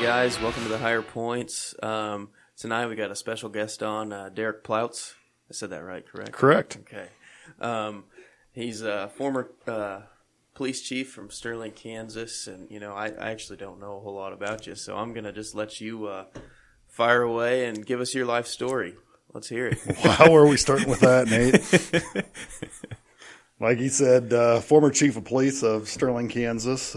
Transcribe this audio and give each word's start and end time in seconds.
guys. 0.00 0.40
Welcome 0.40 0.62
to 0.62 0.70
the 0.70 0.78
Higher 0.78 1.02
Points. 1.02 1.74
Um, 1.82 2.30
tonight 2.56 2.86
we 2.86 2.96
got 2.96 3.10
a 3.10 3.14
special 3.14 3.50
guest 3.50 3.82
on, 3.82 4.14
uh, 4.14 4.30
Derrick 4.30 4.64
Ploutz. 4.64 5.12
I 5.50 5.52
said 5.52 5.68
that 5.70 5.84
right, 5.84 6.06
correct? 6.06 6.32
Correct. 6.32 6.78
Okay. 6.80 7.08
Um, 7.60 8.04
he's 8.50 8.80
a 8.80 9.10
former 9.10 9.50
uh, 9.66 10.00
police 10.54 10.80
chief 10.80 11.12
from 11.12 11.28
Sterling, 11.28 11.72
Kansas, 11.72 12.46
and 12.46 12.70
you 12.70 12.80
know 12.80 12.94
I, 12.94 13.08
I 13.08 13.30
actually 13.30 13.58
don't 13.58 13.78
know 13.78 13.98
a 13.98 14.00
whole 14.00 14.14
lot 14.14 14.32
about 14.32 14.66
you, 14.66 14.74
so 14.74 14.96
I'm 14.96 15.12
gonna 15.12 15.34
just 15.34 15.54
let 15.54 15.82
you 15.82 16.06
uh, 16.06 16.24
fire 16.88 17.20
away 17.20 17.66
and 17.66 17.84
give 17.84 18.00
us 18.00 18.14
your 18.14 18.24
life 18.24 18.46
story. 18.46 18.94
Let's 19.34 19.50
hear 19.50 19.66
it. 19.66 19.78
How 19.98 20.34
are 20.34 20.46
we 20.46 20.56
starting 20.56 20.88
with 20.88 21.00
that, 21.00 21.28
Nate? 21.28 22.24
like 23.60 23.76
he 23.76 23.90
said, 23.90 24.32
uh, 24.32 24.60
former 24.60 24.90
chief 24.90 25.18
of 25.18 25.24
police 25.24 25.62
of 25.62 25.90
Sterling, 25.90 26.28
Kansas. 26.28 26.96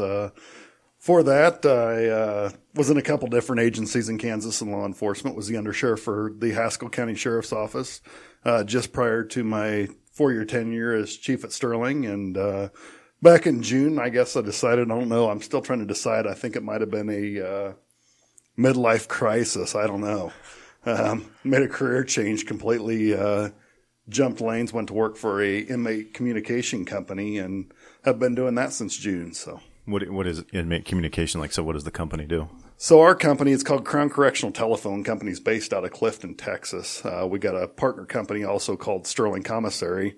For 1.04 1.22
that, 1.24 1.66
I 1.66 2.08
uh, 2.08 2.52
was 2.76 2.90
in 2.90 2.96
a 2.96 3.02
couple 3.02 3.28
different 3.28 3.62
agencies 3.62 4.08
in 4.08 4.18
Kansas 4.18 4.62
in 4.62 4.72
law 4.72 4.86
enforcement. 4.86 5.36
Was 5.36 5.50
the 5.50 5.56
undersheriff 5.56 6.00
for 6.00 6.32
the 6.34 6.52
Haskell 6.52 6.88
County 6.88 7.14
Sheriff's 7.14 7.52
Office 7.52 8.00
uh, 8.46 8.64
just 8.64 8.94
prior 8.94 9.26
to 9.26 9.44
my 9.44 9.90
four-year 10.14 10.46
tenure 10.46 10.94
as 10.94 11.18
chief 11.18 11.44
at 11.44 11.52
Sterling. 11.52 12.06
And 12.06 12.38
uh, 12.38 12.70
back 13.22 13.46
in 13.46 13.62
June, 13.64 14.00
I 14.00 14.08
guess 14.08 14.38
I 14.38 14.42
decided. 14.44 14.90
I 14.90 14.98
don't 14.98 15.10
know. 15.10 15.30
I'm 15.30 15.42
still 15.42 15.62
trying 15.62 15.80
to 15.80 15.86
decide. 15.86 16.26
I 16.26 16.36
think 16.36 16.56
it 16.56 16.64
might 16.64 16.80
have 16.80 16.92
been 16.92 17.10
a 17.10 17.46
uh, 17.46 17.74
midlife 18.58 19.10
crisis. 19.10 19.76
I 19.76 19.88
don't 19.88 20.00
know. 20.00 20.32
Um, 20.86 21.30
made 21.44 21.64
a 21.64 21.68
career 21.68 22.06
change 22.06 22.46
completely. 22.46 23.14
Uh, 23.14 23.50
jumped 24.08 24.40
lanes, 24.40 24.72
went 24.72 24.88
to 24.88 24.94
work 24.94 25.18
for 25.18 25.44
a 25.44 25.60
inmate 25.60 26.14
communication 26.14 26.86
company, 26.86 27.40
and 27.40 27.74
have 28.06 28.20
been 28.20 28.36
doing 28.36 28.56
that 28.56 28.72
since 28.72 28.96
June. 28.96 29.34
So. 29.34 29.60
What 29.86 30.10
what 30.10 30.28
is 30.28 30.44
inmate 30.54 30.86
communication 30.86 31.42
like? 31.42 31.52
So 31.52 31.64
what 31.64 31.74
does 31.74 31.84
the 31.84 31.92
company 31.92 32.26
do? 32.26 32.50
So 32.78 33.02
our 33.02 33.16
company 33.16 33.52
is 33.52 33.64
called 33.64 33.86
Crown 33.86 34.10
Correctional 34.10 34.52
Telephone 34.52 35.04
Company. 35.04 35.32
is 35.32 35.40
based 35.40 35.74
out 35.74 35.84
of 35.86 35.92
Clifton, 35.92 36.36
Texas. 36.36 37.04
Uh, 37.06 37.28
we 37.30 37.40
got 37.40 37.56
a 37.56 37.68
partner 37.68 38.06
company 38.06 38.44
also 38.44 38.76
called 38.76 39.06
Sterling 39.08 39.44
Commissary. 39.44 40.16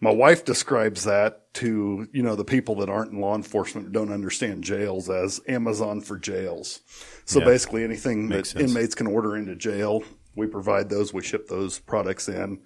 My 0.00 0.10
wife 0.10 0.44
describes 0.44 1.04
that 1.04 1.52
to 1.54 2.06
you 2.12 2.22
know 2.22 2.36
the 2.36 2.44
people 2.44 2.74
that 2.76 2.90
aren't 2.90 3.12
in 3.12 3.20
law 3.20 3.34
enforcement 3.34 3.92
don't 3.92 4.12
understand 4.12 4.64
jails 4.64 5.08
as 5.08 5.40
Amazon 5.48 6.00
for 6.02 6.18
jails. 6.18 6.80
So 7.24 7.38
Yeah. 7.40 7.46
basically 7.46 7.84
anything 7.84 8.28
Makes 8.28 8.52
that 8.52 8.60
sense. 8.60 8.70
inmates 8.72 8.94
can 8.94 9.06
order 9.06 9.34
into 9.36 9.56
jail, 9.56 10.02
we 10.34 10.46
provide 10.46 10.90
those. 10.90 11.14
We 11.14 11.22
ship 11.22 11.48
those 11.48 11.78
products 11.78 12.28
in. 12.28 12.60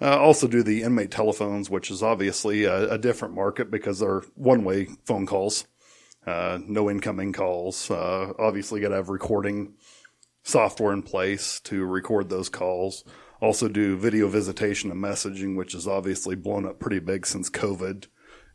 Uh, 0.00 0.18
also 0.18 0.48
do 0.48 0.64
the 0.64 0.82
inmate 0.82 1.12
telephones, 1.12 1.70
which 1.70 1.88
is 1.88 2.02
obviously 2.02 2.64
a, 2.64 2.90
a 2.94 2.98
different 2.98 3.34
market 3.34 3.70
because 3.70 4.00
they're 4.00 4.22
one-way 4.34 4.88
phone 5.04 5.26
calls, 5.26 5.64
uh, 6.26 6.58
no 6.66 6.90
incoming 6.90 7.32
calls. 7.32 7.90
Uh, 7.90 8.32
obviously, 8.38 8.80
got 8.80 8.88
to 8.88 8.96
have 8.96 9.08
recording 9.08 9.74
software 10.42 10.92
in 10.92 11.02
place 11.02 11.60
to 11.60 11.84
record 11.84 12.28
those 12.28 12.48
calls. 12.48 13.04
Also 13.40 13.68
do 13.68 13.96
video 13.96 14.28
visitation 14.28 14.90
and 14.90 15.02
messaging, 15.02 15.56
which 15.56 15.72
has 15.72 15.88
obviously 15.88 16.36
blown 16.36 16.66
up 16.66 16.78
pretty 16.78 17.00
big 17.00 17.26
since 17.26 17.50
COVID 17.50 18.06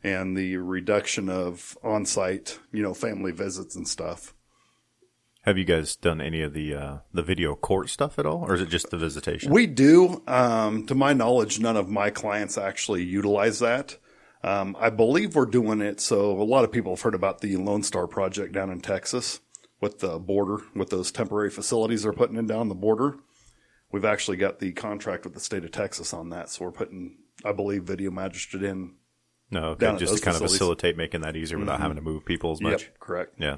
and 0.02 0.36
the 0.36 0.56
reduction 0.56 1.28
of 1.28 1.76
on-site, 1.82 2.58
you 2.72 2.82
know, 2.82 2.94
family 2.94 3.32
visits 3.32 3.76
and 3.76 3.86
stuff. 3.86 4.34
Have 5.42 5.58
you 5.58 5.64
guys 5.64 5.96
done 5.96 6.20
any 6.20 6.42
of 6.42 6.52
the 6.52 6.74
uh, 6.74 6.98
the 7.12 7.22
video 7.22 7.54
court 7.54 7.88
stuff 7.88 8.18
at 8.18 8.26
all, 8.26 8.44
or 8.46 8.54
is 8.54 8.60
it 8.60 8.68
just 8.68 8.90
the 8.90 8.98
visitation? 8.98 9.50
We 9.50 9.66
do. 9.66 10.22
Um, 10.26 10.84
to 10.86 10.94
my 10.94 11.14
knowledge, 11.14 11.58
none 11.58 11.76
of 11.76 11.88
my 11.88 12.10
clients 12.10 12.58
actually 12.58 13.04
utilize 13.04 13.58
that. 13.60 13.96
Um, 14.42 14.76
I 14.78 14.90
believe 14.90 15.34
we're 15.34 15.46
doing 15.46 15.80
it. 15.80 16.00
So 16.00 16.30
a 16.30 16.44
lot 16.44 16.64
of 16.64 16.72
people 16.72 16.92
have 16.92 17.02
heard 17.02 17.14
about 17.14 17.40
the 17.40 17.56
Lone 17.56 17.82
Star 17.82 18.06
project 18.06 18.52
down 18.52 18.70
in 18.70 18.80
Texas 18.80 19.40
with 19.80 19.98
the 20.00 20.18
border, 20.18 20.62
with 20.74 20.90
those 20.90 21.10
temporary 21.10 21.50
facilities 21.50 22.02
they're 22.02 22.12
putting 22.12 22.36
in 22.36 22.46
down 22.46 22.68
the 22.68 22.74
border. 22.74 23.16
We've 23.90 24.04
actually 24.04 24.36
got 24.36 24.58
the 24.58 24.72
contract 24.72 25.24
with 25.24 25.34
the 25.34 25.40
state 25.40 25.64
of 25.64 25.70
Texas 25.72 26.12
on 26.12 26.30
that. 26.30 26.50
So 26.50 26.64
we're 26.66 26.72
putting, 26.72 27.18
I 27.44 27.52
believe, 27.52 27.84
video 27.84 28.10
magistrate 28.10 28.62
in. 28.62 28.94
no, 29.50 29.70
okay, 29.70 29.96
just 29.96 30.16
to 30.16 30.20
kind 30.22 30.36
of 30.36 30.42
facilitate 30.42 30.96
making 30.96 31.22
that 31.22 31.36
easier 31.36 31.58
without 31.58 31.80
having 31.80 31.96
to 31.96 32.02
move 32.02 32.24
people 32.24 32.52
as 32.52 32.60
much. 32.60 32.82
Yep, 32.82 32.98
correct. 33.00 33.34
Yeah. 33.38 33.56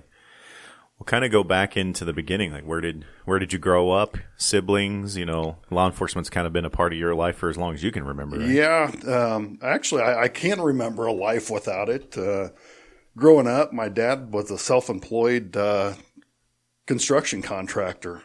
We'll 1.01 1.07
kind 1.07 1.25
of 1.25 1.31
go 1.31 1.43
back 1.43 1.79
into 1.79 2.05
the 2.05 2.13
beginning. 2.13 2.53
Like, 2.53 2.65
where 2.65 2.83
did 2.83 3.07
where 3.25 3.39
did 3.39 3.55
you 3.55 3.59
grow 3.59 3.91
up? 3.91 4.19
Siblings? 4.37 5.17
You 5.17 5.25
know, 5.25 5.57
law 5.71 5.87
enforcement's 5.87 6.29
kind 6.29 6.47
of 6.47 6.53
been 6.53 6.67
a 6.67 6.71
part 6.71 6.93
of 6.93 6.99
your 6.99 7.15
life 7.15 7.37
for 7.37 7.49
as 7.49 7.57
long 7.57 7.73
as 7.73 7.83
you 7.83 7.91
can 7.91 8.05
remember. 8.05 8.39
Right? 8.39 8.51
Yeah, 8.51 8.93
um, 9.07 9.59
actually, 9.63 10.03
I, 10.03 10.25
I 10.25 10.29
can't 10.29 10.61
remember 10.61 11.07
a 11.07 11.13
life 11.13 11.49
without 11.51 11.89
it. 11.89 12.19
Uh, 12.19 12.51
growing 13.17 13.47
up, 13.47 13.73
my 13.73 13.89
dad 13.89 14.35
was 14.35 14.51
a 14.51 14.59
self-employed 14.59 15.57
uh, 15.57 15.95
construction 16.87 17.41
contractor. 17.41 18.23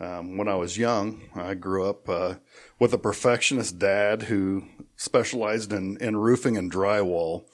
Um, 0.00 0.38
when 0.38 0.48
I 0.48 0.54
was 0.54 0.78
young, 0.78 1.28
I 1.34 1.52
grew 1.52 1.86
up 1.86 2.08
uh, 2.08 2.36
with 2.78 2.94
a 2.94 2.98
perfectionist 2.98 3.78
dad 3.78 4.22
who 4.22 4.64
specialized 4.96 5.74
in, 5.74 5.98
in 5.98 6.16
roofing 6.16 6.56
and 6.56 6.72
drywall. 6.72 7.44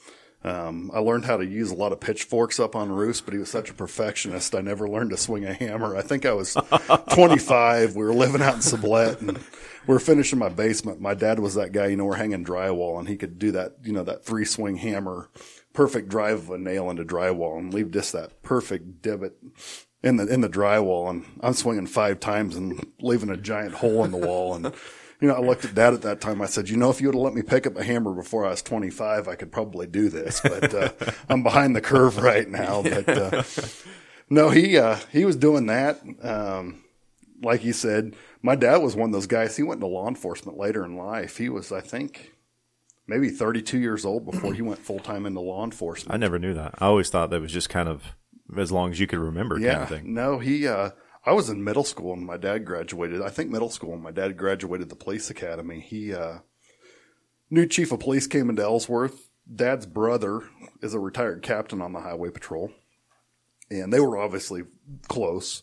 Um, 0.43 0.91
I 0.95 1.01
learned 1.01 1.27
how 1.27 1.37
to 1.37 1.45
use 1.45 1.71
a 1.71 1.75
lot 1.75 1.93
of 1.93 2.01
pitchforks 2.01 2.59
up 2.59 2.75
on 2.75 2.91
roofs, 2.91 3.21
but 3.21 3.35
he 3.35 3.39
was 3.39 3.51
such 3.51 3.69
a 3.69 3.75
perfectionist. 3.75 4.55
I 4.55 4.63
never 4.63 4.89
learned 4.89 5.11
to 5.11 5.19
swing 5.19 5.45
a 5.45 5.53
hammer. 5.53 5.97
I 5.97 6.03
think 6.03 6.25
I 6.25 6.33
was 6.33 6.57
25. 7.13 7.95
We 7.95 8.05
were 8.05 8.15
living 8.15 8.41
out 8.41 8.55
in 8.55 8.61
Sublette 8.61 9.21
and 9.21 9.37
we 9.87 9.93
were 9.95 10.01
finishing 10.01 10.39
my 10.39 10.49
basement. 10.49 11.01
My 11.01 11.13
dad 11.13 11.41
was 11.41 11.57
that 11.57 11.73
guy, 11.73 11.89
you 11.89 11.97
know, 11.97 12.07
we're 12.07 12.17
hanging 12.17 12.45
drywall 12.45 12.99
and 12.99 13.07
he 13.07 13.17
could 13.17 13.39
do 13.39 13.53
that, 13.53 13.77
you 13.83 13.93
know, 13.93 14.03
that 14.05 14.25
three 14.25 14.47
swing 14.47 14.77
hammer, 14.77 15.29
perfect 15.75 16.09
drive 16.09 16.39
of 16.39 16.51
a 16.51 16.59
nail 16.59 16.89
into 16.89 17.05
drywall 17.05 17.59
and 17.59 17.75
leave 17.75 17.91
just 17.91 18.13
that 18.13 18.43
perfect 18.43 19.03
divot 19.03 19.37
in 20.03 20.17
the, 20.17 20.27
in 20.27 20.41
the 20.41 20.49
drywall. 20.49 21.11
And 21.11 21.27
I'm 21.43 21.53
swinging 21.53 21.87
five 21.87 22.19
times 22.19 22.57
and 22.57 22.87
leaving 23.01 23.29
a 23.29 23.37
giant 23.37 23.75
hole 23.75 24.05
in 24.05 24.11
the 24.11 24.17
wall. 24.17 24.55
And, 24.55 24.73
you 25.21 25.29
know, 25.29 25.35
I 25.35 25.41
looked 25.41 25.65
at 25.65 25.75
dad 25.75 25.95
at 25.95 26.03
that 26.03 26.21
time. 26.21 26.41
I 26.41 26.47
said, 26.47 26.69
you 26.69 26.77
know, 26.77 26.91
if 26.91 27.01
you 27.01 27.09
would 27.09 27.15
have 27.15 27.23
let 27.23 27.35
me 27.35 27.43
pick 27.43 27.67
up 27.67 27.77
a 27.77 27.85
hammer 27.85 28.15
before 28.15 28.47
I 28.47 28.51
was 28.51 28.63
25, 28.63 29.29
I 29.29 29.35
could 29.35 29.53
probably 29.53 29.87
do 29.87 30.09
this, 30.09 30.41
but, 30.41 30.75
uh, 30.75 30.91
I'm 31.29 31.43
behind 31.43 31.77
the 31.77 31.81
curve 31.81 32.19
right 32.19 32.49
now. 32.49 32.83
But, 32.91 33.09
uh, 33.09 33.43
no, 34.29 34.51
he, 34.51 34.79
uh, 34.79 34.99
he 35.13 35.25
was 35.25 35.37
doing 35.37 35.67
that. 35.67 36.01
Um, 36.23 36.83
like 37.43 37.65
you 37.65 37.73
said, 37.73 38.17
my 38.43 38.55
dad 38.55 38.79
was 38.79 38.97
one 38.97 39.11
of 39.11 39.13
those 39.13 39.27
guys. 39.27 39.57
He 39.57 39.63
went 39.63 39.79
into 39.79 39.87
law 39.87 40.09
enforcement 40.09 40.59
later 40.59 40.85
in 40.85 40.97
life. 40.97 41.37
He 41.37 41.49
was, 41.49 41.73
I 41.73 41.81
think, 41.81 42.33
maybe 43.07 43.29
32 43.29 43.79
years 43.79 44.05
old 44.05 44.25
before 44.25 44.55
he 44.55 44.63
went 44.63 44.81
full 44.81 45.01
time 45.01 45.27
into 45.27 45.41
law 45.41 45.65
enforcement. 45.65 46.15
I 46.15 46.19
never 46.19 46.39
knew 46.39 46.55
that. 46.55 46.75
I 46.79 46.87
always 46.87 47.11
thought 47.11 47.31
that 47.31 47.41
was 47.41 47.53
just 47.53 47.69
kind 47.69 47.89
of 47.89 48.03
as 48.57 48.73
long 48.73 48.91
as 48.91 49.01
you 49.01 49.07
could 49.07 49.19
remember 49.19 49.57
kind 49.57 49.65
yeah, 49.65 49.83
of 49.83 49.89
thing. 49.89 50.15
no, 50.15 50.39
he. 50.39 50.67
Uh, 50.67 50.91
I 51.25 51.33
was 51.33 51.51
in 51.51 51.63
middle 51.63 51.85
school 51.85 52.11
when 52.11 52.25
my 52.25 52.37
dad 52.37 52.65
graduated. 52.65 53.21
I 53.21 53.29
think 53.29 53.51
middle 53.51 53.71
school 53.71 53.91
when 53.91 54.03
my 54.03 54.11
dad 54.11 54.37
graduated 54.37 54.89
the 54.89 54.97
police 54.97 55.29
academy. 55.29 55.81
He, 55.81 56.15
uh, 56.15 56.39
new 57.51 57.67
chief 57.67 57.93
of 57.93 58.01
police 58.01 58.27
came 58.27 58.49
into 58.49 58.63
Ellsworth. 58.63 59.29
Dad's 59.53 59.87
brother 59.87 60.43
is 60.81 60.95
a 60.95 60.99
retired 60.99 61.43
captain 61.43 61.83
on 61.83 61.93
the 61.93 62.01
highway 62.01 62.31
patrol, 62.31 62.73
and 63.71 63.93
they 63.93 64.01
were 64.01 64.17
obviously 64.17 64.63
close. 65.09 65.63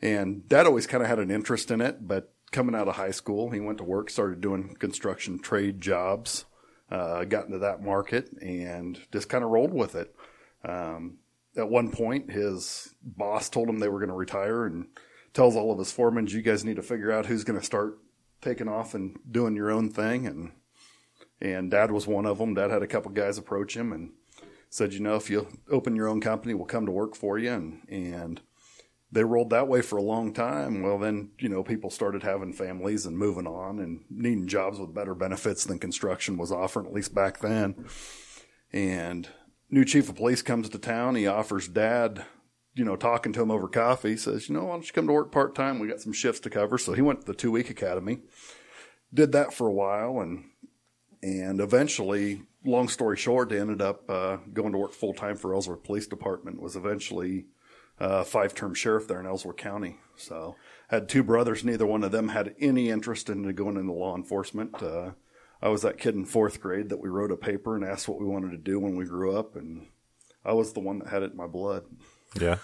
And 0.00 0.48
dad 0.48 0.66
always 0.66 0.86
kind 0.86 1.02
of 1.02 1.08
had 1.08 1.18
an 1.18 1.30
interest 1.30 1.70
in 1.70 1.80
it, 1.80 2.06
but 2.06 2.32
coming 2.52 2.74
out 2.74 2.86
of 2.86 2.96
high 2.96 3.10
school, 3.10 3.50
he 3.50 3.60
went 3.60 3.78
to 3.78 3.84
work, 3.84 4.10
started 4.10 4.40
doing 4.40 4.76
construction 4.78 5.40
trade 5.40 5.80
jobs, 5.80 6.44
uh, 6.90 7.24
got 7.24 7.46
into 7.46 7.58
that 7.58 7.82
market, 7.82 8.30
and 8.40 9.00
just 9.10 9.28
kind 9.28 9.42
of 9.42 9.50
rolled 9.50 9.74
with 9.74 9.96
it. 9.96 10.14
Um, 10.64 11.18
at 11.56 11.68
one 11.68 11.90
point, 11.90 12.30
his 12.30 12.94
boss 13.02 13.48
told 13.48 13.68
him 13.68 13.78
they 13.78 13.88
were 13.88 14.00
going 14.00 14.08
to 14.08 14.14
retire 14.14 14.66
and 14.66 14.86
tells 15.32 15.56
all 15.56 15.72
of 15.72 15.78
his 15.78 15.92
foremen, 15.92 16.26
you 16.26 16.42
guys 16.42 16.64
need 16.64 16.76
to 16.76 16.82
figure 16.82 17.12
out 17.12 17.26
who's 17.26 17.44
going 17.44 17.58
to 17.58 17.64
start 17.64 17.98
taking 18.40 18.68
off 18.68 18.94
and 18.94 19.18
doing 19.30 19.56
your 19.56 19.70
own 19.70 19.90
thing. 19.90 20.26
And, 20.26 20.52
and 21.40 21.70
dad 21.70 21.90
was 21.90 22.06
one 22.06 22.26
of 22.26 22.38
them. 22.38 22.54
Dad 22.54 22.70
had 22.70 22.82
a 22.82 22.86
couple 22.86 23.10
guys 23.10 23.38
approach 23.38 23.76
him 23.76 23.92
and 23.92 24.12
said, 24.68 24.92
you 24.92 25.00
know, 25.00 25.16
if 25.16 25.30
you 25.30 25.46
open 25.70 25.96
your 25.96 26.08
own 26.08 26.20
company, 26.20 26.54
we'll 26.54 26.66
come 26.66 26.86
to 26.86 26.92
work 26.92 27.14
for 27.14 27.38
you. 27.38 27.52
And, 27.52 27.82
and 27.88 28.40
they 29.12 29.22
rolled 29.22 29.50
that 29.50 29.68
way 29.68 29.80
for 29.80 29.96
a 29.96 30.02
long 30.02 30.32
time. 30.32 30.82
Well, 30.82 30.98
then, 30.98 31.30
you 31.38 31.48
know, 31.48 31.62
people 31.62 31.90
started 31.90 32.24
having 32.24 32.52
families 32.52 33.06
and 33.06 33.16
moving 33.16 33.46
on 33.46 33.78
and 33.78 34.04
needing 34.10 34.48
jobs 34.48 34.80
with 34.80 34.94
better 34.94 35.14
benefits 35.14 35.64
than 35.64 35.78
construction 35.78 36.36
was 36.36 36.50
offering, 36.50 36.86
at 36.86 36.92
least 36.92 37.14
back 37.14 37.38
then. 37.38 37.86
And 38.72 39.28
new 39.74 39.84
chief 39.84 40.08
of 40.08 40.14
police 40.14 40.40
comes 40.40 40.68
to 40.68 40.78
town. 40.78 41.16
He 41.16 41.26
offers 41.26 41.66
dad, 41.66 42.24
you 42.74 42.84
know, 42.84 42.94
talking 42.94 43.32
to 43.32 43.42
him 43.42 43.50
over 43.50 43.68
coffee. 43.68 44.16
Says, 44.16 44.48
you 44.48 44.54
know, 44.54 44.66
why 44.66 44.72
don't 44.72 44.86
you 44.86 44.92
come 44.92 45.08
to 45.08 45.12
work 45.12 45.32
part 45.32 45.54
time? 45.54 45.80
We 45.80 45.88
got 45.88 46.00
some 46.00 46.12
shifts 46.12 46.40
to 46.42 46.50
cover. 46.50 46.78
So 46.78 46.92
he 46.92 47.02
went 47.02 47.20
to 47.20 47.26
the 47.26 47.34
two 47.34 47.50
week 47.50 47.68
academy, 47.68 48.20
did 49.12 49.32
that 49.32 49.52
for 49.52 49.66
a 49.66 49.72
while, 49.72 50.20
and 50.20 50.44
and 51.22 51.60
eventually, 51.60 52.42
long 52.64 52.88
story 52.88 53.16
short, 53.16 53.50
ended 53.50 53.82
up 53.82 54.08
uh, 54.08 54.36
going 54.52 54.72
to 54.72 54.78
work 54.78 54.92
full 54.92 55.14
time 55.14 55.36
for 55.36 55.52
Ellsworth 55.52 55.82
Police 55.82 56.06
Department. 56.06 56.62
Was 56.62 56.76
eventually 56.76 57.46
uh, 57.98 58.22
five 58.22 58.54
term 58.54 58.74
sheriff 58.74 59.08
there 59.08 59.20
in 59.20 59.26
Ellsworth 59.26 59.56
County. 59.56 59.96
So 60.16 60.54
had 60.88 61.08
two 61.08 61.24
brothers. 61.24 61.64
Neither 61.64 61.86
one 61.86 62.04
of 62.04 62.12
them 62.12 62.28
had 62.28 62.54
any 62.60 62.90
interest 62.90 63.28
in 63.28 63.52
going 63.54 63.76
into 63.76 63.92
law 63.92 64.14
enforcement. 64.16 64.80
Uh, 64.80 65.10
I 65.64 65.68
was 65.68 65.80
that 65.80 65.96
kid 65.96 66.14
in 66.14 66.26
fourth 66.26 66.60
grade 66.60 66.90
that 66.90 67.00
we 67.00 67.08
wrote 67.08 67.32
a 67.32 67.36
paper 67.36 67.74
and 67.74 67.84
asked 67.84 68.06
what 68.06 68.20
we 68.20 68.26
wanted 68.26 68.50
to 68.50 68.58
do 68.58 68.78
when 68.78 68.96
we 68.96 69.06
grew 69.06 69.34
up, 69.34 69.56
and 69.56 69.86
I 70.44 70.52
was 70.52 70.74
the 70.74 70.80
one 70.80 70.98
that 70.98 71.08
had 71.08 71.22
it 71.22 71.30
in 71.30 71.38
my 71.38 71.46
blood. 71.46 71.84
Yeah. 72.38 72.58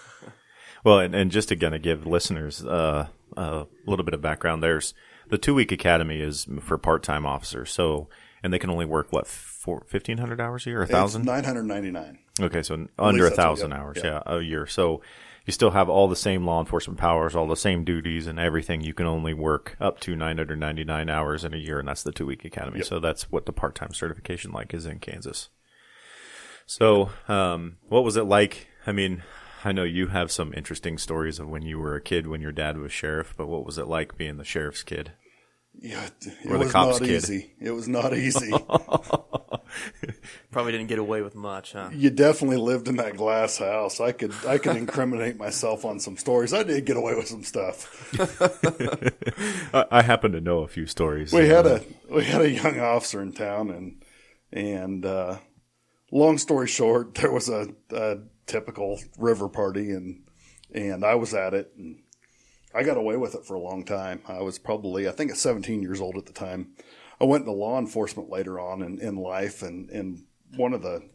Well, 0.83 0.99
and, 0.99 1.15
and 1.15 1.31
just 1.31 1.49
again 1.49 1.71
to 1.71 1.79
give 1.79 2.05
listeners 2.05 2.63
uh, 2.63 3.07
a 3.35 3.67
little 3.87 4.05
bit 4.05 4.13
of 4.13 4.21
background, 4.21 4.61
there's 4.61 4.93
the 5.29 5.37
two 5.37 5.55
week 5.55 5.71
academy 5.71 6.21
is 6.21 6.47
for 6.61 6.77
part 6.77 7.01
time 7.01 7.25
officers. 7.25 7.71
So, 7.71 8.07
and 8.43 8.53
they 8.53 8.59
can 8.59 8.69
only 8.69 8.85
work 8.85 9.11
what 9.11 9.27
four, 9.27 9.77
1,500 9.89 10.39
hours 10.39 10.67
a 10.67 10.69
year, 10.69 10.83
a 10.83 10.87
thousand? 10.87 11.25
Nine 11.25 11.43
hundred 11.43 11.63
ninety 11.63 11.91
nine. 11.91 12.19
Okay, 12.39 12.61
so 12.61 12.87
under 12.97 13.25
a 13.25 13.31
thousand 13.31 13.73
hours, 13.73 13.97
yep. 13.97 14.05
yeah, 14.05 14.21
a 14.25 14.41
year. 14.41 14.65
So 14.65 15.01
you 15.45 15.53
still 15.53 15.71
have 15.71 15.89
all 15.89 16.07
the 16.07 16.15
same 16.15 16.45
law 16.45 16.59
enforcement 16.59 16.99
powers, 16.99 17.35
all 17.35 17.47
the 17.47 17.55
same 17.55 17.83
duties, 17.83 18.27
and 18.27 18.39
everything. 18.39 18.81
You 18.81 18.93
can 18.93 19.07
only 19.07 19.33
work 19.33 19.75
up 19.79 19.99
to 20.01 20.15
999 20.15 21.09
hours 21.09 21.43
in 21.43 21.53
a 21.53 21.57
year, 21.57 21.79
and 21.79 21.87
that's 21.87 22.03
the 22.03 22.11
two 22.11 22.25
week 22.25 22.45
academy. 22.45 22.83
So 22.83 22.99
that's 22.99 23.31
what 23.31 23.45
the 23.45 23.53
part 23.53 23.75
time 23.75 23.93
certification 23.93 24.51
like 24.51 24.73
is 24.73 24.85
in 24.85 24.99
Kansas. 24.99 25.49
So, 26.65 27.09
um, 27.27 27.77
what 27.89 28.03
was 28.03 28.17
it 28.17 28.23
like? 28.23 28.67
I 28.85 28.91
mean, 28.91 29.23
I 29.65 29.71
know 29.71 29.83
you 29.83 30.07
have 30.07 30.31
some 30.31 30.53
interesting 30.53 30.97
stories 30.97 31.39
of 31.39 31.49
when 31.49 31.63
you 31.63 31.79
were 31.79 31.95
a 31.95 32.01
kid 32.01 32.27
when 32.27 32.41
your 32.41 32.51
dad 32.51 32.77
was 32.77 32.91
sheriff, 32.91 33.33
but 33.35 33.47
what 33.47 33.65
was 33.65 33.77
it 33.77 33.87
like 33.87 34.17
being 34.17 34.37
the 34.37 34.43
sheriff's 34.43 34.83
kid? 34.83 35.11
Yeah, 35.81 36.05
it 36.05 36.27
Or 36.45 36.53
the 36.53 36.59
was 36.65 36.71
cop's 36.71 36.99
not 36.99 37.07
kid. 37.07 37.15
easy. 37.23 37.51
It 37.59 37.71
was 37.71 37.87
not 37.87 38.15
easy. 38.15 38.51
Probably 40.51 40.73
didn't 40.73 40.87
get 40.87 40.99
away 40.99 41.21
with 41.21 41.33
much, 41.33 41.73
huh? 41.73 41.89
you 41.93 42.09
definitely 42.09 42.57
lived 42.57 42.87
in 42.87 42.97
that 42.97 43.15
glass 43.17 43.57
house. 43.57 43.99
I 43.99 44.11
could 44.11 44.33
I 44.45 44.57
could 44.57 44.75
incriminate 44.75 45.37
myself 45.37 45.85
on 45.85 45.99
some 45.99 46.17
stories. 46.17 46.53
I 46.53 46.63
did 46.63 46.85
get 46.85 46.97
away 46.97 47.15
with 47.15 47.27
some 47.27 47.43
stuff. 47.43 47.89
I, 49.73 49.85
I 49.89 50.01
happen 50.01 50.33
to 50.33 50.41
know 50.41 50.59
a 50.59 50.67
few 50.67 50.85
stories. 50.85 51.31
We 51.33 51.47
had 51.47 51.65
Uh, 51.65 51.79
a 52.09 52.13
we 52.15 52.25
had 52.25 52.41
a 52.41 52.49
young 52.49 52.79
officer 52.79 53.21
in 53.21 53.31
town, 53.31 53.69
and 53.71 54.03
and 54.51 55.05
uh, 55.05 55.37
long 56.11 56.37
story 56.37 56.67
short, 56.67 57.15
there 57.15 57.31
was 57.31 57.47
a, 57.49 57.67
a 57.91 58.17
typical 58.45 58.99
river 59.17 59.47
party, 59.47 59.91
and 59.91 60.23
and 60.73 61.05
I 61.05 61.15
was 61.15 61.33
at 61.33 61.53
it, 61.53 61.71
and 61.77 62.01
I 62.73 62.83
got 62.83 62.97
away 62.97 63.17
with 63.17 63.35
it 63.35 63.45
for 63.45 63.55
a 63.55 63.59
long 63.59 63.83
time. 63.83 64.21
I 64.27 64.41
was 64.41 64.59
probably 64.59 65.07
I 65.07 65.11
think 65.11 65.31
at 65.31 65.37
17 65.37 65.81
years 65.81 66.01
old 66.01 66.17
at 66.17 66.25
the 66.25 66.33
time. 66.33 66.73
I 67.19 67.25
went 67.25 67.41
into 67.41 67.51
law 67.51 67.77
enforcement 67.77 68.29
later 68.29 68.59
on 68.59 68.81
in, 68.81 68.99
in 68.99 69.15
life, 69.15 69.61
and 69.61 69.89
and 69.89 70.23
one 70.55 70.73
of 70.73 70.81
the 70.81 71.07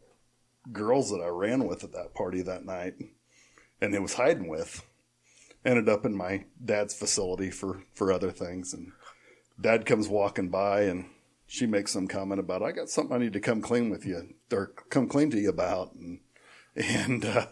girls 0.73 1.11
that 1.11 1.21
I 1.23 1.29
ran 1.29 1.67
with 1.67 1.85
at 1.85 1.93
that 1.93 2.15
party 2.15 2.43
that 2.43 2.65
night, 2.65 2.95
and 3.81 3.95
it 3.95 4.03
was 4.03 4.15
hiding 4.15 4.49
with, 4.49 4.85
ended 5.65 5.89
up 5.89 6.05
in 6.07 6.17
my 6.17 6.45
dad's 6.65 6.95
facility 6.95 7.51
for 7.51 7.83
for 7.93 8.13
other 8.13 8.31
things, 8.31 8.73
and 8.73 8.93
dad 9.61 9.87
comes 9.87 10.09
walking 10.09 10.49
by 10.49 10.83
and 10.83 11.07
she 11.47 11.67
makes 11.67 11.93
some 11.93 12.09
comment 12.09 12.41
about 12.41 12.63
I 12.63 12.73
got 12.73 12.89
something 12.89 13.15
I 13.15 13.21
need 13.21 13.33
to 13.35 13.41
come 13.41 13.63
clean 13.63 13.89
with 13.89 14.05
you 14.05 14.35
or 14.53 14.73
come 14.91 15.09
clean 15.09 15.31
to 15.31 15.39
you 15.39 15.49
about 15.49 15.95
and 15.95 16.21
and 16.77 17.25
uh, 17.25 17.47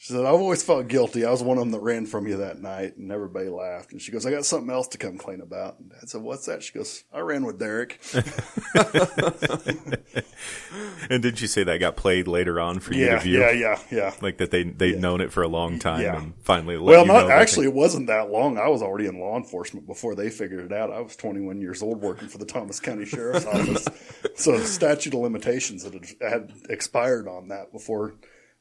she 0.00 0.12
said 0.12 0.20
I've 0.24 0.34
always 0.34 0.62
felt 0.62 0.86
guilty. 0.86 1.24
I 1.26 1.30
was 1.32 1.42
one 1.42 1.58
of 1.58 1.62
them 1.62 1.72
that 1.72 1.80
ran 1.80 2.06
from 2.06 2.28
you 2.28 2.36
that 2.38 2.62
night 2.62 2.96
and 2.96 3.10
everybody 3.10 3.48
laughed 3.48 3.90
and 3.90 4.00
she 4.00 4.12
goes 4.12 4.24
I 4.24 4.30
got 4.30 4.46
something 4.46 4.70
else 4.70 4.86
to 4.88 4.98
come 4.98 5.18
clean 5.18 5.40
about 5.40 5.80
and 5.80 5.90
dad 5.90 6.08
said 6.08 6.22
what's 6.22 6.46
that? 6.46 6.62
She 6.62 6.72
goes 6.72 7.02
I 7.12 7.18
ran 7.18 7.44
with 7.44 7.58
Derrick. 7.58 8.00
and 11.10 11.22
did 11.22 11.40
you 11.40 11.48
say 11.48 11.64
that 11.64 11.78
got 11.78 11.96
played 11.96 12.28
later 12.28 12.60
on 12.60 12.78
for 12.78 12.94
you 12.94 13.06
yeah, 13.06 13.14
to 13.16 13.20
view? 13.20 13.40
yeah, 13.40 13.50
yeah, 13.50 13.78
yeah. 13.90 14.14
Like 14.22 14.38
that 14.38 14.52
they 14.52 14.62
they'd 14.62 15.00
known 15.00 15.20
it 15.20 15.32
for 15.32 15.42
a 15.42 15.48
long 15.48 15.80
time 15.80 16.02
Yeah. 16.02 16.16
and 16.16 16.34
finally 16.42 16.76
let 16.76 16.84
Well, 16.84 17.06
not 17.06 17.28
actually. 17.30 17.66
It 17.66 17.74
wasn't 17.74 18.06
that 18.06 18.30
long. 18.30 18.56
I 18.56 18.68
was 18.68 18.82
already 18.82 19.06
in 19.06 19.18
law 19.18 19.36
enforcement 19.36 19.86
before 19.86 20.14
they 20.14 20.30
figured 20.30 20.64
it 20.64 20.72
out. 20.72 20.92
I 20.92 21.00
was 21.00 21.16
21 21.16 21.60
years 21.60 21.82
old 21.82 22.00
working 22.00 22.28
for 22.28 22.38
the 22.38 22.46
Thomas 22.46 22.78
County 22.78 23.04
Sheriff's 23.04 23.46
Office. 23.46 23.88
So 24.36 24.58
statute 24.60 25.14
of 25.14 25.20
limitations 25.20 25.82
had, 25.82 26.06
had 26.20 26.52
expired 26.70 27.26
on 27.26 27.48
that 27.48 27.72
before 27.72 28.14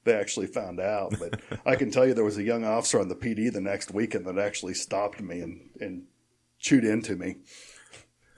they 0.07 0.15
actually 0.15 0.47
found 0.47 0.79
out. 0.79 1.13
But 1.19 1.39
I 1.65 1.75
can 1.75 1.91
tell 1.91 2.07
you 2.07 2.13
there 2.13 2.23
was 2.23 2.37
a 2.37 2.43
young 2.43 2.63
officer 2.63 2.99
on 2.99 3.09
the 3.09 3.15
PD 3.15 3.51
the 3.51 3.61
next 3.61 3.93
weekend 3.93 4.25
that 4.25 4.39
actually 4.39 4.73
stopped 4.73 5.21
me 5.21 5.41
and, 5.41 5.69
and 5.79 6.03
chewed 6.59 6.83
into 6.83 7.15
me 7.15 7.35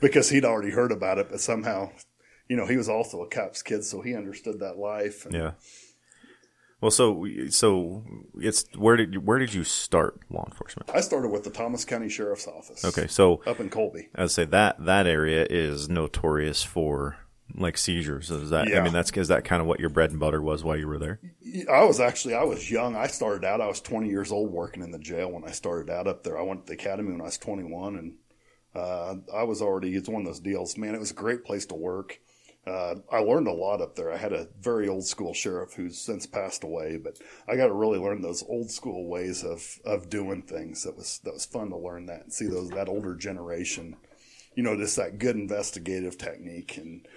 because 0.01 0.29
he'd 0.29 0.45
already 0.45 0.71
heard 0.71 0.91
about 0.91 1.17
it, 1.17 1.29
but 1.29 1.39
somehow, 1.39 1.91
you 2.47 2.57
know, 2.57 2.65
he 2.65 2.77
was 2.77 2.89
also 2.89 3.21
a 3.21 3.29
cop's 3.29 3.61
kid, 3.61 3.83
so 3.83 4.01
he 4.01 4.15
understood 4.15 4.59
that 4.59 4.77
life. 4.77 5.25
And 5.25 5.33
Yeah. 5.33 5.51
Well, 6.81 6.91
so 6.91 7.25
so 7.49 8.05
it's 8.35 8.65
where 8.77 8.95
did 8.95 9.13
you, 9.13 9.19
where 9.19 9.37
did 9.37 9.53
you 9.53 9.65
start 9.65 10.21
law 10.29 10.45
enforcement? 10.47 10.89
I 10.93 11.01
started 11.01 11.29
with 11.29 11.43
the 11.43 11.49
Thomas 11.49 11.83
County 11.83 12.07
Sheriff's 12.07 12.47
Office. 12.47 12.85
Okay, 12.85 13.07
so 13.07 13.41
Up 13.45 13.59
in 13.59 13.69
Colby. 13.69 14.07
I'd 14.15 14.31
say 14.31 14.45
that 14.45 14.85
that 14.85 15.05
area 15.05 15.45
is 15.49 15.89
notorious 15.89 16.63
for 16.63 17.17
like 17.55 17.77
seizures. 17.77 18.29
Is 18.29 18.49
that? 18.51 18.67
I 18.73 18.81
mean, 18.81 18.93
that's 18.93 19.11
is 19.11 19.27
that 19.29 19.45
kind 19.45 19.61
of 19.61 19.67
what 19.67 19.79
your 19.79 19.89
bread 19.89 20.11
and 20.11 20.19
butter 20.19 20.41
was 20.41 20.63
while 20.63 20.77
you 20.77 20.87
were 20.87 20.99
there? 20.99 21.19
I 21.71 21.83
was 21.83 21.99
actually 21.99 22.35
I 22.35 22.43
was 22.43 22.69
young. 22.69 22.95
I 22.95 23.07
started 23.07 23.45
out. 23.45 23.61
I 23.61 23.67
was 23.67 23.81
20 23.81 24.09
years 24.09 24.31
old 24.31 24.51
working 24.51 24.83
in 24.83 24.91
the 24.91 24.99
jail 24.99 25.31
when 25.31 25.43
I 25.43 25.51
started 25.51 25.91
out 25.91 26.07
up 26.07 26.23
there. 26.23 26.37
I 26.37 26.43
went 26.43 26.65
to 26.65 26.67
the 26.67 26.79
academy 26.79 27.11
when 27.11 27.21
I 27.21 27.25
was 27.25 27.37
21, 27.37 27.95
and 27.95 28.13
uh, 28.75 29.15
I 29.33 29.43
was 29.43 29.61
already. 29.61 29.95
It's 29.95 30.09
one 30.09 30.21
of 30.21 30.27
those 30.27 30.39
deals, 30.39 30.77
man. 30.77 30.95
It 30.95 30.99
was 30.99 31.11
a 31.11 31.15
great 31.15 31.43
place 31.43 31.65
to 31.67 31.75
work. 31.75 32.19
Uh, 32.67 32.95
I 33.11 33.19
learned 33.19 33.47
a 33.47 33.53
lot 33.53 33.81
up 33.81 33.95
there. 33.95 34.11
I 34.11 34.17
had 34.17 34.33
a 34.33 34.49
very 34.59 34.87
old 34.87 35.05
school 35.05 35.33
sheriff 35.33 35.73
who's 35.73 35.97
since 35.97 36.27
passed 36.27 36.63
away, 36.63 36.97
but 36.97 37.17
I 37.47 37.55
got 37.55 37.67
to 37.67 37.73
really 37.73 37.97
learn 37.97 38.21
those 38.21 38.43
old 38.47 38.69
school 38.69 39.07
ways 39.07 39.43
of 39.43 39.79
of 39.85 40.09
doing 40.09 40.43
things. 40.43 40.83
That 40.83 40.95
was 40.95 41.19
that 41.23 41.33
was 41.33 41.45
fun 41.45 41.69
to 41.69 41.77
learn 41.77 42.05
that 42.07 42.23
and 42.23 42.33
see 42.33 42.47
those 42.47 42.69
that 42.69 42.89
older 42.89 43.15
generation. 43.15 43.95
You 44.55 44.63
know, 44.63 44.75
just 44.75 44.97
that 44.97 45.19
good 45.19 45.35
investigative 45.35 46.17
technique 46.17 46.77
and. 46.77 47.07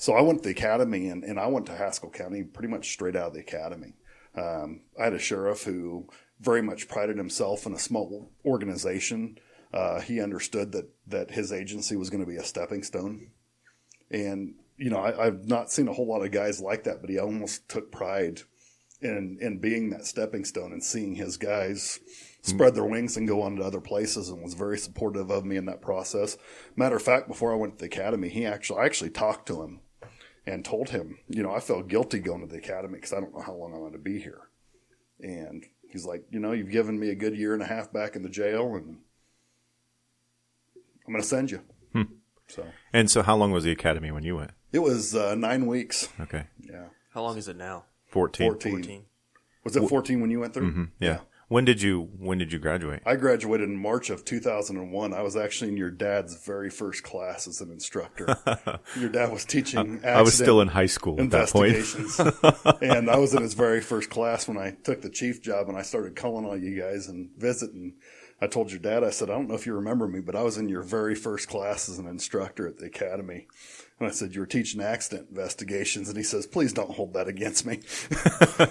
So 0.00 0.14
I 0.14 0.22
went 0.22 0.38
to 0.38 0.44
the 0.44 0.54
academy 0.54 1.08
and, 1.08 1.24
and 1.24 1.40
I 1.40 1.48
went 1.48 1.66
to 1.66 1.76
Haskell 1.76 2.10
County 2.10 2.44
pretty 2.44 2.68
much 2.68 2.92
straight 2.92 3.16
out 3.16 3.26
of 3.26 3.34
the 3.34 3.40
academy. 3.40 3.94
Um, 4.36 4.82
I 4.98 5.04
had 5.04 5.12
a 5.12 5.18
sheriff 5.18 5.64
who 5.64 6.08
very 6.38 6.62
much 6.62 6.86
prided 6.86 7.18
himself 7.18 7.66
in 7.66 7.74
a 7.74 7.80
small 7.80 8.30
organization. 8.44 9.38
Uh, 9.74 10.00
he 10.00 10.20
understood 10.20 10.70
that, 10.70 10.88
that 11.08 11.32
his 11.32 11.52
agency 11.52 11.96
was 11.96 12.10
going 12.10 12.22
to 12.22 12.30
be 12.30 12.36
a 12.36 12.44
stepping 12.44 12.84
stone. 12.84 13.32
And, 14.08 14.54
you 14.76 14.88
know, 14.88 14.98
I, 14.98 15.26
I've 15.26 15.48
not 15.48 15.72
seen 15.72 15.88
a 15.88 15.92
whole 15.92 16.06
lot 16.06 16.24
of 16.24 16.30
guys 16.30 16.60
like 16.60 16.84
that, 16.84 17.00
but 17.00 17.10
he 17.10 17.18
almost 17.18 17.68
took 17.68 17.90
pride 17.90 18.42
in, 19.00 19.38
in 19.40 19.58
being 19.58 19.90
that 19.90 20.06
stepping 20.06 20.44
stone 20.44 20.72
and 20.72 20.82
seeing 20.82 21.16
his 21.16 21.36
guys 21.36 21.98
spread 22.42 22.76
their 22.76 22.84
wings 22.84 23.16
and 23.16 23.26
go 23.26 23.42
on 23.42 23.56
to 23.56 23.64
other 23.64 23.80
places 23.80 24.28
and 24.28 24.40
was 24.40 24.54
very 24.54 24.78
supportive 24.78 25.28
of 25.28 25.44
me 25.44 25.56
in 25.56 25.66
that 25.66 25.82
process. 25.82 26.38
Matter 26.76 26.96
of 26.96 27.02
fact, 27.02 27.26
before 27.26 27.52
I 27.52 27.56
went 27.56 27.74
to 27.74 27.80
the 27.80 27.86
academy, 27.86 28.28
he 28.28 28.46
actually, 28.46 28.78
I 28.78 28.86
actually 28.86 29.10
talked 29.10 29.48
to 29.48 29.60
him 29.62 29.80
and 30.52 30.64
told 30.64 30.88
him, 30.90 31.18
you 31.28 31.42
know, 31.42 31.52
I 31.54 31.60
felt 31.60 31.88
guilty 31.88 32.18
going 32.20 32.40
to 32.40 32.46
the 32.46 32.56
academy 32.58 32.94
because 32.94 33.12
I 33.12 33.20
don't 33.20 33.34
know 33.34 33.42
how 33.42 33.52
long 33.54 33.72
I'm 33.74 33.80
going 33.80 33.92
to 33.92 33.98
be 33.98 34.18
here. 34.18 34.40
And 35.20 35.64
he's 35.90 36.04
like, 36.06 36.24
you 36.30 36.38
know, 36.40 36.52
you've 36.52 36.70
given 36.70 36.98
me 36.98 37.10
a 37.10 37.14
good 37.14 37.36
year 37.36 37.52
and 37.54 37.62
a 37.62 37.66
half 37.66 37.92
back 37.92 38.16
in 38.16 38.22
the 38.22 38.28
jail, 38.28 38.74
and 38.76 38.98
I'm 41.06 41.12
going 41.12 41.22
to 41.22 41.28
send 41.28 41.50
you. 41.50 41.60
So 42.50 42.64
And 42.94 43.10
so, 43.10 43.22
how 43.22 43.36
long 43.36 43.50
was 43.52 43.64
the 43.64 43.72
academy 43.72 44.10
when 44.10 44.22
you 44.22 44.36
went? 44.36 44.52
it 44.72 44.78
was 44.78 45.14
uh, 45.14 45.34
nine 45.34 45.66
weeks. 45.66 46.08
Okay, 46.20 46.46
Yeah, 46.60 46.86
How 47.12 47.22
long 47.22 47.36
is 47.36 47.46
it 47.48 47.56
now? 47.56 47.84
fourteen. 48.06 48.48
14. 48.52 48.72
14. 48.72 49.04
Was 49.64 49.76
it 49.76 49.86
14 49.86 50.20
when 50.22 50.30
you 50.30 50.40
went 50.40 50.54
through? 50.54 50.70
Mm-hmm. 50.70 50.84
Yeah. 50.98 51.18
When 51.48 51.64
did 51.64 51.80
you 51.80 52.10
When 52.18 52.36
did 52.36 52.52
you 52.52 52.58
graduate? 52.58 53.00
I 53.06 53.16
graduated 53.16 53.70
in 53.70 53.76
March 53.80 54.10
of 54.10 54.24
2001. 54.24 55.14
I 55.14 55.22
was 55.22 55.34
actually 55.34 55.70
in 55.70 55.78
your 55.78 55.90
dad's 55.90 56.44
very 56.44 56.68
first 56.68 57.02
class 57.02 57.48
as 57.48 57.62
an 57.62 57.70
instructor. 57.70 58.36
your 58.98 59.08
dad 59.08 59.32
was 59.32 59.46
teaching. 59.46 60.04
I 60.04 60.20
was 60.20 60.34
still 60.34 60.60
in 60.60 60.68
high 60.68 60.86
school 60.86 61.18
at 61.18 61.30
that 61.30 61.48
point. 61.48 62.82
and 62.82 63.08
I 63.10 63.16
was 63.16 63.32
in 63.32 63.42
his 63.42 63.54
very 63.54 63.80
first 63.80 64.10
class 64.10 64.46
when 64.46 64.58
I 64.58 64.76
took 64.82 65.00
the 65.00 65.08
chief 65.08 65.42
job 65.42 65.70
and 65.70 65.78
I 65.78 65.82
started 65.82 66.16
calling 66.16 66.44
all 66.44 66.56
you 66.56 66.78
guys 66.78 67.08
and 67.08 67.30
visiting. 67.38 67.94
I 68.40 68.46
told 68.46 68.70
your 68.70 68.78
dad, 68.78 69.02
I 69.02 69.10
said, 69.10 69.30
I 69.30 69.32
don't 69.32 69.48
know 69.48 69.54
if 69.54 69.66
you 69.66 69.74
remember 69.74 70.06
me, 70.06 70.20
but 70.20 70.36
I 70.36 70.42
was 70.42 70.58
in 70.58 70.68
your 70.68 70.82
very 70.82 71.14
first 71.14 71.48
class 71.48 71.88
as 71.88 71.98
an 71.98 72.06
instructor 72.06 72.68
at 72.68 72.76
the 72.76 72.86
academy. 72.86 73.48
And 74.00 74.08
I 74.08 74.12
said, 74.12 74.34
You 74.34 74.40
were 74.40 74.46
teaching 74.46 74.80
accident 74.80 75.28
investigations. 75.30 76.08
And 76.08 76.16
he 76.16 76.22
says, 76.22 76.46
Please 76.46 76.72
don't 76.72 76.90
hold 76.90 77.14
that 77.14 77.26
against 77.28 77.66
me. 77.66 77.80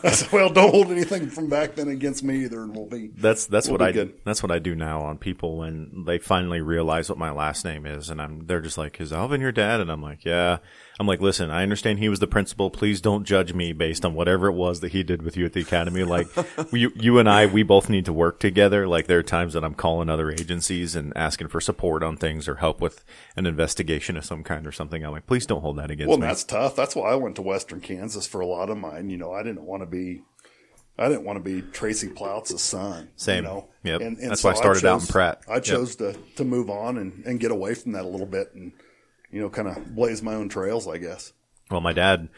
I 0.03 0.12
said, 0.12 0.31
Well, 0.31 0.50
don't 0.50 0.72
hold 0.72 0.88
anything 0.88 1.29
from 1.29 1.50
back 1.50 1.75
then 1.75 1.89
against 1.89 2.24
me 2.24 2.43
either, 2.46 2.63
and 2.63 2.75
we'll 2.75 2.86
be. 2.86 3.07
That's 3.17 3.46
that's 3.46 3.67
We'll 3.67 3.79
what 3.79 3.88
I 3.88 3.91
good. 3.91 4.13
that's 4.24 4.41
what 4.41 4.51
I 4.51 4.60
do 4.60 4.74
now 4.75 5.01
on 5.01 5.17
people 5.17 5.57
when 5.57 6.05
they 6.05 6.17
finally 6.17 6.62
realize 6.62 7.10
what 7.10 7.17
my 7.17 7.31
last 7.31 7.65
name 7.65 7.86
is, 7.86 8.10
and 8.10 8.22
I'm 8.22 8.46
they're 8.46 8.62
just 8.62 8.77
like, 8.77 9.00
"Is 9.01 9.12
Alvin 9.12 9.41
your 9.41 9.51
dad?" 9.51 9.81
And 9.81 9.91
I'm 9.91 10.01
like, 10.01 10.24
"Yeah." 10.24 10.60
I'm 10.99 11.05
like, 11.05 11.21
"Listen, 11.21 11.51
I 11.51 11.61
understand 11.61 11.99
he 11.99 12.09
was 12.09 12.19
the 12.19 12.27
principal. 12.27 12.71
Please 12.71 13.01
don't 13.01 13.23
judge 13.23 13.53
me 13.53 13.71
based 13.71 14.03
on 14.03 14.15
whatever 14.15 14.47
it 14.47 14.53
was 14.53 14.79
that 14.79 14.93
he 14.93 15.03
did 15.03 15.21
with 15.21 15.37
you 15.37 15.45
at 15.45 15.53
the 15.53 15.61
academy. 15.61 16.03
Like, 16.03 16.27
you 16.71 16.91
you 16.95 17.19
and 17.19 17.29
I, 17.29 17.45
we 17.45 17.61
both 17.63 17.89
need 17.89 18.05
to 18.05 18.13
work 18.13 18.39
together. 18.39 18.87
Like, 18.87 19.05
there 19.07 19.19
are 19.19 19.23
times 19.23 19.53
that 19.53 19.63
I'm 19.63 19.75
calling 19.75 20.09
other 20.09 20.31
agencies 20.31 20.95
and 20.95 21.13
asking 21.15 21.49
for 21.49 21.61
support 21.61 22.01
on 22.01 22.17
things 22.17 22.47
or 22.47 22.55
help 22.55 22.81
with 22.81 23.05
an 23.35 23.45
investigation 23.45 24.17
of 24.17 24.25
some 24.25 24.43
kind 24.43 24.65
or 24.65 24.71
something. 24.71 25.05
I'm 25.05 25.11
like, 25.11 25.27
please 25.27 25.45
don't 25.45 25.61
hold 25.61 25.77
that 25.77 25.91
against 25.91 26.09
Well, 26.09 26.17
me. 26.17 26.21
Well, 26.21 26.29
that's 26.29 26.43
tough. 26.43 26.75
That's 26.75 26.95
why 26.95 27.11
I 27.11 27.15
went 27.15 27.35
to 27.35 27.43
Western 27.43 27.79
Kansas 27.79 28.25
for 28.25 28.41
a 28.41 28.47
lot 28.47 28.69
of 28.69 28.77
mine. 28.77 29.09
You 29.11 29.17
know, 29.17 29.31
I 29.33 29.43
didn't 29.43 29.63
want 29.63 29.83
to 29.83 29.87
be, 29.87 30.23
I 30.97 31.09
didn't 31.09 31.25
want 31.25 31.37
to 31.37 31.43
be 31.43 31.61
Tracy 31.61 32.07
Ploutz's 32.07 32.63
son. 32.63 33.09
Same. 33.15 33.43
You 33.43 33.49
know? 33.49 33.67
Yep. 33.83 34.01
That's 34.19 34.43
why 34.43 34.51
I 34.51 34.55
started 34.55 34.85
out 34.85 35.01
in 35.01 35.07
Pratt. 35.07 35.41
I 35.47 35.59
chose 35.59 35.95
to 35.97 36.13
to 36.37 36.43
move 36.43 36.71
on 36.71 36.97
and, 36.97 37.23
and 37.25 37.39
get 37.39 37.51
away 37.51 37.75
from 37.75 37.91
that 37.91 38.03
a 38.03 38.07
little 38.07 38.25
bit 38.25 38.53
and 38.55 38.73
you 39.31 39.41
know 39.41 39.50
kind 39.50 39.67
of 39.67 39.96
blaze 39.96 40.22
my 40.22 40.34
own 40.34 40.50
trails. 40.50 40.88
I 40.88 40.98
guess. 40.98 41.34
Well, 41.69 41.81
my 41.81 41.93
dad 41.93 42.29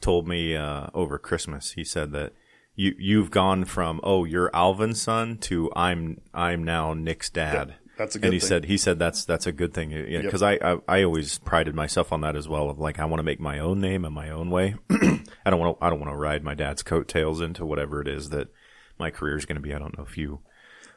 told 0.00 0.26
me 0.28 0.54
uh, 0.56 0.86
over 0.94 1.18
Christmas. 1.18 1.72
He 1.72 1.84
said 1.84 2.12
that 2.12 2.32
you 2.74 2.94
you've 2.98 3.30
gone 3.30 3.64
from 3.64 4.00
oh 4.02 4.24
you're 4.24 4.54
Alvin's 4.54 5.02
son 5.02 5.36
to 5.38 5.70
I'm 5.74 6.20
I'm 6.32 6.62
now 6.64 6.94
Nick's 6.94 7.28
dad. 7.30 7.74
that's 7.98 8.14
a 8.14 8.18
good 8.20 8.26
and 8.26 8.34
he 8.34 8.38
thing. 8.40 8.48
said 8.48 8.64
he 8.66 8.76
said 8.78 8.98
that's 8.98 9.24
that's 9.24 9.46
a 9.46 9.52
good 9.52 9.74
thing 9.74 9.90
because 10.22 10.42
I, 10.42 10.52
I 10.62 10.78
I 10.86 11.02
always 11.02 11.38
prided 11.38 11.74
myself 11.74 12.12
on 12.12 12.20
that 12.20 12.36
as 12.36 12.48
well 12.48 12.70
of 12.70 12.78
like 12.78 12.98
I 13.00 13.04
want 13.06 13.18
to 13.18 13.24
make 13.24 13.40
my 13.40 13.58
own 13.58 13.80
name 13.80 14.04
in 14.04 14.12
my 14.12 14.30
own 14.30 14.50
way. 14.50 14.76
I 14.90 15.50
don't 15.50 15.58
want 15.58 15.78
to 15.78 15.84
I 15.84 15.90
don't 15.90 16.00
want 16.00 16.12
to 16.12 16.16
ride 16.16 16.44
my 16.44 16.54
dad's 16.54 16.82
coattails 16.84 17.40
into 17.40 17.66
whatever 17.66 18.00
it 18.00 18.06
is 18.08 18.30
that 18.30 18.48
my 18.98 19.10
career 19.10 19.36
is 19.36 19.44
going 19.44 19.56
to 19.56 19.62
be. 19.62 19.74
I 19.74 19.78
don't 19.78 19.98
know 19.98 20.04
if 20.04 20.16
you 20.16 20.40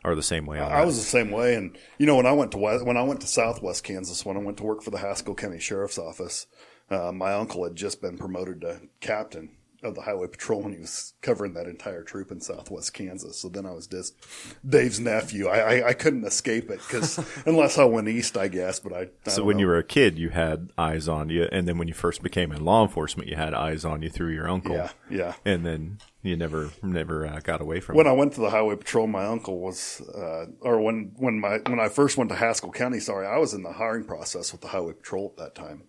are 0.04 0.16
the 0.16 0.24
same 0.24 0.46
way. 0.46 0.60
On 0.60 0.72
I 0.72 0.86
was 0.86 0.98
the 0.98 1.04
same 1.04 1.32
way, 1.32 1.56
and 1.56 1.78
you 1.98 2.06
know 2.06 2.16
when 2.16 2.26
I 2.26 2.32
went 2.32 2.52
to 2.52 2.58
West, 2.58 2.86
when 2.86 2.98
I 2.98 3.04
went 3.04 3.22
to 3.22 3.28
Southwest 3.28 3.84
Kansas, 3.84 4.26
when 4.26 4.38
I 4.38 4.42
went 4.42 4.58
to 4.58 4.64
work 4.64 4.82
for 4.82 4.92
the 4.92 4.98
Haskell 4.98 5.36
County 5.36 5.60
Sheriff's 5.60 6.00
Office, 6.00 6.48
uh, 6.90 7.12
my 7.12 7.34
uncle 7.34 7.64
had 7.64 7.76
just 7.76 8.02
been 8.02 8.18
promoted 8.18 8.62
to 8.62 8.82
captain 9.00 9.58
of 9.84 9.96
the 9.96 10.02
Highway 10.02 10.28
Patrol, 10.28 10.64
and 10.66 10.74
he 10.76 10.80
was 10.82 11.14
covering 11.22 11.54
that 11.54 11.68
entire 11.68 12.04
troop 12.04 12.32
in 12.32 12.40
Southwest 12.42 12.94
Kansas. 12.94 13.38
So 13.40 13.50
then 13.50 13.66
I 13.66 13.72
was 13.72 13.88
just 13.88 14.16
Dave's 14.68 15.00
nephew. 15.00 15.48
I 15.48 15.60
I, 15.80 15.88
I 15.90 15.94
couldn't 15.94 16.26
escape 16.26 16.70
it 16.70 16.80
because 16.80 17.20
unless 17.46 17.78
I 17.78 17.86
went 17.86 18.08
east, 18.08 18.38
I 18.38 18.48
guess. 18.48 18.80
But 18.80 18.94
I, 18.94 19.08
I 19.26 19.30
So 19.30 19.44
when 19.44 19.58
know. 19.58 19.62
you 19.62 19.68
were 19.68 19.78
a 19.78 19.84
kid, 19.84 20.18
you 20.20 20.30
had 20.30 20.70
eyes 20.78 21.08
on 21.08 21.30
you, 21.30 21.48
and 21.52 21.68
then 21.68 21.78
when 21.78 21.88
you 21.88 21.94
first 21.94 22.22
became 22.22 22.52
in 22.52 22.64
law 22.64 22.84
enforcement, 22.84 23.30
you 23.30 23.36
had 23.36 23.54
eyes 23.54 23.84
on 23.86 24.02
you 24.02 24.10
through 24.10 24.34
your 24.34 24.50
uncle. 24.50 24.76
yeah 24.76 24.90
yeah 25.10 25.34
And 25.46 25.66
then 25.66 25.98
you 26.22 26.36
never 26.38 26.70
never 26.84 27.26
uh, 27.26 27.40
got 27.44 27.62
away 27.62 27.80
from 27.80 27.96
when 27.96 28.06
it. 28.06 28.10
I 28.10 28.14
went 28.14 28.34
to 28.34 28.42
the 28.42 28.52
highway 28.52 28.76
patrol, 28.76 29.08
my 29.08 29.26
uncle 29.26 29.60
was, 29.60 30.02
uh, 30.16 30.46
or 30.62 30.80
when 30.82 31.14
when 31.18 31.40
my 31.40 31.58
when 31.68 31.80
I 31.80 31.90
first 31.90 32.18
went 32.18 32.30
to 32.30 32.36
Haskell 32.36 32.72
County, 32.72 33.00
sorry, 33.00 33.26
I 33.26 33.38
was 33.38 33.54
in 33.54 33.64
the 33.64 33.74
hiring 33.74 34.04
process 34.06 34.52
with 34.52 34.62
the 34.62 34.68
highway 34.68 34.94
patrol 34.94 35.34
at 35.36 35.38
that 35.44 35.56
time, 35.56 35.84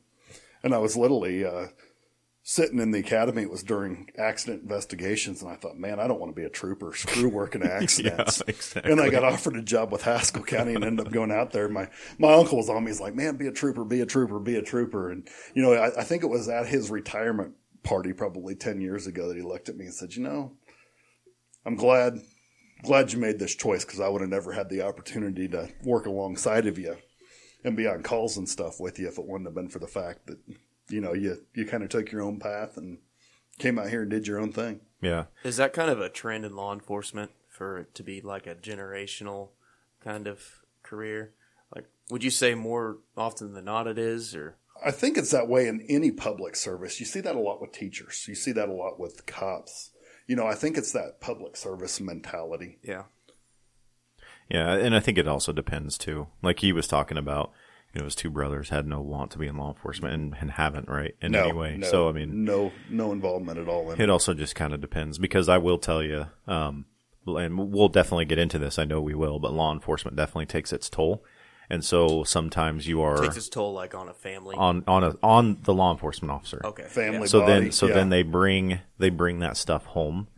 and 0.63 0.75
I 0.75 0.79
was 0.79 0.97
literally 0.97 1.45
uh, 1.45 1.67
sitting 2.43 2.81
in 2.81 2.91
the 2.91 2.99
academy. 2.99 3.43
It 3.43 3.51
was 3.51 3.63
during 3.63 4.09
accident 4.19 4.63
investigations, 4.63 5.43
and 5.43 5.51
I 5.51 5.57
thought, 5.57 5.77
man, 5.77 6.01
I 6.01 6.07
don't 6.07 6.21
want 6.21 6.35
to 6.35 6.41
be 6.41 6.47
a 6.47 6.51
trooper. 6.51 6.93
Screw 6.95 7.29
working 7.29 7.63
accidents. 7.65 8.43
exactly. 8.47 8.91
And 8.91 9.01
I 9.01 9.11
got 9.11 9.25
offered 9.25 9.57
a 9.57 9.63
job 9.63 9.93
with 9.93 10.03
Haskell 10.03 10.43
County 10.43 10.75
and 10.75 10.85
ended 10.85 11.07
up 11.07 11.13
going 11.13 11.31
out 11.31 11.53
there. 11.53 11.69
My 11.69 11.89
my 12.19 12.33
uncle 12.33 12.59
was 12.59 12.69
on 12.69 12.85
me. 12.85 12.91
He's 12.91 13.01
like, 13.01 13.15
man, 13.15 13.37
be 13.37 13.47
a 13.47 13.53
trooper, 13.53 13.85
be 13.85 14.01
a 14.01 14.07
trooper, 14.07 14.39
be 14.39 14.57
a 14.57 14.63
trooper. 14.63 15.11
And 15.11 15.29
you 15.55 15.63
know, 15.63 15.73
I, 15.73 16.01
I 16.01 16.05
think 16.05 16.23
it 16.23 16.31
was 16.31 16.49
at 16.49 16.67
his 16.67 16.91
retirement 16.91 17.55
party 17.83 18.13
probably 18.13 18.55
ten 18.55 18.81
years 18.81 19.07
ago 19.07 19.29
that 19.29 19.37
he 19.37 19.43
looked 19.43 19.69
at 19.69 19.77
me 19.77 19.87
and 19.87 19.95
said, 19.95 20.15
you 20.15 20.23
know. 20.23 20.53
I'm 21.65 21.77
glad 21.77 22.21
glad 22.83 23.13
you 23.13 23.19
made 23.21 23.39
this 23.39 23.55
choice 23.55 23.85
because 23.85 24.01
I 24.01 24.09
would 24.09 24.21
have 24.21 24.31
never 24.31 24.51
had 24.51 24.69
the 24.69 24.83
opportunity 24.83 25.47
to 25.49 25.69
work 25.85 26.07
alongside 26.07 26.67
of 26.67 26.79
you 26.79 26.97
and 27.65 27.77
be 27.77 27.87
on 27.87 28.03
calls 28.03 28.37
and 28.37 28.49
stuff 28.49 28.81
with 28.81 28.99
you 28.99 29.07
if 29.07 29.19
it 29.19 29.25
wouldn't 29.25 29.47
have 29.47 29.55
been 29.55 29.69
for 29.69 29.79
the 29.79 29.87
fact 29.87 30.27
that 30.27 30.39
you 30.89 31.01
know 31.01 31.13
you 31.13 31.39
you 31.55 31.67
kind 31.67 31.83
of 31.83 31.89
took 31.89 32.11
your 32.11 32.23
own 32.23 32.39
path 32.39 32.77
and 32.77 32.99
came 33.59 33.79
out 33.79 33.91
here 33.91 34.03
and 34.03 34.11
did 34.11 34.27
your 34.27 34.41
own 34.41 34.53
thing. 34.53 34.81
yeah. 35.01 35.25
Is 35.45 35.59
that 35.59 35.73
kind 35.73 35.91
of 35.91 36.01
a 36.01 36.09
trend 36.09 36.45
in 36.45 36.57
law 36.57 36.73
enforcement 36.73 37.31
for 37.49 37.79
it 37.79 37.95
to 37.95 38.03
be 38.03 38.21
like 38.21 38.47
a 38.47 38.55
generational 38.55 39.51
kind 40.03 40.27
of 40.27 40.63
career? 40.83 41.35
Like, 41.75 41.85
would 42.11 42.25
you 42.25 42.31
say 42.31 42.55
more 42.55 42.99
often 43.17 43.53
than 43.55 43.67
not 43.67 43.87
it 43.87 43.99
is, 43.99 44.35
or 44.35 44.57
I 44.85 44.91
think 44.91 45.17
it's 45.17 45.31
that 45.31 45.49
way 45.49 45.69
in 45.69 45.85
any 45.89 46.11
public 46.11 46.57
service. 46.57 46.99
You 46.99 47.07
see 47.07 47.21
that 47.21 47.37
a 47.37 47.41
lot 47.41 47.61
with 47.61 47.73
teachers. 47.73 48.25
You 48.27 48.35
see 48.35 48.53
that 48.53 48.69
a 48.69 48.73
lot 48.73 48.99
with 48.99 49.27
cops. 49.27 49.91
You 50.27 50.35
know, 50.37 50.47
I 50.47 50.55
think 50.55 50.77
it's 50.77 50.93
that 50.93 51.21
public 51.21 51.57
service 51.57 52.01
mentality. 52.01 52.79
yeah, 52.83 53.05
Yeah, 54.49 54.73
and 54.73 54.95
I 54.95 55.01
think 55.01 55.19
it 55.19 55.29
also 55.29 55.53
depends 55.53 55.99
too. 55.99 56.29
Like 56.43 56.61
he 56.61 56.73
was 56.73 56.87
talking 56.87 57.19
about, 57.19 57.53
you 57.95 58.01
know, 58.01 58.07
his 58.07 58.15
two 58.15 58.31
brothers 58.31 58.71
had 58.71 58.87
no 58.87 59.01
want 59.01 59.31
to 59.33 59.39
be 59.39 59.47
in 59.47 59.57
law 59.57 59.69
enforcement 59.69 60.15
and, 60.15 60.35
and 60.41 60.51
haven't, 60.53 60.89
right? 60.89 61.15
In 61.21 61.33
no, 61.33 61.45
any 61.45 61.53
way. 61.53 61.77
no, 61.77 61.91
so 61.91 62.09
I 62.09 62.13
mean, 62.13 62.45
no, 62.45 62.73
no 62.89 63.13
involvement 63.13 63.59
at 63.59 63.69
all 63.69 63.91
in 63.91 64.01
it. 64.01 64.05
it 64.05 64.11
also 64.11 64.33
just 64.35 64.55
kind 64.55 64.73
of 64.73 64.81
depends 64.81 65.19
because 65.19 65.49
I 65.49 65.59
will 65.59 65.79
tell 65.79 66.03
you, 66.03 66.27
um, 66.47 66.87
and 67.27 67.71
we'll 67.73 67.89
definitely 67.89 68.25
get 68.25 68.39
into 68.39 68.59
this. 68.59 68.79
I 68.79 68.85
know 68.85 69.01
we 69.01 69.15
will, 69.15 69.39
but 69.39 69.53
law 69.53 69.73
enforcement 69.73 70.17
definitely 70.17 70.47
takes 70.47 70.73
its 70.73 70.89
toll, 70.89 71.23
and 71.69 71.85
so 71.85 72.25
sometimes 72.25 72.89
you 72.89 73.03
are 73.03 73.19
takes 73.19 73.37
its 73.37 73.51
toll 73.51 73.75
like 73.75 73.95
on 73.95 74.09
a 74.09 74.15
family. 74.15 74.57
on 74.57 74.85
on 74.87 75.05
a 75.05 75.15
on 75.23 75.59
the 75.63 75.75
law 75.75 75.93
enforcement 75.93 76.33
officer. 76.33 76.63
okay, 76.65 76.85
Family 76.85 77.27
so 77.29 77.41
body, 77.41 77.53
then 77.53 77.73
so 77.73 77.89
yeah. 77.89 77.95
then 77.95 78.09
they 78.09 78.23
bring 78.23 78.81
they 78.99 79.11
bring 79.11 79.41
that 79.41 79.57
stuff 79.59 79.85
home 79.87 80.29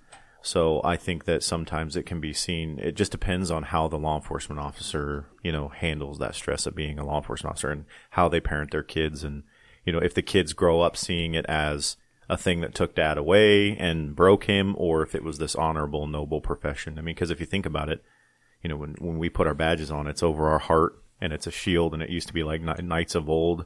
so 0.44 0.80
i 0.84 0.94
think 0.94 1.24
that 1.24 1.42
sometimes 1.42 1.96
it 1.96 2.04
can 2.04 2.20
be 2.20 2.32
seen 2.32 2.78
it 2.78 2.94
just 2.94 3.10
depends 3.10 3.50
on 3.50 3.62
how 3.62 3.88
the 3.88 3.98
law 3.98 4.16
enforcement 4.16 4.60
officer 4.60 5.26
you 5.42 5.50
know 5.50 5.68
handles 5.68 6.18
that 6.18 6.34
stress 6.34 6.66
of 6.66 6.74
being 6.74 6.98
a 6.98 7.04
law 7.04 7.16
enforcement 7.16 7.50
officer 7.50 7.70
and 7.70 7.86
how 8.10 8.28
they 8.28 8.40
parent 8.40 8.70
their 8.70 8.82
kids 8.82 9.24
and 9.24 9.42
you 9.84 9.92
know 9.92 9.98
if 9.98 10.12
the 10.12 10.22
kids 10.22 10.52
grow 10.52 10.82
up 10.82 10.96
seeing 10.96 11.34
it 11.34 11.46
as 11.46 11.96
a 12.28 12.36
thing 12.36 12.60
that 12.60 12.74
took 12.74 12.94
dad 12.94 13.16
away 13.18 13.76
and 13.76 14.14
broke 14.14 14.44
him 14.44 14.74
or 14.78 15.02
if 15.02 15.14
it 15.14 15.24
was 15.24 15.38
this 15.38 15.54
honorable 15.54 16.06
noble 16.06 16.40
profession. 16.40 16.98
I 16.98 17.02
mean 17.02 17.14
because 17.14 17.30
if 17.30 17.40
you 17.40 17.46
think 17.46 17.66
about 17.66 17.88
it 17.88 18.02
you 18.62 18.68
know 18.68 18.76
when 18.76 18.94
when 18.98 19.18
we 19.18 19.28
put 19.28 19.46
our 19.46 19.54
badges 19.54 19.90
on 19.90 20.06
it's 20.06 20.22
over 20.22 20.48
our 20.48 20.58
heart 20.58 21.02
and 21.20 21.32
it's 21.32 21.46
a 21.46 21.50
shield 21.50 21.94
and 21.94 22.02
it 22.02 22.10
used 22.10 22.28
to 22.28 22.34
be 22.34 22.42
like 22.42 22.60
knights 22.60 23.14
of 23.14 23.30
old. 23.30 23.64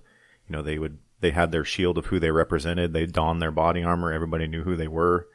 You 0.49 0.57
know 0.57 0.63
they 0.63 0.79
would 0.79 0.99
they 1.21 1.31
had 1.31 1.51
their 1.51 1.65
shield 1.65 1.99
of 1.99 2.07
who 2.07 2.21
they 2.21 2.31
represented. 2.31 2.93
They 2.93 3.07
donned 3.07 3.43
their 3.43 3.51
body 3.51 3.83
armor. 3.83 4.13
Everybody 4.13 4.47
knew 4.47 4.63
who 4.63 4.77
they 4.77 4.89
were 4.89 5.29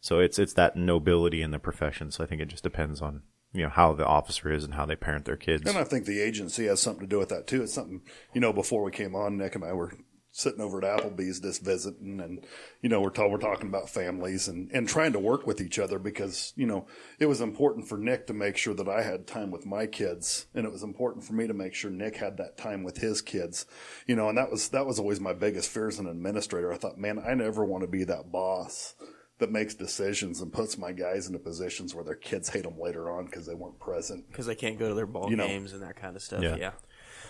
so 0.00 0.20
it's 0.20 0.38
it's 0.38 0.54
that 0.54 0.76
nobility 0.76 1.42
in 1.42 1.50
the 1.50 1.58
profession 1.58 2.10
so 2.10 2.22
i 2.22 2.26
think 2.26 2.40
it 2.40 2.48
just 2.48 2.62
depends 2.62 3.00
on 3.02 3.22
you 3.52 3.62
know 3.62 3.68
how 3.70 3.92
the 3.92 4.06
officer 4.06 4.52
is 4.52 4.64
and 4.64 4.74
how 4.74 4.84
they 4.84 4.96
parent 4.96 5.24
their 5.24 5.36
kids 5.36 5.68
And 5.68 5.78
I 5.78 5.84
think 5.84 6.04
the 6.04 6.20
agency 6.20 6.66
has 6.66 6.80
something 6.80 7.00
to 7.00 7.06
do 7.06 7.18
with 7.18 7.30
that 7.30 7.46
too. 7.46 7.62
It's 7.62 7.72
something, 7.72 8.02
you 8.34 8.40
know, 8.40 8.52
before 8.52 8.82
we 8.82 8.90
came 8.90 9.14
on, 9.14 9.38
Nick 9.38 9.54
and 9.54 9.64
I 9.64 9.72
were 9.72 9.92
sitting 10.30 10.60
over 10.60 10.84
at 10.84 11.00
Applebee's 11.00 11.40
just 11.40 11.64
visiting 11.64 12.20
and, 12.20 12.44
you 12.82 12.88
know, 12.88 13.00
we're, 13.00 13.10
ta- 13.10 13.26
we're 13.26 13.38
talking 13.38 13.68
about 13.68 13.88
families 13.88 14.46
and, 14.46 14.70
and 14.72 14.86
trying 14.86 15.12
to 15.14 15.18
work 15.18 15.46
with 15.46 15.60
each 15.60 15.78
other 15.78 15.98
because, 15.98 16.52
you 16.54 16.66
know, 16.66 16.86
it 17.18 17.26
was 17.26 17.40
important 17.40 17.88
for 17.88 17.96
Nick 17.96 18.26
to 18.26 18.34
make 18.34 18.56
sure 18.56 18.74
that 18.74 18.88
I 18.88 19.02
had 19.02 19.26
time 19.26 19.50
with 19.50 19.66
my 19.66 19.86
kids 19.86 20.46
and 20.54 20.66
it 20.66 20.70
was 20.70 20.82
important 20.82 21.24
for 21.24 21.32
me 21.32 21.46
to 21.46 21.54
make 21.54 21.74
sure 21.74 21.90
Nick 21.90 22.16
had 22.16 22.36
that 22.36 22.58
time 22.58 22.84
with 22.84 22.98
his 22.98 23.22
kids, 23.22 23.64
you 24.06 24.14
know, 24.14 24.28
and 24.28 24.36
that 24.36 24.50
was, 24.50 24.68
that 24.68 24.86
was 24.86 24.98
always 24.98 25.20
my 25.20 25.32
biggest 25.32 25.70
fear 25.70 25.88
as 25.88 25.98
an 25.98 26.06
administrator. 26.06 26.72
I 26.72 26.76
thought, 26.76 26.98
man, 26.98 27.18
I 27.18 27.32
never 27.34 27.64
want 27.64 27.82
to 27.82 27.88
be 27.88 28.04
that 28.04 28.30
boss 28.30 28.94
that 29.38 29.50
makes 29.52 29.74
decisions 29.74 30.40
and 30.40 30.52
puts 30.52 30.76
my 30.76 30.92
guys 30.92 31.26
into 31.26 31.38
positions 31.38 31.94
where 31.94 32.04
their 32.04 32.14
kids 32.16 32.48
hate 32.48 32.64
them 32.64 32.78
later 32.78 33.10
on 33.10 33.24
because 33.26 33.46
they 33.46 33.54
weren't 33.54 33.78
present. 33.78 34.26
because 34.28 34.46
they 34.46 34.54
can't 34.54 34.78
go 34.78 34.88
to 34.88 34.94
their 34.94 35.06
ball 35.06 35.30
You 35.30 35.36
know. 35.36 35.46
games 35.46 35.72
and 35.72 35.82
that 35.82 35.96
kind 35.96 36.16
of 36.16 36.22
stuff. 36.22 36.42
Yeah. 36.42 36.56
Yeah. 36.56 36.72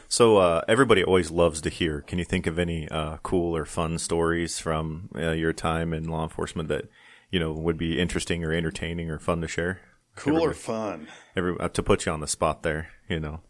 so 0.09 0.39
uh, 0.39 0.63
everybody 0.69 1.05
always 1.05 1.31
loves 1.31 1.61
to 1.63 1.69
hear 1.71 2.01
can 2.01 2.19
you 2.19 2.25
think 2.25 2.47
of 2.47 2.59
any 2.59 2.89
uh, 2.89 3.19
cool 3.23 3.55
or 3.57 3.65
fun 3.67 3.99
stories 3.99 4.59
from 4.59 5.11
uh, 5.15 5.33
your 5.33 5.53
time 5.53 5.93
in 5.93 6.05
law 6.09 6.23
enforcement 6.23 6.69
that 6.71 6.85
you 7.31 7.39
know 7.39 7.53
would 7.53 7.77
be 7.77 7.99
interesting 8.01 8.43
or 8.43 8.53
entertaining 8.53 9.11
or 9.11 9.19
fun 9.19 9.41
to 9.43 9.49
share 9.49 9.81
Cool 10.17 10.41
or 10.43 10.53
fun? 10.55 11.07
Every, 11.37 11.57
uh, 11.61 11.69
to 11.69 11.83
put 11.83 12.05
you 12.07 12.13
on 12.13 12.21
the 12.21 12.27
spot 12.27 12.63
there 12.63 12.89
you 13.09 13.21
know 13.21 13.41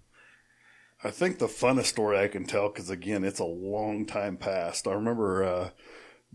I 1.02 1.10
think 1.12 1.38
the 1.38 1.46
funnest 1.46 1.86
story 1.86 2.18
I 2.18 2.26
can 2.26 2.44
tell, 2.44 2.68
because 2.70 2.90
again, 2.90 3.22
it's 3.22 3.38
a 3.38 3.44
long 3.44 4.04
time 4.04 4.36
past. 4.36 4.88
I 4.88 4.94
remember 4.94 5.44
uh, 5.44 5.70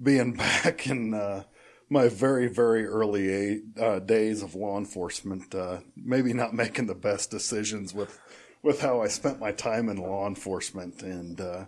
being 0.02 0.34
back 0.38 0.88
in 0.88 1.14
uh, 1.14 1.44
my 1.94 2.10
very, 2.10 2.48
very 2.48 2.86
early 2.86 3.62
uh, 3.80 4.00
days 4.00 4.42
of 4.42 4.56
law 4.56 4.78
enforcement, 4.78 5.56
uh, 5.56 5.80
maybe 5.96 6.34
not 6.34 6.54
making 6.64 6.88
the 6.88 6.96
best 6.96 7.32
decisions 7.32 7.94
with 7.94 8.20
with 8.62 8.82
how 8.82 9.02
I 9.02 9.08
spent 9.08 9.42
my 9.42 9.52
time 9.52 9.90
in 9.90 9.98
law 9.98 10.26
enforcement, 10.26 11.04
and 11.04 11.40
uh, 11.40 11.66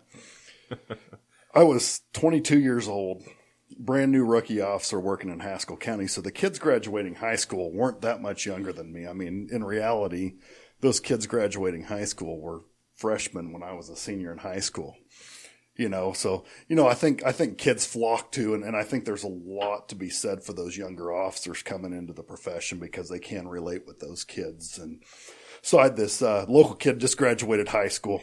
I 1.53 1.63
was 1.63 2.01
22 2.13 2.59
years 2.59 2.87
old. 2.87 3.23
Brand 3.77 4.11
new 4.11 4.23
rookie 4.23 4.61
officer 4.61 4.99
working 4.99 5.29
in 5.29 5.39
Haskell 5.39 5.75
County. 5.75 6.07
So 6.07 6.21
the 6.21 6.31
kids 6.31 6.59
graduating 6.59 7.15
high 7.15 7.35
school 7.35 7.73
weren't 7.73 8.01
that 8.01 8.21
much 8.21 8.45
younger 8.45 8.71
than 8.71 8.93
me. 8.93 9.07
I 9.07 9.11
mean, 9.11 9.49
in 9.51 9.63
reality, 9.63 10.35
those 10.79 11.01
kids 11.01 11.27
graduating 11.27 11.83
high 11.83 12.05
school 12.05 12.39
were 12.39 12.61
freshmen 12.93 13.51
when 13.51 13.63
I 13.63 13.73
was 13.73 13.89
a 13.89 13.95
senior 13.95 14.31
in 14.31 14.37
high 14.37 14.59
school. 14.59 14.95
You 15.77 15.89
know, 15.89 16.13
so 16.13 16.45
you 16.69 16.75
know, 16.75 16.87
I 16.87 16.93
think 16.93 17.25
I 17.25 17.33
think 17.33 17.57
kids 17.57 17.85
flock 17.85 18.31
to, 18.33 18.53
and, 18.53 18.63
and 18.63 18.77
I 18.77 18.83
think 18.83 19.03
there's 19.03 19.25
a 19.25 19.27
lot 19.27 19.89
to 19.89 19.95
be 19.95 20.09
said 20.09 20.41
for 20.41 20.53
those 20.53 20.77
younger 20.77 21.11
officers 21.11 21.61
coming 21.63 21.91
into 21.91 22.13
the 22.13 22.23
profession 22.23 22.79
because 22.79 23.09
they 23.09 23.19
can 23.19 23.47
relate 23.47 23.85
with 23.85 23.99
those 23.99 24.23
kids. 24.23 24.77
And 24.77 25.03
so 25.61 25.79
I 25.79 25.83
had 25.83 25.97
this 25.97 26.21
uh, 26.21 26.45
local 26.47 26.75
kid 26.75 26.99
just 26.99 27.17
graduated 27.17 27.67
high 27.67 27.89
school, 27.89 28.21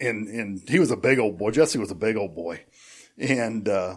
and 0.00 0.26
and 0.28 0.66
he 0.66 0.78
was 0.78 0.90
a 0.90 0.96
big 0.96 1.18
old 1.18 1.36
boy. 1.36 1.50
Jesse 1.50 1.78
was 1.78 1.90
a 1.90 1.94
big 1.94 2.16
old 2.16 2.34
boy, 2.34 2.64
and 3.18 3.68
uh, 3.68 3.96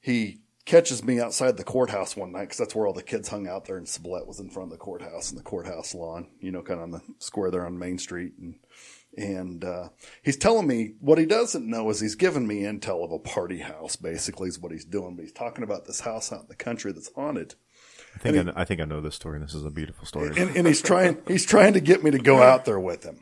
he 0.00 0.40
catches 0.66 1.04
me 1.04 1.20
outside 1.20 1.56
the 1.56 1.64
courthouse 1.64 2.16
one 2.16 2.32
night 2.32 2.42
because 2.42 2.58
that's 2.58 2.74
where 2.74 2.86
all 2.86 2.92
the 2.92 3.02
kids 3.02 3.28
hung 3.28 3.46
out 3.46 3.64
there. 3.64 3.76
And 3.76 3.86
Sublette 3.86 4.26
was 4.26 4.40
in 4.40 4.50
front 4.50 4.66
of 4.66 4.72
the 4.72 4.84
courthouse 4.84 5.30
and 5.30 5.38
the 5.38 5.44
courthouse 5.44 5.94
lawn, 5.94 6.26
you 6.40 6.50
know, 6.50 6.60
kind 6.60 6.80
of 6.80 6.84
on 6.84 6.90
the 6.90 7.02
square 7.18 7.50
there 7.50 7.64
on 7.64 7.78
Main 7.78 7.98
Street. 7.98 8.32
And 8.38 8.56
and 9.16 9.64
uh, 9.64 9.88
he's 10.22 10.36
telling 10.36 10.66
me 10.66 10.94
what 11.00 11.18
he 11.18 11.26
doesn't 11.26 11.68
know 11.68 11.88
is 11.90 12.00
he's 12.00 12.14
giving 12.14 12.46
me 12.46 12.62
intel 12.62 13.04
of 13.04 13.12
a 13.12 13.18
party 13.18 13.58
house. 13.58 13.96
Basically, 13.96 14.48
is 14.48 14.58
what 14.58 14.72
he's 14.72 14.84
doing. 14.84 15.16
But 15.16 15.22
he's 15.22 15.32
talking 15.32 15.64
about 15.64 15.86
this 15.86 16.00
house 16.00 16.32
out 16.32 16.42
in 16.42 16.48
the 16.48 16.54
country 16.54 16.92
that's 16.92 17.12
haunted. 17.14 17.54
I 18.14 18.18
think 18.18 18.36
I, 18.36 18.42
kn- 18.42 18.54
I 18.56 18.64
think 18.64 18.80
I 18.80 18.84
know 18.84 19.00
this 19.00 19.14
story. 19.14 19.38
This 19.38 19.54
is 19.54 19.64
a 19.64 19.70
beautiful 19.70 20.06
story. 20.06 20.32
and, 20.36 20.56
and 20.56 20.66
he's 20.66 20.82
trying 20.82 21.18
he's 21.26 21.46
trying 21.46 21.72
to 21.74 21.80
get 21.80 22.02
me 22.04 22.10
to 22.10 22.18
go 22.18 22.42
out 22.42 22.64
there 22.64 22.80
with 22.80 23.04
him. 23.04 23.20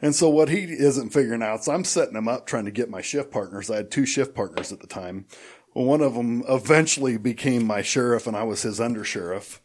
And 0.00 0.14
so 0.14 0.28
what 0.28 0.48
he 0.48 0.62
isn't 0.64 1.10
figuring 1.10 1.42
out, 1.42 1.64
so 1.64 1.72
I'm 1.72 1.84
setting 1.84 2.14
him 2.14 2.28
up 2.28 2.46
trying 2.46 2.66
to 2.66 2.70
get 2.70 2.88
my 2.88 3.02
shift 3.02 3.32
partners. 3.32 3.68
I 3.68 3.76
had 3.76 3.90
two 3.90 4.06
shift 4.06 4.34
partners 4.34 4.72
at 4.72 4.78
the 4.78 4.86
time. 4.86 5.26
one 5.72 6.00
of 6.00 6.14
them 6.14 6.44
eventually 6.48 7.16
became 7.16 7.66
my 7.66 7.82
sheriff, 7.82 8.28
and 8.28 8.36
I 8.36 8.44
was 8.44 8.62
his 8.62 8.78
undersheriff 8.78 9.58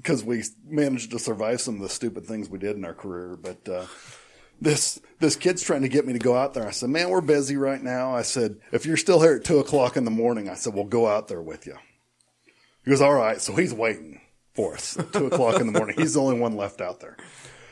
because 0.00 0.24
we 0.24 0.44
managed 0.64 1.10
to 1.10 1.18
survive 1.18 1.60
some 1.60 1.76
of 1.76 1.80
the 1.80 1.88
stupid 1.88 2.24
things 2.24 2.48
we 2.48 2.58
did 2.58 2.76
in 2.76 2.84
our 2.84 2.94
career. 2.94 3.36
But 3.36 3.68
uh, 3.68 3.86
this 4.60 5.00
this 5.20 5.36
kid's 5.36 5.62
trying 5.62 5.82
to 5.82 5.88
get 5.88 6.06
me 6.06 6.12
to 6.12 6.18
go 6.18 6.36
out 6.36 6.54
there. 6.54 6.66
I 6.66 6.70
said, 6.70 6.90
"Man, 6.90 7.10
we're 7.10 7.20
busy 7.20 7.56
right 7.56 7.82
now." 7.82 8.14
I 8.14 8.22
said, 8.22 8.56
"If 8.72 8.86
you're 8.86 8.96
still 8.96 9.20
here 9.20 9.34
at 9.34 9.44
two 9.44 9.58
o'clock 9.58 9.96
in 9.96 10.04
the 10.04 10.10
morning," 10.10 10.48
I 10.48 10.54
said, 10.54 10.74
"We'll 10.74 10.84
go 10.84 11.06
out 11.06 11.28
there 11.28 11.42
with 11.42 11.66
you." 11.66 11.76
He 12.84 12.90
goes, 12.90 13.02
"All 13.02 13.14
right." 13.14 13.40
So 13.40 13.54
he's 13.54 13.74
waiting 13.74 14.20
for 14.54 14.74
us 14.74 14.98
at 14.98 15.12
two 15.12 15.26
o'clock 15.26 15.60
in 15.60 15.66
the 15.66 15.78
morning. 15.78 15.96
He's 15.98 16.14
the 16.14 16.20
only 16.20 16.38
one 16.38 16.56
left 16.56 16.80
out 16.80 17.00
there. 17.00 17.16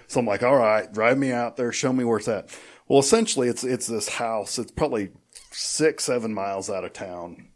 So 0.08 0.20
I'm 0.20 0.26
like, 0.26 0.42
"All 0.42 0.56
right, 0.56 0.92
drive 0.92 1.18
me 1.18 1.32
out 1.32 1.56
there. 1.56 1.72
Show 1.72 1.92
me 1.92 2.04
where 2.04 2.18
it's 2.18 2.28
at." 2.28 2.56
Well, 2.88 3.00
essentially, 3.00 3.48
it's 3.48 3.64
it's 3.64 3.86
this 3.86 4.08
house. 4.08 4.58
It's 4.58 4.72
probably 4.72 5.10
six, 5.50 6.04
seven 6.04 6.34
miles 6.34 6.70
out 6.70 6.84
of 6.84 6.92
town. 6.92 7.48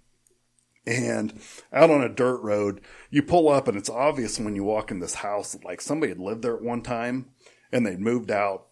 And 0.86 1.40
out 1.72 1.90
on 1.90 2.02
a 2.02 2.08
dirt 2.08 2.40
road, 2.40 2.80
you 3.10 3.22
pull 3.22 3.48
up 3.48 3.68
and 3.68 3.76
it's 3.76 3.90
obvious 3.90 4.40
when 4.40 4.56
you 4.56 4.64
walk 4.64 4.90
in 4.90 4.98
this 4.98 5.14
house 5.14 5.56
like 5.62 5.80
somebody 5.80 6.10
had 6.10 6.18
lived 6.18 6.42
there 6.42 6.56
at 6.56 6.62
one 6.62 6.82
time 6.82 7.30
and 7.70 7.84
they'd 7.84 8.00
moved 8.00 8.30
out, 8.30 8.66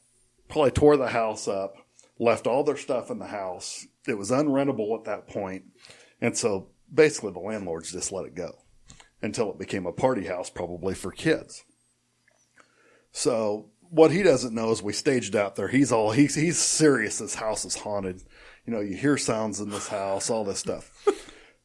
probably 0.49 0.71
tore 0.71 0.97
the 0.97 1.09
house 1.09 1.47
up, 1.47 1.77
left 2.19 2.47
all 2.47 2.65
their 2.65 2.77
stuff 2.77 3.11
in 3.11 3.19
the 3.19 3.27
house. 3.27 3.87
It 4.07 4.17
was 4.17 4.31
unrentable 4.31 4.99
at 4.99 5.05
that 5.05 5.29
point. 5.29 5.65
And 6.21 6.37
so 6.37 6.69
basically 6.93 7.33
the 7.33 7.41
landlords 7.41 7.93
just 7.93 8.11
let 8.11 8.25
it 8.25 8.35
go 8.35 8.62
until 9.23 9.50
it 9.50 9.59
became 9.59 9.87
a 9.87 9.93
party 9.93 10.27
house, 10.27 10.49
probably 10.49 10.95
for 10.95 11.12
kids. 11.12 11.65
So 13.12 13.71
what 13.91 14.11
he 14.11 14.23
doesn't 14.23 14.55
know 14.55 14.71
is 14.71 14.83
we 14.83 14.93
staged 14.93 15.37
out 15.37 15.57
there. 15.57 15.69
He's 15.69 15.93
all, 15.93 16.12
he's, 16.12 16.35
he's 16.35 16.59
serious. 16.59 17.19
This 17.19 17.35
house 17.35 17.65
is 17.65 17.77
haunted. 17.77 18.23
You 18.67 18.73
know, 18.73 18.81
you 18.81 18.97
hear 18.97 19.17
sounds 19.17 19.61
in 19.61 19.71
this 19.71 19.88
house, 19.88 20.31
all 20.31 20.45
this 20.45 20.59
stuff. 20.59 21.07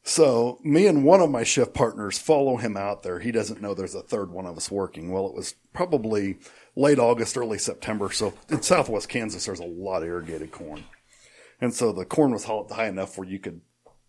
So 0.06 0.58
me 0.62 0.86
and 0.86 1.02
one 1.02 1.22
of 1.22 1.30
my 1.30 1.44
shift 1.44 1.72
partners 1.72 2.18
follow 2.18 2.58
him 2.58 2.76
out 2.76 3.02
there. 3.02 3.20
He 3.20 3.32
doesn't 3.32 3.62
know 3.62 3.72
there's 3.72 3.94
a 3.94 4.02
third 4.02 4.30
one 4.30 4.44
of 4.44 4.54
us 4.54 4.70
working. 4.70 5.10
Well, 5.10 5.26
it 5.26 5.34
was 5.34 5.54
probably 5.72 6.36
late 6.76 6.98
August, 6.98 7.38
early 7.38 7.56
September. 7.56 8.12
So 8.12 8.34
in 8.50 8.60
southwest 8.60 9.08
Kansas, 9.08 9.46
there's 9.46 9.60
a 9.60 9.64
lot 9.64 10.02
of 10.02 10.08
irrigated 10.08 10.52
corn. 10.52 10.84
And 11.58 11.72
so 11.72 11.90
the 11.90 12.04
corn 12.04 12.32
was 12.32 12.44
high 12.44 12.86
enough 12.86 13.16
where 13.16 13.26
you 13.26 13.38
could 13.38 13.62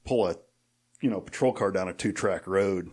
pull 0.03 0.27
a, 0.27 0.35
you 0.99 1.09
know, 1.09 1.21
patrol 1.21 1.53
car 1.53 1.71
down 1.71 1.87
a 1.87 1.93
two 1.93 2.11
track 2.11 2.45
road 2.45 2.91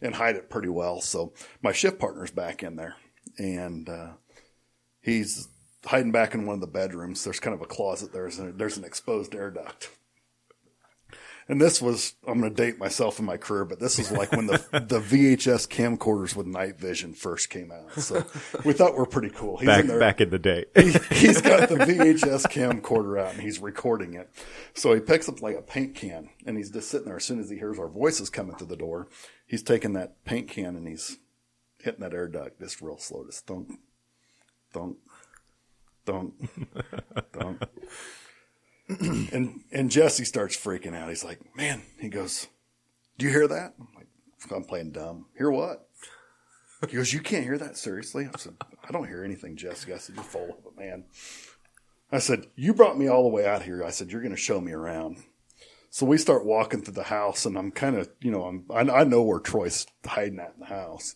and 0.00 0.14
hide 0.14 0.36
it 0.36 0.48
pretty 0.48 0.68
well. 0.68 1.00
So 1.00 1.32
my 1.60 1.72
shift 1.72 1.98
partner's 1.98 2.30
back 2.30 2.62
in 2.62 2.76
there 2.76 2.94
and, 3.36 3.88
uh, 3.88 4.12
he's 5.00 5.48
hiding 5.84 6.12
back 6.12 6.34
in 6.34 6.46
one 6.46 6.54
of 6.54 6.60
the 6.60 6.68
bedrooms. 6.68 7.24
There's 7.24 7.40
kind 7.40 7.54
of 7.54 7.62
a 7.62 7.66
closet 7.66 8.12
there. 8.12 8.22
There's 8.22 8.38
an, 8.38 8.56
there's 8.56 8.76
an 8.76 8.84
exposed 8.84 9.34
air 9.34 9.50
duct 9.50 9.90
and 11.48 11.60
this 11.60 11.80
was 11.82 12.14
I'm 12.26 12.40
going 12.40 12.54
to 12.54 12.62
date 12.62 12.78
myself 12.78 13.18
in 13.18 13.24
my 13.24 13.36
career, 13.36 13.64
but 13.64 13.80
this 13.80 13.98
is 13.98 14.10
like 14.10 14.32
when 14.32 14.46
the 14.46 14.58
the 14.72 15.00
VHS 15.00 15.68
camcorders 15.68 16.34
with 16.34 16.46
night 16.46 16.78
vision 16.78 17.12
first 17.14 17.50
came 17.50 17.70
out. 17.70 17.92
So 17.94 18.24
we 18.64 18.72
thought 18.72 18.96
we're 18.96 19.06
pretty 19.06 19.30
cool. 19.30 19.58
He's 19.58 19.66
back 19.66 19.80
in 19.80 19.86
there, 19.88 19.98
back 20.00 20.20
in 20.20 20.30
the 20.30 20.38
day, 20.38 20.64
he, 20.74 20.92
has 21.26 21.40
got 21.40 21.68
the 21.68 21.76
VHS 21.76 22.46
camcorder 22.46 23.20
out 23.20 23.34
and 23.34 23.42
he's 23.42 23.58
recording 23.58 24.14
it. 24.14 24.30
So 24.74 24.94
he 24.94 25.00
picks 25.00 25.28
up 25.28 25.42
like 25.42 25.56
a 25.56 25.62
paint 25.62 25.94
can 25.94 26.30
and 26.46 26.56
he's 26.56 26.70
just 26.70 26.90
sitting 26.90 27.06
there. 27.06 27.16
As 27.16 27.24
soon 27.24 27.40
as 27.40 27.50
he 27.50 27.56
hears 27.56 27.78
our 27.78 27.88
voices 27.88 28.30
coming 28.30 28.56
through 28.56 28.68
the 28.68 28.76
door, 28.76 29.08
he's 29.46 29.62
taking 29.62 29.92
that 29.94 30.24
paint 30.24 30.48
can 30.48 30.76
and 30.76 30.88
he's 30.88 31.18
hitting 31.78 32.00
that 32.00 32.14
air 32.14 32.28
duct 32.28 32.58
just 32.60 32.80
real 32.80 32.98
slow, 32.98 33.24
just 33.26 33.46
thunk, 33.46 33.78
thunk, 34.72 34.96
thunk, 36.06 36.34
thunk. 37.32 37.62
and 38.88 39.60
and 39.72 39.90
Jesse 39.90 40.24
starts 40.24 40.56
freaking 40.56 40.94
out. 40.94 41.08
He's 41.08 41.24
like, 41.24 41.40
"Man," 41.56 41.82
he 41.98 42.08
goes, 42.08 42.48
"Do 43.18 43.26
you 43.26 43.32
hear 43.32 43.48
that?" 43.48 43.74
I'm 43.78 43.88
like, 43.94 44.08
"I'm 44.54 44.64
playing 44.64 44.92
dumb. 44.92 45.26
Hear 45.36 45.50
what?" 45.50 45.88
He 46.88 46.96
goes, 46.96 47.12
"You 47.12 47.20
can't 47.20 47.44
hear 47.44 47.56
that 47.56 47.78
seriously." 47.78 48.28
I 48.32 48.38
said, 48.38 48.56
"I 48.86 48.92
don't 48.92 49.08
hear 49.08 49.24
anything, 49.24 49.56
Jesse." 49.56 49.92
I 49.92 49.96
said, 49.96 50.16
"You're 50.16 50.24
full 50.24 50.44
of 50.44 50.66
it, 50.66 50.78
man." 50.78 51.04
I 52.12 52.18
said, 52.18 52.46
"You 52.56 52.74
brought 52.74 52.98
me 52.98 53.08
all 53.08 53.22
the 53.22 53.34
way 53.34 53.46
out 53.46 53.62
here." 53.62 53.82
I 53.82 53.90
said, 53.90 54.10
"You're 54.10 54.20
going 54.20 54.34
to 54.34 54.40
show 54.40 54.60
me 54.60 54.72
around." 54.72 55.22
So 55.88 56.04
we 56.04 56.18
start 56.18 56.44
walking 56.44 56.82
through 56.82 56.94
the 56.94 57.04
house, 57.04 57.46
and 57.46 57.56
I'm 57.56 57.70
kind 57.70 57.96
of, 57.96 58.10
you 58.20 58.32
know, 58.32 58.44
I'm 58.44 58.66
I, 58.68 58.80
I 58.80 59.04
know 59.04 59.22
where 59.22 59.38
Troy's 59.40 59.86
hiding 60.04 60.40
at 60.40 60.54
in 60.54 60.60
the 60.60 60.66
house, 60.66 61.14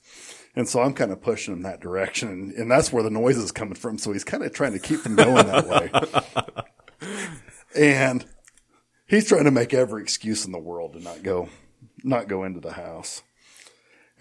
and 0.57 0.67
so 0.67 0.81
I'm 0.81 0.95
kind 0.95 1.11
of 1.11 1.21
pushing 1.21 1.53
him 1.53 1.63
that 1.63 1.81
direction, 1.81 2.29
and, 2.29 2.53
and 2.53 2.71
that's 2.71 2.93
where 2.93 3.03
the 3.03 3.11
noise 3.11 3.37
is 3.37 3.53
coming 3.53 3.75
from. 3.75 3.99
So 3.99 4.13
he's 4.13 4.25
kind 4.25 4.43
of 4.43 4.55
trying 4.55 4.73
to 4.73 4.79
keep 4.79 5.01
from 5.01 5.17
going 5.17 5.47
that 5.47 5.67
way. 5.69 6.63
And 7.77 8.25
he's 9.07 9.29
trying 9.29 9.45
to 9.45 9.51
make 9.51 9.75
every 9.75 10.03
excuse 10.03 10.45
in 10.45 10.53
the 10.53 10.59
world 10.59 10.95
to 10.95 11.01
not 11.01 11.23
go, 11.23 11.49
not 12.03 12.29
go 12.29 12.45
into 12.45 12.61
the 12.61 12.73
house. 12.73 13.23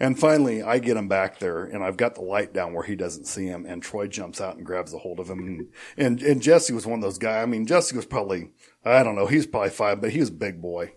And 0.00 0.18
finally, 0.18 0.62
I 0.62 0.78
get 0.78 0.96
him 0.96 1.08
back 1.08 1.40
there, 1.40 1.64
and 1.64 1.82
I've 1.82 1.96
got 1.96 2.14
the 2.14 2.20
light 2.20 2.52
down 2.52 2.72
where 2.72 2.84
he 2.84 2.94
doesn't 2.94 3.26
see 3.26 3.46
him. 3.46 3.66
And 3.66 3.82
Troy 3.82 4.06
jumps 4.06 4.40
out 4.40 4.56
and 4.56 4.64
grabs 4.64 4.94
a 4.94 4.98
hold 4.98 5.18
of 5.18 5.28
him. 5.28 5.68
And 5.96 6.22
and, 6.22 6.40
Jesse 6.40 6.72
was 6.72 6.86
one 6.86 7.00
of 7.00 7.02
those 7.02 7.18
guys. 7.18 7.42
I 7.42 7.46
mean, 7.46 7.66
Jesse 7.66 7.96
was 7.96 8.06
probably 8.06 8.50
I 8.84 9.02
don't 9.02 9.16
know, 9.16 9.26
he's 9.26 9.46
probably 9.46 9.70
five, 9.70 10.00
but 10.00 10.12
he 10.12 10.20
was 10.20 10.28
a 10.28 10.32
big 10.32 10.62
boy. 10.62 10.92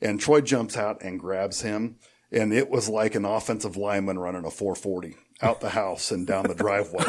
And 0.00 0.18
Troy 0.18 0.40
jumps 0.40 0.76
out 0.76 1.02
and 1.02 1.20
grabs 1.20 1.62
him, 1.62 1.96
and 2.32 2.52
it 2.52 2.70
was 2.70 2.88
like 2.88 3.14
an 3.14 3.24
offensive 3.24 3.76
lineman 3.76 4.18
running 4.18 4.44
a 4.44 4.50
440 4.50 5.16
out 5.42 5.60
the 5.60 5.70
house 5.70 6.10
and 6.10 6.26
down 6.26 6.44
the 6.44 6.54
driveway. 6.54 7.02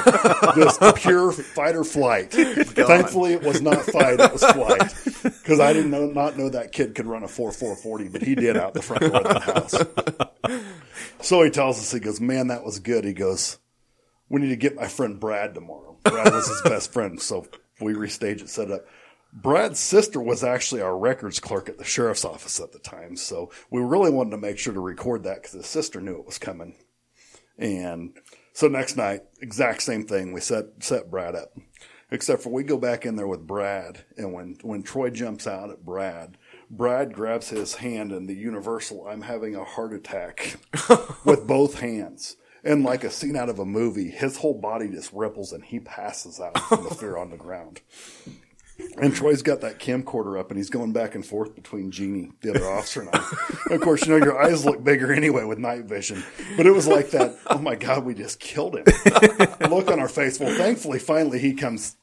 Just 0.56 0.80
pure 0.98 1.32
fight 1.32 1.76
or 1.76 1.84
flight. 1.84 2.32
God. 2.32 2.68
Thankfully, 2.68 3.34
it 3.34 3.44
was 3.44 3.62
not 3.62 3.82
fight; 3.86 4.20
it 4.20 4.32
was 4.32 4.44
flight. 4.44 4.94
Because 5.24 5.60
I 5.60 5.74
didn't 5.74 5.92
know, 5.92 6.08
not 6.08 6.38
know 6.38 6.50
that 6.50 6.72
kid 6.72 6.96
could 6.96 7.08
run 7.08 7.24
a 7.24 7.28
four 7.28 7.52
four 7.52 7.76
forty, 7.76 8.08
but 8.08 8.22
he 8.22 8.36
did 8.36 8.58
out 8.58 8.74
the 8.74 8.82
front 8.82 9.02
door 9.02 9.22
of 9.22 9.34
the 9.34 9.40
house. 9.40 10.62
So 11.22 11.44
he 11.44 11.50
tells 11.50 11.80
us, 11.80 11.92
he 11.92 12.00
goes, 12.00 12.20
"Man, 12.20 12.48
that 12.48 12.64
was 12.64 12.80
good." 12.80 13.04
He 13.04 13.14
goes, 13.14 13.60
"We 14.30 14.42
need 14.42 14.50
to 14.50 14.56
get 14.56 14.76
my 14.76 14.88
friend 14.88 15.20
Brad 15.20 15.54
tomorrow." 15.54 15.98
Brad 16.04 16.34
was 16.34 16.48
his 16.48 16.62
best 16.62 16.92
friend, 16.92 17.22
so 17.22 17.48
we 17.80 17.94
restage 17.94 18.42
it, 18.42 18.50
set 18.50 18.72
up. 18.72 18.86
Brad's 19.34 19.80
sister 19.80 20.20
was 20.20 20.44
actually 20.44 20.82
our 20.82 20.98
records 20.98 21.40
clerk 21.40 21.70
at 21.70 21.78
the 21.78 21.86
sheriff's 21.86 22.26
office 22.26 22.60
at 22.60 22.74
the 22.74 22.80
time, 22.80 23.16
so 23.16 23.52
we 23.70 23.82
really 23.82 24.12
wanted 24.12 24.32
to 24.32 24.38
make 24.38 24.58
sure 24.58 24.74
to 24.74 24.80
record 24.80 25.24
that 25.24 25.42
because 25.42 25.54
his 25.54 25.68
sister 25.68 26.02
knew 26.02 26.18
it 26.20 26.26
was 26.26 26.38
coming. 26.38 26.76
And 27.62 28.18
so 28.54 28.68
next 28.68 28.98
night, 28.98 29.22
exact 29.40 29.84
same 29.84 30.06
thing. 30.06 30.34
We 30.34 30.42
set 30.42 30.66
set 30.80 31.12
Brad 31.12 31.36
up, 31.36 31.56
except 32.10 32.42
for 32.42 32.50
we 32.50 32.64
go 32.64 32.78
back 32.78 33.06
in 33.06 33.16
there 33.16 33.28
with 33.28 33.46
Brad, 33.46 34.04
and 34.18 34.34
when 34.34 34.58
when 34.64 34.82
Troy 34.82 35.12
jumps 35.12 35.46
out 35.46 35.70
at 35.70 35.86
Brad, 35.86 36.38
Brad 36.70 37.14
grabs 37.14 37.50
his 37.50 37.76
hand 37.76 38.12
and 38.12 38.28
the 38.28 38.36
universal 38.36 39.08
"I'm 39.08 39.22
having 39.22 39.56
a 39.56 39.64
heart 39.64 39.94
attack" 39.94 40.58
with 41.26 41.48
both 41.48 41.80
hands. 41.80 42.36
And 42.64 42.84
like 42.84 43.04
a 43.04 43.10
scene 43.10 43.36
out 43.36 43.50
of 43.50 43.58
a 43.58 43.66
movie, 43.66 44.12
his 44.12 44.38
whole 44.38 44.54
body 44.54 44.88
just 44.88 45.12
ripples 45.14 45.52
and 45.52 45.64
he 45.64 45.80
passes 45.80 46.40
out 46.40 46.60
from 46.60 46.84
the 46.84 46.96
fear 46.96 47.18
on 47.18 47.32
the 47.32 47.38
ground. 47.38 47.82
And 48.98 49.16
Troy's 49.16 49.42
got 49.42 49.62
that 49.62 49.80
camcorder 49.80 50.40
up 50.40 50.52
and 50.52 50.58
he's 50.58 50.70
going 50.70 50.94
back 50.94 51.16
and 51.16 51.26
forth 51.26 51.56
between 51.56 51.92
Jeannie, 51.92 52.32
the 52.42 52.52
other 52.52 52.70
officer, 52.70 53.02
and 53.02 53.10
I. 53.14 53.74
of 53.74 53.82
course, 53.82 54.06
you 54.06 54.18
know, 54.18 54.24
your 54.24 54.42
eyes 54.42 54.66
look 54.66 54.84
bigger 54.84 55.14
anyway 55.14 55.44
with 55.44 55.60
night 55.60 55.86
vision. 55.86 56.24
But 56.58 56.66
it 56.66 56.72
was 56.72 56.88
like 56.88 57.12
that, 57.12 57.38
oh 57.48 57.60
my 57.60 57.76
God, 57.76 58.06
we 58.06 58.14
just 58.14 58.40
killed 58.40 58.76
him. 58.76 58.86
look 59.70 59.90
on 59.90 60.00
our 60.00 60.10
face. 60.10 60.40
Well, 60.40 60.56
thankfully, 60.56 61.00
finally 61.00 61.40
he 61.40 61.54
comes 61.54 61.96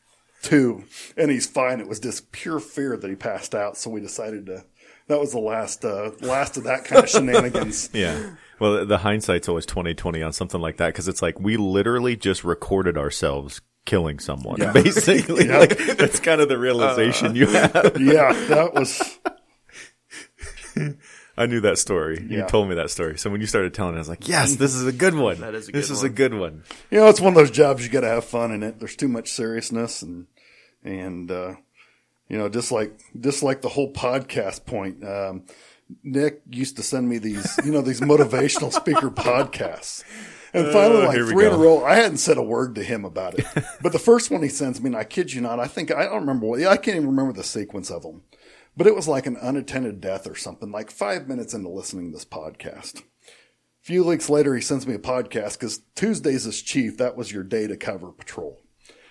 to 0.42 0.84
and 1.16 1.30
he's 1.30 1.46
fine. 1.46 1.80
It 1.80 1.88
was 1.88 2.00
just 2.00 2.32
pure 2.32 2.60
fear 2.60 2.96
that 2.96 3.08
he 3.08 3.16
passed 3.16 3.54
out. 3.54 3.76
So 3.76 3.90
we 3.90 4.00
decided 4.00 4.46
to, 4.46 4.64
that 5.08 5.20
was 5.20 5.32
the 5.32 5.40
last, 5.40 5.84
uh, 5.84 6.12
last 6.20 6.56
of 6.56 6.64
that 6.64 6.84
kind 6.84 7.04
of 7.04 7.10
shenanigans. 7.10 7.90
Yeah. 7.94 8.30
Well, 8.60 8.84
the 8.84 8.98
hindsight's 8.98 9.48
always 9.48 9.66
2020 9.66 10.20
on 10.20 10.32
something 10.32 10.60
like 10.60 10.78
that 10.78 10.88
because 10.88 11.06
it's 11.06 11.22
like 11.22 11.38
we 11.38 11.56
literally 11.56 12.16
just 12.16 12.42
recorded 12.42 12.98
ourselves 12.98 13.60
killing 13.84 14.18
someone. 14.18 14.60
Yeah. 14.60 14.72
Basically, 14.74 15.46
yeah. 15.46 15.58
like 15.58 15.78
that's 15.78 16.20
kind 16.20 16.40
of 16.40 16.48
the 16.48 16.58
realization 16.58 17.28
uh, 17.28 17.34
you 17.34 17.46
have. 17.46 17.72
yeah, 18.00 18.32
that 18.32 18.74
was. 18.74 19.18
I 21.36 21.46
knew 21.46 21.60
that 21.60 21.78
story. 21.78 22.26
You 22.28 22.44
told 22.48 22.68
me 22.68 22.74
that 22.74 22.90
story. 22.90 23.16
So 23.16 23.30
when 23.30 23.40
you 23.40 23.46
started 23.46 23.72
telling 23.72 23.94
it, 23.94 23.98
I 23.98 24.00
was 24.00 24.08
like, 24.08 24.28
"Yes, 24.28 24.56
this 24.56 24.74
is 24.74 24.86
a 24.86 24.92
good 24.92 25.14
one. 25.14 25.40
That 25.40 25.54
is 25.54 25.68
a 25.68 25.72
this 25.72 25.88
is 25.90 26.02
a 26.02 26.08
good 26.08 26.34
one." 26.34 26.64
You 26.90 26.98
know, 26.98 27.08
it's 27.08 27.20
one 27.20 27.32
of 27.32 27.36
those 27.36 27.52
jobs 27.52 27.84
you 27.84 27.90
got 27.90 28.00
to 28.00 28.08
have 28.08 28.24
fun 28.24 28.50
in 28.50 28.64
it. 28.64 28.80
There's 28.80 28.96
too 28.96 29.08
much 29.08 29.30
seriousness, 29.30 30.02
and 30.02 30.26
and 30.82 31.30
uh, 31.30 31.54
you 32.28 32.38
know, 32.38 32.48
just 32.48 32.72
like 32.72 32.98
just 33.18 33.44
like 33.44 33.60
the 33.60 33.68
whole 33.68 33.92
podcast 33.92 34.66
point. 34.66 35.04
Um, 35.04 35.44
Nick 36.02 36.42
used 36.50 36.76
to 36.76 36.82
send 36.82 37.08
me 37.08 37.18
these, 37.18 37.58
you 37.64 37.72
know, 37.72 37.80
these 37.80 38.00
motivational 38.00 38.72
speaker 38.72 39.10
podcasts. 39.10 40.04
And 40.52 40.72
finally, 40.72 41.02
uh, 41.02 41.06
like 41.08 41.18
three 41.18 41.46
in 41.46 41.52
a 41.52 41.56
row, 41.56 41.84
I 41.84 41.96
hadn't 41.96 42.18
said 42.18 42.38
a 42.38 42.42
word 42.42 42.74
to 42.76 42.82
him 42.82 43.04
about 43.04 43.38
it. 43.38 43.46
but 43.82 43.92
the 43.92 43.98
first 43.98 44.30
one 44.30 44.42
he 44.42 44.48
sends 44.48 44.80
me, 44.80 44.88
and 44.88 44.96
I 44.96 45.04
kid 45.04 45.32
you 45.32 45.40
not, 45.40 45.60
I 45.60 45.66
think, 45.66 45.92
I 45.92 46.04
don't 46.04 46.20
remember 46.20 46.46
what, 46.46 46.64
I 46.66 46.76
can't 46.76 46.96
even 46.96 47.08
remember 47.08 47.32
the 47.32 47.44
sequence 47.44 47.90
of 47.90 48.02
them. 48.02 48.22
But 48.76 48.86
it 48.86 48.94
was 48.94 49.08
like 49.08 49.26
an 49.26 49.36
unattended 49.40 50.00
death 50.00 50.26
or 50.26 50.36
something, 50.36 50.70
like 50.70 50.90
five 50.90 51.28
minutes 51.28 51.52
into 51.52 51.68
listening 51.68 52.10
to 52.10 52.16
this 52.16 52.24
podcast. 52.24 53.00
A 53.00 53.02
few 53.82 54.04
weeks 54.04 54.30
later, 54.30 54.54
he 54.54 54.60
sends 54.60 54.86
me 54.86 54.94
a 54.94 54.98
podcast 54.98 55.54
because 55.54 55.82
Tuesdays 55.94 56.46
as 56.46 56.62
chief, 56.62 56.96
that 56.98 57.16
was 57.16 57.32
your 57.32 57.42
day 57.42 57.66
to 57.66 57.76
cover 57.76 58.12
patrol. 58.12 58.62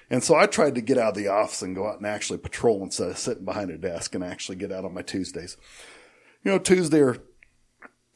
And 0.09 0.23
so 0.23 0.35
I 0.35 0.45
tried 0.45 0.75
to 0.75 0.81
get 0.81 0.97
out 0.97 1.09
of 1.09 1.15
the 1.15 1.27
office 1.27 1.61
and 1.61 1.75
go 1.75 1.87
out 1.87 1.97
and 1.97 2.07
actually 2.07 2.39
patrol 2.39 2.81
instead 2.81 3.09
of 3.09 3.17
sitting 3.17 3.45
behind 3.45 3.71
a 3.71 3.77
desk 3.77 4.15
and 4.15 4.23
actually 4.23 4.55
get 4.55 4.71
out 4.71 4.85
on 4.85 4.93
my 4.93 5.01
Tuesdays. 5.01 5.57
You 6.43 6.51
know, 6.51 6.59
Tuesday 6.59 7.01
or 7.01 7.17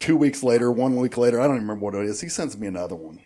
two 0.02 0.18
weeks 0.18 0.44
later, 0.44 0.72
one 0.72 0.96
week 0.98 1.18
later, 1.18 1.40
I 1.40 1.46
don't 1.48 1.56
even 1.58 1.68
remember 1.68 1.86
what 1.86 1.96
it 1.96 2.10
is. 2.10 2.20
He 2.22 2.28
sends 2.30 2.58
me 2.58 2.68
another 2.68 2.96
one. 2.96 3.20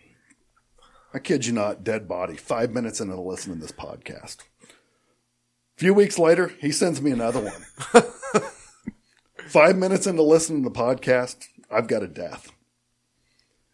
I 1.12 1.18
kid 1.18 1.46
you 1.46 1.52
not, 1.52 1.82
dead 1.82 2.06
body, 2.06 2.36
five 2.36 2.72
minutes 2.72 3.00
into 3.00 3.20
listening 3.20 3.56
to 3.56 3.62
this 3.62 3.72
podcast. 3.72 4.38
A 4.62 5.78
few 5.78 5.94
weeks 5.94 6.18
later, 6.18 6.48
he 6.60 6.70
sends 6.70 7.00
me 7.00 7.10
another 7.10 7.40
one. 7.40 8.02
five 9.48 9.76
minutes 9.76 10.06
into 10.06 10.22
listening 10.22 10.62
to 10.62 10.68
the 10.68 10.74
podcast, 10.78 11.48
I've 11.70 11.88
got 11.88 12.02
a 12.02 12.08
death. 12.08 12.52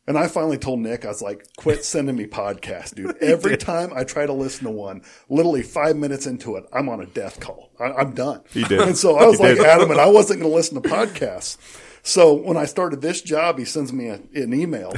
And 0.06 0.18
I 0.18 0.26
finally 0.26 0.58
told 0.58 0.80
Nick, 0.80 1.04
I 1.04 1.08
was 1.08 1.22
like, 1.22 1.46
quit 1.56 1.84
sending 1.84 2.16
me 2.16 2.26
podcasts, 2.26 2.94
dude. 2.94 3.16
Every 3.20 3.56
time 3.56 3.92
I 3.94 4.02
try 4.02 4.26
to 4.26 4.32
listen 4.32 4.64
to 4.64 4.70
one, 4.70 5.02
literally 5.28 5.62
five 5.62 5.96
minutes 5.96 6.26
into 6.26 6.56
it, 6.56 6.64
I'm 6.72 6.88
on 6.88 7.00
a 7.00 7.06
death 7.06 7.38
call. 7.38 7.70
I, 7.78 8.00
am 8.00 8.12
done. 8.12 8.42
He 8.50 8.64
did. 8.64 8.80
And 8.86 8.96
so 8.96 9.16
I 9.16 9.26
was 9.26 9.38
He 9.38 9.44
like 9.44 9.56
did. 9.58 9.66
adamant 9.66 10.00
I 10.00 10.08
wasn't 10.08 10.40
going 10.40 10.50
to 10.50 10.56
listen 10.56 10.80
to 10.82 10.88
podcasts. 10.88 11.56
So 12.02 12.34
when 12.34 12.56
I 12.56 12.64
started 12.64 13.00
this 13.00 13.22
job, 13.22 13.58
he 13.58 13.64
sends 13.64 13.92
me 13.92 14.08
a, 14.08 14.20
an 14.34 14.52
email. 14.52 14.92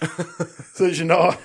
Says, 0.74 0.98
you 0.98 1.04
know, 1.04 1.36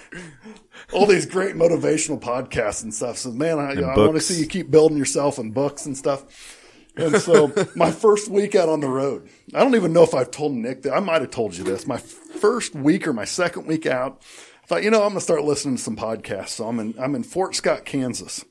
all 0.91 1.05
these 1.05 1.25
great 1.25 1.55
motivational 1.55 2.19
podcasts 2.19 2.83
and 2.83 2.93
stuff. 2.93 3.17
Says, 3.17 3.33
man, 3.33 3.59
I, 3.59 3.73
I 3.73 3.97
want 3.97 4.15
to 4.15 4.21
see 4.21 4.39
you 4.39 4.47
keep 4.47 4.71
building 4.71 4.97
yourself 4.97 5.37
and 5.37 5.53
books 5.53 5.85
and 5.85 5.97
stuff. 5.97 6.59
And 6.95 7.15
so 7.17 7.51
my 7.75 7.91
first 7.91 8.29
week 8.29 8.55
out 8.55 8.69
on 8.69 8.79
the 8.79 8.87
road, 8.87 9.29
I 9.53 9.59
don't 9.59 9.75
even 9.75 9.93
know 9.93 10.03
if 10.03 10.13
I've 10.13 10.31
told 10.31 10.53
Nick 10.53 10.83
that 10.83 10.93
I 10.93 10.99
might 10.99 11.21
have 11.21 11.31
told 11.31 11.55
you 11.55 11.63
this. 11.63 11.87
My 11.87 11.97
first 11.97 12.75
week 12.75 13.07
or 13.07 13.13
my 13.13 13.25
second 13.25 13.67
week 13.67 13.85
out, 13.85 14.21
I 14.63 14.67
thought, 14.67 14.83
you 14.83 14.91
know, 14.91 15.01
I'm 15.01 15.09
going 15.09 15.15
to 15.15 15.21
start 15.21 15.43
listening 15.43 15.77
to 15.77 15.81
some 15.81 15.95
podcasts. 15.95 16.49
So 16.49 16.67
I'm 16.67 16.79
in, 16.79 16.95
I'm 16.99 17.15
in 17.15 17.23
Fort 17.23 17.55
Scott, 17.55 17.85
Kansas. 17.85 18.45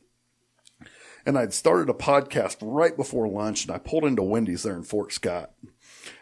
And 1.25 1.39
I'd 1.39 1.53
started 1.53 1.89
a 1.89 1.95
podcast 1.95 2.57
right 2.61 2.97
before 2.97 3.29
lunch 3.29 3.65
and 3.65 3.75
I 3.75 3.79
pulled 3.79 4.05
into 4.05 4.25
Wendy's 4.25 4.65
there 4.65 4.75
in 4.75 4.83
Fort 4.83 5.13
Scott. 5.13 5.53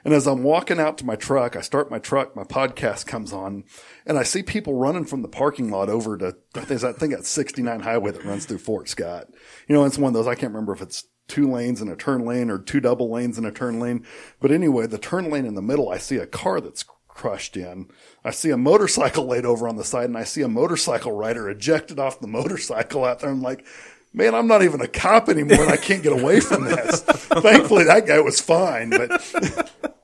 And 0.04 0.14
as 0.14 0.26
I'm 0.26 0.42
walking 0.42 0.80
out 0.80 0.98
to 0.98 1.06
my 1.06 1.16
truck, 1.16 1.56
I 1.56 1.60
start 1.60 1.90
my 1.90 1.98
truck, 1.98 2.34
my 2.34 2.44
podcast 2.44 3.06
comes 3.06 3.32
on, 3.32 3.64
and 4.06 4.18
I 4.18 4.22
see 4.22 4.42
people 4.42 4.74
running 4.74 5.04
from 5.04 5.22
the 5.22 5.28
parking 5.28 5.70
lot 5.70 5.88
over 5.88 6.16
to, 6.18 6.36
I 6.54 6.60
think 6.60 6.82
I 6.82 6.92
think 6.92 7.12
that's 7.12 7.28
69 7.28 7.80
highway 7.80 8.10
that 8.12 8.24
runs 8.24 8.46
through 8.46 8.58
Fort 8.58 8.88
Scott. 8.88 9.28
You 9.68 9.74
know, 9.74 9.84
it's 9.84 9.98
one 9.98 10.08
of 10.08 10.14
those, 10.14 10.26
I 10.26 10.34
can't 10.34 10.52
remember 10.52 10.72
if 10.72 10.82
it's 10.82 11.04
two 11.28 11.50
lanes 11.50 11.80
and 11.80 11.90
a 11.90 11.96
turn 11.96 12.24
lane 12.24 12.50
or 12.50 12.58
two 12.58 12.80
double 12.80 13.10
lanes 13.10 13.38
and 13.38 13.46
a 13.46 13.52
turn 13.52 13.78
lane. 13.78 14.04
But 14.40 14.50
anyway, 14.50 14.86
the 14.86 14.98
turn 14.98 15.30
lane 15.30 15.46
in 15.46 15.54
the 15.54 15.62
middle, 15.62 15.88
I 15.88 15.98
see 15.98 16.16
a 16.16 16.26
car 16.26 16.60
that's 16.60 16.84
crushed 17.06 17.56
in. 17.56 17.88
I 18.24 18.30
see 18.30 18.50
a 18.50 18.56
motorcycle 18.56 19.26
laid 19.28 19.44
over 19.44 19.68
on 19.68 19.76
the 19.76 19.84
side 19.84 20.06
and 20.06 20.18
I 20.18 20.24
see 20.24 20.42
a 20.42 20.48
motorcycle 20.48 21.12
rider 21.12 21.48
ejected 21.48 21.98
off 21.98 22.20
the 22.20 22.26
motorcycle 22.26 23.04
out 23.04 23.20
there. 23.20 23.30
I'm 23.30 23.42
like, 23.42 23.64
man, 24.12 24.34
I'm 24.34 24.46
not 24.46 24.62
even 24.62 24.80
a 24.80 24.88
cop 24.88 25.28
anymore 25.28 25.62
and 25.62 25.70
I 25.72 25.76
can't 25.76 26.02
get 26.02 26.12
away 26.12 26.40
from 26.40 26.64
this. 26.64 27.00
Thankfully 27.02 27.84
that 27.84 28.06
guy 28.06 28.20
was 28.20 28.40
fine, 28.40 28.90
but 28.90 29.10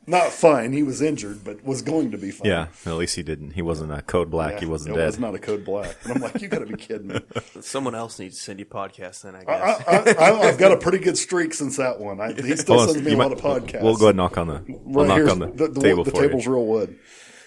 not 0.07 0.31
fine. 0.31 0.73
He 0.73 0.83
was 0.85 1.03
injured, 1.03 1.43
but 1.45 1.65
was 1.65 1.83
going 1.83 2.13
to 2.13 2.19
be 2.19 2.31
fine. 2.31 2.49
Yeah, 2.49 2.69
at 2.85 2.93
least 2.93 3.17
he 3.17 3.23
didn't. 3.25 3.53
He 3.53 3.63
wasn't 3.63 3.93
a 3.93 4.03
code 4.03 4.31
black. 4.31 4.61
he 4.61 4.67
wasn't 4.67 4.95
it 4.95 4.99
dead. 4.99 5.07
was 5.07 5.19
not 5.19 5.35
a 5.35 5.39
code 5.39 5.65
black. 5.65 5.97
And 6.05 6.13
I'm 6.13 6.23
like, 6.23 6.41
you 6.41 6.49
gotta 6.49 6.67
be 6.67 6.77
kidding 6.77 7.09
me. 7.09 7.21
Someone 7.61 7.95
else 7.95 8.19
needs 8.19 8.37
to 8.37 8.43
send 8.43 8.59
you 8.61 8.67
podcasts 8.67 9.23
then, 9.23 9.35
I 9.35 9.41
I, 9.41 9.45
guess. 9.45 10.17
I, 10.19 10.25
I, 10.25 10.41
I've 10.49 10.59
got 10.59 10.73
a 10.73 10.77
pretty 10.79 10.99
good 10.99 11.19
streak 11.19 11.53
since 11.55 11.77
that 11.79 11.99
one. 11.99 12.21
I, 12.21 12.33
he 12.33 12.55
still 12.57 12.77
Hold 12.77 12.89
on, 12.89 12.95
sends 12.95 13.05
me 13.07 13.13
you 13.13 13.17
a 13.17 13.19
lot 13.19 13.33
of 13.33 13.41
podcasts. 13.41 13.83
We'll 13.83 13.97
go 13.97 14.07
ahead 14.07 14.11
and 14.11 14.17
knock 14.19 14.39
on 14.39 14.47
the. 14.47 14.63
We'll 14.85 15.07
Right 15.07 15.21
knock 15.23 15.31
on 15.33 15.39
the, 15.41 15.47
the, 15.49 15.69
the, 15.69 15.81
table 15.81 16.05
the 16.05 16.11
for 16.13 16.23
table's 16.23 16.47
you. 16.47 16.53
real 16.53 16.67
wood. 16.67 16.99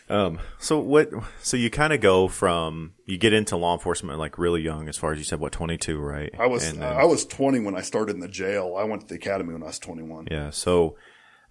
Um, 0.10 0.40
so 0.58 0.80
what? 0.80 1.12
So 1.44 1.56
you 1.56 1.70
kind 1.70 1.94
of 1.94 2.02
go 2.02 2.28
from 2.28 2.94
you 3.06 3.18
get 3.18 3.32
into 3.34 3.56
law 3.58 3.74
enforcement 3.74 4.18
like 4.18 4.38
really 4.40 4.62
young, 4.62 4.90
as 4.90 4.98
far 4.98 5.12
as 5.12 5.20
you 5.20 5.24
said, 5.24 5.40
what 5.40 5.52
twenty 5.52 5.78
two, 5.78 6.00
right? 6.00 6.34
I 6.40 6.48
was 6.48 6.72
then- 6.74 6.82
I 6.84 7.06
was 7.06 7.26
20 7.26 7.60
when 7.60 7.76
I 7.76 7.82
started 7.82 8.16
in 8.16 8.20
the 8.20 8.28
jail. 8.28 8.76
I 8.78 8.84
went 8.86 9.02
to 9.04 9.08
the 9.08 9.16
academy 9.16 9.54
when 9.54 9.62
I 9.64 9.68
was 9.68 9.80
21. 9.80 10.28
Yeah. 10.32 10.50
So, 10.50 10.96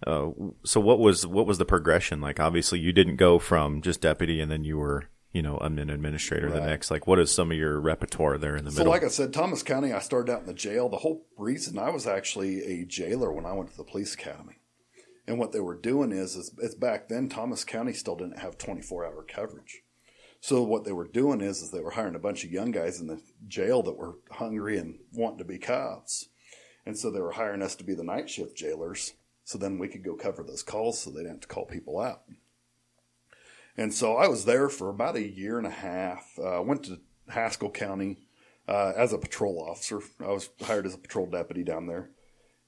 uh, 0.05 0.29
so 0.65 0.79
what 0.81 0.99
was 0.99 1.25
what 1.25 1.45
was 1.47 1.57
the 1.57 1.65
progression 1.65 2.19
like? 2.21 2.39
Obviously, 2.39 2.79
you 2.79 2.91
didn't 2.91 3.15
go 3.15 3.39
from 3.39 3.81
just 3.81 4.01
deputy 4.01 4.41
and 4.41 4.51
then 4.51 4.63
you 4.65 4.77
were, 4.77 5.05
you 5.31 5.41
know, 5.41 5.57
an 5.59 5.79
administrator 5.89 6.49
the 6.51 6.59
next. 6.59 6.91
Like, 6.91 7.07
what 7.07 7.17
is 7.19 7.31
some 7.31 7.51
of 7.51 7.57
your 7.57 7.79
repertoire 7.79 8.37
there 8.37 8.57
in 8.57 8.65
the 8.65 8.71
So, 8.71 8.79
middle? 8.79 8.91
So, 8.91 8.95
like 8.95 9.03
I 9.05 9.09
said, 9.09 9.33
Thomas 9.33 9.63
County, 9.63 9.93
I 9.93 9.99
started 9.99 10.31
out 10.33 10.41
in 10.41 10.47
the 10.47 10.53
jail. 10.53 10.89
The 10.89 10.97
whole 10.97 11.25
reason 11.37 11.77
I 11.79 11.89
was 11.91 12.05
actually 12.07 12.63
a 12.63 12.85
jailer 12.85 13.31
when 13.31 13.45
I 13.45 13.53
went 13.53 13.71
to 13.71 13.77
the 13.77 13.83
police 13.85 14.13
academy. 14.15 14.58
And 15.29 15.37
what 15.37 15.51
they 15.51 15.59
were 15.59 15.75
doing 15.75 16.11
is, 16.11 16.35
is, 16.35 16.51
is 16.57 16.73
back 16.73 17.07
then, 17.07 17.29
Thomas 17.29 17.63
County 17.63 17.93
still 17.93 18.15
didn't 18.15 18.39
have 18.39 18.57
24 18.57 19.05
hour 19.05 19.23
coverage. 19.23 19.83
So 20.41 20.63
what 20.63 20.85
they 20.85 20.91
were 20.91 21.07
doing 21.07 21.39
is, 21.39 21.61
is 21.61 21.69
they 21.69 21.81
were 21.81 21.91
hiring 21.91 22.15
a 22.15 22.19
bunch 22.19 22.43
of 22.43 22.51
young 22.51 22.71
guys 22.71 22.99
in 22.99 23.05
the 23.05 23.21
jail 23.47 23.83
that 23.83 23.95
were 23.95 24.15
hungry 24.31 24.79
and 24.79 24.97
wanting 25.13 25.37
to 25.37 25.45
be 25.45 25.59
cops. 25.59 26.29
And 26.83 26.97
so 26.97 27.11
they 27.11 27.21
were 27.21 27.33
hiring 27.33 27.61
us 27.61 27.75
to 27.75 27.83
be 27.83 27.93
the 27.93 28.03
night 28.03 28.27
shift 28.27 28.57
jailers. 28.57 29.13
So 29.43 29.59
then 29.59 29.77
we 29.77 29.87
could 29.87 30.03
go 30.03 30.15
cover 30.15 30.41
those 30.41 30.63
calls 30.63 30.99
so 30.99 31.11
they 31.11 31.17
didn't 31.17 31.29
have 31.29 31.41
to 31.41 31.47
call 31.47 31.65
people 31.65 31.99
out. 31.99 32.23
And 33.77 33.93
so 33.93 34.17
I 34.17 34.27
was 34.27 34.45
there 34.45 34.67
for 34.67 34.89
about 34.89 35.15
a 35.15 35.29
year 35.29 35.59
and 35.59 35.67
a 35.67 35.69
half. 35.69 36.39
Uh, 36.43 36.63
went 36.63 36.85
to 36.85 37.01
Haskell 37.27 37.69
County 37.69 38.17
uh, 38.67 38.93
as 38.97 39.13
a 39.13 39.19
patrol 39.19 39.63
officer. 39.69 40.01
I 40.19 40.31
was 40.31 40.49
hired 40.59 40.87
as 40.87 40.95
a 40.95 40.99
patrol 40.99 41.27
deputy 41.27 41.63
down 41.63 41.85
there. 41.85 42.09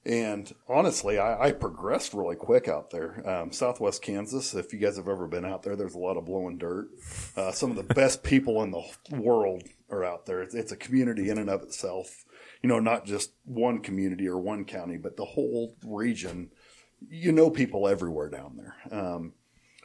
And 0.04 0.52
honestly, 0.68 1.18
I, 1.18 1.48
I 1.48 1.52
progressed 1.52 2.12
really 2.12 2.34
quick 2.34 2.66
out 2.66 2.90
there. 2.90 3.28
Um, 3.28 3.52
Southwest 3.52 4.02
Kansas, 4.02 4.52
if 4.52 4.72
you 4.72 4.80
guys 4.80 4.96
have 4.96 5.08
ever 5.08 5.28
been 5.28 5.44
out 5.44 5.62
there, 5.62 5.76
there's 5.76 5.94
a 5.94 5.98
lot 5.98 6.16
of 6.16 6.24
blowing 6.24 6.58
dirt. 6.58 6.88
Uh, 7.36 7.52
some 7.52 7.70
of 7.70 7.76
the 7.76 7.94
best 7.94 8.22
people 8.24 8.62
in 8.62 8.72
the 8.72 8.82
world 9.16 9.62
are 9.90 10.04
out 10.04 10.26
there. 10.26 10.42
It's, 10.42 10.54
it's 10.54 10.72
a 10.72 10.76
community 10.76 11.30
in 11.30 11.38
and 11.38 11.48
of 11.48 11.62
itself. 11.62 12.24
You 12.62 12.68
know, 12.68 12.80
not 12.80 13.06
just 13.06 13.32
one 13.44 13.80
community 13.80 14.26
or 14.26 14.38
one 14.38 14.64
county, 14.64 14.96
but 14.96 15.16
the 15.16 15.24
whole 15.24 15.76
region. 15.84 16.50
You 17.08 17.32
know 17.32 17.50
people 17.50 17.86
everywhere 17.86 18.28
down 18.28 18.56
there. 18.56 18.76
Um, 18.90 19.34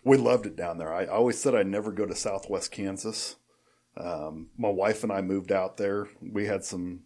we 0.04 0.18
loved 0.18 0.46
it 0.46 0.56
down 0.56 0.78
there. 0.78 0.94
I 0.94 1.06
always 1.06 1.40
said 1.40 1.54
I'd 1.54 1.68
never 1.68 1.92
go 1.92 2.06
to 2.06 2.16
Southwest 2.16 2.72
Kansas. 2.72 3.36
Um, 3.98 4.50
my 4.58 4.70
wife 4.70 5.04
and 5.04 5.12
I 5.12 5.22
moved 5.22 5.52
out 5.52 5.78
there. 5.78 6.08
We 6.22 6.46
had 6.46 6.64
some, 6.64 7.02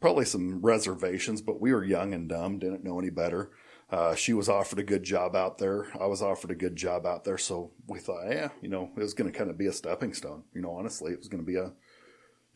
probably 0.00 0.24
some 0.24 0.60
reservations, 0.60 1.40
but 1.40 1.60
we 1.60 1.72
were 1.72 1.84
young 1.84 2.12
and 2.12 2.28
dumb, 2.28 2.58
didn't 2.58 2.84
know 2.84 2.98
any 2.98 3.10
better. 3.10 3.50
Uh, 3.88 4.14
she 4.14 4.32
was 4.32 4.48
offered 4.48 4.78
a 4.78 4.84
good 4.84 5.04
job 5.04 5.36
out 5.36 5.58
there. 5.58 5.86
I 6.00 6.06
was 6.06 6.20
offered 6.20 6.50
a 6.50 6.56
good 6.56 6.74
job 6.74 7.06
out 7.06 7.24
there. 7.24 7.38
So 7.38 7.70
we 7.86 8.00
thought, 8.00 8.28
yeah, 8.28 8.48
you 8.60 8.68
know, 8.68 8.90
it 8.96 9.00
was 9.00 9.14
going 9.14 9.30
to 9.30 9.36
kind 9.36 9.48
of 9.48 9.56
be 9.56 9.66
a 9.66 9.72
stepping 9.72 10.12
stone. 10.12 10.42
You 10.54 10.60
know, 10.60 10.72
honestly, 10.72 11.12
it 11.12 11.18
was 11.18 11.28
going 11.28 11.44
to 11.44 11.46
be 11.46 11.56
a, 11.56 11.72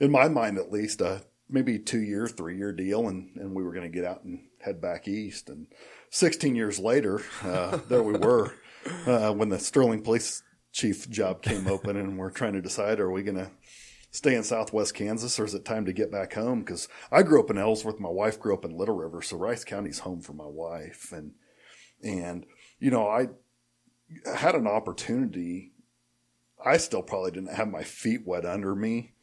in 0.01 0.11
my 0.11 0.29
mind 0.29 0.59
at 0.59 0.73
least, 0.73 1.01
a 1.01 1.23
maybe 1.49 1.79
two 1.79 2.01
year, 2.01 2.27
three 2.27 2.57
year 2.57 2.73
deal. 2.73 3.07
And, 3.07 3.31
and 3.37 3.55
we 3.55 3.63
were 3.63 3.73
going 3.73 3.91
to 3.91 3.97
get 3.97 4.05
out 4.05 4.25
and 4.25 4.41
head 4.59 4.81
back 4.81 5.07
east. 5.07 5.49
And 5.49 5.69
16 6.11 6.57
years 6.57 6.81
later, 6.81 7.23
uh, 7.45 7.79
there 7.89 8.03
we 8.03 8.19
were 8.19 8.53
uh, 9.07 9.33
when 9.33 9.51
the 9.51 9.59
Sterling 9.59 10.03
Police 10.03 10.43
Chief 10.73 11.11
job 11.11 11.43
came 11.43 11.67
open, 11.67 11.97
and 11.97 12.17
we're 12.17 12.31
trying 12.31 12.53
to 12.53 12.63
decide: 12.63 13.01
are 13.01 13.11
we 13.11 13.25
going 13.25 13.37
to 13.37 13.51
stay 14.11 14.35
in 14.35 14.43
Southwest 14.43 14.95
Kansas, 14.95 15.39
or 15.39 15.45
is 15.45 15.55
it 15.55 15.65
time 15.65 15.85
to 15.87 15.93
get 15.93 16.11
back 16.11 16.35
home? 16.35 16.61
Because 16.61 16.89
I 17.11 17.23
grew 17.23 17.41
up 17.41 17.51
in 17.51 17.59
Ellsworth, 17.59 18.01
my 18.01 18.09
wife 18.09 18.41
grew 18.41 18.55
up 18.55 18.65
in 18.65 18.77
Little 18.77 18.97
River, 18.97 19.23
so 19.23 19.37
Rice 19.37 19.65
County's 19.65 20.01
home 20.01 20.21
for 20.21 20.33
my 20.33 20.47
wife, 20.47 21.13
and 21.13 21.33
and 22.03 22.47
you 22.79 22.91
know 22.91 23.09
I 23.09 23.29
had 24.35 24.55
an 24.55 24.67
opportunity. 24.67 25.73
I 26.65 26.77
still 26.77 27.03
probably 27.03 27.31
didn't 27.31 27.55
have 27.55 27.69
my 27.69 27.83
feet 27.83 28.27
wet 28.27 28.45
under 28.45 28.75
me. 28.75 29.15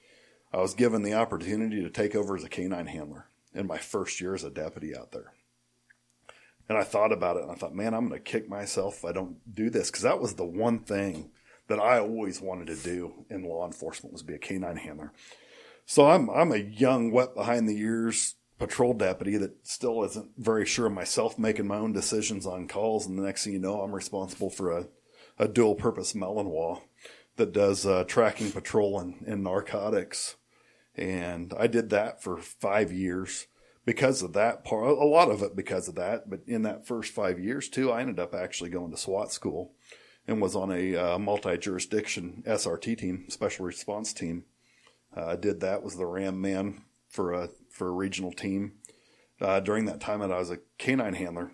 I 0.51 0.57
was 0.57 0.73
given 0.73 1.03
the 1.03 1.13
opportunity 1.13 1.81
to 1.81 1.89
take 1.89 2.15
over 2.15 2.35
as 2.35 2.43
a 2.43 2.49
canine 2.49 2.87
handler 2.87 3.27
in 3.53 3.67
my 3.67 3.77
first 3.77 4.21
year 4.21 4.33
as 4.33 4.43
a 4.43 4.49
deputy 4.49 4.95
out 4.95 5.11
there. 5.11 5.33
And 6.69 6.77
I 6.77 6.83
thought 6.83 7.11
about 7.11 7.37
it 7.37 7.43
and 7.43 7.51
I 7.51 7.55
thought, 7.55 7.75
man, 7.75 7.93
I'm 7.93 8.07
going 8.07 8.21
to 8.21 8.31
kick 8.31 8.49
myself 8.49 8.97
if 8.97 9.05
I 9.05 9.11
don't 9.11 9.37
do 9.53 9.69
this. 9.69 9.89
Cause 9.89 10.01
that 10.01 10.19
was 10.19 10.33
the 10.33 10.45
one 10.45 10.79
thing 10.79 11.31
that 11.67 11.79
I 11.79 11.99
always 11.99 12.41
wanted 12.41 12.67
to 12.67 12.75
do 12.75 13.25
in 13.29 13.43
law 13.43 13.65
enforcement 13.65 14.13
was 14.13 14.23
be 14.23 14.35
a 14.35 14.39
canine 14.39 14.77
handler. 14.77 15.11
So 15.85 16.09
I'm, 16.09 16.29
I'm 16.29 16.51
a 16.51 16.57
young, 16.57 17.11
wet 17.11 17.35
behind 17.35 17.67
the 17.67 17.77
ears 17.77 18.35
patrol 18.59 18.93
deputy 18.93 19.37
that 19.37 19.67
still 19.67 20.03
isn't 20.03 20.31
very 20.37 20.65
sure 20.65 20.87
of 20.87 20.93
myself 20.93 21.37
making 21.37 21.67
my 21.67 21.77
own 21.77 21.93
decisions 21.93 22.45
on 22.45 22.67
calls. 22.67 23.05
And 23.05 23.17
the 23.17 23.23
next 23.23 23.43
thing 23.43 23.53
you 23.53 23.59
know, 23.59 23.81
I'm 23.81 23.93
responsible 23.93 24.49
for 24.49 24.71
a, 24.71 24.87
a 25.37 25.47
dual 25.47 25.75
purpose 25.75 26.13
Malinois 26.13 26.81
that 27.35 27.53
does 27.53 27.85
uh, 27.85 28.03
tracking 28.05 28.51
patrol 28.51 28.99
and, 28.99 29.23
and 29.27 29.43
narcotics. 29.43 30.35
And 30.95 31.53
I 31.57 31.67
did 31.67 31.91
that 31.91 32.23
for 32.23 32.37
five 32.37 32.91
years 32.91 33.45
because 33.85 34.21
of 34.21 34.33
that 34.33 34.65
part, 34.65 34.89
a 34.89 35.05
lot 35.05 35.29
of 35.29 35.43
it 35.43 35.55
because 35.55 35.87
of 35.87 35.95
that. 35.95 36.29
But 36.29 36.41
in 36.47 36.63
that 36.63 36.87
first 36.87 37.13
five 37.13 37.39
years 37.39 37.69
too, 37.69 37.91
I 37.91 38.01
ended 38.01 38.19
up 38.19 38.33
actually 38.33 38.71
going 38.71 38.91
to 38.91 38.97
SWAT 38.97 39.31
school 39.31 39.73
and 40.27 40.41
was 40.41 40.55
on 40.55 40.71
a 40.71 40.95
uh, 40.95 41.17
multi-jurisdiction 41.17 42.43
SRT 42.45 42.97
team, 42.97 43.25
special 43.29 43.65
response 43.65 44.13
team. 44.13 44.43
Uh, 45.15 45.27
I 45.27 45.35
did 45.35 45.61
that, 45.61 45.83
was 45.83 45.95
the 45.95 46.05
RAM 46.05 46.41
man 46.41 46.81
for 47.07 47.33
a, 47.33 47.49
for 47.69 47.87
a 47.87 47.91
regional 47.91 48.31
team. 48.31 48.73
Uh, 49.39 49.59
during 49.59 49.85
that 49.85 50.01
time 50.01 50.19
that 50.19 50.31
I 50.31 50.39
was 50.39 50.49
a 50.49 50.57
canine 50.79 51.13
handler. 51.13 51.51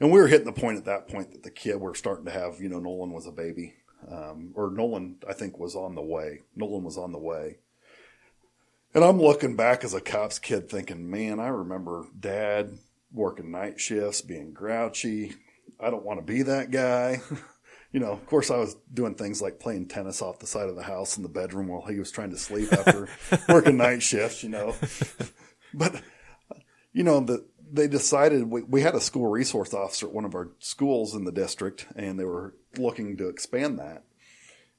And 0.00 0.12
we 0.12 0.20
were 0.20 0.28
hitting 0.28 0.46
the 0.46 0.52
point 0.52 0.78
at 0.78 0.84
that 0.84 1.08
point 1.08 1.32
that 1.32 1.42
the 1.42 1.50
kid 1.50 1.76
we're 1.76 1.94
starting 1.94 2.24
to 2.26 2.30
have, 2.30 2.60
you 2.60 2.68
know, 2.68 2.78
Nolan 2.78 3.12
was 3.12 3.26
a 3.26 3.32
baby. 3.32 3.74
Um, 4.08 4.52
or 4.54 4.70
Nolan, 4.70 5.16
I 5.28 5.32
think, 5.32 5.58
was 5.58 5.74
on 5.74 5.96
the 5.96 6.02
way. 6.02 6.42
Nolan 6.54 6.84
was 6.84 6.96
on 6.96 7.10
the 7.10 7.18
way. 7.18 7.58
And 8.94 9.04
I'm 9.04 9.20
looking 9.20 9.56
back 9.56 9.82
as 9.84 9.92
a 9.92 10.00
cops 10.00 10.38
kid 10.38 10.70
thinking, 10.70 11.10
man, 11.10 11.40
I 11.40 11.48
remember 11.48 12.06
dad 12.18 12.78
working 13.12 13.50
night 13.50 13.80
shifts, 13.80 14.22
being 14.22 14.52
grouchy. 14.52 15.34
I 15.80 15.90
don't 15.90 16.04
want 16.04 16.20
to 16.20 16.32
be 16.32 16.42
that 16.42 16.70
guy. 16.70 17.20
you 17.92 18.00
know, 18.00 18.12
of 18.12 18.26
course, 18.26 18.50
I 18.50 18.58
was 18.58 18.76
doing 18.92 19.14
things 19.14 19.40
like 19.40 19.60
playing 19.60 19.88
tennis 19.88 20.20
off 20.20 20.40
the 20.40 20.46
side 20.46 20.68
of 20.68 20.76
the 20.76 20.82
house 20.82 21.16
in 21.16 21.22
the 21.22 21.28
bedroom 21.28 21.68
while 21.68 21.86
he 21.86 21.98
was 21.98 22.10
trying 22.10 22.30
to 22.30 22.38
sleep 22.38 22.72
after 22.72 23.08
working 23.48 23.78
night 23.78 24.02
shifts, 24.02 24.42
you 24.42 24.50
know. 24.50 24.74
but, 25.72 26.02
you 26.92 27.02
know, 27.02 27.20
the, 27.20 27.46
they 27.70 27.88
decided 27.88 28.50
we, 28.50 28.62
we 28.62 28.82
had 28.82 28.94
a 28.94 29.00
school 29.00 29.28
resource 29.28 29.72
officer 29.72 30.06
at 30.06 30.12
one 30.12 30.26
of 30.26 30.34
our 30.34 30.50
schools 30.58 31.14
in 31.14 31.24
the 31.24 31.32
district, 31.32 31.86
and 31.96 32.18
they 32.18 32.24
were 32.24 32.54
looking 32.76 33.16
to 33.16 33.28
expand 33.28 33.78
that. 33.78 34.04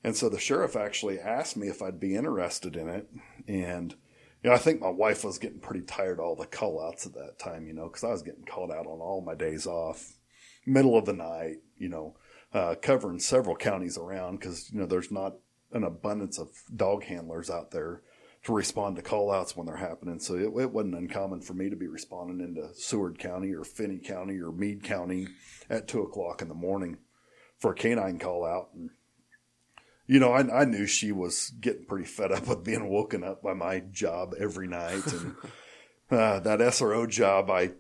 And 0.03 0.15
so 0.15 0.29
the 0.29 0.39
sheriff 0.39 0.75
actually 0.75 1.19
asked 1.19 1.57
me 1.57 1.67
if 1.67 1.81
I'd 1.81 1.99
be 1.99 2.15
interested 2.15 2.75
in 2.75 2.87
it. 2.87 3.09
And, 3.47 3.91
you 4.43 4.49
know, 4.49 4.55
I 4.55 4.59
think 4.59 4.79
my 4.79 4.89
wife 4.89 5.23
was 5.23 5.39
getting 5.39 5.59
pretty 5.59 5.81
tired 5.81 6.19
of 6.19 6.25
all 6.25 6.35
the 6.35 6.45
call 6.45 6.81
outs 6.81 7.05
at 7.05 7.13
that 7.13 7.39
time, 7.39 7.67
you 7.67 7.73
know, 7.73 7.87
because 7.87 8.03
I 8.03 8.11
was 8.11 8.21
getting 8.21 8.45
called 8.45 8.71
out 8.71 8.85
on 8.85 8.99
all 8.99 9.21
my 9.21 9.35
days 9.35 9.67
off, 9.67 10.13
middle 10.65 10.97
of 10.97 11.05
the 11.05 11.13
night, 11.13 11.57
you 11.77 11.89
know, 11.89 12.15
uh, 12.53 12.75
covering 12.81 13.19
several 13.19 13.55
counties 13.55 13.97
around 13.97 14.37
because, 14.37 14.71
you 14.71 14.79
know, 14.79 14.85
there's 14.85 15.11
not 15.11 15.35
an 15.71 15.83
abundance 15.83 16.39
of 16.39 16.49
dog 16.75 17.03
handlers 17.03 17.49
out 17.49 17.71
there 17.71 18.01
to 18.43 18.53
respond 18.53 18.95
to 18.95 19.01
call 19.01 19.31
outs 19.31 19.55
when 19.55 19.67
they're 19.67 19.75
happening. 19.75 20.19
So 20.19 20.35
it, 20.35 20.61
it, 20.61 20.71
wasn't 20.71 20.95
uncommon 20.95 21.41
for 21.41 21.53
me 21.53 21.69
to 21.69 21.75
be 21.75 21.87
responding 21.87 22.39
into 22.39 22.73
Seward 22.73 23.19
County 23.19 23.53
or 23.53 23.63
Finney 23.63 23.99
County 23.99 24.39
or 24.39 24.51
Meade 24.51 24.83
County 24.83 25.27
at 25.69 25.87
two 25.87 26.01
o'clock 26.01 26.41
in 26.41 26.47
the 26.47 26.53
morning 26.53 26.97
for 27.57 27.71
a 27.71 27.75
canine 27.75 28.17
call 28.17 28.45
out. 28.45 28.69
And, 28.73 28.89
you 30.07 30.19
know, 30.19 30.31
I, 30.31 30.61
I 30.61 30.65
knew 30.65 30.87
she 30.87 31.11
was 31.11 31.51
getting 31.59 31.85
pretty 31.85 32.05
fed 32.05 32.31
up 32.31 32.47
with 32.47 32.63
being 32.63 32.89
woken 32.89 33.23
up 33.23 33.43
by 33.43 33.53
my 33.53 33.81
job 33.91 34.33
every 34.39 34.67
night. 34.67 35.05
And 35.11 35.35
uh, 36.09 36.39
that 36.39 36.59
SRO 36.59 37.07
job, 37.07 37.51
I 37.51 37.71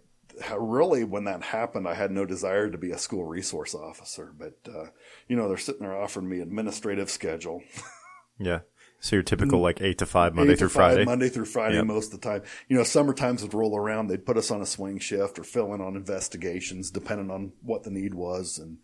really, 0.57 1.03
when 1.03 1.25
that 1.25 1.43
happened, 1.43 1.87
I 1.87 1.93
had 1.93 2.11
no 2.11 2.25
desire 2.25 2.69
to 2.69 2.77
be 2.77 2.91
a 2.91 2.97
school 2.97 3.23
resource 3.23 3.75
officer. 3.75 4.33
But, 4.37 4.57
uh, 4.67 4.87
you 5.27 5.35
know, 5.35 5.47
they're 5.47 5.57
sitting 5.57 5.81
there 5.81 5.95
offering 5.95 6.29
me 6.29 6.39
administrative 6.39 7.09
schedule. 7.09 7.63
yeah. 8.39 8.59
So 9.01 9.15
your 9.15 9.23
typical 9.23 9.61
like 9.61 9.81
eight 9.81 9.97
to 9.99 10.05
five 10.05 10.35
Monday 10.35 10.55
through 10.55 10.69
five, 10.69 10.93
Friday. 10.93 11.05
Monday 11.05 11.29
through 11.29 11.45
Friday 11.45 11.75
yep. 11.75 11.85
most 11.85 12.13
of 12.13 12.19
the 12.19 12.27
time. 12.27 12.43
You 12.67 12.77
know, 12.77 12.83
summer 12.83 13.13
times 13.13 13.41
would 13.41 13.53
roll 13.53 13.77
around, 13.77 14.07
they'd 14.07 14.25
put 14.25 14.37
us 14.37 14.51
on 14.51 14.61
a 14.61 14.65
swing 14.65 14.99
shift 14.99 15.39
or 15.39 15.43
fill 15.43 15.73
in 15.73 15.81
on 15.81 15.95
investigations, 15.95 16.91
depending 16.91 17.31
on 17.31 17.53
what 17.61 17.83
the 17.83 17.91
need 17.91 18.13
was. 18.13 18.59
And 18.59 18.77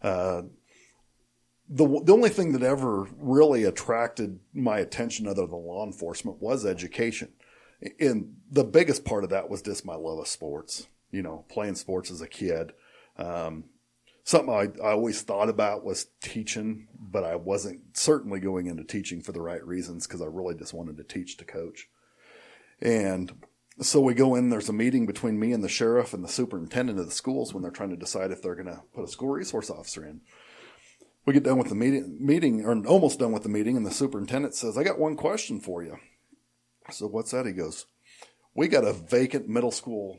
uh, 0.00 0.42
the 1.68 1.86
the 2.02 2.12
only 2.14 2.30
thing 2.30 2.52
that 2.52 2.62
ever 2.62 3.08
really 3.18 3.64
attracted 3.64 4.40
my 4.54 4.78
attention, 4.78 5.26
other 5.26 5.46
than 5.46 5.66
law 5.66 5.84
enforcement, 5.84 6.40
was 6.40 6.64
education. 6.64 7.32
And 8.00 8.36
the 8.50 8.64
biggest 8.64 9.04
part 9.04 9.24
of 9.24 9.30
that 9.30 9.48
was 9.48 9.62
just 9.62 9.84
my 9.84 9.94
love 9.94 10.18
of 10.18 10.28
sports. 10.28 10.88
You 11.10 11.22
know, 11.22 11.44
playing 11.48 11.76
sports 11.76 12.10
as 12.10 12.20
a 12.20 12.28
kid. 12.28 12.72
Um, 13.16 13.64
something 14.24 14.52
I, 14.52 14.68
I 14.84 14.90
always 14.90 15.22
thought 15.22 15.48
about 15.48 15.84
was 15.84 16.08
teaching, 16.20 16.88
but 16.98 17.24
I 17.24 17.36
wasn't 17.36 17.96
certainly 17.96 18.40
going 18.40 18.66
into 18.66 18.84
teaching 18.84 19.22
for 19.22 19.32
the 19.32 19.40
right 19.40 19.64
reasons 19.66 20.06
because 20.06 20.20
I 20.20 20.26
really 20.26 20.54
just 20.54 20.74
wanted 20.74 20.98
to 20.98 21.04
teach 21.04 21.38
to 21.38 21.46
coach. 21.46 21.88
And 22.80 23.32
so 23.80 24.00
we 24.00 24.12
go 24.12 24.34
in, 24.34 24.50
there's 24.50 24.68
a 24.68 24.74
meeting 24.74 25.06
between 25.06 25.40
me 25.40 25.52
and 25.52 25.64
the 25.64 25.68
sheriff 25.68 26.12
and 26.12 26.22
the 26.22 26.28
superintendent 26.28 26.98
of 26.98 27.06
the 27.06 27.12
schools 27.12 27.54
when 27.54 27.62
they're 27.62 27.72
trying 27.72 27.90
to 27.90 27.96
decide 27.96 28.30
if 28.30 28.42
they're 28.42 28.54
going 28.54 28.66
to 28.66 28.82
put 28.94 29.04
a 29.04 29.08
school 29.08 29.30
resource 29.30 29.70
officer 29.70 30.04
in. 30.04 30.20
We 31.24 31.32
get 31.32 31.44
done 31.44 31.58
with 31.58 31.68
the 31.68 31.74
meeting, 31.74 32.18
meeting, 32.20 32.64
or 32.64 32.76
almost 32.86 33.18
done 33.18 33.32
with 33.32 33.44
the 33.44 33.48
meeting, 33.48 33.76
and 33.76 33.86
the 33.86 33.90
superintendent 33.90 34.54
says, 34.54 34.76
I 34.76 34.82
got 34.82 34.98
one 34.98 35.16
question 35.16 35.60
for 35.60 35.82
you. 35.82 35.98
So 36.90 37.06
what's 37.06 37.30
that? 37.32 37.46
He 37.46 37.52
goes, 37.52 37.86
We 38.54 38.68
got 38.68 38.84
a 38.84 38.92
vacant 38.92 39.48
middle 39.48 39.72
school 39.72 40.18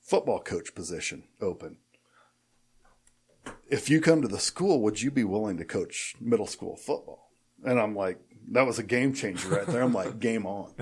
football 0.00 0.40
coach 0.40 0.74
position 0.74 1.24
open 1.40 1.78
if 3.72 3.88
you 3.88 4.00
come 4.00 4.20
to 4.22 4.28
the 4.28 4.38
school, 4.38 4.82
would 4.82 5.00
you 5.00 5.10
be 5.10 5.24
willing 5.24 5.56
to 5.56 5.64
coach 5.64 6.14
middle 6.20 6.46
school 6.46 6.76
football? 6.76 7.30
And 7.64 7.80
I'm 7.80 7.96
like, 7.96 8.20
that 8.50 8.66
was 8.66 8.78
a 8.78 8.82
game 8.82 9.14
changer 9.14 9.48
right 9.48 9.66
there. 9.66 9.82
I'm 9.82 9.94
like, 9.94 10.18
game 10.20 10.46
on. 10.46 10.72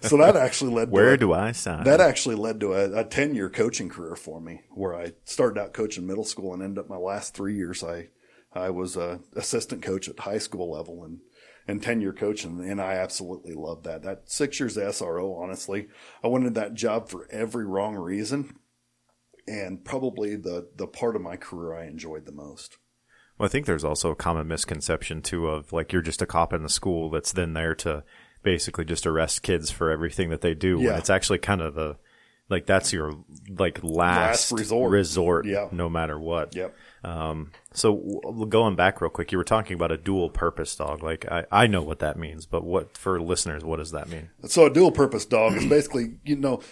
So 0.00 0.16
that 0.16 0.36
actually 0.36 0.72
led. 0.72 0.90
Where 0.90 1.08
to 1.08 1.14
a, 1.14 1.16
do 1.16 1.32
I 1.32 1.52
sign? 1.52 1.84
That 1.84 2.00
actually 2.00 2.34
led 2.34 2.60
to 2.60 2.72
a, 2.72 3.04
10 3.04 3.34
year 3.34 3.48
coaching 3.48 3.88
career 3.88 4.16
for 4.16 4.40
me, 4.40 4.62
where 4.70 4.94
I 4.94 5.12
started 5.24 5.60
out 5.60 5.72
coaching 5.72 6.06
middle 6.06 6.24
school 6.24 6.54
and 6.54 6.62
ended 6.62 6.78
up 6.78 6.88
my 6.88 6.96
last 6.96 7.34
three 7.34 7.56
years. 7.56 7.84
I 7.84 8.08
I 8.54 8.70
was 8.70 8.96
a 8.96 9.20
assistant 9.34 9.82
coach 9.82 10.08
at 10.08 10.20
high 10.20 10.38
school 10.38 10.70
level 10.70 11.04
and 11.04 11.20
and 11.66 11.82
10 11.82 12.00
year 12.00 12.12
coaching. 12.12 12.68
And 12.68 12.80
I 12.80 12.94
absolutely 12.94 13.54
loved 13.54 13.84
that. 13.84 14.02
That 14.02 14.22
six 14.30 14.58
years 14.60 14.76
SRO, 14.76 15.40
honestly, 15.40 15.88
I 16.22 16.28
wanted 16.28 16.54
that 16.54 16.74
job 16.74 17.08
for 17.08 17.26
every 17.30 17.64
wrong 17.64 17.94
reason 17.94 18.56
and 19.46 19.84
probably 19.84 20.36
the 20.36 20.68
the 20.76 20.86
part 20.86 21.16
of 21.16 21.22
my 21.22 21.36
career 21.36 21.74
I 21.74 21.86
enjoyed 21.86 22.26
the 22.26 22.32
most. 22.32 22.78
Well, 23.38 23.46
I 23.46 23.50
think 23.50 23.66
there's 23.66 23.84
also 23.84 24.10
a 24.10 24.16
common 24.16 24.46
misconception 24.46 25.22
too 25.22 25.48
of 25.48 25.72
like 25.72 25.92
you're 25.92 26.02
just 26.02 26.22
a 26.22 26.26
cop 26.26 26.52
in 26.52 26.62
the 26.62 26.68
school 26.68 27.10
that's 27.10 27.32
then 27.32 27.54
there 27.54 27.74
to 27.76 28.04
basically 28.42 28.84
just 28.84 29.06
arrest 29.06 29.42
kids 29.42 29.70
for 29.70 29.90
everything 29.90 30.30
that 30.30 30.40
they 30.40 30.54
do. 30.54 30.78
Yeah. 30.80 30.90
When 30.90 30.98
it's 30.98 31.10
actually 31.10 31.38
kind 31.38 31.60
of 31.60 31.74
the 31.74 31.96
like 32.48 32.66
that's 32.66 32.92
your 32.92 33.12
like 33.48 33.82
last, 33.82 34.52
last 34.52 34.52
resort, 34.52 34.90
resort, 34.92 35.46
yeah. 35.46 35.68
no 35.72 35.88
matter 35.88 36.18
what. 36.18 36.54
Yep. 36.54 36.74
Um, 37.04 37.50
so 37.72 37.96
w- 37.96 38.46
going 38.46 38.76
back 38.76 39.00
real 39.00 39.10
quick, 39.10 39.32
you 39.32 39.38
were 39.38 39.44
talking 39.44 39.74
about 39.74 39.90
a 39.90 39.96
dual 39.96 40.30
purpose 40.30 40.74
dog. 40.76 41.02
Like 41.02 41.30
I, 41.30 41.44
I 41.50 41.66
know 41.66 41.82
what 41.82 41.98
that 41.98 42.18
means, 42.18 42.46
but 42.46 42.64
what 42.64 42.96
for 42.96 43.20
listeners, 43.20 43.64
what 43.64 43.78
does 43.78 43.90
that 43.92 44.08
mean? 44.08 44.30
So 44.46 44.66
a 44.66 44.70
dual 44.70 44.92
purpose 44.92 45.24
dog 45.24 45.54
is 45.54 45.66
basically, 45.66 46.18
you 46.24 46.36
know, 46.36 46.62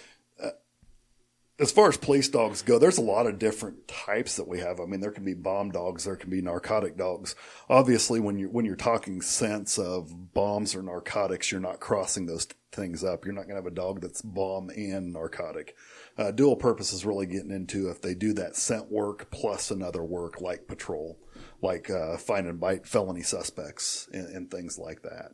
as 1.61 1.71
far 1.71 1.87
as 1.87 1.95
police 1.95 2.27
dogs 2.27 2.63
go, 2.63 2.79
there's 2.79 2.97
a 2.97 3.03
lot 3.03 3.27
of 3.27 3.37
different 3.37 3.87
types 3.87 4.37
that 4.37 4.47
we 4.47 4.59
have. 4.59 4.79
I 4.79 4.85
mean, 4.85 4.99
there 4.99 5.11
can 5.11 5.23
be 5.23 5.35
bomb 5.35 5.69
dogs, 5.69 6.03
there 6.03 6.15
can 6.15 6.31
be 6.31 6.41
narcotic 6.41 6.97
dogs. 6.97 7.35
Obviously, 7.69 8.19
when 8.19 8.39
you're 8.39 8.49
when 8.49 8.65
you're 8.65 8.75
talking 8.75 9.21
sense 9.21 9.77
of 9.77 10.33
bombs 10.33 10.75
or 10.75 10.81
narcotics, 10.81 11.51
you're 11.51 11.61
not 11.61 11.79
crossing 11.79 12.25
those 12.25 12.47
things 12.71 13.03
up. 13.03 13.25
You're 13.25 13.35
not 13.35 13.43
going 13.43 13.55
to 13.55 13.63
have 13.63 13.71
a 13.71 13.71
dog 13.71 14.01
that's 14.01 14.23
bomb 14.23 14.71
and 14.71 15.13
narcotic. 15.13 15.75
Uh, 16.21 16.29
dual 16.29 16.55
purpose 16.55 16.93
is 16.93 17.03
really 17.03 17.25
getting 17.25 17.49
into 17.49 17.89
if 17.89 17.99
they 17.99 18.13
do 18.13 18.31
that 18.31 18.55
scent 18.55 18.91
work 18.91 19.31
plus 19.31 19.71
another 19.71 20.03
work 20.03 20.39
like 20.39 20.67
patrol, 20.67 21.17
like 21.63 21.89
uh, 21.89 22.15
find 22.15 22.45
and 22.45 22.59
bite 22.59 22.85
felony 22.85 23.23
suspects 23.23 24.07
and, 24.13 24.27
and 24.27 24.51
things 24.51 24.77
like 24.77 25.01
that. 25.01 25.31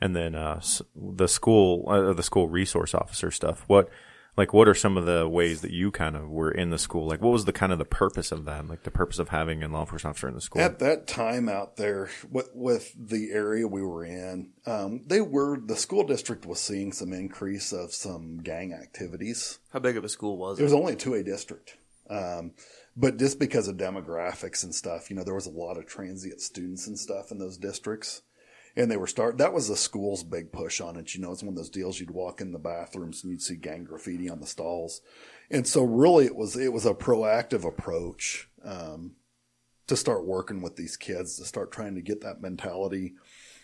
And 0.00 0.14
then 0.14 0.36
uh, 0.36 0.60
the 0.94 1.26
school, 1.26 1.88
uh, 1.88 2.12
the 2.12 2.22
school 2.22 2.48
resource 2.48 2.94
officer 2.94 3.32
stuff. 3.32 3.64
What 3.66 3.88
like 4.36 4.52
what 4.52 4.68
are 4.68 4.74
some 4.74 4.96
of 4.96 5.06
the 5.06 5.28
ways 5.28 5.60
that 5.60 5.70
you 5.70 5.90
kind 5.90 6.16
of 6.16 6.28
were 6.28 6.50
in 6.50 6.70
the 6.70 6.78
school? 6.78 7.06
Like 7.06 7.20
what 7.20 7.32
was 7.32 7.44
the 7.44 7.52
kind 7.52 7.72
of 7.72 7.78
the 7.78 7.84
purpose 7.84 8.32
of 8.32 8.44
that? 8.44 8.68
Like 8.68 8.84
the 8.84 8.90
purpose 8.90 9.18
of 9.18 9.30
having 9.30 9.62
a 9.62 9.68
law 9.68 9.80
enforcement 9.80 10.14
officer 10.14 10.28
in 10.28 10.34
the 10.34 10.40
school? 10.40 10.62
At 10.62 10.78
that 10.78 11.06
time 11.06 11.48
out 11.48 11.76
there 11.76 12.10
with, 12.30 12.50
with 12.54 12.94
the 12.98 13.30
area 13.32 13.66
we 13.66 13.82
were 13.82 14.04
in 14.04 14.50
um, 14.66 15.02
they 15.06 15.20
were 15.20 15.58
the 15.58 15.76
school 15.76 16.04
district 16.04 16.46
was 16.46 16.60
seeing 16.60 16.92
some 16.92 17.12
increase 17.12 17.72
of 17.72 17.92
some 17.92 18.38
gang 18.38 18.72
activities. 18.72 19.58
How 19.72 19.78
big 19.78 19.96
of 19.96 20.04
a 20.04 20.08
school 20.08 20.36
was 20.36 20.58
it 20.58 20.62
it? 20.62 20.64
was 20.64 20.72
only 20.72 20.94
a 20.94 20.96
2a 20.96 21.24
district 21.24 21.76
um, 22.08 22.52
but 22.96 23.18
just 23.18 23.38
because 23.38 23.68
of 23.68 23.76
demographics 23.76 24.64
and 24.64 24.74
stuff 24.74 25.10
you 25.10 25.16
know 25.16 25.24
there 25.24 25.34
was 25.34 25.46
a 25.46 25.50
lot 25.50 25.78
of 25.78 25.86
transient 25.86 26.40
students 26.40 26.86
and 26.86 26.98
stuff 26.98 27.30
in 27.30 27.38
those 27.38 27.56
districts 27.56 28.22
and 28.76 28.90
they 28.90 28.96
were 28.96 29.06
start. 29.06 29.38
That 29.38 29.52
was 29.52 29.68
the 29.68 29.76
school's 29.76 30.22
big 30.22 30.52
push 30.52 30.80
on 30.80 30.96
it. 30.96 31.14
You 31.14 31.20
know, 31.20 31.32
it's 31.32 31.42
one 31.42 31.50
of 31.50 31.56
those 31.56 31.70
deals. 31.70 31.98
You'd 31.98 32.10
walk 32.10 32.40
in 32.40 32.52
the 32.52 32.58
bathrooms 32.58 33.22
and 33.22 33.32
you'd 33.32 33.42
see 33.42 33.56
gang 33.56 33.84
graffiti 33.84 34.28
on 34.28 34.40
the 34.40 34.46
stalls, 34.46 35.00
and 35.50 35.66
so 35.66 35.82
really 35.82 36.26
it 36.26 36.36
was 36.36 36.56
it 36.56 36.72
was 36.72 36.86
a 36.86 36.94
proactive 36.94 37.64
approach 37.66 38.48
um, 38.64 39.12
to 39.86 39.96
start 39.96 40.24
working 40.24 40.62
with 40.62 40.76
these 40.76 40.96
kids 40.96 41.36
to 41.36 41.44
start 41.44 41.72
trying 41.72 41.94
to 41.96 42.02
get 42.02 42.20
that 42.22 42.40
mentality 42.40 43.14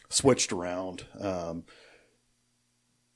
switched 0.09 0.53
around. 0.53 1.07
Um, 1.21 1.65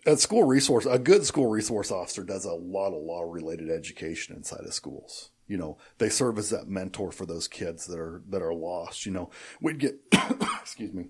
at 0.06 0.18
school 0.18 0.44
resource, 0.44 0.86
a 0.86 0.98
good 0.98 1.26
school 1.26 1.48
resource 1.50 1.90
officer 1.90 2.24
does 2.24 2.46
a 2.46 2.52
lot 2.52 2.94
of 2.94 3.02
law 3.02 3.20
related 3.20 3.70
education 3.70 4.34
inside 4.34 4.64
of 4.64 4.72
schools. 4.72 5.30
You 5.46 5.58
know, 5.58 5.76
they 5.98 6.08
serve 6.08 6.38
as 6.38 6.50
that 6.50 6.68
mentor 6.68 7.12
for 7.12 7.26
those 7.26 7.48
kids 7.48 7.86
that 7.86 7.98
are 7.98 8.22
that 8.28 8.40
are 8.40 8.54
lost. 8.54 9.04
You 9.04 9.12
know, 9.12 9.30
we'd 9.60 9.78
get 9.78 9.98
excuse 10.62 10.94
me 10.94 11.08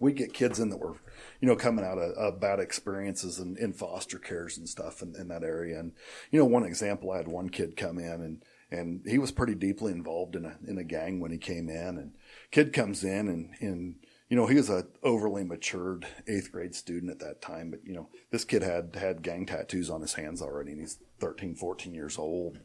we 0.00 0.12
get 0.12 0.32
kids 0.32 0.58
in 0.58 0.70
that 0.70 0.78
were, 0.78 0.96
you 1.40 1.48
know, 1.48 1.56
coming 1.56 1.84
out 1.84 1.98
of, 1.98 2.12
of 2.12 2.40
bad 2.40 2.60
experiences 2.60 3.38
in, 3.38 3.56
in 3.56 3.72
foster 3.72 4.18
cares 4.18 4.58
and 4.58 4.68
stuff 4.68 5.02
in, 5.02 5.14
in, 5.16 5.28
that 5.28 5.42
area. 5.42 5.78
And, 5.78 5.92
you 6.30 6.38
know, 6.38 6.44
one 6.44 6.64
example, 6.64 7.10
I 7.10 7.18
had 7.18 7.28
one 7.28 7.48
kid 7.48 7.76
come 7.76 7.98
in 7.98 8.20
and, 8.20 8.42
and 8.70 9.02
he 9.06 9.18
was 9.18 9.32
pretty 9.32 9.54
deeply 9.54 9.92
involved 9.92 10.36
in 10.36 10.44
a, 10.44 10.56
in 10.66 10.78
a 10.78 10.84
gang 10.84 11.20
when 11.20 11.30
he 11.30 11.38
came 11.38 11.68
in 11.68 11.98
and 11.98 12.12
kid 12.50 12.72
comes 12.72 13.04
in 13.04 13.28
and, 13.28 13.50
and, 13.60 13.96
you 14.28 14.36
know, 14.36 14.46
he 14.46 14.56
was 14.56 14.68
a 14.68 14.86
overly 15.04 15.44
matured 15.44 16.06
eighth 16.26 16.50
grade 16.50 16.74
student 16.74 17.12
at 17.12 17.20
that 17.20 17.40
time, 17.40 17.70
but 17.70 17.80
you 17.84 17.92
know, 17.92 18.08
this 18.32 18.44
kid 18.44 18.62
had 18.62 18.96
had 18.96 19.22
gang 19.22 19.46
tattoos 19.46 19.88
on 19.88 20.00
his 20.00 20.14
hands 20.14 20.42
already 20.42 20.72
and 20.72 20.80
he's 20.80 20.98
13, 21.20 21.54
14 21.54 21.94
years 21.94 22.18
old. 22.18 22.58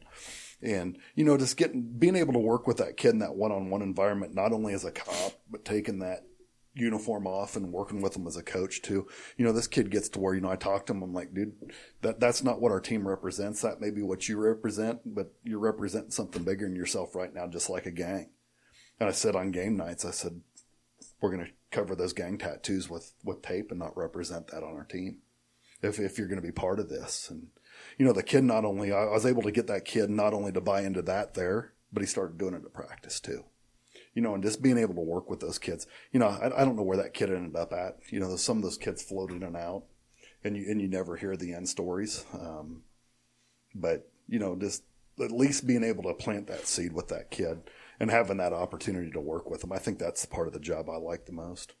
And, 0.60 0.98
you 1.14 1.24
know, 1.24 1.36
just 1.36 1.56
getting, 1.56 1.82
being 1.82 2.16
able 2.16 2.32
to 2.34 2.38
work 2.38 2.66
with 2.66 2.76
that 2.76 2.96
kid 2.96 3.10
in 3.10 3.18
that 3.18 3.34
one 3.34 3.50
on 3.50 3.70
one 3.70 3.82
environment, 3.82 4.34
not 4.34 4.52
only 4.52 4.74
as 4.74 4.84
a 4.84 4.92
cop, 4.92 5.32
but 5.50 5.64
taking 5.64 5.98
that 6.00 6.24
uniform 6.74 7.26
off 7.26 7.56
and 7.56 7.72
working 7.72 8.00
with 8.00 8.14
them 8.14 8.26
as 8.26 8.36
a 8.36 8.42
coach 8.42 8.82
too. 8.82 9.06
You 9.36 9.44
know, 9.44 9.52
this 9.52 9.66
kid 9.66 9.90
gets 9.90 10.08
to 10.10 10.20
where, 10.20 10.34
you 10.34 10.40
know, 10.40 10.50
I 10.50 10.56
talk 10.56 10.86
to 10.86 10.92
him, 10.92 11.02
I'm 11.02 11.12
like, 11.12 11.34
dude, 11.34 11.52
that, 12.00 12.20
that's 12.20 12.42
not 12.42 12.60
what 12.60 12.72
our 12.72 12.80
team 12.80 13.06
represents. 13.06 13.60
That 13.62 13.80
may 13.80 13.90
be 13.90 14.02
what 14.02 14.28
you 14.28 14.38
represent, 14.38 15.00
but 15.04 15.32
you're 15.44 15.58
representing 15.58 16.10
something 16.10 16.44
bigger 16.44 16.66
than 16.66 16.76
yourself 16.76 17.14
right 17.14 17.32
now, 17.32 17.46
just 17.46 17.68
like 17.68 17.86
a 17.86 17.90
gang. 17.90 18.30
And 18.98 19.08
I 19.08 19.12
said 19.12 19.36
on 19.36 19.50
game 19.50 19.76
nights, 19.76 20.04
I 20.04 20.12
said, 20.12 20.40
we're 21.20 21.34
going 21.34 21.46
to 21.46 21.52
cover 21.70 21.94
those 21.94 22.12
gang 22.12 22.38
tattoos 22.38 22.88
with, 22.88 23.12
with 23.24 23.42
tape 23.42 23.70
and 23.70 23.78
not 23.78 23.96
represent 23.96 24.48
that 24.48 24.62
on 24.62 24.74
our 24.74 24.84
team. 24.84 25.18
If, 25.82 25.98
if 25.98 26.16
you're 26.16 26.28
going 26.28 26.40
to 26.40 26.46
be 26.46 26.52
part 26.52 26.78
of 26.78 26.88
this. 26.88 27.28
And, 27.28 27.48
you 27.98 28.06
know, 28.06 28.12
the 28.12 28.22
kid 28.22 28.44
not 28.44 28.64
only, 28.64 28.92
I 28.92 29.06
was 29.06 29.26
able 29.26 29.42
to 29.42 29.50
get 29.50 29.66
that 29.66 29.84
kid 29.84 30.10
not 30.10 30.32
only 30.32 30.52
to 30.52 30.60
buy 30.60 30.82
into 30.82 31.02
that 31.02 31.34
there, 31.34 31.72
but 31.92 32.02
he 32.02 32.06
started 32.06 32.38
doing 32.38 32.54
it 32.54 32.64
at 32.64 32.72
practice 32.72 33.18
too. 33.18 33.44
You 34.14 34.22
know, 34.22 34.34
and 34.34 34.42
just 34.42 34.62
being 34.62 34.78
able 34.78 34.94
to 34.94 35.00
work 35.00 35.30
with 35.30 35.40
those 35.40 35.58
kids. 35.58 35.86
You 36.12 36.20
know, 36.20 36.26
I, 36.26 36.46
I 36.46 36.64
don't 36.64 36.76
know 36.76 36.82
where 36.82 36.98
that 36.98 37.14
kid 37.14 37.30
ended 37.30 37.56
up 37.56 37.72
at. 37.72 37.98
You 38.10 38.20
know, 38.20 38.36
some 38.36 38.58
of 38.58 38.62
those 38.62 38.76
kids 38.76 39.02
floated 39.02 39.36
in 39.36 39.42
and 39.42 39.56
out, 39.56 39.84
and 40.44 40.56
you 40.56 40.66
and 40.68 40.80
you 40.80 40.88
never 40.88 41.16
hear 41.16 41.36
the 41.36 41.54
end 41.54 41.68
stories. 41.68 42.24
Um, 42.34 42.82
but 43.74 44.10
you 44.28 44.38
know, 44.38 44.56
just 44.56 44.84
at 45.20 45.30
least 45.30 45.66
being 45.66 45.84
able 45.84 46.04
to 46.04 46.14
plant 46.14 46.46
that 46.48 46.66
seed 46.66 46.92
with 46.92 47.08
that 47.08 47.30
kid 47.30 47.62
and 48.00 48.10
having 48.10 48.38
that 48.38 48.52
opportunity 48.52 49.10
to 49.10 49.20
work 49.20 49.48
with 49.50 49.60
them, 49.60 49.72
I 49.72 49.78
think 49.78 49.98
that's 49.98 50.22
the 50.22 50.28
part 50.28 50.46
of 50.46 50.52
the 50.52 50.60
job 50.60 50.88
I 50.88 50.96
like 50.96 51.26
the 51.26 51.32
most. 51.32 51.74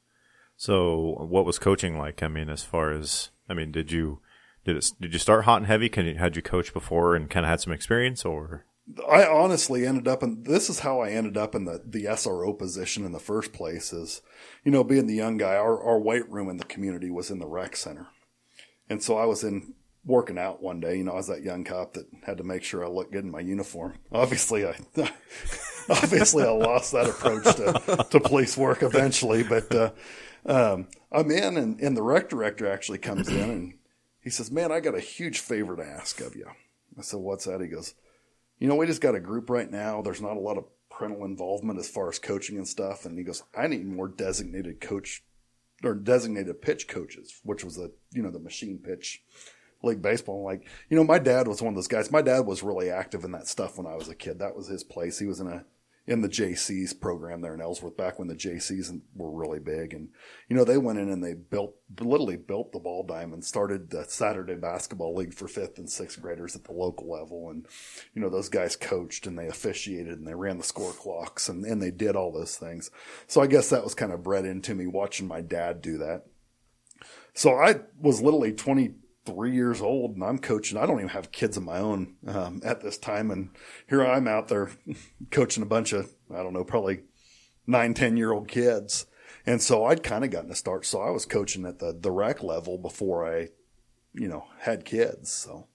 So, 0.56 1.26
what 1.28 1.44
was 1.44 1.58
coaching 1.58 1.98
like? 1.98 2.22
I 2.22 2.28
mean, 2.28 2.48
as 2.48 2.62
far 2.62 2.92
as 2.92 3.30
I 3.48 3.54
mean, 3.54 3.72
did 3.72 3.90
you 3.90 4.20
did 4.64 4.76
it 4.76 4.92
did 5.00 5.12
you 5.12 5.18
start 5.18 5.44
hot 5.44 5.58
and 5.58 5.66
heavy? 5.66 5.88
Can 5.88 6.06
you 6.06 6.16
had 6.16 6.36
you 6.36 6.42
coached 6.42 6.72
before 6.72 7.16
and 7.16 7.28
kind 7.28 7.44
of 7.44 7.50
had 7.50 7.60
some 7.60 7.72
experience, 7.72 8.24
or 8.24 8.64
I 9.08 9.26
honestly 9.26 9.86
ended 9.86 10.08
up 10.08 10.22
in 10.22 10.42
this 10.42 10.68
is 10.68 10.80
how 10.80 11.00
I 11.00 11.10
ended 11.10 11.36
up 11.36 11.54
in 11.54 11.64
the, 11.64 11.82
the 11.84 12.04
SRO 12.04 12.56
position 12.58 13.04
in 13.04 13.12
the 13.12 13.18
first 13.18 13.52
place 13.52 13.92
is, 13.92 14.22
you 14.64 14.72
know, 14.72 14.84
being 14.84 15.06
the 15.06 15.14
young 15.14 15.36
guy, 15.36 15.54
our, 15.54 15.80
our 15.82 15.98
weight 15.98 16.28
room 16.30 16.48
in 16.48 16.56
the 16.56 16.64
community 16.64 17.10
was 17.10 17.30
in 17.30 17.38
the 17.38 17.46
rec 17.46 17.76
center. 17.76 18.08
And 18.88 19.02
so 19.02 19.16
I 19.16 19.24
was 19.24 19.44
in 19.44 19.74
working 20.04 20.38
out 20.38 20.62
one 20.62 20.80
day, 20.80 20.96
you 20.96 21.04
know, 21.04 21.12
I 21.12 21.16
was 21.16 21.28
that 21.28 21.42
young 21.42 21.64
cop 21.64 21.94
that 21.94 22.06
had 22.24 22.38
to 22.38 22.44
make 22.44 22.64
sure 22.64 22.84
I 22.84 22.88
looked 22.88 23.12
good 23.12 23.24
in 23.24 23.30
my 23.30 23.40
uniform. 23.40 23.98
Obviously 24.10 24.66
I, 24.66 24.76
obviously 25.88 26.44
I 26.44 26.50
lost 26.50 26.92
that 26.92 27.08
approach 27.08 27.44
to, 27.56 28.06
to 28.10 28.20
police 28.20 28.56
work 28.56 28.82
eventually, 28.82 29.42
but, 29.42 29.74
uh, 29.74 29.90
um, 30.44 30.88
I'm 31.12 31.30
in 31.30 31.56
and, 31.56 31.80
and 31.80 31.96
the 31.96 32.02
rec 32.02 32.28
director 32.28 32.70
actually 32.70 32.98
comes 32.98 33.28
in 33.28 33.50
and 33.50 33.74
he 34.20 34.30
says, 34.30 34.50
man, 34.50 34.72
I 34.72 34.80
got 34.80 34.96
a 34.96 35.00
huge 35.00 35.38
favor 35.38 35.76
to 35.76 35.84
ask 35.84 36.20
of 36.20 36.34
you. 36.34 36.46
I 36.98 37.02
said, 37.02 37.20
what's 37.20 37.44
that? 37.44 37.60
He 37.60 37.68
goes, 37.68 37.94
you 38.62 38.68
know, 38.68 38.76
we 38.76 38.86
just 38.86 39.00
got 39.00 39.16
a 39.16 39.20
group 39.20 39.50
right 39.50 39.68
now. 39.68 40.02
There's 40.02 40.20
not 40.20 40.36
a 40.36 40.40
lot 40.40 40.56
of 40.56 40.66
parental 40.88 41.24
involvement 41.24 41.80
as 41.80 41.88
far 41.88 42.08
as 42.08 42.20
coaching 42.20 42.58
and 42.58 42.68
stuff. 42.68 43.04
And 43.04 43.18
he 43.18 43.24
goes, 43.24 43.42
I 43.58 43.66
need 43.66 43.84
more 43.84 44.06
designated 44.06 44.80
coach 44.80 45.24
or 45.82 45.96
designated 45.96 46.62
pitch 46.62 46.86
coaches, 46.86 47.40
which 47.42 47.64
was 47.64 47.74
the, 47.74 47.92
you 48.12 48.22
know, 48.22 48.30
the 48.30 48.38
machine 48.38 48.78
pitch 48.78 49.24
league 49.82 50.00
baseball. 50.00 50.44
Like, 50.44 50.68
you 50.88 50.96
know, 50.96 51.02
my 51.02 51.18
dad 51.18 51.48
was 51.48 51.60
one 51.60 51.70
of 51.70 51.74
those 51.74 51.88
guys. 51.88 52.12
My 52.12 52.22
dad 52.22 52.46
was 52.46 52.62
really 52.62 52.88
active 52.88 53.24
in 53.24 53.32
that 53.32 53.48
stuff 53.48 53.78
when 53.78 53.88
I 53.88 53.96
was 53.96 54.08
a 54.08 54.14
kid. 54.14 54.38
That 54.38 54.54
was 54.54 54.68
his 54.68 54.84
place. 54.84 55.18
He 55.18 55.26
was 55.26 55.40
in 55.40 55.48
a 55.48 55.64
in 56.04 56.20
the 56.20 56.28
JCs 56.28 57.00
program 57.00 57.40
there 57.40 57.54
in 57.54 57.60
Ellsworth 57.60 57.96
back 57.96 58.18
when 58.18 58.26
the 58.26 58.34
JCs 58.34 59.00
were 59.14 59.30
really 59.30 59.60
big. 59.60 59.94
And, 59.94 60.08
you 60.48 60.56
know, 60.56 60.64
they 60.64 60.76
went 60.76 60.98
in 60.98 61.08
and 61.08 61.22
they 61.22 61.34
built, 61.34 61.76
literally 62.00 62.36
built 62.36 62.72
the 62.72 62.80
ball 62.80 63.04
diamond, 63.04 63.44
started 63.44 63.90
the 63.90 64.04
Saturday 64.04 64.56
basketball 64.56 65.14
league 65.14 65.32
for 65.32 65.46
fifth 65.46 65.78
and 65.78 65.88
sixth 65.88 66.20
graders 66.20 66.56
at 66.56 66.64
the 66.64 66.72
local 66.72 67.08
level. 67.08 67.50
And, 67.50 67.66
you 68.14 68.20
know, 68.20 68.28
those 68.28 68.48
guys 68.48 68.74
coached 68.74 69.28
and 69.28 69.38
they 69.38 69.46
officiated 69.46 70.18
and 70.18 70.26
they 70.26 70.34
ran 70.34 70.58
the 70.58 70.64
score 70.64 70.92
clocks 70.92 71.48
and, 71.48 71.64
and 71.64 71.80
they 71.80 71.92
did 71.92 72.16
all 72.16 72.32
those 72.32 72.56
things. 72.56 72.90
So 73.28 73.40
I 73.40 73.46
guess 73.46 73.70
that 73.70 73.84
was 73.84 73.94
kind 73.94 74.12
of 74.12 74.24
bred 74.24 74.44
into 74.44 74.74
me 74.74 74.88
watching 74.88 75.28
my 75.28 75.40
dad 75.40 75.80
do 75.80 75.98
that. 75.98 76.24
So 77.34 77.54
I 77.54 77.80
was 77.98 78.20
literally 78.20 78.52
20, 78.52 78.94
three 79.24 79.52
years 79.52 79.80
old 79.80 80.14
and 80.14 80.24
I'm 80.24 80.38
coaching. 80.38 80.78
I 80.78 80.86
don't 80.86 80.98
even 80.98 81.08
have 81.10 81.32
kids 81.32 81.56
of 81.56 81.62
my 81.62 81.78
own 81.78 82.14
um, 82.26 82.60
at 82.64 82.80
this 82.80 82.98
time. 82.98 83.30
And 83.30 83.50
here 83.88 84.04
I'm 84.04 84.26
out 84.26 84.48
there 84.48 84.70
coaching 85.30 85.62
a 85.62 85.66
bunch 85.66 85.92
of, 85.92 86.12
I 86.32 86.42
don't 86.42 86.52
know, 86.52 86.64
probably 86.64 87.02
nine, 87.66 87.94
10 87.94 88.16
year 88.16 88.32
old 88.32 88.48
kids. 88.48 89.06
And 89.46 89.60
so 89.60 89.84
I'd 89.84 90.02
kind 90.02 90.24
of 90.24 90.30
gotten 90.30 90.50
to 90.50 90.56
start. 90.56 90.86
So 90.86 91.00
I 91.00 91.10
was 91.10 91.26
coaching 91.26 91.66
at 91.66 91.78
the, 91.78 91.96
the 91.98 92.10
rec 92.10 92.42
level 92.42 92.78
before 92.78 93.26
I, 93.26 93.48
you 94.12 94.28
know, 94.28 94.46
had 94.60 94.84
kids. 94.84 95.32
So, 95.32 95.68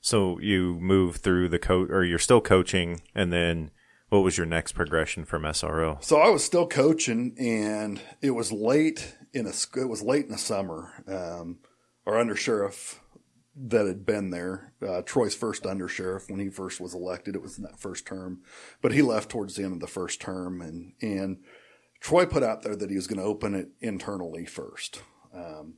so 0.00 0.38
you 0.40 0.78
move 0.80 1.16
through 1.16 1.48
the 1.48 1.58
coach 1.58 1.90
or 1.90 2.04
you're 2.04 2.18
still 2.18 2.40
coaching 2.40 3.02
and 3.14 3.32
then 3.32 3.70
what 4.08 4.20
was 4.20 4.36
your 4.36 4.46
next 4.46 4.72
progression 4.72 5.24
from 5.24 5.42
SRO? 5.42 6.02
So 6.02 6.20
I 6.20 6.30
was 6.30 6.44
still 6.44 6.66
coaching 6.66 7.36
and 7.38 8.00
it 8.20 8.32
was 8.32 8.50
late 8.50 9.16
in 9.32 9.46
a, 9.46 9.52
it 9.80 9.88
was 9.88 10.02
late 10.02 10.24
in 10.24 10.32
the 10.32 10.38
summer. 10.38 11.04
Um, 11.06 11.58
our 12.06 12.14
undersheriff 12.14 12.98
that 13.56 13.86
had 13.86 14.06
been 14.06 14.30
there, 14.30 14.72
uh, 14.86 15.02
Troy's 15.02 15.34
first 15.34 15.64
undersheriff 15.64 16.30
when 16.30 16.40
he 16.40 16.48
first 16.48 16.80
was 16.80 16.94
elected. 16.94 17.34
It 17.34 17.42
was 17.42 17.58
in 17.58 17.64
that 17.64 17.80
first 17.80 18.06
term, 18.06 18.42
but 18.80 18.92
he 18.92 19.02
left 19.02 19.30
towards 19.30 19.56
the 19.56 19.64
end 19.64 19.74
of 19.74 19.80
the 19.80 19.86
first 19.86 20.20
term, 20.20 20.60
and 20.60 20.92
and 21.02 21.38
Troy 22.00 22.26
put 22.26 22.42
out 22.42 22.62
there 22.62 22.76
that 22.76 22.90
he 22.90 22.96
was 22.96 23.06
going 23.06 23.18
to 23.18 23.24
open 23.24 23.54
it 23.54 23.68
internally 23.80 24.46
first. 24.46 25.02
Um, 25.34 25.74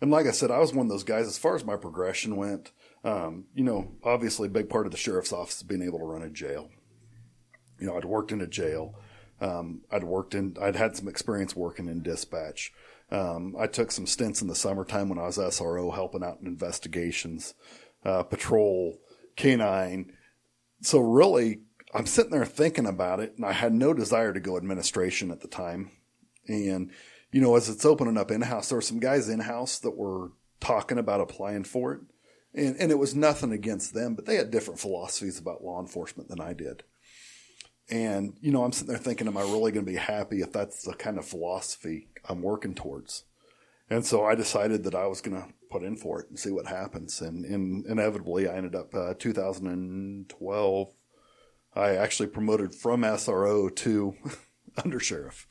and 0.00 0.10
like 0.10 0.26
I 0.26 0.30
said, 0.30 0.50
I 0.50 0.58
was 0.58 0.72
one 0.74 0.86
of 0.86 0.90
those 0.90 1.04
guys. 1.04 1.26
As 1.26 1.38
far 1.38 1.56
as 1.56 1.64
my 1.64 1.76
progression 1.76 2.36
went, 2.36 2.70
um, 3.02 3.46
you 3.54 3.64
know, 3.64 3.92
obviously 4.04 4.46
a 4.46 4.50
big 4.50 4.68
part 4.68 4.86
of 4.86 4.92
the 4.92 4.98
sheriff's 4.98 5.32
office 5.32 5.56
is 5.56 5.62
being 5.62 5.82
able 5.82 5.98
to 5.98 6.04
run 6.04 6.22
a 6.22 6.30
jail. 6.30 6.68
You 7.80 7.86
know, 7.86 7.96
I'd 7.96 8.04
worked 8.04 8.32
in 8.32 8.40
a 8.40 8.46
jail. 8.46 8.94
Um, 9.40 9.82
I'd 9.90 10.04
worked 10.04 10.34
in, 10.34 10.56
I'd 10.60 10.76
had 10.76 10.96
some 10.96 11.08
experience 11.08 11.54
working 11.56 11.88
in 11.88 12.02
dispatch. 12.02 12.72
Um, 13.10 13.54
I 13.58 13.66
took 13.66 13.92
some 13.92 14.06
stints 14.06 14.42
in 14.42 14.48
the 14.48 14.54
summertime 14.54 15.08
when 15.08 15.18
I 15.18 15.26
was 15.26 15.38
SRO 15.38 15.94
helping 15.94 16.24
out 16.24 16.38
in 16.40 16.46
investigations, 16.46 17.54
uh, 18.04 18.24
patrol, 18.24 18.98
canine. 19.36 20.12
So 20.80 20.98
really, 20.98 21.60
I'm 21.94 22.06
sitting 22.06 22.32
there 22.32 22.44
thinking 22.44 22.86
about 22.86 23.20
it, 23.20 23.34
and 23.36 23.44
I 23.44 23.52
had 23.52 23.72
no 23.72 23.94
desire 23.94 24.32
to 24.32 24.40
go 24.40 24.56
administration 24.56 25.30
at 25.30 25.40
the 25.40 25.48
time. 25.48 25.90
And 26.48 26.90
you 27.32 27.40
know, 27.40 27.56
as 27.56 27.68
it's 27.68 27.84
opening 27.84 28.16
up 28.16 28.30
in 28.30 28.40
house, 28.42 28.68
there 28.68 28.78
were 28.78 28.82
some 28.82 29.00
guys 29.00 29.28
in 29.28 29.40
house 29.40 29.78
that 29.80 29.96
were 29.96 30.32
talking 30.60 30.98
about 30.98 31.20
applying 31.20 31.64
for 31.64 31.92
it, 31.92 32.00
and 32.54 32.76
and 32.76 32.90
it 32.90 32.98
was 32.98 33.14
nothing 33.14 33.52
against 33.52 33.94
them, 33.94 34.14
but 34.14 34.26
they 34.26 34.36
had 34.36 34.50
different 34.50 34.80
philosophies 34.80 35.38
about 35.38 35.64
law 35.64 35.80
enforcement 35.80 36.28
than 36.28 36.40
I 36.40 36.54
did. 36.54 36.82
And, 37.88 38.36
you 38.40 38.50
know, 38.50 38.64
I'm 38.64 38.72
sitting 38.72 38.88
there 38.88 38.98
thinking, 38.98 39.28
am 39.28 39.36
I 39.36 39.42
really 39.42 39.72
going 39.72 39.86
to 39.86 39.90
be 39.92 39.98
happy 39.98 40.40
if 40.40 40.52
that's 40.52 40.82
the 40.82 40.94
kind 40.94 41.18
of 41.18 41.24
philosophy 41.24 42.08
I'm 42.28 42.42
working 42.42 42.74
towards? 42.74 43.24
And 43.88 44.04
so 44.04 44.24
I 44.24 44.34
decided 44.34 44.82
that 44.84 44.94
I 44.94 45.06
was 45.06 45.20
going 45.20 45.40
to 45.40 45.48
put 45.70 45.82
in 45.82 45.96
for 45.96 46.20
it 46.20 46.28
and 46.28 46.38
see 46.38 46.50
what 46.50 46.66
happens. 46.66 47.20
And, 47.20 47.44
and 47.44 47.86
inevitably, 47.86 48.48
I 48.48 48.56
ended 48.56 48.74
up 48.74 48.94
uh, 48.94 49.14
2012. 49.18 50.88
I 51.74 51.90
actually 51.90 52.28
promoted 52.28 52.74
from 52.74 53.02
SRO 53.02 53.74
to 53.76 54.16
undersheriff. 54.76 55.46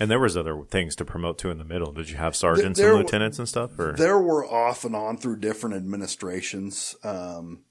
And 0.00 0.10
there 0.10 0.20
was 0.20 0.36
other 0.36 0.62
things 0.68 0.96
to 0.96 1.04
promote 1.04 1.38
to 1.38 1.50
in 1.50 1.58
the 1.58 1.64
middle. 1.64 1.92
Did 1.92 2.10
you 2.10 2.16
have 2.16 2.34
sergeants 2.34 2.78
there, 2.78 2.94
and 2.94 2.98
lieutenants 2.98 3.38
and 3.38 3.48
stuff? 3.48 3.78
Or? 3.78 3.92
There 3.92 4.18
were 4.18 4.44
off 4.44 4.84
and 4.84 4.96
on 4.96 5.18
through 5.18 5.38
different 5.38 5.76
administrations. 5.76 6.96
Um, 7.04 7.64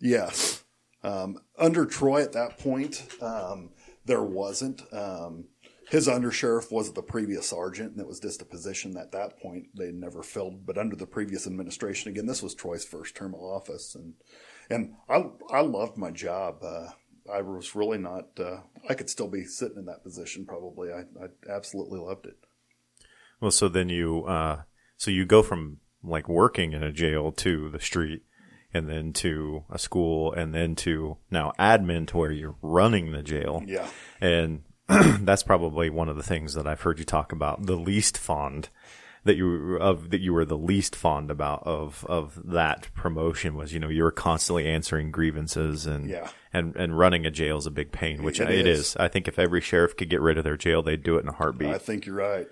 yes, 0.00 0.64
um, 1.02 1.38
under 1.58 1.86
Troy 1.86 2.22
at 2.22 2.32
that 2.32 2.58
point, 2.58 3.06
um, 3.20 3.70
there 4.04 4.22
wasn't. 4.22 4.82
Um, 4.92 5.46
his 5.90 6.06
undersheriff 6.06 6.70
was 6.70 6.92
the 6.92 7.02
previous 7.02 7.48
sergeant, 7.48 7.92
and 7.92 8.00
it 8.00 8.06
was 8.06 8.20
just 8.20 8.42
a 8.42 8.44
position 8.44 8.96
at 8.96 9.10
that 9.10 9.40
point 9.40 9.66
they 9.74 9.90
never 9.90 10.22
filled. 10.22 10.64
But 10.64 10.78
under 10.78 10.94
the 10.94 11.06
previous 11.06 11.46
administration, 11.48 12.10
again, 12.10 12.26
this 12.26 12.42
was 12.42 12.54
Troy's 12.54 12.84
first 12.84 13.16
term 13.16 13.34
of 13.34 13.40
office, 13.40 13.96
and 13.96 14.14
and 14.70 14.94
I 15.08 15.24
I 15.50 15.62
loved 15.62 15.96
my 15.96 16.10
job. 16.12 16.62
Uh, 16.62 16.90
I 17.32 17.42
was 17.42 17.74
really 17.74 17.98
not. 17.98 18.28
Uh, 18.38 18.60
I 18.88 18.94
could 18.94 19.10
still 19.10 19.28
be 19.28 19.44
sitting 19.44 19.78
in 19.78 19.86
that 19.86 20.04
position 20.04 20.46
probably. 20.46 20.92
I, 20.92 21.00
I 21.20 21.52
absolutely 21.52 21.98
loved 21.98 22.26
it. 22.26 22.36
Well, 23.40 23.50
so 23.50 23.68
then 23.68 23.88
you 23.88 24.24
uh, 24.26 24.62
so 24.96 25.10
you 25.10 25.26
go 25.26 25.42
from 25.42 25.78
like 26.04 26.28
working 26.28 26.72
in 26.72 26.82
a 26.82 26.92
jail 26.92 27.32
to 27.32 27.68
the 27.68 27.80
street 27.80 28.22
and 28.72 28.88
then 28.88 29.12
to 29.12 29.64
a 29.70 29.78
school 29.78 30.32
and 30.32 30.54
then 30.54 30.74
to 30.76 31.16
now 31.30 31.52
admin 31.58 32.06
to 32.08 32.16
where 32.16 32.30
you're 32.30 32.56
running 32.62 33.12
the 33.12 33.22
jail. 33.22 33.62
Yeah. 33.66 33.88
And 34.20 34.62
that's 34.88 35.42
probably 35.42 35.90
one 35.90 36.08
of 36.08 36.16
the 36.16 36.22
things 36.22 36.54
that 36.54 36.66
I've 36.66 36.80
heard 36.80 36.98
you 36.98 37.04
talk 37.04 37.32
about 37.32 37.66
the 37.66 37.76
least 37.76 38.18
fond 38.18 38.68
that 39.24 39.36
you 39.36 39.76
of 39.76 40.10
that 40.10 40.20
you 40.20 40.32
were 40.32 40.44
the 40.44 40.56
least 40.56 40.96
fond 40.96 41.30
about 41.30 41.62
of 41.66 42.04
of 42.08 42.40
that 42.42 42.88
promotion 42.94 43.54
was 43.54 43.72
you 43.72 43.78
know 43.78 43.88
you 43.88 44.02
were 44.02 44.10
constantly 44.10 44.66
answering 44.66 45.10
grievances 45.10 45.86
and 45.86 46.08
yeah. 46.08 46.30
and 46.52 46.74
and 46.76 46.98
running 46.98 47.26
a 47.26 47.30
jail 47.30 47.58
is 47.58 47.66
a 47.66 47.70
big 47.70 47.92
pain 47.92 48.22
which 48.22 48.40
it, 48.40 48.50
it 48.50 48.66
is. 48.66 48.80
is. 48.80 48.96
I 48.96 49.08
think 49.08 49.28
if 49.28 49.38
every 49.38 49.60
sheriff 49.60 49.94
could 49.96 50.08
get 50.08 50.22
rid 50.22 50.38
of 50.38 50.44
their 50.44 50.56
jail 50.56 50.82
they'd 50.82 51.02
do 51.02 51.16
it 51.16 51.20
in 51.20 51.28
a 51.28 51.32
heartbeat. 51.32 51.68
I 51.68 51.78
think 51.78 52.06
you're 52.06 52.16
right. 52.16 52.48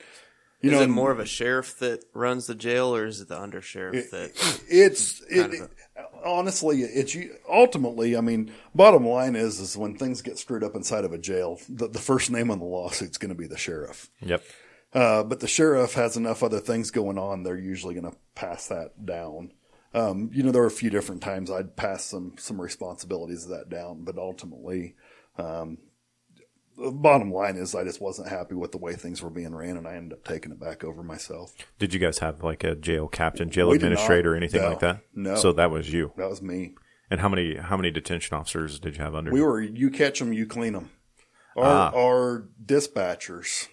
You 0.60 0.72
is 0.72 0.76
know, 0.76 0.82
it 0.82 0.88
more 0.88 1.12
of 1.12 1.20
a 1.20 1.26
sheriff 1.26 1.78
that 1.78 2.04
runs 2.14 2.48
the 2.48 2.54
jail, 2.56 2.94
or 2.94 3.06
is 3.06 3.20
it 3.20 3.28
the 3.28 3.36
undersheriff 3.36 3.94
it, 3.94 4.10
that? 4.10 4.60
It's 4.68 5.20
it, 5.30 5.54
it, 5.54 5.70
honestly, 6.24 6.82
it's 6.82 7.16
ultimately. 7.48 8.16
I 8.16 8.20
mean, 8.20 8.52
bottom 8.74 9.06
line 9.06 9.36
is, 9.36 9.60
is 9.60 9.76
when 9.76 9.96
things 9.96 10.22
get 10.22 10.38
screwed 10.38 10.64
up 10.64 10.74
inside 10.74 11.04
of 11.04 11.12
a 11.12 11.18
jail, 11.18 11.60
the, 11.68 11.88
the 11.88 11.98
first 11.98 12.30
name 12.30 12.50
on 12.50 12.58
the 12.58 12.64
lawsuit 12.64 13.10
is 13.10 13.18
going 13.18 13.30
to 13.30 13.34
be 13.34 13.46
the 13.46 13.58
sheriff. 13.58 14.10
Yep. 14.20 14.42
Uh, 14.92 15.22
but 15.22 15.40
the 15.40 15.48
sheriff 15.48 15.94
has 15.94 16.16
enough 16.16 16.42
other 16.42 16.60
things 16.60 16.90
going 16.90 17.18
on; 17.18 17.42
they're 17.42 17.58
usually 17.58 17.94
going 17.94 18.10
to 18.10 18.16
pass 18.34 18.68
that 18.68 19.04
down. 19.04 19.52
Um, 19.94 20.30
you 20.32 20.42
know, 20.42 20.50
there 20.50 20.62
were 20.62 20.68
a 20.68 20.70
few 20.70 20.90
different 20.90 21.22
times 21.22 21.50
I'd 21.50 21.76
pass 21.76 22.04
some 22.04 22.34
some 22.38 22.60
responsibilities 22.60 23.44
of 23.44 23.50
that 23.50 23.68
down, 23.68 24.04
but 24.04 24.18
ultimately, 24.18 24.94
um, 25.36 25.78
the 26.82 26.90
bottom 26.92 27.32
line 27.32 27.56
is 27.56 27.74
I 27.74 27.84
just 27.84 28.00
wasn't 28.00 28.28
happy 28.28 28.54
with 28.54 28.72
the 28.72 28.78
way 28.78 28.94
things 28.94 29.22
were 29.22 29.30
being 29.30 29.54
ran, 29.54 29.76
and 29.76 29.86
I 29.86 29.94
ended 29.94 30.12
up 30.18 30.24
taking 30.24 30.52
it 30.52 30.60
back 30.60 30.84
over 30.84 31.02
myself. 31.02 31.54
Did 31.78 31.92
you 31.92 32.00
guys 32.00 32.18
have 32.18 32.42
like 32.42 32.64
a 32.64 32.74
jail 32.74 33.08
captain, 33.08 33.50
jail 33.50 33.68
We 33.70 33.76
administrator, 33.76 34.32
or 34.34 34.36
anything 34.36 34.62
No. 34.62 34.68
like 34.70 34.80
that? 34.80 35.00
No. 35.14 35.34
So 35.36 35.52
that 35.52 35.70
was 35.70 35.92
you. 35.92 36.12
That 36.16 36.28
was 36.30 36.40
me. 36.42 36.74
And 37.10 37.20
how 37.20 37.28
many 37.28 37.56
how 37.56 37.76
many 37.76 37.90
detention 37.90 38.36
officers 38.36 38.78
did 38.78 38.96
you 38.96 39.02
have 39.02 39.14
under? 39.14 39.30
We 39.30 39.40
you? 39.40 39.46
were 39.46 39.60
you 39.62 39.90
catch 39.90 40.18
them, 40.18 40.32
you 40.32 40.46
clean 40.46 40.74
them. 40.74 40.90
Our, 41.56 41.64
Ah. 41.64 41.90
our 41.96 42.48
dispatchers 42.64 43.68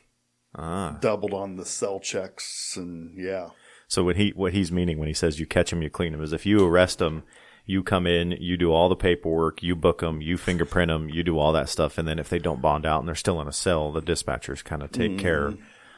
ah. 0.55 0.97
doubled 1.01 1.33
on 1.33 1.55
the 1.57 1.65
cell 1.65 1.99
checks, 1.99 2.75
and 2.77 3.13
yeah, 3.17 3.49
So 3.87 4.03
what 4.03 4.15
he 4.15 4.31
what 4.35 4.53
he's 4.53 4.71
meaning 4.71 4.97
when 4.97 5.07
he 5.07 5.13
says 5.13 5.39
you 5.39 5.45
catch 5.45 5.71
him, 5.71 5.81
you 5.81 5.89
clean 5.89 6.13
him 6.13 6.21
is 6.23 6.33
if 6.33 6.45
you 6.45 6.65
arrest 6.65 7.01
him, 7.01 7.23
you 7.65 7.83
come 7.83 8.05
in, 8.07 8.31
you 8.31 8.57
do 8.57 8.71
all 8.71 8.89
the 8.89 8.95
paperwork, 8.95 9.63
you 9.63 9.75
book 9.75 9.99
them, 9.99 10.21
you 10.21 10.37
fingerprint 10.37 10.89
them, 10.89 11.09
you 11.09 11.23
do 11.23 11.39
all 11.39 11.51
that 11.53 11.69
stuff, 11.69 11.97
and 11.97 12.07
then 12.07 12.19
if 12.19 12.29
they 12.29 12.39
don't 12.39 12.61
bond 12.61 12.85
out 12.85 12.99
and 12.99 13.07
they're 13.07 13.15
still 13.15 13.41
in 13.41 13.47
a 13.47 13.51
cell, 13.53 13.91
the 13.91 14.01
dispatchers 14.01 14.63
kind 14.63 14.83
of 14.83 14.91
take 14.91 15.17
care 15.17 15.53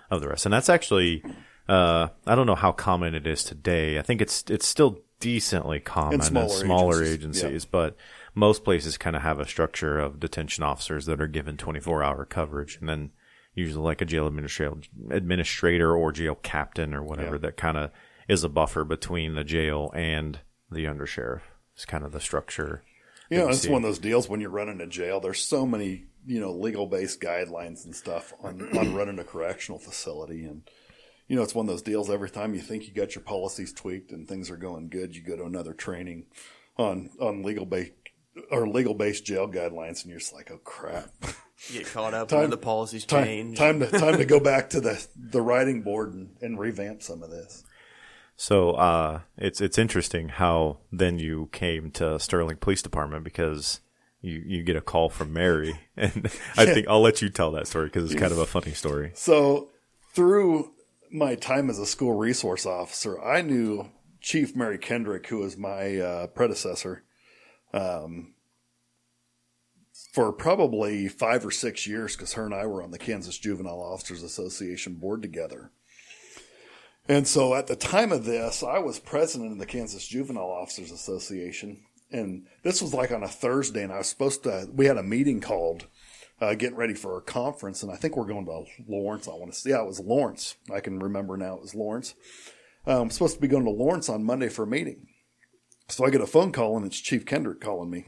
of 0.09 0.21
the 0.21 0.27
rest. 0.29 0.45
And 0.45 0.53
that's 0.53 0.69
actually 0.69 1.23
uh, 1.67 2.07
I 2.25 2.35
don't 2.35 2.47
know 2.47 2.55
how 2.55 2.71
common 2.71 3.13
it 3.13 3.27
is 3.27 3.43
today. 3.43 3.99
I 3.99 4.01
think 4.01 4.21
it's 4.21 4.43
it's 4.49 4.65
still 4.67 4.99
decently 5.19 5.79
common 5.79 6.15
in 6.15 6.21
smaller 6.21 6.49
smaller, 6.49 7.03
agencies, 7.03 7.43
agencies, 7.43 7.65
but 7.65 7.95
most 8.35 8.63
places 8.63 8.97
kind 8.97 9.15
of 9.15 9.23
have 9.23 9.39
a 9.39 9.47
structure 9.47 9.99
of 9.99 10.19
detention 10.19 10.63
officers 10.63 11.05
that 11.07 11.19
are 11.19 11.27
given 11.27 11.57
24 11.57 12.03
hour 12.03 12.23
coverage 12.23 12.77
and 12.79 12.87
then 12.87 13.09
usually 13.55 13.83
like 13.83 13.99
a 13.99 14.05
jail 14.05 14.27
administrator, 14.27 14.75
administrator 15.09 15.95
or 15.95 16.11
jail 16.11 16.35
captain 16.35 16.93
or 16.93 17.03
whatever 17.03 17.35
Yeah. 17.35 17.41
that 17.41 17.57
kind 17.57 17.75
of 17.77 17.89
is 18.27 18.43
a 18.43 18.49
buffer 18.49 18.83
between 18.83 19.33
the 19.33 19.43
jail 19.43 19.91
and 19.95 20.39
the 20.71 20.85
undersheriff. 20.85 21.41
It's 21.77 21.85
kind 21.85 22.03
of 22.03 22.11
the 22.11 22.19
structure. 22.19 22.83
you 23.29 23.37
know, 23.37 23.49
it's 23.49 23.59
see. 23.61 23.69
one 23.69 23.83
of 23.83 23.87
those 23.89 23.99
deals 23.99 24.27
when 24.27 24.41
you're 24.41 24.49
running 24.49 24.81
a 24.81 24.87
jail. 24.87 25.19
There's 25.19 25.39
so 25.39 25.65
many 25.65 26.05
you 26.25 26.41
know 26.41 26.51
legal 26.51 26.87
based 26.87 27.21
guidelines 27.21 27.85
and 27.85 27.95
stuff 27.95 28.33
on 28.43 28.75
on 28.77 28.93
running 28.95 29.19
a 29.19 29.23
correctional 29.23 29.79
facility, 29.79 30.43
and 30.45 30.63
you 31.27 31.35
know 31.35 31.43
it's 31.43 31.53
one 31.55 31.65
of 31.67 31.69
those 31.71 31.81
deals. 31.83 32.09
Every 32.09 32.29
time 32.31 32.53
you 32.55 32.61
think 32.61 32.87
you 32.87 32.93
got 32.93 33.13
your 33.15 33.23
policies 33.23 33.71
tweaked 33.73 34.11
and 34.11 34.27
things 34.27 34.49
are 34.49 34.57
going 34.57 34.89
good, 34.89 35.15
you 35.15 35.21
go 35.21 35.35
to 35.37 35.45
another 35.45 35.73
training 35.73 36.25
on 36.77 37.11
on 37.21 37.43
legal 37.43 37.65
based 37.65 37.91
or 38.51 38.67
legal 38.67 38.93
based 38.95 39.23
jail 39.25 39.47
guidelines, 39.47 40.01
and 40.01 40.07
you're 40.09 40.19
just 40.19 40.33
like, 40.33 40.49
oh 40.51 40.57
crap. 40.63 41.09
You 41.69 41.79
get 41.79 41.87
caught 41.91 42.13
up 42.13 42.27
Time- 42.27 42.41
when 42.41 42.49
the 42.51 42.57
policies 42.57 43.03
time, 43.05 43.23
change. 43.25 43.57
time 43.57 43.79
to 43.79 43.87
time 43.87 44.17
to 44.17 44.25
go 44.25 44.39
back 44.51 44.69
to 44.71 44.81
the 44.81 45.05
the 45.15 45.41
writing 45.41 45.81
board 45.81 46.13
and, 46.13 46.35
and 46.41 46.59
revamp 46.59 47.01
some 47.01 47.23
of 47.23 47.29
this. 47.31 47.63
So 48.37 48.71
uh, 48.71 49.21
it's 49.35 49.59
it's 49.61 49.79
interesting 49.79 50.29
how 50.29 50.77
then 50.91 51.17
you 51.17 51.49
came 51.51 51.89
to 51.91 52.19
Sterling 52.19 52.57
Police 52.57 52.83
Department 52.83 53.23
because 53.23 53.81
you, 54.21 54.41
you 54.45 54.63
get 54.63 54.75
a 54.75 54.81
call 54.81 55.09
from 55.09 55.33
Mary, 55.33 55.79
and 55.97 56.27
I 56.55 56.65
think 56.65 56.87
I'll 56.87 57.01
let 57.01 57.21
you 57.21 57.29
tell 57.29 57.51
that 57.51 57.67
story 57.67 57.87
because 57.87 58.05
it's 58.05 58.19
kind 58.19 58.31
of 58.31 58.37
a 58.37 58.45
funny 58.45 58.73
story. 58.73 59.11
So 59.15 59.69
through 60.13 60.71
my 61.11 61.33
time 61.33 61.69
as 61.69 61.79
a 61.79 61.85
school 61.85 62.13
resource 62.13 62.67
officer, 62.67 63.19
I 63.19 63.41
knew 63.41 63.89
Chief 64.21 64.55
Mary 64.55 64.77
Kendrick, 64.77 65.27
who 65.27 65.37
was 65.37 65.57
my 65.57 65.97
uh, 65.97 66.27
predecessor, 66.27 67.03
um, 67.73 68.35
for 70.13 70.31
probably 70.31 71.07
five 71.07 71.43
or 71.43 71.51
six 71.51 71.87
years 71.87 72.15
because 72.15 72.33
her 72.33 72.45
and 72.45 72.53
I 72.53 72.67
were 72.67 72.83
on 72.83 72.91
the 72.91 72.99
Kansas 72.99 73.37
Juvenile 73.39 73.81
Officers 73.81 74.21
Association 74.21 74.93
board 74.95 75.23
together. 75.23 75.71
And 77.09 77.27
so 77.27 77.55
at 77.55 77.67
the 77.67 77.75
time 77.75 78.11
of 78.11 78.25
this, 78.25 78.63
I 78.63 78.79
was 78.79 78.99
president 78.99 79.53
of 79.53 79.59
the 79.59 79.65
Kansas 79.65 80.07
Juvenile 80.07 80.51
Officers 80.51 80.91
Association. 80.91 81.83
And 82.11 82.47
this 82.63 82.81
was 82.81 82.93
like 82.93 83.11
on 83.11 83.23
a 83.23 83.27
Thursday, 83.27 83.83
and 83.83 83.91
I 83.91 83.99
was 83.99 84.07
supposed 84.07 84.43
to, 84.43 84.67
we 84.73 84.85
had 84.85 84.97
a 84.97 85.03
meeting 85.03 85.41
called 85.41 85.87
uh, 86.39 86.53
getting 86.53 86.77
ready 86.77 86.93
for 86.93 87.17
a 87.17 87.21
conference, 87.21 87.81
and 87.81 87.91
I 87.91 87.95
think 87.95 88.15
we're 88.15 88.25
going 88.25 88.45
to 88.45 88.65
Lawrence. 88.87 89.27
I 89.27 89.31
want 89.31 89.51
to 89.53 89.59
see. 89.59 89.71
Yeah, 89.71 89.81
it 89.81 89.87
was 89.87 89.99
Lawrence. 89.99 90.55
I 90.73 90.79
can 90.79 90.99
remember 90.99 91.35
now. 91.35 91.55
It 91.55 91.61
was 91.61 91.75
Lawrence. 91.75 92.13
Um, 92.85 93.03
I'm 93.03 93.09
supposed 93.09 93.35
to 93.35 93.41
be 93.41 93.47
going 93.47 93.65
to 93.65 93.71
Lawrence 93.71 94.07
on 94.07 94.23
Monday 94.23 94.49
for 94.49 94.63
a 94.63 94.67
meeting. 94.67 95.07
So 95.89 96.05
I 96.05 96.09
get 96.09 96.21
a 96.21 96.27
phone 96.27 96.51
call, 96.51 96.77
and 96.77 96.85
it's 96.85 96.99
Chief 96.99 97.25
Kendrick 97.25 97.59
calling 97.59 97.89
me. 97.89 98.05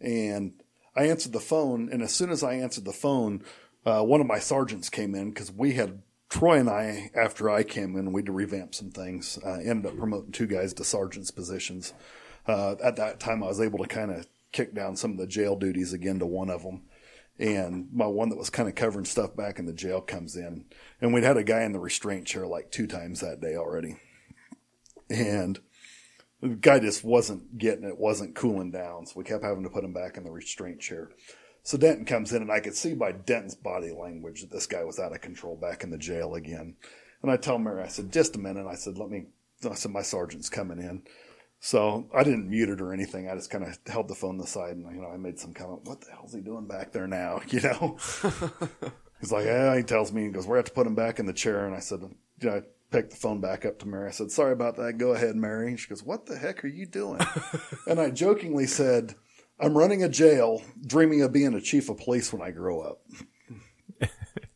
And 0.00 0.62
I 0.94 1.04
answered 1.04 1.32
the 1.32 1.40
phone, 1.40 1.88
and 1.90 2.02
as 2.02 2.14
soon 2.14 2.30
as 2.30 2.42
I 2.42 2.54
answered 2.54 2.84
the 2.84 2.92
phone, 2.92 3.42
uh, 3.84 4.02
one 4.02 4.20
of 4.20 4.26
my 4.26 4.38
sergeants 4.38 4.88
came 4.88 5.14
in 5.14 5.30
because 5.30 5.50
we 5.50 5.72
had 5.72 6.02
Troy 6.32 6.58
and 6.58 6.70
I, 6.70 7.10
after 7.14 7.50
I 7.50 7.62
came 7.62 7.94
in, 7.94 8.10
we'd 8.10 8.30
revamp 8.30 8.74
some 8.74 8.90
things. 8.90 9.38
Uh, 9.44 9.58
ended 9.62 9.84
up 9.84 9.98
promoting 9.98 10.32
two 10.32 10.46
guys 10.46 10.72
to 10.72 10.82
sergeants 10.82 11.30
positions. 11.30 11.92
Uh, 12.48 12.74
at 12.82 12.96
that 12.96 13.20
time, 13.20 13.42
I 13.42 13.48
was 13.48 13.60
able 13.60 13.80
to 13.80 13.86
kind 13.86 14.10
of 14.10 14.26
kick 14.50 14.74
down 14.74 14.96
some 14.96 15.10
of 15.10 15.18
the 15.18 15.26
jail 15.26 15.56
duties 15.56 15.92
again 15.92 16.20
to 16.20 16.26
one 16.26 16.48
of 16.48 16.62
them. 16.62 16.84
And 17.38 17.90
my 17.92 18.06
one 18.06 18.30
that 18.30 18.38
was 18.38 18.48
kind 18.48 18.66
of 18.66 18.74
covering 18.74 19.04
stuff 19.04 19.36
back 19.36 19.58
in 19.58 19.66
the 19.66 19.74
jail 19.74 20.00
comes 20.00 20.34
in. 20.34 20.64
And 21.02 21.12
we'd 21.12 21.22
had 21.22 21.36
a 21.36 21.44
guy 21.44 21.64
in 21.64 21.72
the 21.72 21.78
restraint 21.78 22.26
chair 22.26 22.46
like 22.46 22.70
two 22.70 22.86
times 22.86 23.20
that 23.20 23.42
day 23.42 23.54
already. 23.54 23.96
And 25.10 25.58
the 26.40 26.48
guy 26.48 26.78
just 26.78 27.04
wasn't 27.04 27.58
getting 27.58 27.84
it, 27.84 27.98
wasn't 27.98 28.34
cooling 28.34 28.70
down. 28.70 29.04
So 29.04 29.12
we 29.16 29.24
kept 29.24 29.44
having 29.44 29.64
to 29.64 29.70
put 29.70 29.84
him 29.84 29.92
back 29.92 30.16
in 30.16 30.24
the 30.24 30.30
restraint 30.30 30.80
chair. 30.80 31.10
So 31.62 31.78
Denton 31.78 32.04
comes 32.04 32.32
in, 32.32 32.42
and 32.42 32.50
I 32.50 32.60
could 32.60 32.74
see 32.74 32.94
by 32.94 33.12
Denton's 33.12 33.54
body 33.54 33.92
language 33.92 34.40
that 34.40 34.50
this 34.50 34.66
guy 34.66 34.84
was 34.84 34.98
out 34.98 35.12
of 35.12 35.20
control 35.20 35.56
back 35.56 35.84
in 35.84 35.90
the 35.90 35.98
jail 35.98 36.34
again. 36.34 36.76
And 37.22 37.30
I 37.30 37.36
tell 37.36 37.58
Mary, 37.58 37.82
I 37.82 37.88
said, 37.88 38.12
just 38.12 38.36
a 38.36 38.40
minute. 38.40 38.66
I 38.66 38.74
said, 38.74 38.98
let 38.98 39.10
me, 39.10 39.26
I 39.68 39.74
said, 39.74 39.92
my 39.92 40.02
sergeant's 40.02 40.48
coming 40.48 40.78
in. 40.78 41.02
So 41.60 42.08
I 42.12 42.24
didn't 42.24 42.50
mute 42.50 42.70
it 42.70 42.80
or 42.80 42.92
anything. 42.92 43.28
I 43.28 43.36
just 43.36 43.50
kind 43.50 43.62
of 43.62 43.78
held 43.86 44.08
the 44.08 44.16
phone 44.16 44.36
to 44.38 44.42
the 44.42 44.48
side 44.48 44.74
and, 44.74 44.92
you 44.92 45.00
know, 45.00 45.08
I 45.08 45.16
made 45.16 45.38
some 45.38 45.54
comment, 45.54 45.84
what 45.84 46.00
the 46.00 46.10
hell's 46.10 46.34
he 46.34 46.40
doing 46.40 46.66
back 46.66 46.90
there 46.90 47.06
now? 47.06 47.40
You 47.48 47.60
know? 47.60 47.96
He's 49.20 49.30
like, 49.30 49.44
yeah, 49.44 49.76
he 49.76 49.84
tells 49.84 50.12
me, 50.12 50.24
he 50.24 50.30
goes, 50.30 50.48
we 50.48 50.56
have 50.56 50.64
to 50.64 50.72
put 50.72 50.88
him 50.88 50.96
back 50.96 51.20
in 51.20 51.26
the 51.26 51.32
chair. 51.32 51.64
And 51.64 51.76
I 51.76 51.78
said, 51.78 52.00
you 52.40 52.50
know, 52.50 52.56
I 52.56 52.62
picked 52.90 53.10
the 53.10 53.16
phone 53.16 53.40
back 53.40 53.64
up 53.64 53.78
to 53.78 53.86
Mary. 53.86 54.08
I 54.08 54.10
said, 54.10 54.32
sorry 54.32 54.52
about 54.52 54.74
that. 54.78 54.98
Go 54.98 55.12
ahead, 55.12 55.36
Mary. 55.36 55.68
And 55.68 55.78
she 55.78 55.88
goes, 55.88 56.02
what 56.02 56.26
the 56.26 56.36
heck 56.36 56.64
are 56.64 56.68
you 56.68 56.86
doing? 56.86 57.20
and 57.86 58.00
I 58.00 58.10
jokingly 58.10 58.66
said, 58.66 59.14
I'm 59.62 59.76
running 59.76 60.02
a 60.02 60.08
jail, 60.08 60.62
dreaming 60.86 61.22
of 61.22 61.32
being 61.32 61.54
a 61.54 61.60
chief 61.60 61.88
of 61.88 61.98
police 61.98 62.32
when 62.32 62.42
I 62.42 62.50
grow 62.50 62.80
up. 62.80 63.00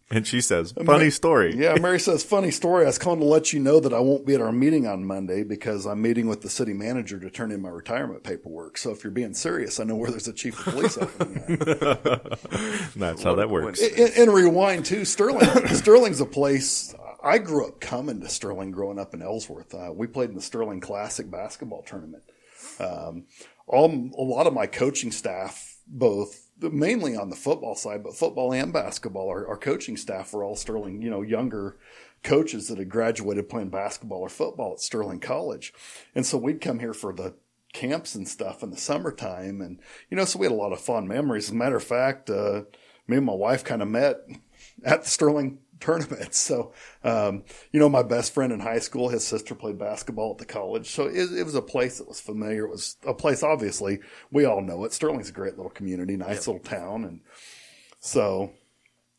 And 0.09 0.24
she 0.24 0.40
says, 0.40 0.72
"Funny 0.84 1.11
story." 1.11 1.57
Yeah, 1.57 1.74
Mary 1.80 1.98
says, 1.98 2.22
funny 2.22 2.52
story. 2.52 2.84
I 2.84 2.86
was 2.86 2.96
calling 2.96 3.18
to 3.18 3.26
let 3.26 3.52
you 3.52 3.59
know 3.59 3.80
that 3.80 3.92
I 3.92 3.98
won't 3.98 4.24
be 4.24 4.36
at 4.36 4.40
our 4.40 4.52
meeting 4.52 4.86
on 4.86 5.04
Monday 5.04 5.42
because 5.42 5.84
I'm 5.84 6.00
meeting 6.00 6.28
with 6.28 6.42
the 6.42 6.48
city 6.48 6.72
manager 6.72 7.18
to 7.18 7.28
turn 7.28 7.50
in 7.50 7.61
my 7.61 7.70
retirement 7.70 8.22
paperwork. 8.22 8.78
So 8.78 8.92
if 8.92 9.02
you're 9.02 9.11
being 9.11 9.34
serious, 9.34 9.80
I 9.80 9.84
know 9.84 9.96
where 9.96 10.11
there's 10.11 10.28
a 10.28 10.32
chief 10.32 10.64
of 10.64 10.74
police 10.74 10.96
opening. 10.96 11.57
That's 12.96 13.24
how 13.24 13.34
that 13.34 13.50
works. 13.50 13.82
And, 13.82 14.12
and 14.16 14.32
rewind 14.32 14.84
too, 14.84 15.04
Sterling. 15.04 15.66
Sterling's 15.74 16.20
a 16.20 16.26
place. 16.26 16.94
I 17.20 17.38
grew 17.38 17.66
up 17.66 17.80
coming 17.80 18.20
to 18.20 18.28
Sterling 18.28 18.70
growing 18.70 19.00
up 19.00 19.12
in 19.12 19.22
Ellsworth. 19.22 19.74
Uh, 19.74 19.90
we 19.92 20.07
played 20.07 20.28
in 20.28 20.36
the 20.36 20.42
Sterling 20.42 20.80
Classic 20.80 21.28
basketball 21.28 21.82
tournament. 21.82 22.22
Um, 22.78 23.24
all, 23.66 23.90
a 24.16 24.22
lot 24.22 24.46
of 24.46 24.52
my 24.54 24.66
coaching 24.66 25.10
staff, 25.10 25.78
both 25.86 26.50
mainly 26.60 27.16
on 27.16 27.30
the 27.30 27.36
football 27.36 27.74
side, 27.74 28.02
but 28.02 28.16
football 28.16 28.52
and 28.52 28.72
basketball, 28.72 29.28
our, 29.28 29.46
our 29.46 29.56
coaching 29.56 29.96
staff 29.96 30.32
were 30.32 30.44
all 30.44 30.56
Sterling, 30.56 31.02
you 31.02 31.10
know, 31.10 31.22
younger 31.22 31.76
coaches 32.22 32.68
that 32.68 32.78
had 32.78 32.88
graduated 32.88 33.48
playing 33.48 33.70
basketball 33.70 34.20
or 34.20 34.28
football 34.28 34.72
at 34.72 34.80
Sterling 34.80 35.20
College. 35.20 35.72
And 36.14 36.24
so 36.24 36.38
we'd 36.38 36.60
come 36.60 36.78
here 36.78 36.94
for 36.94 37.12
the 37.12 37.34
camps 37.72 38.14
and 38.14 38.26
stuff 38.26 38.62
in 38.62 38.70
the 38.70 38.76
summertime. 38.76 39.60
And, 39.60 39.78
you 40.10 40.16
know, 40.16 40.24
so 40.24 40.38
we 40.38 40.46
had 40.46 40.52
a 40.52 40.56
lot 40.56 40.72
of 40.72 40.80
fond 40.80 41.08
memories. 41.08 41.46
As 41.46 41.52
a 41.52 41.56
matter 41.56 41.76
of 41.76 41.84
fact, 41.84 42.30
uh, 42.30 42.62
me 43.06 43.18
and 43.18 43.26
my 43.26 43.34
wife 43.34 43.62
kind 43.62 43.82
of 43.82 43.88
met 43.88 44.16
at 44.84 45.02
the 45.02 45.08
Sterling 45.08 45.58
tournament. 45.81 46.35
So, 46.47 46.72
um, 47.03 47.45
you 47.72 47.81
know, 47.81 47.89
my 47.89 48.03
best 48.03 48.33
friend 48.33 48.53
in 48.53 48.61
high 48.61 48.79
school, 48.79 49.09
his 49.09 49.27
sister 49.27 49.55
played 49.55 49.79
basketball 49.79 50.33
at 50.33 50.39
the 50.39 50.45
college. 50.45 50.91
So 50.91 51.07
it, 51.07 51.33
it 51.33 51.45
was 51.45 51.55
a 51.55 51.62
place 51.62 51.99
that 51.99 52.09
was 52.09 52.20
familiar. 52.20 52.66
It 52.66 52.70
was 52.70 52.97
a 53.05 53.14
place, 53.14 53.43
obviously, 53.43 54.01
we 54.31 54.45
all 54.45 54.61
know 54.61 54.85
it. 54.85 54.93
Sterling's 54.93 55.31
a 55.31 55.33
great 55.33 55.57
little 55.57 55.70
community, 55.70 56.16
nice 56.16 56.47
little 56.47 56.62
town. 56.62 57.05
And 57.05 57.20
so, 57.99 58.53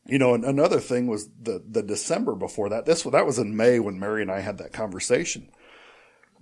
you 0.06 0.20
know, 0.20 0.34
and 0.34 0.46
another 0.46 0.80
thing 0.80 1.08
was 1.08 1.30
the, 1.42 1.62
the 1.68 1.84
December 1.84 2.36
before 2.36 2.70
that. 2.70 2.86
This, 2.86 3.04
that 3.04 3.26
was 3.26 3.40
in 3.40 3.58
May 3.58 3.80
when 3.80 4.00
Mary 4.00 4.22
and 4.22 4.32
I 4.32 4.40
had 4.40 4.58
that 4.60 4.74
conversation. 4.74 5.50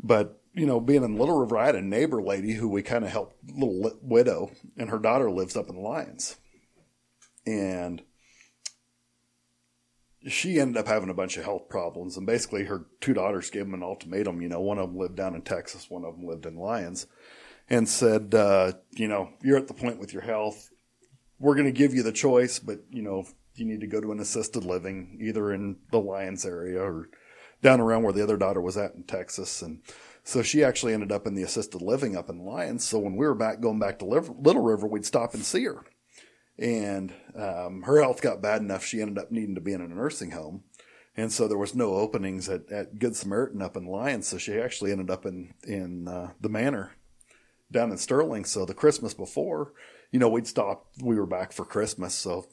But, 0.01 0.39
you 0.53 0.67
know, 0.67 0.79
being 0.79 1.03
in 1.03 1.17
Little 1.17 1.39
River, 1.39 1.57
I 1.57 1.65
had 1.65 1.75
a 1.75 1.81
neighbor 1.81 2.21
lady 2.21 2.53
who 2.53 2.67
we 2.67 2.83
kind 2.83 3.03
of 3.03 3.11
helped, 3.11 3.37
little 3.49 3.91
widow, 4.01 4.51
and 4.77 4.89
her 4.89 4.99
daughter 4.99 5.31
lives 5.31 5.55
up 5.55 5.69
in 5.69 5.77
Lyons. 5.77 6.37
And 7.47 8.03
she 10.27 10.59
ended 10.59 10.77
up 10.77 10.87
having 10.87 11.09
a 11.09 11.13
bunch 11.13 11.37
of 11.37 11.43
health 11.43 11.69
problems. 11.69 12.17
And 12.17 12.25
basically, 12.25 12.65
her 12.65 12.85
two 13.01 13.13
daughters 13.13 13.49
gave 13.49 13.65
them 13.65 13.73
an 13.73 13.83
ultimatum. 13.83 14.41
You 14.41 14.49
know, 14.49 14.61
one 14.61 14.79
of 14.79 14.89
them 14.89 14.97
lived 14.97 15.15
down 15.15 15.35
in 15.35 15.41
Texas, 15.41 15.89
one 15.89 16.03
of 16.03 16.15
them 16.15 16.27
lived 16.27 16.45
in 16.45 16.57
Lyons, 16.57 17.07
and 17.69 17.87
said, 17.87 18.33
uh, 18.33 18.73
you 18.91 19.07
know, 19.07 19.29
you're 19.41 19.57
at 19.57 19.67
the 19.67 19.73
point 19.73 19.99
with 19.99 20.13
your 20.13 20.23
health. 20.23 20.69
We're 21.39 21.55
going 21.55 21.65
to 21.65 21.71
give 21.71 21.93
you 21.93 22.01
the 22.01 22.11
choice, 22.11 22.59
but, 22.59 22.79
you 22.89 23.01
know, 23.01 23.25
you 23.55 23.65
need 23.65 23.81
to 23.81 23.87
go 23.87 24.01
to 24.01 24.11
an 24.11 24.19
assisted 24.19 24.63
living, 24.63 25.19
either 25.21 25.51
in 25.51 25.77
the 25.91 25.99
Lyons 25.99 26.45
area 26.45 26.81
or 26.81 27.09
down 27.61 27.79
around 27.79 28.03
where 28.03 28.13
the 28.13 28.23
other 28.23 28.37
daughter 28.37 28.61
was 28.61 28.77
at 28.77 28.95
in 28.95 29.03
Texas. 29.03 29.61
And 29.61 29.81
so 30.23 30.41
she 30.41 30.63
actually 30.63 30.93
ended 30.93 31.11
up 31.11 31.27
in 31.27 31.35
the 31.35 31.43
assisted 31.43 31.81
living 31.81 32.15
up 32.15 32.29
in 32.29 32.45
Lyons. 32.45 32.83
So 32.83 32.99
when 32.99 33.15
we 33.15 33.25
were 33.25 33.35
back 33.35 33.59
going 33.59 33.79
back 33.79 33.99
to 33.99 34.05
Little 34.05 34.61
River, 34.61 34.87
we'd 34.87 35.05
stop 35.05 35.33
and 35.33 35.43
see 35.43 35.65
her. 35.65 35.83
And 36.57 37.13
um, 37.35 37.81
her 37.83 38.01
health 38.01 38.21
got 38.21 38.41
bad 38.41 38.61
enough, 38.61 38.85
she 38.85 39.01
ended 39.01 39.17
up 39.17 39.31
needing 39.31 39.55
to 39.55 39.61
be 39.61 39.73
in 39.73 39.81
a 39.81 39.87
nursing 39.87 40.31
home. 40.31 40.63
And 41.17 41.31
so 41.31 41.47
there 41.47 41.57
was 41.57 41.75
no 41.75 41.95
openings 41.95 42.49
at, 42.49 42.69
at 42.71 42.99
Good 42.99 43.15
Samaritan 43.15 43.61
up 43.61 43.77
in 43.77 43.85
Lyons. 43.85 44.27
So 44.27 44.37
she 44.37 44.59
actually 44.59 44.91
ended 44.91 45.09
up 45.09 45.25
in, 45.25 45.53
in 45.63 46.07
uh, 46.07 46.31
the 46.41 46.49
manor 46.49 46.91
down 47.71 47.91
in 47.91 47.97
Sterling. 47.97 48.45
So 48.45 48.65
the 48.65 48.73
Christmas 48.73 49.13
before, 49.13 49.73
you 50.11 50.19
know, 50.19 50.29
we'd 50.29 50.47
stop, 50.47 50.87
we 51.01 51.15
were 51.15 51.25
back 51.25 51.51
for 51.51 51.65
Christmas. 51.65 52.13
So, 52.13 52.47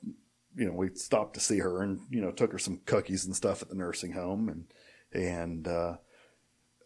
you 0.57 0.67
know, 0.67 0.73
we 0.73 0.95
stopped 0.95 1.35
to 1.35 1.41
see 1.41 1.59
her 1.59 1.83
and, 1.83 2.01
you 2.11 2.21
know, 2.21 2.31
took 2.31 2.53
her 2.53 2.59
some 2.59 2.81
cookies 2.87 3.25
and 3.25 3.35
stuff 3.35 3.63
at 3.63 3.69
the 3.69 3.75
nursing 3.75 4.13
home. 4.13 4.49
And, 4.49 4.67
and, 5.13 5.67
uh, 5.67 5.97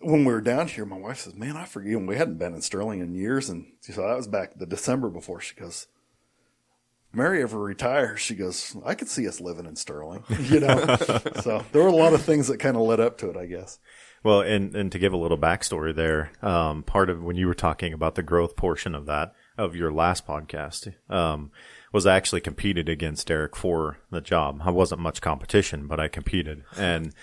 when 0.00 0.24
we 0.24 0.32
were 0.32 0.42
down 0.42 0.68
here, 0.68 0.84
my 0.84 0.98
wife 0.98 1.20
says, 1.20 1.34
man, 1.34 1.56
I 1.56 1.64
forget. 1.64 2.00
We 2.00 2.16
hadn't 2.16 2.38
been 2.38 2.54
in 2.54 2.62
Sterling 2.62 3.00
in 3.00 3.14
years. 3.14 3.48
And 3.48 3.72
so 3.80 4.06
that 4.06 4.16
was 4.16 4.28
back 4.28 4.58
the 4.58 4.66
December 4.66 5.08
before 5.08 5.40
she 5.40 5.54
goes, 5.56 5.86
Mary 7.16 7.42
ever 7.42 7.58
retires, 7.58 8.20
she 8.20 8.34
goes, 8.34 8.76
I 8.84 8.94
could 8.94 9.08
see 9.08 9.26
us 9.26 9.40
living 9.40 9.64
in 9.64 9.74
Sterling, 9.74 10.22
you 10.42 10.60
know? 10.60 10.96
so 11.42 11.64
there 11.72 11.82
were 11.82 11.88
a 11.88 11.96
lot 11.96 12.12
of 12.12 12.22
things 12.22 12.48
that 12.48 12.58
kind 12.58 12.76
of 12.76 12.82
led 12.82 13.00
up 13.00 13.16
to 13.18 13.30
it, 13.30 13.36
I 13.36 13.46
guess. 13.46 13.78
Well, 14.22 14.42
and, 14.42 14.74
and 14.76 14.92
to 14.92 14.98
give 14.98 15.14
a 15.14 15.16
little 15.16 15.38
backstory 15.38 15.94
there, 15.94 16.30
um, 16.42 16.82
part 16.82 17.08
of 17.08 17.22
when 17.22 17.36
you 17.36 17.46
were 17.46 17.54
talking 17.54 17.94
about 17.94 18.16
the 18.16 18.22
growth 18.22 18.54
portion 18.54 18.94
of 18.94 19.06
that, 19.06 19.32
of 19.56 19.74
your 19.74 19.90
last 19.90 20.26
podcast, 20.26 20.92
um, 21.08 21.50
was 21.90 22.06
I 22.06 22.16
actually 22.16 22.42
competed 22.42 22.88
against 22.88 23.28
Derrick 23.28 23.56
for 23.56 23.98
the 24.10 24.20
job. 24.20 24.60
I 24.62 24.70
wasn't 24.70 25.00
much 25.00 25.22
competition, 25.22 25.86
but 25.86 25.98
I 25.98 26.08
competed. 26.08 26.64
And, 26.76 27.14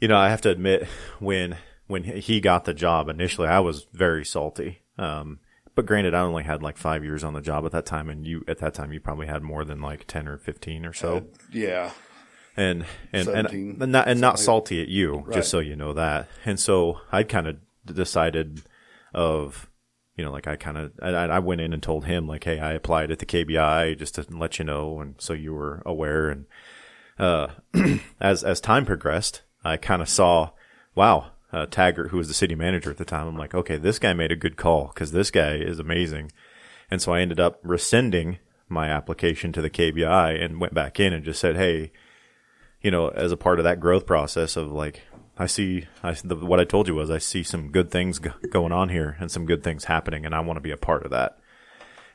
you 0.00 0.06
know, 0.06 0.18
I 0.18 0.28
have 0.28 0.42
to 0.42 0.50
admit 0.50 0.84
when, 1.18 1.56
when 1.88 2.04
he 2.04 2.40
got 2.40 2.66
the 2.66 2.74
job 2.74 3.08
initially, 3.08 3.48
I 3.48 3.60
was 3.60 3.86
very 3.92 4.24
salty. 4.24 4.82
Um, 4.96 5.40
but 5.78 5.86
granted, 5.86 6.12
I 6.12 6.22
only 6.22 6.42
had 6.42 6.60
like 6.60 6.76
five 6.76 7.04
years 7.04 7.22
on 7.22 7.34
the 7.34 7.40
job 7.40 7.64
at 7.64 7.70
that 7.70 7.86
time, 7.86 8.10
and 8.10 8.26
you 8.26 8.42
at 8.48 8.58
that 8.58 8.74
time 8.74 8.92
you 8.92 8.98
probably 8.98 9.28
had 9.28 9.44
more 9.44 9.64
than 9.64 9.80
like 9.80 10.08
ten 10.08 10.26
or 10.26 10.36
fifteen 10.36 10.84
or 10.84 10.92
so. 10.92 11.18
Uh, 11.18 11.20
yeah. 11.52 11.92
And 12.56 12.84
and 13.12 13.28
and, 13.28 13.48
and 13.48 13.92
not 13.92 14.08
and 14.08 14.20
not 14.20 14.40
salty 14.40 14.82
at 14.82 14.88
you, 14.88 15.18
right. 15.18 15.34
just 15.36 15.50
so 15.50 15.60
you 15.60 15.76
know 15.76 15.92
that. 15.92 16.28
And 16.44 16.58
so 16.58 16.98
I 17.12 17.22
kind 17.22 17.46
of 17.46 17.58
decided 17.86 18.62
of 19.14 19.70
you 20.16 20.24
know, 20.24 20.32
like 20.32 20.48
I 20.48 20.56
kind 20.56 20.78
of, 20.78 20.90
I, 21.00 21.10
I, 21.10 21.38
went 21.38 21.60
in 21.60 21.72
and 21.72 21.80
told 21.80 22.06
him 22.06 22.26
like, 22.26 22.42
Hey, 22.42 22.58
I 22.58 22.72
applied 22.72 23.12
at 23.12 23.20
the 23.20 23.24
KBI 23.24 23.96
just 23.96 24.16
to 24.16 24.26
let 24.28 24.58
you 24.58 24.64
know. 24.64 24.98
And 24.98 25.14
so 25.18 25.32
you 25.32 25.54
were 25.54 25.80
aware. 25.86 26.28
And, 26.28 26.46
uh, 27.20 27.50
as, 28.20 28.42
as 28.42 28.60
time 28.60 28.84
progressed, 28.84 29.42
I 29.62 29.76
kind 29.76 30.02
of 30.02 30.08
saw, 30.08 30.50
wow, 30.96 31.30
uh, 31.52 31.66
Taggart, 31.66 32.10
who 32.10 32.18
was 32.18 32.28
the 32.28 32.34
city 32.34 32.54
manager 32.54 32.90
at 32.90 32.98
the 32.98 33.04
time. 33.04 33.26
I'm 33.26 33.36
like, 33.36 33.54
okay, 33.54 33.76
this 33.76 33.98
guy 33.98 34.12
made 34.12 34.32
a 34.32 34.36
good 34.36 34.56
call 34.56 34.88
because 34.88 35.12
this 35.12 35.30
guy 35.30 35.54
is 35.54 35.78
amazing. 35.78 36.30
And 36.90 37.00
so 37.00 37.12
I 37.12 37.20
ended 37.20 37.40
up 37.40 37.60
rescinding 37.62 38.38
my 38.68 38.88
application 38.88 39.52
to 39.52 39.62
the 39.62 39.70
KBI 39.70 40.42
and 40.42 40.60
went 40.60 40.74
back 40.74 41.00
in 41.00 41.12
and 41.12 41.24
just 41.24 41.40
said, 41.40 41.56
hey, 41.56 41.90
you 42.82 42.90
know, 42.90 43.08
as 43.08 43.32
a 43.32 43.36
part 43.36 43.58
of 43.58 43.64
that 43.64 43.80
growth 43.80 44.06
process 44.06 44.56
of 44.56 44.70
like, 44.70 45.02
I 45.38 45.46
see, 45.46 45.86
I, 46.02 46.12
the, 46.12 46.36
what 46.36 46.60
I 46.60 46.64
told 46.64 46.88
you 46.88 46.94
was 46.94 47.10
I 47.10 47.18
see 47.18 47.42
some 47.42 47.70
good 47.70 47.90
things 47.90 48.18
going 48.18 48.72
on 48.72 48.88
here 48.88 49.16
and 49.20 49.30
some 49.30 49.46
good 49.46 49.62
things 49.62 49.84
happening, 49.84 50.26
and 50.26 50.34
I 50.34 50.40
want 50.40 50.56
to 50.56 50.62
be 50.62 50.72
a 50.72 50.76
part 50.76 51.04
of 51.04 51.10
that. 51.12 51.38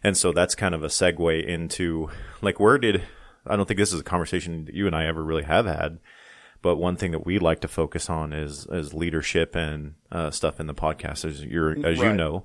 And 0.03 0.17
so 0.17 0.33
that's 0.33 0.55
kind 0.55 0.75
of 0.75 0.83
a 0.83 0.87
segue 0.87 1.45
into 1.45 2.09
like, 2.41 2.59
where 2.59 2.77
did, 2.77 3.03
I 3.47 3.55
don't 3.55 3.65
think 3.65 3.79
this 3.79 3.93
is 3.93 4.01
a 4.01 4.03
conversation 4.03 4.65
that 4.65 4.75
you 4.75 4.85
and 4.85 4.95
I 4.95 5.05
ever 5.05 5.23
really 5.23 5.43
have 5.43 5.65
had 5.65 5.99
but 6.63 6.77
one 6.77 6.95
thing 6.95 7.11
that 7.11 7.25
we 7.25 7.37
like 7.37 7.59
to 7.59 7.67
focus 7.67 8.09
on 8.09 8.33
is 8.33 8.65
is 8.71 8.93
leadership 8.93 9.53
and 9.55 9.93
uh, 10.11 10.31
stuff 10.31 10.59
in 10.59 10.65
the 10.65 10.73
podcast, 10.73 11.25
as 11.25 11.43
you 11.43 11.69
as 11.83 11.99
right. 11.99 12.07
you 12.07 12.13
know. 12.13 12.43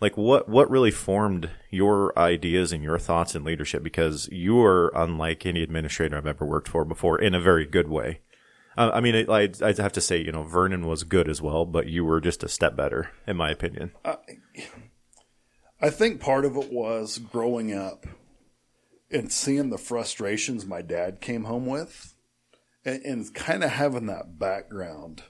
Like 0.00 0.16
what 0.16 0.48
what 0.48 0.70
really 0.70 0.90
formed 0.90 1.50
your 1.70 2.18
ideas 2.18 2.72
and 2.72 2.82
your 2.82 2.98
thoughts 2.98 3.34
in 3.34 3.44
leadership? 3.44 3.82
Because 3.82 4.28
you 4.32 4.60
are 4.60 4.92
unlike 4.94 5.46
any 5.46 5.62
administrator 5.62 6.16
I've 6.16 6.26
ever 6.26 6.44
worked 6.44 6.68
for 6.68 6.84
before 6.84 7.18
in 7.18 7.34
a 7.34 7.40
very 7.40 7.64
good 7.64 7.88
way. 7.88 8.20
Uh, 8.76 8.90
I 8.92 9.00
mean, 9.00 9.30
I 9.30 9.50
I 9.62 9.74
have 9.78 9.92
to 9.92 10.00
say, 10.00 10.18
you 10.18 10.32
know, 10.32 10.42
Vernon 10.42 10.86
was 10.86 11.04
good 11.04 11.28
as 11.28 11.40
well, 11.40 11.64
but 11.64 11.86
you 11.86 12.04
were 12.04 12.20
just 12.20 12.42
a 12.42 12.48
step 12.48 12.76
better, 12.76 13.10
in 13.26 13.36
my 13.36 13.50
opinion. 13.50 13.92
Uh, 14.04 14.16
I 15.80 15.90
think 15.90 16.20
part 16.20 16.44
of 16.44 16.56
it 16.56 16.72
was 16.72 17.18
growing 17.18 17.72
up 17.72 18.04
and 19.12 19.30
seeing 19.30 19.70
the 19.70 19.78
frustrations 19.78 20.66
my 20.66 20.82
dad 20.82 21.20
came 21.20 21.44
home 21.44 21.66
with 21.66 22.09
and, 22.84 23.02
and 23.02 23.34
kind 23.34 23.64
of 23.64 23.70
having 23.70 24.06
that 24.06 24.38
background 24.38 25.24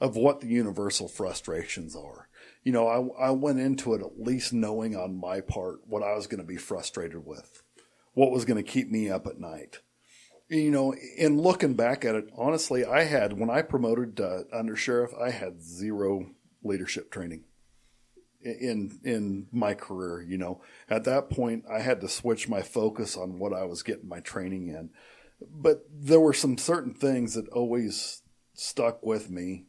of 0.00 0.16
what 0.16 0.40
the 0.40 0.48
universal 0.48 1.08
frustrations 1.08 1.94
are. 1.94 2.28
You 2.64 2.72
know, 2.72 2.88
I, 3.18 3.28
I 3.28 3.30
went 3.30 3.60
into 3.60 3.94
it 3.94 4.00
at 4.00 4.20
least 4.20 4.52
knowing 4.52 4.96
on 4.96 5.18
my 5.18 5.40
part 5.40 5.80
what 5.86 6.02
I 6.02 6.14
was 6.14 6.26
going 6.26 6.40
to 6.40 6.46
be 6.46 6.56
frustrated 6.56 7.26
with, 7.26 7.62
what 8.14 8.30
was 8.30 8.44
going 8.44 8.62
to 8.62 8.70
keep 8.70 8.90
me 8.90 9.10
up 9.10 9.26
at 9.26 9.40
night. 9.40 9.80
You 10.48 10.70
know, 10.70 10.94
in 11.16 11.40
looking 11.40 11.74
back 11.74 12.04
at 12.04 12.16
it, 12.16 12.28
honestly, 12.36 12.84
I 12.84 13.04
had, 13.04 13.38
when 13.38 13.50
I 13.50 13.62
promoted 13.62 14.20
uh, 14.20 14.40
under 14.52 14.74
sheriff, 14.74 15.12
I 15.20 15.30
had 15.30 15.62
zero 15.62 16.30
leadership 16.62 17.10
training 17.10 17.44
in 18.42 18.98
in 19.04 19.46
my 19.52 19.74
career 19.74 20.22
you 20.22 20.38
know 20.38 20.62
at 20.88 21.04
that 21.04 21.28
point 21.28 21.64
i 21.70 21.80
had 21.80 22.00
to 22.00 22.08
switch 22.08 22.48
my 22.48 22.62
focus 22.62 23.16
on 23.16 23.38
what 23.38 23.52
i 23.52 23.64
was 23.64 23.82
getting 23.82 24.08
my 24.08 24.20
training 24.20 24.68
in 24.68 24.88
but 25.48 25.84
there 25.92 26.20
were 26.20 26.32
some 26.32 26.58
certain 26.58 26.94
things 26.94 27.34
that 27.34 27.48
always 27.48 28.22
stuck 28.54 29.04
with 29.04 29.30
me 29.30 29.66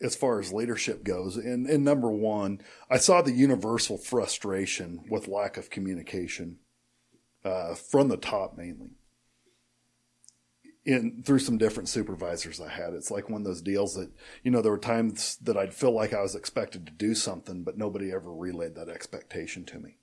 as 0.00 0.16
far 0.16 0.40
as 0.40 0.52
leadership 0.52 1.04
goes. 1.04 1.36
And, 1.36 1.66
and 1.66 1.84
number 1.84 2.10
one, 2.10 2.60
I 2.90 2.98
saw 2.98 3.22
the 3.22 3.32
universal 3.32 3.96
frustration 3.96 5.04
with 5.08 5.28
lack 5.28 5.56
of 5.56 5.70
communication 5.70 6.58
uh, 7.44 7.74
from 7.74 8.08
the 8.08 8.16
top 8.16 8.56
mainly. 8.56 8.90
In 10.84 11.22
through 11.24 11.38
some 11.38 11.58
different 11.58 11.88
supervisors 11.88 12.60
I 12.60 12.68
had, 12.68 12.92
it's 12.92 13.10
like 13.10 13.30
one 13.30 13.42
of 13.42 13.46
those 13.46 13.62
deals 13.62 13.94
that 13.94 14.10
you 14.42 14.50
know 14.50 14.60
there 14.60 14.72
were 14.72 14.78
times 14.78 15.36
that 15.36 15.56
I'd 15.56 15.72
feel 15.72 15.92
like 15.92 16.12
I 16.12 16.22
was 16.22 16.34
expected 16.34 16.86
to 16.86 16.92
do 16.92 17.14
something, 17.14 17.62
but 17.62 17.78
nobody 17.78 18.10
ever 18.10 18.34
relayed 18.34 18.74
that 18.74 18.88
expectation 18.88 19.64
to 19.66 19.78
me. 19.78 19.98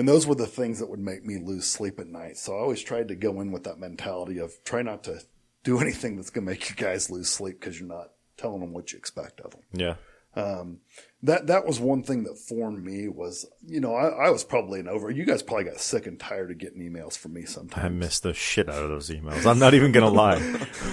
And 0.00 0.08
those 0.08 0.26
were 0.26 0.34
the 0.34 0.46
things 0.46 0.78
that 0.78 0.88
would 0.88 0.98
make 0.98 1.26
me 1.26 1.36
lose 1.36 1.66
sleep 1.66 2.00
at 2.00 2.06
night. 2.06 2.38
So 2.38 2.56
I 2.56 2.60
always 2.60 2.80
tried 2.80 3.08
to 3.08 3.14
go 3.14 3.38
in 3.42 3.52
with 3.52 3.64
that 3.64 3.78
mentality 3.78 4.38
of 4.38 4.54
try 4.64 4.80
not 4.80 5.04
to 5.04 5.20
do 5.62 5.78
anything 5.82 6.16
that's 6.16 6.30
going 6.30 6.46
to 6.46 6.52
make 6.52 6.70
you 6.70 6.74
guys 6.74 7.10
lose 7.10 7.28
sleep 7.28 7.60
because 7.60 7.78
you're 7.78 7.86
not 7.86 8.12
telling 8.38 8.60
them 8.60 8.72
what 8.72 8.92
you 8.92 8.98
expect 8.98 9.40
of 9.40 9.50
them. 9.50 9.60
Yeah. 9.74 9.96
Um, 10.34 10.78
that 11.22 11.48
that 11.48 11.66
was 11.66 11.78
one 11.78 12.02
thing 12.02 12.22
that 12.24 12.38
formed 12.38 12.82
me 12.82 13.08
was 13.08 13.44
you 13.66 13.80
know 13.80 13.94
I, 13.94 14.26
I, 14.26 14.30
was 14.30 14.44
probably 14.44 14.78
an 14.78 14.86
over 14.86 15.10
you 15.10 15.24
guys 15.24 15.42
probably 15.42 15.64
got 15.64 15.80
sick 15.80 16.06
and 16.06 16.20
tired 16.20 16.52
of 16.52 16.58
getting 16.58 16.80
emails 16.80 17.18
from 17.18 17.32
me 17.32 17.46
sometimes 17.46 17.84
I 17.84 17.88
miss 17.88 18.20
the 18.20 18.32
shit 18.32 18.68
out 18.68 18.84
of 18.84 18.90
those 18.90 19.10
emails 19.10 19.44
I'm 19.44 19.58
not 19.58 19.74
even 19.74 19.90
gonna 19.90 20.08
lie 20.08 20.38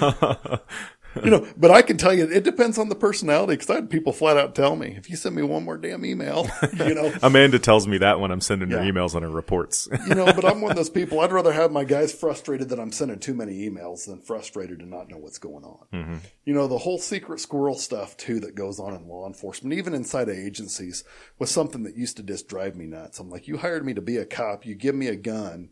you 1.23 1.31
know, 1.31 1.47
but 1.57 1.71
I 1.71 1.81
can 1.81 1.97
tell 1.97 2.13
you, 2.13 2.29
it 2.29 2.43
depends 2.43 2.77
on 2.77 2.89
the 2.89 2.95
personality 2.95 3.53
because 3.53 3.69
I 3.69 3.75
had 3.75 3.89
people 3.89 4.13
flat 4.13 4.37
out 4.37 4.55
tell 4.55 4.75
me, 4.75 4.95
if 4.97 5.09
you 5.09 5.15
send 5.15 5.35
me 5.35 5.41
one 5.41 5.63
more 5.63 5.77
damn 5.77 6.05
email, 6.05 6.47
you 6.77 6.93
know. 6.93 7.13
Amanda 7.21 7.59
tells 7.59 7.87
me 7.87 7.97
that 7.99 8.19
when 8.19 8.31
I'm 8.31 8.41
sending 8.41 8.69
her 8.71 8.79
emails 8.79 9.15
on 9.15 9.23
her 9.23 9.29
reports. 9.29 9.87
you 10.07 10.15
know, 10.15 10.25
but 10.25 10.45
I'm 10.45 10.61
one 10.61 10.71
of 10.71 10.77
those 10.77 10.89
people, 10.89 11.19
I'd 11.19 11.31
rather 11.31 11.53
have 11.53 11.71
my 11.71 11.83
guys 11.83 12.13
frustrated 12.13 12.69
that 12.69 12.79
I'm 12.79 12.91
sending 12.91 13.19
too 13.19 13.33
many 13.33 13.69
emails 13.69 14.05
than 14.05 14.21
frustrated 14.21 14.79
to 14.79 14.85
not 14.85 15.09
know 15.09 15.17
what's 15.17 15.37
going 15.37 15.63
on. 15.63 15.85
Mm-hmm. 15.93 16.17
You 16.45 16.53
know, 16.53 16.67
the 16.67 16.77
whole 16.77 16.99
secret 16.99 17.39
squirrel 17.39 17.75
stuff 17.75 18.17
too 18.17 18.39
that 18.41 18.55
goes 18.55 18.79
on 18.79 18.93
in 18.93 19.07
law 19.07 19.27
enforcement, 19.27 19.77
even 19.77 19.93
inside 19.93 20.29
of 20.29 20.35
agencies, 20.37 21.03
was 21.39 21.51
something 21.51 21.83
that 21.83 21.97
used 21.97 22.17
to 22.17 22.23
just 22.23 22.47
drive 22.47 22.75
me 22.75 22.85
nuts. 22.85 23.19
I'm 23.19 23.29
like, 23.29 23.47
you 23.47 23.57
hired 23.57 23.85
me 23.85 23.93
to 23.93 24.01
be 24.01 24.17
a 24.17 24.25
cop, 24.25 24.65
you 24.65 24.75
give 24.75 24.95
me 24.95 25.07
a 25.07 25.15
gun, 25.15 25.69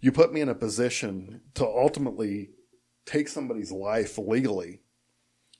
you 0.00 0.12
put 0.12 0.32
me 0.32 0.40
in 0.40 0.48
a 0.48 0.54
position 0.54 1.40
to 1.54 1.64
ultimately 1.64 2.50
take 3.06 3.28
somebody's 3.28 3.72
life 3.72 4.18
legally 4.18 4.80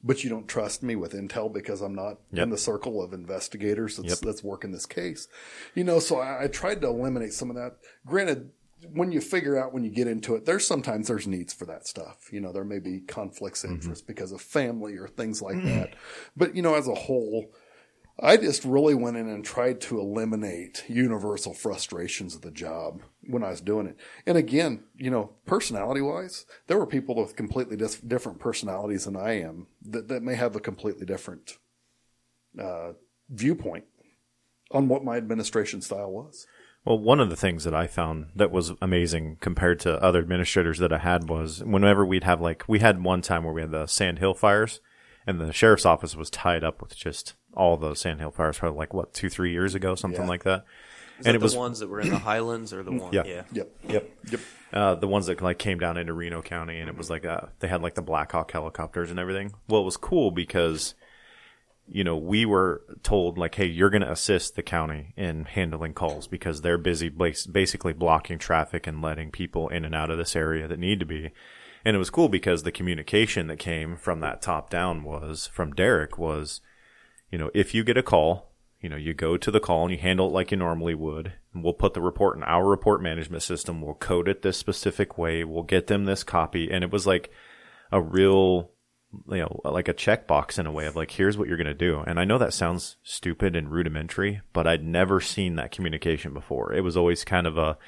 but 0.07 0.23
you 0.23 0.31
don't 0.31 0.47
trust 0.47 0.83
me 0.83 0.95
with 0.95 1.13
intel 1.13 1.53
because 1.53 1.83
I'm 1.83 1.95
not 1.95 2.19
yep. 2.33 2.45
in 2.45 2.51
the 2.51 2.59
circle 2.59 3.03
of 3.03 3.13
investigators 3.13 3.97
that's, 3.97 4.09
yep. 4.09 4.19
that's 4.19 4.45
working 4.45 4.71
this 4.71 4.87
case. 4.87 5.27
You 5.75 5.83
know, 5.83 5.99
so 5.99 6.21
I, 6.21 6.45
I, 6.45 6.47
tried 6.47 6.81
to 6.83 6.87
eliminate 6.87 7.33
some 7.33 7.51
of 7.51 7.57
that. 7.57 7.77
Granted, 8.07 8.51
when 8.93 9.11
you 9.11 9.21
figure 9.21 9.59
out 9.59 9.73
when 9.73 9.83
you 9.83 9.91
get 9.91 10.07
into 10.07 10.37
it, 10.37 10.45
there's 10.45 10.67
sometimes 10.67 11.09
there's 11.09 11.27
needs 11.27 11.53
for 11.53 11.67
that 11.67 11.89
stuff. 11.89 12.33
You 12.33 12.41
know, 12.41 12.53
there 12.53 12.65
may 12.65 12.79
be 12.79 13.01
conflicts 13.01 13.65
of 13.65 13.71
interest 13.71 14.05
mm-hmm. 14.05 14.13
because 14.13 14.31
of 14.31 14.41
family 14.41 14.97
or 14.97 15.09
things 15.09 15.43
like 15.43 15.57
mm-hmm. 15.57 15.69
that. 15.69 15.97
But 16.37 16.55
you 16.55 16.63
know, 16.63 16.77
as 16.77 16.87
a 16.87 16.95
whole, 16.95 17.47
I 18.19 18.39
just 18.39 18.65
really 18.65 18.95
went 18.95 19.19
in 19.19 19.29
and 19.29 19.45
tried 19.45 19.81
to 19.83 20.01
eliminate 20.01 20.85
universal 20.89 21.53
frustrations 21.53 22.35
of 22.35 22.41
the 22.41 22.51
job 22.51 23.03
when 23.29 23.45
I 23.45 23.51
was 23.51 23.61
doing 23.61 23.87
it. 23.87 23.99
And 24.27 24.39
again, 24.39 24.85
you 24.97 25.11
know, 25.11 25.33
personality 25.45 26.01
wise, 26.01 26.47
there 26.67 26.79
were 26.79 26.87
people 26.87 27.15
with 27.15 27.37
completely 27.37 27.77
different 27.77 28.39
personalities 28.39 29.05
than 29.05 29.17
I 29.17 29.41
am 29.41 29.67
that, 29.83 30.09
that 30.09 30.23
may 30.23 30.35
have 30.35 30.57
a 30.57 30.61
completely 30.61 31.05
different 31.05 31.59
uh, 32.59 32.93
viewpoint 33.29 33.85
on 34.71 34.89
what 34.89 35.05
my 35.05 35.19
administration 35.19 35.83
style 35.83 36.11
was. 36.11 36.47
Well, 36.87 36.99
one 36.99 37.21
of 37.21 37.31
the 37.31 37.37
things 37.37 37.65
that 37.65 37.75
I 37.75 37.87
found 37.87 38.29
that 38.35 38.53
was 38.53 38.73
amazing 38.81 39.39
compared 39.41 39.81
to 39.81 40.03
other 40.03 40.21
administrators 40.21 40.79
that 40.79 40.93
I 40.93 40.99
had 40.99 41.29
was 41.29 41.63
whenever 41.65 42.07
we'd 42.07 42.25
have 42.25 42.41
like 42.41 42.65
we 42.69 42.79
had 42.79 43.03
one 43.03 43.23
time 43.23 43.45
where 43.45 43.53
we 43.53 43.61
had 43.61 43.73
the 43.73 43.87
Sand 43.87 44.21
Hill 44.21 44.35
fires, 44.35 44.81
and 45.27 45.41
the 45.41 45.53
sheriff's 45.53 45.85
office 45.85 46.15
was 46.15 46.31
tied 46.31 46.63
up 46.63 46.81
with 46.81 46.97
just 46.97 47.35
all 47.57 47.77
the 47.77 47.95
Sand 47.95 48.21
Hill 48.21 48.31
fires, 48.31 48.59
probably 48.59 48.79
like 48.79 48.95
what 48.95 49.13
two 49.13 49.29
three 49.29 49.51
years 49.53 49.75
ago, 49.75 49.95
something 49.95 50.23
Yeah. 50.23 50.29
like 50.29 50.45
that. 50.45 50.65
Is 51.19 51.25
and 51.27 51.33
that 51.33 51.37
it 51.37 51.39
the 51.39 51.45
was 51.45 51.57
ones 51.57 51.79
that 51.79 51.89
were 51.89 52.01
in 52.01 52.11
the 52.11 52.19
Highlands 52.31 52.73
or 52.75 52.83
the 52.83 52.93
one? 52.93 53.13
Yeah. 53.13 53.23
yeah. 53.27 53.43
Yep. 53.53 53.71
Yep. 53.89 54.11
Yep. 54.31 54.41
uh, 54.73 54.95
the 54.97 55.09
ones 55.09 55.27
that 55.27 55.41
like 55.41 55.59
came 55.59 55.79
down 55.79 55.97
into 55.97 56.13
Reno 56.13 56.43
County, 56.43 56.79
and 56.79 56.89
it 56.91 56.97
was 56.97 57.09
like 57.09 57.25
uh, 57.25 57.41
they 57.61 57.69
had 57.69 57.81
like 57.83 57.95
the 57.95 58.03
Black 58.03 58.31
Hawk 58.33 58.53
helicopters 58.53 59.11
and 59.11 59.19
everything. 59.19 59.55
Well, 59.69 59.81
it 59.81 59.85
was 59.87 59.97
cool 59.97 60.31
because 60.31 60.95
you 61.89 62.03
know 62.05 62.17
we 62.17 62.45
were 62.45 62.83
told 63.03 63.39
like, 63.39 63.55
hey, 63.55 63.67
you're 63.67 63.91
going 63.91 64.03
to 64.03 64.11
assist 64.11 64.57
the 64.57 64.63
county 64.63 65.15
in 65.17 65.45
handling 65.45 65.95
calls 65.95 66.27
because 66.27 66.61
they're 66.61 66.77
busy 66.79 67.09
bas- 67.09 67.47
basically 67.47 67.93
blocking 67.95 68.39
traffic 68.39 68.87
and 68.87 69.01
letting 69.01 69.31
people 69.31 69.69
in 69.69 69.85
and 69.85 69.95
out 69.95 70.11
of 70.11 70.19
this 70.19 70.37
area 70.37 70.69
that 70.69 70.79
need 70.79 71.01
to 71.01 71.07
be. 71.07 71.31
And 71.85 71.95
it 71.95 71.99
was 72.01 72.11
cool 72.11 72.29
because 72.29 72.65
the 72.65 72.73
communication 72.73 73.47
that 73.47 73.61
came 73.61 73.97
from 73.97 74.19
that 74.21 74.43
top 74.43 74.69
down 74.69 75.05
was 75.05 75.47
from 75.47 75.73
Derrick 75.73 76.19
was, 76.19 76.61
you 77.31 77.39
know, 77.39 77.51
if 77.55 77.75
you 77.75 77.85
get 77.85 77.97
a 77.97 78.03
call, 78.03 78.53
you 78.81 78.89
know, 78.89 78.97
you 78.97 79.15
go 79.15 79.37
to 79.37 79.51
the 79.51 79.61
call 79.61 79.83
and 79.85 79.93
you 79.93 79.99
handle 79.99 80.29
it 80.29 80.33
like 80.33 80.51
you 80.51 80.57
normally 80.57 80.95
would. 80.95 81.33
And 81.53 81.65
we'll 81.65 81.73
put 81.73 81.95
the 81.95 82.01
report 82.01 82.37
in 82.37 82.45
our 82.45 82.67
report 82.67 83.03
management 83.03 83.43
system. 83.43 83.81
We'll 83.81 83.95
code 83.95 84.29
it 84.29 84.43
this 84.43 84.57
specific 84.59 85.19
way. 85.19 85.45
We'll 85.45 85.63
get 85.63 85.87
them 85.87 86.05
this 86.05 86.23
copy. 86.23 86.71
And 86.71 86.85
it 86.85 86.93
was 86.93 87.07
like 87.07 87.31
a 87.91 88.01
real, 88.01 88.71
you 89.29 89.39
know, 89.39 89.61
like 89.65 89.89
a 89.89 89.95
checkbox 89.95 90.59
in 90.59 90.67
a 90.67 90.73
way 90.73 90.87
of 90.87 90.95
like, 90.95 91.11
here's 91.11 91.39
what 91.39 91.49
you're 91.49 91.57
going 91.57 91.67
to 91.67 91.75
do. 91.75 92.01
And 92.07 92.21
I 92.21 92.25
know 92.25 92.39
that 92.39 92.53
sounds 92.53 92.97
stupid 93.03 93.57
and 93.57 93.73
rudimentary, 93.73 94.43
but 94.53 94.67
I'd 94.67 94.85
never 94.85 95.21
seen 95.21 95.57
that 95.57 95.73
communication 95.73 96.33
before. 96.33 96.73
It 96.73 96.83
was 96.83 96.97
always 96.97 97.25
kind 97.25 97.47
of 97.47 97.57
a, 97.57 97.79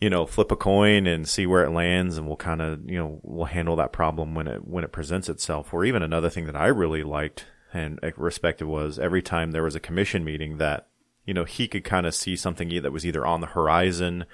you 0.00 0.10
know, 0.10 0.26
flip 0.26 0.50
a 0.50 0.56
coin 0.56 1.06
and 1.06 1.26
see 1.26 1.46
where 1.46 1.64
it 1.64 1.70
lands 1.70 2.18
and 2.18 2.26
we'll 2.26 2.36
kind 2.36 2.60
of, 2.60 2.80
you 2.90 2.98
know, 2.98 3.20
we'll 3.22 3.46
handle 3.46 3.76
that 3.76 3.92
problem 3.92 4.34
when 4.34 4.48
it, 4.48 4.66
when 4.66 4.82
it 4.82 4.92
presents 4.92 5.28
itself. 5.28 5.72
Or 5.72 5.84
even 5.84 6.02
another 6.02 6.28
thing 6.28 6.46
that 6.46 6.56
I 6.56 6.66
really 6.66 7.04
liked 7.04 7.46
and 7.74 7.98
respected 8.16 8.66
was 8.66 8.98
every 8.98 9.20
time 9.20 9.50
there 9.50 9.64
was 9.64 9.74
a 9.74 9.80
commission 9.80 10.24
meeting 10.24 10.58
that, 10.58 10.86
you 11.26 11.34
know, 11.34 11.44
he 11.44 11.66
could 11.66 11.84
kind 11.84 12.06
of 12.06 12.14
see 12.14 12.36
something 12.36 12.68
that 12.82 12.92
was 12.92 13.04
either 13.04 13.26
on 13.26 13.40
the 13.40 13.48
horizon 13.48 14.24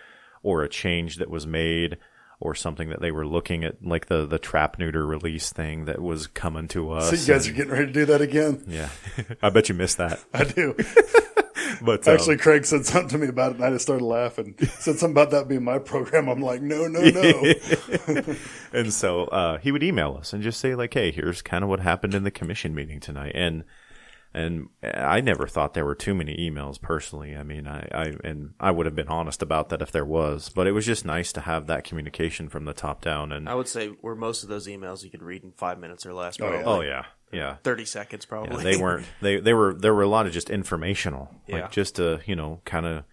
or 0.42 0.62
a 0.62 0.68
change 0.68 1.16
that 1.16 1.30
was 1.30 1.46
made 1.46 1.96
or 2.38 2.54
something 2.54 2.90
that 2.90 3.00
they 3.00 3.10
were 3.10 3.26
looking 3.26 3.64
at, 3.64 3.84
like 3.84 4.06
the, 4.06 4.26
the 4.26 4.38
trap 4.38 4.78
neuter 4.78 5.06
release 5.06 5.52
thing 5.52 5.86
that 5.86 6.00
was 6.00 6.26
coming 6.26 6.68
to 6.68 6.90
us. 6.90 7.10
So 7.10 7.16
you 7.16 7.34
guys 7.34 7.48
are 7.48 7.52
getting 7.52 7.72
ready 7.72 7.86
to 7.86 7.92
do 7.92 8.04
that 8.06 8.20
again? 8.20 8.62
yeah. 8.66 8.88
I 9.42 9.50
bet 9.50 9.68
you 9.68 9.74
missed 9.74 9.98
that. 9.98 10.22
I 10.32 10.44
do. 10.44 10.74
But 11.82 12.06
um, 12.06 12.14
Actually, 12.14 12.36
Craig 12.38 12.64
said 12.64 12.84
something 12.86 13.08
to 13.10 13.18
me 13.18 13.28
about 13.28 13.52
it, 13.52 13.56
and 13.56 13.64
I 13.64 13.70
just 13.70 13.84
started 13.84 14.04
laughing. 14.04 14.54
Said 14.58 14.98
something 14.98 15.10
about 15.10 15.30
that 15.30 15.48
being 15.48 15.64
my 15.64 15.78
program. 15.78 16.28
I'm 16.28 16.40
like, 16.40 16.62
no, 16.62 16.86
no, 16.86 17.00
no. 17.00 17.54
and 18.72 18.92
so 18.92 19.24
uh, 19.24 19.58
he 19.58 19.72
would 19.72 19.82
email 19.82 20.16
us 20.18 20.32
and 20.32 20.42
just 20.42 20.60
say 20.60 20.74
like, 20.74 20.94
"Hey, 20.94 21.10
here's 21.10 21.42
kind 21.42 21.64
of 21.64 21.70
what 21.70 21.80
happened 21.80 22.14
in 22.14 22.24
the 22.24 22.30
commission 22.30 22.74
meeting 22.74 23.00
tonight." 23.00 23.32
And 23.34 23.64
and 24.32 24.68
I 24.82 25.20
never 25.20 25.48
thought 25.48 25.74
there 25.74 25.84
were 25.84 25.96
too 25.96 26.14
many 26.14 26.36
emails 26.36 26.80
personally. 26.80 27.34
I 27.36 27.42
mean, 27.42 27.66
I, 27.66 27.88
I 27.92 28.12
and 28.22 28.54
I 28.60 28.70
would 28.70 28.86
have 28.86 28.94
been 28.94 29.08
honest 29.08 29.42
about 29.42 29.70
that 29.70 29.82
if 29.82 29.90
there 29.90 30.04
was, 30.04 30.50
but 30.50 30.68
it 30.68 30.72
was 30.72 30.86
just 30.86 31.04
nice 31.04 31.32
to 31.32 31.40
have 31.40 31.66
that 31.66 31.82
communication 31.82 32.48
from 32.48 32.64
the 32.64 32.72
top 32.72 33.02
down. 33.02 33.32
And 33.32 33.48
I 33.48 33.54
would 33.56 33.66
say 33.66 33.92
were 34.02 34.14
most 34.14 34.44
of 34.44 34.48
those 34.48 34.68
emails 34.68 35.02
you 35.02 35.10
could 35.10 35.22
read 35.22 35.42
in 35.42 35.50
five 35.52 35.80
minutes 35.80 36.06
or 36.06 36.14
less. 36.14 36.36
Oh, 36.40 36.44
yeah. 36.44 36.62
Probably. 36.62 36.72
oh 36.72 36.80
yeah, 36.88 37.04
yeah. 37.32 37.56
thirty 37.62 37.84
seconds 37.84 38.24
Yeah, 38.26 38.28
probably. 38.28 38.64
they 38.64 38.76
weren't. 38.76 39.06
They 39.20 39.40
they 39.40 39.52
were. 39.54 39.74
There 39.74 39.94
were 39.94 40.02
a 40.02 40.08
lot 40.08 40.26
of 40.26 40.32
just 40.32 40.50
informational, 40.50 41.34
Yeah. 41.46 41.62
like 41.62 41.72
just 41.72 41.96
to 41.96 42.20
you 42.26 42.36
know, 42.36 42.60
kind 42.64 42.86
of, 42.86 43.04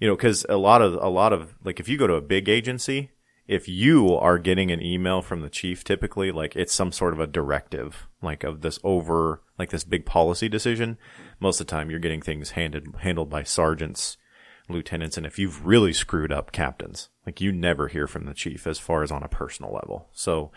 you 0.00 0.08
know, 0.08 0.16
because 0.16 0.44
a 0.48 0.56
lot 0.56 0.82
of 0.82 0.94
a 0.94 1.08
lot 1.08 1.32
of 1.32 1.54
like 1.64 1.80
if 1.80 1.88
you 1.88 1.96
go 1.98 2.06
to 2.06 2.14
a 2.14 2.20
big 2.20 2.48
agency, 2.48 3.10
if 3.46 3.68
you 3.68 4.14
are 4.16 4.38
getting 4.38 4.70
an 4.70 4.82
email 4.82 5.20
from 5.22 5.40
the 5.40 5.50
chief, 5.50 5.84
typically 5.84 6.32
like 6.32 6.56
it's 6.56 6.72
some 6.72 6.92
sort 6.92 7.12
of 7.12 7.20
a 7.20 7.26
directive, 7.26 8.06
like 8.22 8.44
of 8.44 8.60
this 8.62 8.78
over 8.84 9.42
like 9.58 9.70
this 9.70 9.84
big 9.84 10.04
policy 10.06 10.48
decision. 10.48 10.98
Most 11.40 11.60
of 11.60 11.66
the 11.66 11.70
time, 11.70 11.90
you're 11.90 12.00
getting 12.00 12.22
things 12.22 12.50
handed 12.50 12.86
handled 13.00 13.30
by 13.30 13.42
sergeants, 13.42 14.16
lieutenants, 14.68 15.16
and 15.16 15.26
if 15.26 15.38
you've 15.38 15.66
really 15.66 15.92
screwed 15.92 16.32
up, 16.32 16.52
captains. 16.52 17.08
Like 17.26 17.40
you 17.40 17.52
never 17.52 17.88
hear 17.88 18.06
from 18.06 18.26
the 18.26 18.34
chief 18.34 18.66
as 18.66 18.78
far 18.78 19.02
as 19.02 19.10
on 19.10 19.22
a 19.22 19.28
personal 19.28 19.72
level. 19.72 20.08
So. 20.12 20.52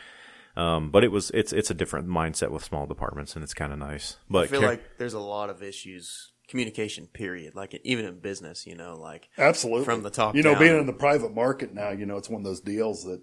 Um, 0.58 0.90
but 0.90 1.04
it 1.04 1.12
was 1.12 1.30
it's 1.36 1.54
it's 1.54 1.70
a 1.70 1.76
different 1.76 2.08
mindset 2.08 2.50
with 2.50 2.64
small 2.64 2.88
departments, 2.88 3.36
and 3.36 3.44
it's 3.44 3.54
kind 3.54 3.72
of 3.72 3.78
nice. 3.78 4.18
But 4.28 4.46
I 4.46 4.48
feel 4.48 4.60
Car- 4.62 4.70
like 4.72 4.98
there's 4.98 5.14
a 5.14 5.20
lot 5.20 5.52
of 5.52 5.62
issues, 5.62 6.32
communication. 6.48 7.06
Period. 7.08 7.54
Like 7.54 7.80
even 7.84 8.06
in 8.06 8.20
business, 8.20 8.66
you 8.66 8.76
know, 8.76 8.98
like 8.98 9.30
Absolutely. 9.38 9.86
From 9.86 10.02
the 10.02 10.10
top 10.10 10.36
You 10.36 10.42
know, 10.42 10.54
down. 10.54 10.62
being 10.62 10.80
in 10.80 10.88
the 10.88 10.94
private 10.94 11.36
market 11.36 11.76
now, 11.76 11.92
you 11.92 12.08
know, 12.08 12.18
it's 12.18 12.30
one 12.30 12.42
of 12.42 12.46
those 12.46 12.62
deals 12.62 13.04
that, 13.04 13.22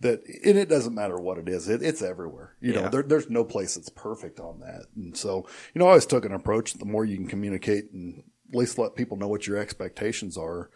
that, 0.00 0.22
and 0.44 0.56
it 0.56 0.70
doesn't 0.70 0.94
matter 0.94 1.18
what 1.18 1.36
it 1.36 1.50
is. 1.50 1.68
It, 1.68 1.82
it's 1.82 2.00
everywhere. 2.00 2.56
You 2.62 2.72
know, 2.72 2.88
there, 2.88 3.02
there's 3.02 3.28
no 3.28 3.44
place 3.44 3.74
that's 3.74 3.90
perfect 3.90 4.40
on 4.40 4.60
that. 4.60 4.86
And 4.96 5.14
so, 5.14 5.46
you 5.74 5.80
know, 5.80 5.84
I 5.84 5.90
always 5.90 6.06
took 6.06 6.24
an 6.24 6.32
approach, 6.32 6.72
the 6.74 6.86
more 6.86 7.04
you 7.04 7.16
can 7.16 7.26
communicate 7.26 7.92
and 7.92 8.22
at 8.48 8.56
least 8.56 8.78
let 8.78 8.96
people 8.96 9.18
know 9.18 9.28
what 9.28 9.46
your 9.46 9.58
expectations 9.58 10.38
are, 10.38 10.70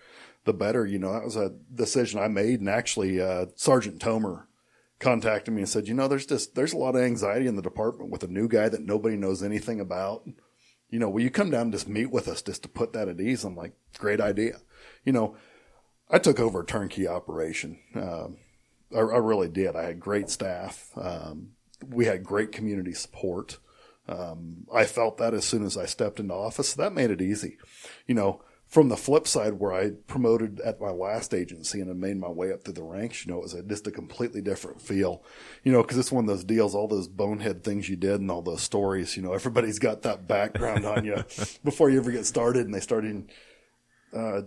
the 0.44 0.52
better. 0.52 0.84
You 0.84 0.98
know, 0.98 1.14
that 1.14 1.24
was 1.24 1.36
a 1.36 1.54
decision 1.74 2.20
I 2.20 2.28
made. 2.28 2.60
And 2.60 2.68
actually, 2.68 3.20
uh, 3.22 3.46
Sergeant 3.56 4.00
Tomer 4.00 4.44
contacted 4.98 5.52
me 5.52 5.62
and 5.62 5.68
said, 5.68 5.88
you 5.88 5.94
know, 5.94 6.08
there's 6.08 6.26
just, 6.26 6.54
there's 6.54 6.72
a 6.72 6.78
lot 6.78 6.96
of 6.96 7.02
anxiety 7.02 7.46
in 7.46 7.56
the 7.56 7.62
department 7.62 8.10
with 8.10 8.22
a 8.22 8.28
new 8.28 8.48
guy 8.48 8.68
that 8.68 8.82
nobody 8.82 9.16
knows 9.16 9.42
anything 9.42 9.80
about 9.80 10.26
you 10.94 11.00
know, 11.00 11.08
will 11.08 11.22
you 11.22 11.30
come 11.30 11.50
down 11.50 11.62
and 11.62 11.72
just 11.72 11.88
meet 11.88 12.12
with 12.12 12.28
us 12.28 12.40
just 12.40 12.62
to 12.62 12.68
put 12.68 12.92
that 12.92 13.08
at 13.08 13.20
ease? 13.20 13.42
I'm 13.42 13.56
like, 13.56 13.72
great 13.98 14.20
idea. 14.20 14.60
You 15.04 15.12
know, 15.12 15.36
I 16.08 16.20
took 16.20 16.38
over 16.38 16.60
a 16.60 16.64
turnkey 16.64 17.08
operation. 17.08 17.80
Um, 17.96 18.36
I, 18.94 19.00
I 19.00 19.18
really 19.18 19.48
did. 19.48 19.74
I 19.74 19.86
had 19.86 19.98
great 19.98 20.30
staff. 20.30 20.90
Um, 20.96 21.54
we 21.84 22.04
had 22.04 22.22
great 22.22 22.52
community 22.52 22.92
support. 22.92 23.58
Um, 24.06 24.68
I 24.72 24.84
felt 24.84 25.18
that 25.18 25.34
as 25.34 25.44
soon 25.44 25.64
as 25.64 25.76
I 25.76 25.86
stepped 25.86 26.20
into 26.20 26.32
office. 26.32 26.74
That 26.74 26.92
made 26.92 27.10
it 27.10 27.20
easy. 27.20 27.56
You 28.06 28.14
know, 28.14 28.42
from 28.74 28.88
the 28.88 28.96
flip 28.96 29.28
side, 29.28 29.52
where 29.60 29.72
I 29.72 29.90
promoted 30.08 30.58
at 30.58 30.80
my 30.80 30.90
last 30.90 31.32
agency 31.32 31.80
and 31.80 31.88
I 31.88 31.94
made 31.94 32.16
my 32.16 32.28
way 32.28 32.52
up 32.52 32.64
through 32.64 32.74
the 32.74 32.82
ranks, 32.82 33.24
you 33.24 33.30
know, 33.30 33.38
it 33.38 33.42
was 33.42 33.54
a, 33.54 33.62
just 33.62 33.86
a 33.86 33.92
completely 33.92 34.42
different 34.42 34.82
feel. 34.82 35.22
You 35.62 35.70
know, 35.70 35.80
because 35.80 35.96
it's 35.96 36.10
one 36.10 36.24
of 36.24 36.28
those 36.28 36.42
deals, 36.42 36.74
all 36.74 36.88
those 36.88 37.06
bonehead 37.06 37.62
things 37.62 37.88
you 37.88 37.94
did 37.94 38.20
and 38.20 38.32
all 38.32 38.42
those 38.42 38.62
stories. 38.62 39.16
You 39.16 39.22
know, 39.22 39.32
everybody's 39.32 39.78
got 39.78 40.02
that 40.02 40.26
background 40.26 40.84
on 40.84 41.04
you 41.04 41.22
before 41.64 41.88
you 41.88 42.00
ever 42.00 42.10
get 42.10 42.26
started, 42.26 42.66
and 42.66 42.74
they 42.74 42.80
started. 42.80 43.30
Uh, 44.12 44.42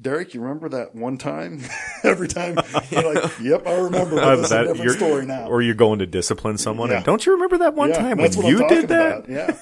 Derrick, 0.00 0.32
you 0.32 0.40
remember 0.40 0.70
that 0.70 0.94
one 0.94 1.18
time? 1.18 1.60
Every 2.02 2.28
time 2.28 2.56
you're 2.90 3.14
like, 3.14 3.30
"Yep, 3.42 3.66
I 3.66 3.74
remember." 3.74 4.16
But 4.16 4.38
is 4.38 4.48
that- 4.48 4.68
a 4.68 4.72
different 4.72 4.92
story 4.92 5.26
now. 5.26 5.48
Or 5.48 5.60
you're 5.60 5.74
going 5.74 5.98
to 5.98 6.06
discipline 6.06 6.56
someone. 6.56 6.88
Yeah. 6.88 6.96
And 6.96 7.04
don't 7.04 7.26
you 7.26 7.32
remember 7.32 7.58
that 7.58 7.74
one 7.74 7.90
yeah, 7.90 7.96
time 7.98 8.16
when 8.16 8.30
that's 8.30 8.36
you 8.38 8.66
did 8.68 8.88
that? 8.88 9.28
about. 9.28 9.28
Yeah, 9.28 9.56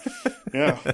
yeah. 0.55 0.93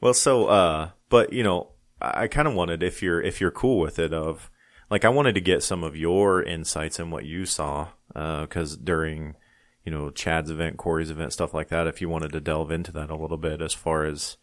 Well, 0.00 0.14
so, 0.14 0.46
uh, 0.46 0.90
but 1.10 1.32
you 1.32 1.44
know, 1.44 1.70
I, 2.00 2.28
kind 2.28 2.48
of 2.48 2.54
wanted, 2.54 2.82
if 2.82 3.02
you're, 3.02 3.20
if 3.20 3.40
you're 3.40 3.50
cool 3.50 3.78
with 3.78 3.98
it 3.98 4.12
of, 4.12 4.50
like, 4.90 5.04
I 5.04 5.08
wanted 5.08 5.34
to 5.34 5.40
get 5.40 5.62
some 5.62 5.84
of 5.84 5.96
your 5.96 6.42
insights 6.42 6.98
and 6.98 7.12
what 7.12 7.24
you 7.24 7.44
saw, 7.44 7.88
uh, 8.14 8.46
cause 8.46 8.76
during, 8.76 9.36
you 9.84 9.92
know, 9.92 10.10
Chad's 10.10 10.50
event, 10.50 10.76
Corey's 10.76 11.10
event, 11.10 11.32
stuff 11.32 11.52
like 11.52 11.68
that, 11.68 11.86
if 11.86 12.00
you 12.00 12.08
wanted 12.08 12.32
to 12.32 12.40
delve 12.40 12.70
into 12.70 12.92
that 12.92 13.10
a 13.10 13.16
little 13.16 13.36
bit 13.36 13.60
as 13.60 13.74
far 13.74 14.04
as, 14.04 14.36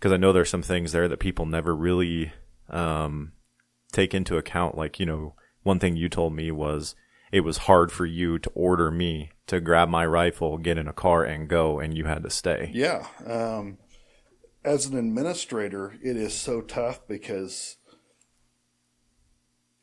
cause 0.00 0.12
I 0.12 0.16
know 0.16 0.32
there's 0.32 0.50
some 0.50 0.62
things 0.62 0.92
there 0.92 1.08
that 1.08 1.20
people 1.20 1.46
never 1.46 1.74
really, 1.74 2.32
um, 2.70 3.32
take 3.92 4.14
into 4.14 4.36
account. 4.36 4.76
Like, 4.76 4.98
you 4.98 5.06
know, 5.06 5.34
one 5.62 5.78
thing 5.78 5.96
you 5.96 6.08
told 6.08 6.34
me 6.34 6.50
was 6.50 6.94
it 7.30 7.40
was 7.40 7.58
hard 7.58 7.90
for 7.90 8.06
you 8.06 8.38
to 8.38 8.50
order 8.54 8.90
me 8.90 9.30
to 9.46 9.60
grab 9.60 9.88
my 9.88 10.04
rifle, 10.04 10.58
get 10.58 10.78
in 10.78 10.88
a 10.88 10.92
car 10.92 11.24
and 11.24 11.48
go, 11.48 11.78
and 11.78 11.96
you 11.96 12.04
had 12.04 12.22
to 12.22 12.30
stay. 12.30 12.70
Yeah. 12.74 13.06
Um, 13.26 13.78
as 14.64 14.86
an 14.86 14.96
administrator, 14.96 15.94
it 16.02 16.16
is 16.16 16.34
so 16.34 16.60
tough 16.60 17.06
because 17.08 17.76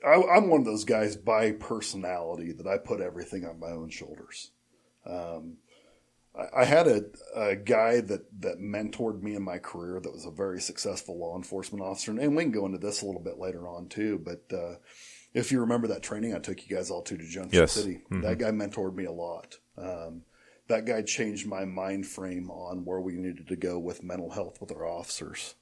I, 0.05 0.13
I'm 0.13 0.49
one 0.49 0.61
of 0.61 0.65
those 0.65 0.85
guys 0.85 1.15
by 1.15 1.51
personality 1.51 2.53
that 2.53 2.67
I 2.67 2.77
put 2.77 3.01
everything 3.01 3.45
on 3.45 3.59
my 3.59 3.71
own 3.71 3.89
shoulders. 3.89 4.51
Um, 5.05 5.57
I, 6.37 6.61
I 6.61 6.65
had 6.65 6.87
a, 6.87 7.03
a 7.35 7.55
guy 7.55 8.01
that, 8.01 8.41
that 8.41 8.59
mentored 8.59 9.21
me 9.21 9.35
in 9.35 9.43
my 9.43 9.57
career 9.57 9.99
that 9.99 10.13
was 10.13 10.25
a 10.25 10.31
very 10.31 10.61
successful 10.61 11.17
law 11.19 11.35
enforcement 11.35 11.83
officer. 11.83 12.11
And 12.11 12.35
we 12.35 12.43
can 12.43 12.51
go 12.51 12.65
into 12.65 12.77
this 12.77 13.01
a 13.01 13.05
little 13.05 13.21
bit 13.21 13.37
later 13.37 13.67
on 13.67 13.87
too. 13.87 14.21
But 14.23 14.55
uh, 14.55 14.75
if 15.33 15.51
you 15.51 15.59
remember 15.59 15.87
that 15.87 16.03
training 16.03 16.33
I 16.33 16.39
took 16.39 16.67
you 16.67 16.75
guys 16.75 16.89
all 16.89 17.01
to 17.03 17.17
to 17.17 17.23
Junction 17.23 17.59
Yes. 17.59 17.73
City, 17.73 18.01
that 18.09 18.37
guy 18.37 18.51
mentored 18.51 18.95
me 18.95 19.05
a 19.05 19.11
lot. 19.11 19.57
Um, 19.77 20.23
that 20.69 20.85
guy 20.85 21.01
changed 21.01 21.47
my 21.47 21.65
mind 21.65 22.05
frame 22.07 22.49
on 22.49 22.85
where 22.85 23.01
we 23.01 23.13
needed 23.13 23.47
to 23.47 23.55
go 23.55 23.77
with 23.77 24.03
mental 24.03 24.29
health 24.29 24.61
with 24.61 24.71
our 24.71 24.87
officers 24.87 25.55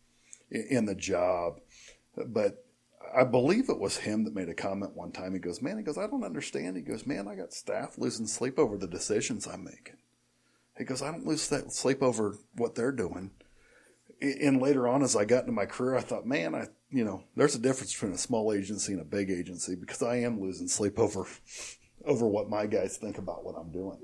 in, 0.51 0.86
the 0.86 0.95
job. 0.95 1.62
But 2.28 2.66
I 3.16 3.24
believe 3.24 3.70
it 3.70 3.80
was 3.80 3.97
him 3.97 4.26
that 4.26 4.36
made 4.36 4.49
a 4.49 4.53
comment 4.53 4.95
one 4.95 5.14
time. 5.14 5.34
He 5.34 5.39
goes, 5.39 5.62
Man, 5.62 5.78
he 5.78 5.84
goes, 5.84 5.97
I 5.97 6.08
don't 6.08 6.26
understand. 6.26 6.76
He 6.76 6.84
goes, 6.84 7.08
Man, 7.08 7.28
I 7.28 7.36
got 7.36 7.53
staff 7.53 7.97
losing 7.97 8.28
sleep 8.28 8.60
over 8.60 8.78
the 8.78 8.88
decisions 8.88 9.47
I'm 9.47 9.64
making. 9.64 9.97
He 10.78 10.84
goes, 10.84 11.01
I 11.01 11.10
don't 11.10 11.26
lose 11.26 11.47
that 11.49 11.72
sleep 11.72 12.03
over 12.03 12.36
what 12.55 12.76
they're 12.76 12.91
doing. 12.91 13.32
and 14.22 14.62
later 14.62 14.89
on, 14.89 15.03
as 15.03 15.16
I 15.16 15.24
got 15.24 15.41
into 15.41 15.53
my 15.53 15.66
career, 15.66 15.95
I 15.95 16.01
thought, 16.01 16.26
man, 16.26 16.53
I, 16.53 16.68
you 16.91 17.05
know, 17.05 17.24
there's 17.36 17.55
a 17.55 17.60
difference 17.60 17.93
between 17.93 18.12
a 18.12 18.18
small 18.18 18.53
agency 18.53 18.91
and 18.91 19.01
a 19.01 19.05
big 19.05 19.32
agency 19.32 19.76
because 19.76 20.03
I 20.03 20.18
am 20.18 20.41
losing 20.41 20.68
sleep 20.68 20.99
over, 20.99 21.26
over 22.08 22.28
what 22.28 22.49
my 22.49 22.66
guys 22.66 22.97
think 22.97 23.18
about 23.18 23.45
what 23.45 23.55
I'm 23.55 23.72
doing. 23.72 23.99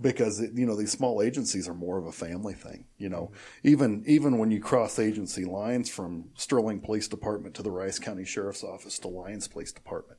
Because 0.00 0.40
you 0.40 0.66
know 0.66 0.74
these 0.74 0.90
small 0.90 1.22
agencies 1.22 1.68
are 1.68 1.74
more 1.74 1.98
of 1.98 2.06
a 2.06 2.12
family 2.12 2.54
thing. 2.54 2.86
You 2.98 3.08
know, 3.08 3.30
even 3.62 4.02
even 4.06 4.38
when 4.38 4.50
you 4.50 4.60
cross 4.60 4.98
agency 4.98 5.44
lines 5.44 5.88
from 5.88 6.30
Sterling 6.34 6.80
Police 6.80 7.06
Department 7.06 7.54
to 7.54 7.62
the 7.62 7.70
Rice 7.70 8.00
County 8.00 8.24
Sheriff's 8.24 8.64
Office 8.64 8.98
to 9.00 9.08
Lyons 9.08 9.46
Police 9.46 9.70
Department, 9.70 10.18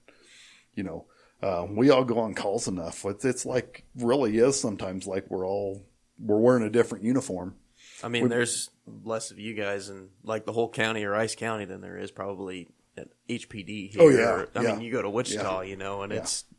you 0.76 0.84
know, 0.84 1.08
uh, 1.42 1.68
we 1.70 1.90
all 1.90 2.06
go 2.06 2.20
on 2.20 2.34
calls 2.34 2.70
enough. 2.70 3.04
It's, 3.04 3.26
it's 3.26 3.46
like 3.46 3.84
really 3.98 4.38
is 4.38 4.58
sometimes 4.58 5.08
like 5.08 5.30
we're 5.30 5.46
all 5.46 5.86
we're 6.18 6.40
wearing 6.40 6.64
a 6.64 6.70
different 6.70 7.04
uniform. 7.04 7.56
I 8.02 8.08
mean, 8.08 8.30
there's 8.30 8.70
less 9.04 9.32
of 9.32 9.40
you 9.40 9.54
guys 9.56 9.90
in 9.90 10.10
like 10.24 10.46
the 10.46 10.54
whole 10.54 10.70
county 10.70 11.04
or 11.04 11.12
Rice 11.12 11.36
County 11.36 11.66
than 11.66 11.82
there 11.82 11.98
is 11.98 12.12
probably 12.12 12.70
at 12.98 13.10
HPD 13.30 13.92
here. 13.92 14.02
Oh, 14.02 14.10
yeah, 14.10 14.46
I 14.56 14.64
yeah. 14.64 14.72
mean, 14.72 14.82
you 14.82 14.92
go 14.92 15.02
to 15.02 15.10
Wichita, 15.10 15.62
you 15.62 15.76
know, 15.76 16.04
and 16.04 16.14
it's 16.14 16.46
Yeah, 16.50 16.55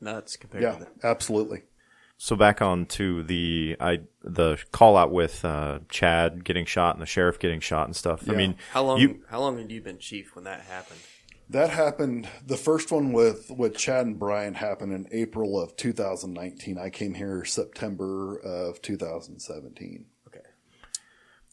nuts 0.00 0.36
compared 0.36 0.62
yeah, 0.62 0.72
to 0.72 0.78
that. 0.80 0.92
absolutely. 1.02 1.62
So 2.22 2.36
back 2.36 2.60
on 2.60 2.84
to 2.86 3.22
the 3.22 3.76
I 3.80 4.00
the 4.22 4.58
call 4.72 4.98
out 4.98 5.10
with 5.10 5.42
uh, 5.42 5.78
Chad 5.88 6.44
getting 6.44 6.66
shot 6.66 6.94
and 6.94 7.00
the 7.00 7.06
sheriff 7.06 7.38
getting 7.38 7.60
shot 7.60 7.86
and 7.86 7.96
stuff. 7.96 8.28
I 8.28 8.34
mean, 8.34 8.56
How 8.72 8.84
long? 8.84 9.00
You, 9.00 9.22
how 9.30 9.40
long 9.40 9.56
had 9.56 9.72
you 9.72 9.80
been 9.80 9.98
chief 9.98 10.34
when 10.34 10.44
that 10.44 10.60
happened? 10.60 11.00
That 11.48 11.70
happened. 11.70 12.28
The 12.46 12.58
first 12.58 12.92
one 12.92 13.12
with 13.12 13.50
with 13.50 13.74
Chad 13.74 14.04
and 14.04 14.18
Brian 14.18 14.52
happened 14.52 14.92
in 14.92 15.08
April 15.10 15.58
of 15.58 15.76
2019. 15.76 16.76
I 16.76 16.90
came 16.90 17.14
here 17.14 17.42
September 17.46 18.36
of 18.36 18.82
2017. 18.82 20.04
Okay. 20.26 20.40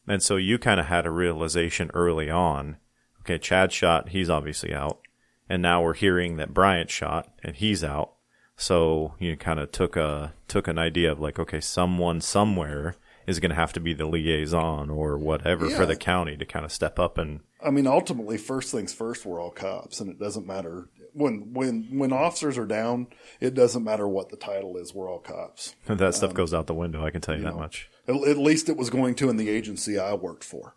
and 0.05 0.21
so 0.21 0.35
you 0.35 0.59
kind 0.59 0.81
of 0.81 0.87
had 0.87 1.05
a 1.05 1.11
realization 1.11 1.89
early 1.93 2.29
on. 2.29 2.75
Okay, 3.21 3.37
Chad 3.37 3.71
shot. 3.71 4.09
He's 4.09 4.29
obviously 4.29 4.73
out, 4.73 4.99
and 5.47 5.61
now 5.61 5.81
we're 5.81 5.93
hearing 5.93 6.35
that 6.35 6.53
Bryant 6.53 6.89
shot 6.89 7.31
and 7.41 7.55
he's 7.55 7.85
out. 7.85 8.15
So 8.57 9.13
you 9.19 9.37
kind 9.37 9.59
of 9.59 9.71
took 9.71 9.95
a 9.95 10.33
took 10.47 10.67
an 10.67 10.77
idea 10.77 11.11
of 11.11 11.19
like, 11.19 11.39
okay, 11.39 11.61
someone 11.61 12.21
somewhere 12.21 12.95
is 13.27 13.39
going 13.39 13.49
to 13.49 13.55
have 13.55 13.73
to 13.73 13.79
be 13.79 13.93
the 13.93 14.05
liaison 14.05 14.89
or 14.89 15.17
whatever 15.17 15.69
for 15.69 15.85
the 15.85 15.95
county 15.95 16.35
to 16.37 16.45
kind 16.45 16.65
of 16.65 16.71
step 16.71 16.97
up 16.97 17.17
and 17.17 17.41
I 17.63 17.71
mean, 17.71 17.87
ultimately, 17.87 18.37
first 18.37 18.71
things 18.71 18.93
first. 18.93 19.25
We're 19.25 19.41
all 19.41 19.51
cops, 19.51 19.99
and 19.99 20.09
it 20.09 20.19
doesn't 20.19 20.45
matter 20.45 20.89
when 21.13 21.53
when 21.53 21.87
when 21.97 22.13
officers 22.13 22.57
are 22.57 22.67
down. 22.67 23.07
It 23.39 23.55
doesn't 23.55 23.83
matter 23.83 24.07
what 24.07 24.29
the 24.29 24.37
title 24.37 24.77
is. 24.77 24.93
We're 24.93 25.11
all 25.11 25.19
cops. 25.19 25.75
that 25.87 26.13
stuff 26.13 26.31
um, 26.31 26.35
goes 26.35 26.53
out 26.53 26.67
the 26.67 26.75
window. 26.75 27.03
I 27.03 27.09
can 27.09 27.21
tell 27.21 27.35
you, 27.35 27.43
that 27.43 27.53
know, 27.53 27.59
much. 27.59 27.89
At, 28.07 28.15
at 28.15 28.37
least 28.37 28.69
it 28.69 28.77
was 28.77 28.89
going 28.89 29.15
to 29.15 29.29
in 29.29 29.37
the 29.37 29.49
agency 29.49 29.97
I 29.97 30.13
worked 30.13 30.43
for. 30.43 30.75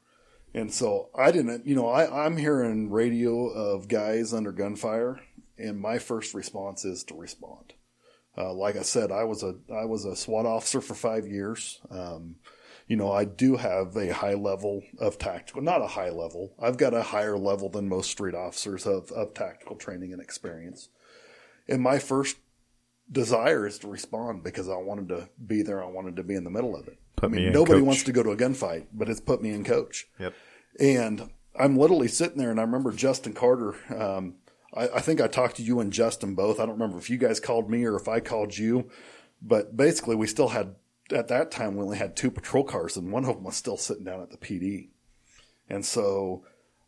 And 0.52 0.72
so 0.72 1.10
I 1.14 1.30
didn't, 1.30 1.64
you 1.64 1.76
know, 1.76 1.88
I, 1.88 2.26
I'm 2.26 2.36
hearing 2.36 2.90
radio 2.90 3.46
of 3.50 3.86
guys 3.86 4.34
under 4.34 4.50
gunfire, 4.50 5.20
and 5.60 5.78
my 5.78 5.98
first 5.98 6.34
response 6.34 6.84
is 6.84 7.04
to 7.04 7.14
respond. 7.14 7.74
Uh, 8.36 8.52
like 8.52 8.76
I 8.76 8.82
said, 8.82 9.10
I 9.10 9.24
was 9.24 9.42
a 9.42 9.56
I 9.72 9.84
was 9.84 10.04
a 10.04 10.16
SWAT 10.16 10.46
officer 10.46 10.80
for 10.80 10.94
five 10.94 11.26
years. 11.26 11.80
Um, 11.90 12.36
you 12.86 12.96
know, 12.96 13.12
I 13.12 13.24
do 13.24 13.56
have 13.56 13.96
a 13.96 14.12
high 14.12 14.34
level 14.34 14.82
of 14.98 15.16
tactical, 15.18 15.62
not 15.62 15.80
a 15.80 15.86
high 15.86 16.10
level. 16.10 16.54
I've 16.60 16.76
got 16.76 16.92
a 16.92 17.02
higher 17.02 17.38
level 17.38 17.68
than 17.68 17.88
most 17.88 18.10
street 18.10 18.34
officers 18.34 18.84
of, 18.84 19.12
of 19.12 19.32
tactical 19.32 19.76
training 19.76 20.12
and 20.12 20.20
experience. 20.20 20.88
And 21.68 21.82
my 21.82 22.00
first 22.00 22.38
desire 23.10 23.66
is 23.66 23.78
to 23.80 23.88
respond 23.88 24.42
because 24.42 24.68
I 24.68 24.76
wanted 24.76 25.08
to 25.10 25.28
be 25.46 25.62
there. 25.62 25.82
I 25.82 25.86
wanted 25.86 26.16
to 26.16 26.24
be 26.24 26.34
in 26.34 26.42
the 26.42 26.50
middle 26.50 26.76
of 26.76 26.88
it. 26.88 26.98
Put 27.14 27.26
I 27.26 27.28
mean, 27.28 27.42
me 27.42 27.46
in, 27.48 27.52
nobody 27.52 27.80
coach. 27.80 27.86
wants 27.86 28.02
to 28.04 28.12
go 28.12 28.24
to 28.24 28.30
a 28.30 28.36
gunfight, 28.36 28.86
but 28.92 29.08
it's 29.08 29.20
put 29.20 29.40
me 29.40 29.50
in 29.50 29.62
coach. 29.62 30.08
Yep. 30.18 30.34
And 30.80 31.30
I'm 31.58 31.76
literally 31.76 32.08
sitting 32.08 32.38
there, 32.38 32.50
and 32.50 32.58
I 32.58 32.64
remember 32.64 32.92
Justin 32.92 33.34
Carter. 33.34 33.76
Um, 33.94 34.34
I, 34.74 34.88
I 34.88 35.00
think 35.00 35.20
I 35.20 35.26
talked 35.26 35.56
to 35.56 35.62
you 35.62 35.80
and 35.80 35.92
Justin 35.92 36.34
both. 36.34 36.60
I 36.60 36.66
don't 36.66 36.78
remember 36.78 36.98
if 36.98 37.10
you 37.10 37.18
guys 37.18 37.40
called 37.40 37.70
me 37.70 37.84
or 37.84 37.96
if 37.96 38.08
I 38.08 38.20
called 38.20 38.56
you, 38.56 38.90
but 39.42 39.76
basically, 39.76 40.16
we 40.16 40.26
still 40.26 40.48
had 40.48 40.74
at 41.12 41.28
that 41.28 41.50
time 41.50 41.76
we 41.76 41.84
only 41.84 41.98
had 41.98 42.16
two 42.16 42.30
patrol 42.30 42.64
cars, 42.64 42.96
and 42.96 43.12
one 43.12 43.24
of 43.24 43.34
them 43.34 43.44
was 43.44 43.56
still 43.56 43.76
sitting 43.76 44.04
down 44.04 44.20
at 44.20 44.30
the 44.30 44.36
PD. 44.36 44.88
And 45.68 45.84
so 45.84 46.44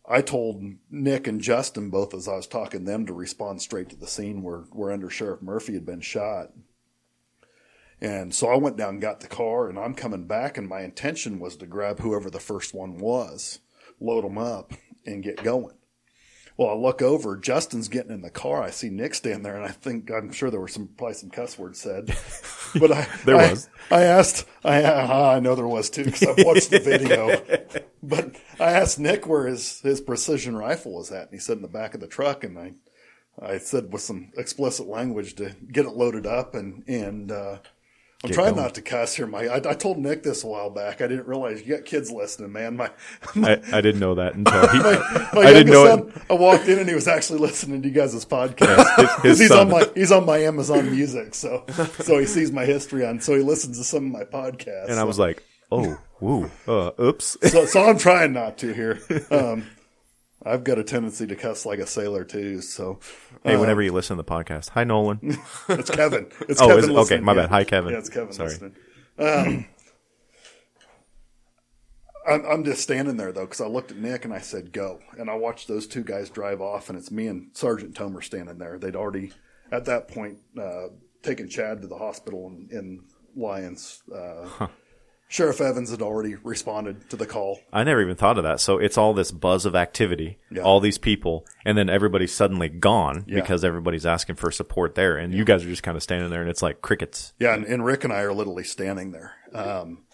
I 0.09 0.20
told 0.20 0.62
Nick 0.91 1.26
and 1.26 1.41
Justin 1.41 1.91
both 1.91 2.14
as 2.14 2.28
I 2.28 2.37
was 2.37 2.47
talking 2.47 2.85
them 2.85 3.07
to 3.07 3.12
respond 3.12 3.62
straight 3.62 3.89
to 3.91 3.97
the 3.97 4.07
scene 4.07 4.43
where 4.43 4.61
where 4.72 4.93
Under 4.93 5.11
Sheriff 5.11 5.43
Murphy 5.43 5.74
had 5.74 5.87
been 5.87 6.01
shot. 6.01 6.53
And 8.01 8.35
so 8.35 8.49
I 8.49 8.57
went 8.57 8.76
down 8.76 8.99
got 8.99 9.20
the 9.20 9.28
car, 9.28 9.68
and 9.68 9.78
I'm 9.78 9.95
coming 9.95 10.26
back, 10.26 10.59
and 10.59 10.68
my 10.68 10.80
intention 10.80 11.39
was 11.39 11.57
to 11.57 11.66
grab 11.66 12.01
whoever 12.01 12.30
the 12.30 12.41
first 12.41 12.74
one 12.74 12.99
was, 12.99 13.61
load 14.01 14.24
them 14.24 14.39
up, 14.39 14.72
and 15.07 15.22
get 15.22 15.43
going. 15.45 15.76
Well, 16.62 16.70
I 16.70 16.74
look 16.78 17.02
over, 17.02 17.36
Justin's 17.36 17.88
getting 17.88 18.12
in 18.12 18.22
the 18.22 18.30
car. 18.30 18.62
I 18.62 18.70
see 18.70 18.88
Nick 18.88 19.14
stand 19.14 19.44
there, 19.44 19.56
and 19.56 19.64
I 19.64 19.70
think 19.72 20.10
I'm 20.12 20.30
sure 20.32 20.48
there 20.50 20.60
were 20.60 20.68
some 20.68 20.88
probably 20.96 21.14
some 21.14 21.30
cuss 21.30 21.58
words 21.58 21.80
said, 21.80 22.06
but 22.78 22.92
I 22.92 23.08
There 23.24 23.36
I- 23.36 23.50
was. 23.50 23.68
I 23.90 24.02
asked, 24.04 24.46
I 24.64 24.82
uh, 24.84 25.32
I 25.36 25.40
know 25.40 25.54
there 25.56 25.66
was 25.66 25.90
too 25.90 26.04
because 26.04 26.22
I've 26.22 26.44
watched 26.46 26.70
the 26.70 26.78
video, 26.78 27.42
but 28.02 28.36
I 28.60 28.72
asked 28.72 28.98
Nick 29.00 29.26
where 29.26 29.46
his 29.48 29.80
his 29.80 30.00
precision 30.00 30.56
rifle 30.56 30.92
was 30.94 31.10
at, 31.10 31.22
and 31.24 31.32
he 31.32 31.38
said 31.38 31.56
in 31.56 31.62
the 31.62 31.68
back 31.68 31.94
of 31.94 32.00
the 32.00 32.06
truck, 32.06 32.44
and 32.44 32.56
I 32.58 32.72
I 33.40 33.58
said 33.58 33.92
with 33.92 34.02
some 34.02 34.30
explicit 34.36 34.86
language 34.86 35.34
to 35.36 35.56
get 35.72 35.86
it 35.86 35.96
loaded 35.96 36.26
up 36.26 36.54
and 36.54 36.84
and 36.86 37.32
uh, 37.32 37.58
I'm 38.25 38.31
trying 38.31 38.55
going. 38.55 38.64
not 38.64 38.75
to 38.77 38.83
cuss 38.83 39.16
here. 39.16 39.27
Mike. 39.27 39.49
I, 39.49 39.70
I 39.70 39.75
told 39.75 39.99
Nick 39.99 40.23
this 40.23 40.45
a 40.45 40.47
while 40.47 40.70
back. 40.70 41.01
I 41.01 41.09
didn't 41.09 41.27
realize 41.27 41.66
you 41.66 41.77
got 41.77 41.85
kids 41.85 42.11
listening, 42.11 42.53
man. 42.53 42.77
My 42.77 42.91
I, 43.37 43.61
I 43.73 43.81
didn't 43.81 43.99
know 43.99 44.14
that 44.14 44.35
until 44.35 44.68
he, 44.68 44.79
my 45.35 45.49
I 45.49 45.53
didn't 45.53 45.73
know 45.73 45.87
son, 45.87 46.12
it. 46.14 46.23
I 46.31 46.35
walked 46.35 46.68
in 46.68 46.79
and 46.79 46.89
he 46.89 46.95
was 46.95 47.09
actually 47.09 47.41
listening 47.41 47.83
to 47.83 47.89
you 47.89 47.95
guys' 47.95 48.25
podcast 48.25 49.23
he's 49.23 49.49
son. 49.49 49.59
on 49.59 49.70
my 49.70 49.91
he's 49.95 50.12
on 50.12 50.25
my 50.25 50.39
Amazon 50.39 50.91
Music, 50.91 51.35
so 51.35 51.64
so 52.01 52.18
he 52.18 52.27
sees 52.27 52.53
my 52.53 52.64
history 52.64 53.05
on, 53.05 53.20
so 53.20 53.35
he 53.35 53.43
listens 53.43 53.79
to 53.79 53.85
some 53.85 54.07
of 54.07 54.12
my 54.12 54.25
podcasts. 54.25 54.89
And 54.89 55.01
I 55.01 55.05
was 55.05 55.18
like, 55.18 55.43
oh, 55.73 55.99
woo, 56.20 56.51
uh, 56.68 56.93
oops. 57.01 57.37
so, 57.51 57.66
so 57.66 57.85
I'm 57.89 57.99
trying 57.99 58.33
not 58.33 58.59
to 58.59 58.73
here. 58.73 59.01
Um, 59.31 59.66
I've 60.45 60.64
got 60.64 60.78
a 60.78 60.84
tendency 60.84 61.26
to 61.26 61.36
cuss 61.36 61.64
like 61.64 61.78
a 61.78 61.86
sailor 61.86 62.24
too. 62.24 62.61
So 62.62 62.99
hey, 63.45 63.57
whenever 63.57 63.82
you 63.82 63.93
listen 63.93 64.16
to 64.16 64.22
the 64.22 64.28
podcast, 64.28 64.70
hi 64.70 64.84
Nolan. 64.84 65.20
it's 65.68 65.90
Kevin. 65.90 66.26
It's 66.49 66.61
Oh, 66.61 66.68
Kevin? 66.68 66.97
Okay, 66.99 67.20
my 67.20 67.32
Yeah. 67.34 67.43
bad. 67.43 67.51
Hi, 67.51 67.64
Kevin. 67.64 67.93
Yeah, 67.93 67.99
it's 67.99 68.09
Kevin 68.09 68.32
Sorry. 68.32 68.55
Um, 69.18 69.66
I'm, 72.28 72.45
I'm 72.47 72.64
just 72.64 72.82
standing 72.82 73.16
there 73.16 73.32
though 73.32 73.45
because 73.45 73.61
I 73.61 73.66
looked 73.66 73.90
at 73.90 73.97
Nick 73.97 74.24
and 74.24 74.32
I 74.32 74.38
said 74.38 74.72
go, 74.72 75.01
and 75.18 75.28
I 75.28 75.34
watched 75.34 75.68
those 75.68 75.86
two 75.86 76.03
guys 76.05 76.30
drive 76.30 76.61
off, 76.61 76.88
and 76.88 76.97
it's 76.99 77.11
me 77.11 77.26
and 77.26 77.51
Sergeant 77.53 77.95
Tomer 77.95 78.22
standing 78.22 78.59
there. 78.59 78.78
They'd 78.78 78.97
already 78.97 79.32
at 79.70 79.84
that 79.86 80.09
point 80.09 80.38
uh, 80.61 80.88
taken 81.22 81.49
Chad 81.49 81.82
to 81.82 81.88
the 81.88 81.99
hospital 81.99 82.47
in, 82.47 82.68
in 82.76 83.05
Lyons. 83.36 84.03
Uh, 84.14 84.68
Sheriff 85.33 85.62
Evans 85.62 85.91
had 85.91 86.03
already 86.03 86.35
responded 86.35 87.09
to 87.09 87.16
the 87.16 87.24
call. 87.24 87.59
I 87.72 87.85
never 87.85 88.03
even 88.03 88.16
thought 88.16 88.37
of 88.37 88.45
that. 88.45 88.61
So 88.61 88.76
it's 88.76 88.99
all 88.99 89.14
this 89.14 89.30
buzz 89.30 89.64
of 89.64 89.74
activity, 89.74 90.37
Yeah. 90.51 90.61
all 90.61 90.78
these 90.78 90.99
people, 90.99 91.47
and 91.64 91.78
then 91.78 91.89
everybody's 91.89 92.35
suddenly 92.35 92.68
gone 92.68 93.24
Yeah. 93.26 93.41
because 93.41 93.64
everybody's 93.64 94.05
asking 94.05 94.35
for 94.37 94.51
support 94.51 94.95
there, 94.95 95.16
and 95.16 95.33
you 95.33 95.47
guys 95.47 95.64
are 95.64 95.70
just 95.70 95.83
kind 95.83 95.97
of 95.97 96.03
standing 96.03 96.28
there, 96.28 96.43
and 96.43 96.51
it's 96.51 96.61
like 96.61 96.83
crickets. 96.83 97.33
Yeah, 97.39 97.55
and, 97.55 97.64
and 97.64 97.83
Rick 97.83 98.05
and 98.05 98.12
I 98.12 98.20
are 98.20 98.35
literally 98.35 98.64
standing 98.64 99.12
there. 99.12 99.33
Um, 99.55 100.05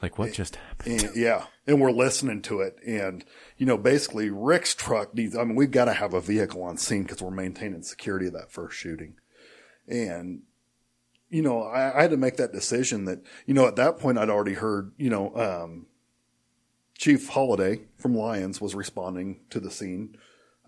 Like 0.00 0.18
what 0.18 0.32
just 0.32 0.56
happened? 0.56 1.02
And, 1.02 1.16
yeah, 1.16 1.44
and 1.66 1.78
we're 1.78 1.90
listening 1.92 2.40
to 2.42 2.60
it, 2.62 2.76
and 2.86 3.26
you 3.58 3.66
know, 3.66 3.76
basically, 3.76 4.30
Rick's 4.30 4.74
truck 4.74 5.14
needs. 5.14 5.36
I 5.36 5.44
mean, 5.44 5.54
we've 5.54 5.70
got 5.70 5.84
to 5.84 5.92
have 5.92 6.14
a 6.14 6.20
vehicle 6.22 6.62
on 6.62 6.78
scene 6.78 7.02
because 7.02 7.20
we're 7.20 7.30
maintaining 7.30 7.82
security 7.82 8.26
of 8.26 8.32
that 8.32 8.50
first 8.50 8.74
shooting, 8.78 9.16
and 9.86 10.44
you 11.32 11.42
know, 11.42 11.62
I, 11.62 11.98
I 11.98 12.02
had 12.02 12.10
to 12.12 12.16
make 12.16 12.36
that 12.36 12.52
decision. 12.52 13.06
That 13.06 13.24
you 13.46 13.54
know, 13.54 13.66
at 13.66 13.76
that 13.76 13.98
point, 13.98 14.18
I'd 14.18 14.30
already 14.30 14.54
heard. 14.54 14.92
You 14.98 15.10
know, 15.10 15.34
um, 15.36 15.86
Chief 16.96 17.28
Holiday 17.30 17.80
from 17.96 18.14
Lyons 18.14 18.60
was 18.60 18.74
responding 18.74 19.40
to 19.50 19.58
the 19.58 19.70
scene. 19.70 20.16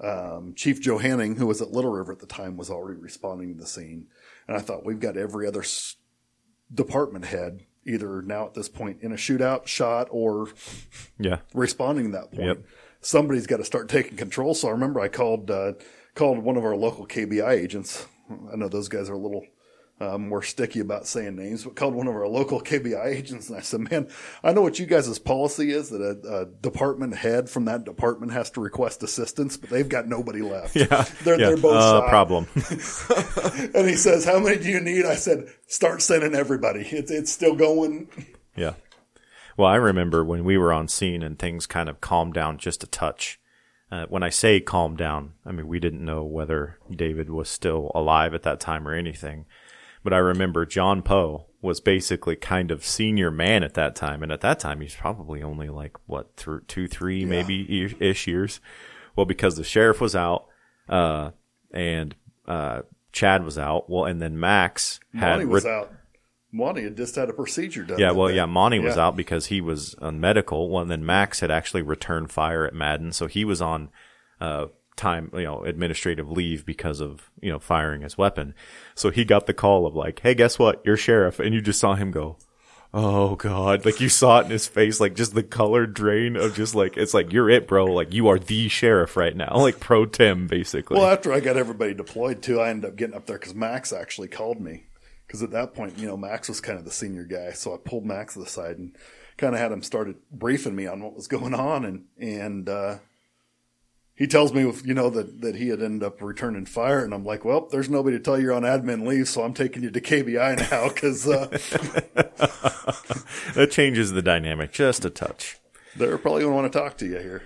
Um, 0.03 0.55
Chief 0.57 0.81
Joe 0.81 0.99
Hanning, 0.99 1.37
who 1.37 1.47
was 1.47 1.63
at 1.63 1.71
Little 1.71 1.93
River 1.93 2.11
at 2.11 2.19
the 2.19 2.27
time, 2.27 2.57
was 2.57 2.71
already 2.71 2.99
responding 2.99 3.55
to 3.55 3.61
the 3.61 3.67
scene, 3.69 4.09
and 4.49 4.57
I 4.57 4.61
thought 4.61 4.85
we've 4.85 4.99
got 4.99 5.17
every 5.17 5.47
other 5.47 5.63
s- 5.63 5.97
department 6.73 7.27
head 7.27 7.61
either 7.87 8.23
now 8.23 8.47
at 8.47 8.55
this 8.55 8.69
point 8.69 9.03
in 9.03 9.13
a 9.13 9.17
shootout, 9.17 9.67
shot, 9.67 10.09
or 10.11 10.49
Yeah, 11.19 11.41
responding 11.53 12.07
to 12.07 12.13
that 12.13 12.31
point. 12.33 12.43
Yep. 12.43 12.65
Somebody's 13.03 13.47
got 13.47 13.59
to 13.59 13.65
start 13.65 13.91
taking 13.91 14.17
control. 14.17 14.55
So 14.55 14.69
I 14.69 14.71
remember 14.71 14.99
I 15.01 15.09
called 15.09 15.51
uh, 15.51 15.75
called 16.15 16.39
one 16.39 16.57
of 16.57 16.65
our 16.65 16.75
local 16.75 17.07
KBI 17.07 17.51
agents. 17.51 18.07
I 18.51 18.57
know 18.57 18.69
those 18.69 18.89
guys 18.89 19.11
are 19.11 19.15
a 19.15 19.19
little 19.19 19.45
uh, 20.05 20.19
more 20.19 20.43
sticky 20.43 20.81
about 20.81 21.07
saying 21.07 21.37
names, 21.37 21.65
but 21.65 21.77
called 21.77 21.95
one 21.95 22.07
of 22.07 22.15
our 22.15 22.29
local 22.29 22.61
KBI 22.61 23.07
agents 23.07 23.49
and 23.49 23.59
I 23.59 23.63
said, 23.63 23.81
"Man, 23.91 24.09
I 24.43 24.53
know 24.53 24.63
what 24.63 24.79
you 24.79 24.87
guys' 24.87 25.19
policy 25.19 25.71
is 25.73 25.91
that 25.91 26.01
a, 26.01 26.41
a 26.41 26.47
department 26.47 27.17
head 27.17 27.49
from 27.49 27.65
that 27.67 27.85
department 27.85 28.33
has 28.33 28.51
to 28.53 28.61
request 28.61 29.03
assistance, 29.03 29.57
but 29.57 29.71
they've 29.71 29.89
got 29.89 30.07
nobody 30.09 30.43
left. 30.43 30.77
yeah, 30.77 31.05
they're 31.23 31.41
yeah. 31.41 31.49
they're 31.49 31.57
both 31.57 31.77
uh, 31.77 32.09
problem. 32.09 32.47
And 33.75 33.89
he 33.89 33.97
says, 33.97 34.25
"How 34.25 34.39
many 34.39 34.59
do 34.59 34.69
you 34.69 34.81
need?" 34.81 35.07
I 35.07 35.17
said, 35.17 35.49
"Start 35.67 36.03
sending 36.03 36.35
everybody. 36.35 36.81
It's 36.81 37.11
it's 37.11 37.33
still 37.33 37.55
going." 37.55 38.09
yeah. 38.57 38.75
Well, 39.57 39.69
I 39.69 39.77
remember 39.77 40.25
when 40.25 40.45
we 40.45 40.59
were 40.59 40.73
on 40.73 40.89
scene 40.89 41.23
and 41.23 41.39
things 41.39 41.67
kind 41.67 41.89
of 41.89 42.01
calmed 42.01 42.35
down 42.35 42.59
just 42.59 42.83
a 42.83 42.89
touch. 42.89 43.39
Uh, 43.91 44.07
when 44.09 44.25
I 44.25 44.31
say 44.31 44.61
calmed 44.61 44.99
down, 44.99 45.35
I 45.47 45.53
mean 45.53 45.69
we 45.69 45.79
didn't 45.79 46.05
know 46.05 46.25
whether 46.25 46.79
David 46.91 47.31
was 47.31 47.49
still 47.49 47.93
alive 47.95 48.35
at 48.35 48.43
that 48.43 48.59
time 48.59 48.89
or 48.89 48.95
anything. 48.95 49.47
But 50.05 50.13
I 50.13 50.19
remember 50.19 50.65
John 50.67 51.03
Poe 51.03 51.47
was 51.63 51.81
basically 51.81 52.37
kind 52.37 52.71
of 52.71 52.85
senior 52.85 53.31
man 53.31 53.65
at 53.65 53.73
that 53.75 53.97
time, 53.97 54.23
and 54.23 54.31
at 54.31 54.43
that 54.43 54.61
time 54.61 54.83
he's 54.83 54.95
probably 54.95 55.43
only 55.43 55.71
like 55.71 55.97
what 56.07 56.37
through 56.37 56.61
two, 56.69 56.87
three, 56.87 57.25
maybe 57.25 57.91
ish 57.99 58.27
years. 58.27 58.61
Well, 59.17 59.25
because 59.27 59.57
the 59.57 59.65
sheriff 59.65 60.01
was 60.01 60.15
out, 60.15 60.47
uh, 60.89 61.31
and 61.73 62.15
uh, 62.47 62.83
Chad 63.13 63.45
was 63.45 63.57
out. 63.57 63.89
Well, 63.89 64.05
and 64.05 64.21
then 64.21 64.39
Max 64.39 65.01
had 65.15 65.39
Monty 65.39 65.47
was 65.47 65.65
out. 65.65 65.91
Monty 66.53 66.85
had 66.85 66.97
just 66.97 67.17
had 67.17 67.31
a 67.31 67.33
procedure 67.33 67.83
done. 67.83 67.99
yeah, 67.99 68.13
well, 68.13 68.31
yeah, 68.31 68.47
Monty 68.47 68.79
was 68.79 68.97
out 68.97 69.17
because 69.17 69.47
he 69.47 69.61
was 69.61 69.95
on 69.95 70.21
medical. 70.21 70.69
Well, 70.69 70.83
and 70.83 70.91
then 70.91 71.05
Max 71.05 71.41
had 71.41 71.51
actually 71.51 71.83
returned 71.83 72.31
fire 72.31 72.65
at 72.67 72.75
Madden, 72.75 73.11
so 73.13 73.27
he 73.27 73.45
was 73.45 73.61
on 73.61 73.89
uh, 74.41 74.67
time, 74.97 75.31
you 75.35 75.43
know, 75.43 75.63
administrative 75.63 76.31
leave 76.31 76.65
because 76.65 77.01
of 77.01 77.31
you 77.41 77.51
know 77.51 77.59
firing 77.59 78.03
his 78.03 78.19
weapon. 78.19 78.55
So 78.95 79.11
he 79.11 79.25
got 79.25 79.47
the 79.47 79.55
call 79.55 79.87
of 79.87 79.95
like, 79.95 80.21
"Hey, 80.21 80.35
guess 80.35 80.59
what? 80.59 80.83
You're 80.85 80.97
sheriff," 80.97 81.41
and 81.41 81.55
you 81.55 81.61
just 81.61 81.81
saw 81.81 81.95
him 81.95 82.11
go. 82.11 82.37
Oh 82.97 83.35
God! 83.35 83.85
Like 83.85 84.01
you 84.01 84.09
saw 84.09 84.39
it 84.39 84.45
in 84.45 84.53
his 84.53 84.69
face, 84.69 85.01
like 85.01 85.15
just 85.17 85.35
the 85.35 85.43
color 85.43 85.85
drain 85.85 86.37
of 86.37 86.55
just 86.55 86.77
like 86.77 86.97
it's 86.97 87.13
like 87.13 87.33
you're 87.33 87.51
it, 87.51 87.67
bro. 87.67 87.87
Like 87.87 88.15
you 88.15 88.29
are 88.29 88.39
the 88.39 88.69
sheriff 88.69 89.17
right 89.17 89.37
now, 89.37 89.53
like 89.57 89.81
pro 89.81 90.07
tem, 90.07 90.47
basically. 90.47 90.99
Well, 90.99 91.11
after 91.11 91.33
I 91.33 91.41
got 91.41 91.57
everybody 91.57 91.93
deployed 91.93 92.41
too, 92.41 92.61
I 92.61 92.69
ended 92.71 92.91
up 92.91 92.97
getting 92.97 93.17
up 93.17 93.27
there 93.27 93.39
because 93.39 93.55
Max 93.55 93.93
actually 93.93 94.29
called 94.29 94.61
me. 94.61 94.85
Because 95.27 95.43
at 95.43 95.51
that 95.51 95.75
point, 95.75 95.99
you 95.99 96.07
know, 96.07 96.17
Max 96.17 96.49
was 96.49 96.61
kind 96.61 96.79
of 96.79 96.85
the 96.85 96.93
senior 96.93 97.25
guy, 97.25 97.51
so 97.51 97.75
I 97.75 97.79
pulled 97.79 98.05
Max 98.05 98.35
to 98.35 98.41
the 98.41 98.47
side 98.47 98.79
and 98.79 98.97
kind 99.39 99.55
of 99.55 99.61
had 99.61 99.73
him 99.73 99.83
started 99.83 100.17
briefing 100.31 100.77
me 100.77 100.87
on 100.87 101.03
what 101.03 101.17
was 101.17 101.27
going 101.27 101.55
on, 101.55 101.85
and 101.85 102.05
and 102.21 102.69
uh, 102.69 102.99
he 104.15 104.27
tells 104.27 104.53
me, 104.53 104.61
you 104.85 104.95
know, 104.95 105.11
that 105.11 105.41
that 105.41 105.57
he 105.57 105.69
had 105.69 105.83
ended 105.83 106.03
up 106.03 106.23
returning 106.23 106.67
fire, 106.67 107.05
and 107.05 107.13
I'm 107.13 107.25
like, 107.25 107.45
well, 107.45 107.69
there's 107.71 107.91
nobody 107.91 108.17
to 108.17 108.23
tell 108.23 108.39
you 108.39 108.45
you're 108.45 108.53
on 108.53 108.63
admin 108.63 109.07
leave, 109.07 109.29
so 109.29 109.43
I'm 109.43 109.55
taking 109.55 109.83
you 109.83 109.91
to 109.91 110.01
KBI 110.01 110.71
now 110.71 110.89
because 110.89 111.27
uh, 111.27 111.47
that 113.55 113.71
changes 113.71 114.13
the 114.13 114.23
dynamic 114.23 114.73
just 114.73 115.05
a 115.05 115.11
touch. 115.11 115.59
they're 115.97 116.19
probably 116.19 116.43
going 116.43 116.53
to 116.53 116.63
want 116.63 116.73
to 116.73 116.79
talk 116.79 116.97
to 116.99 117.07
you 117.07 117.19
here. 117.19 117.43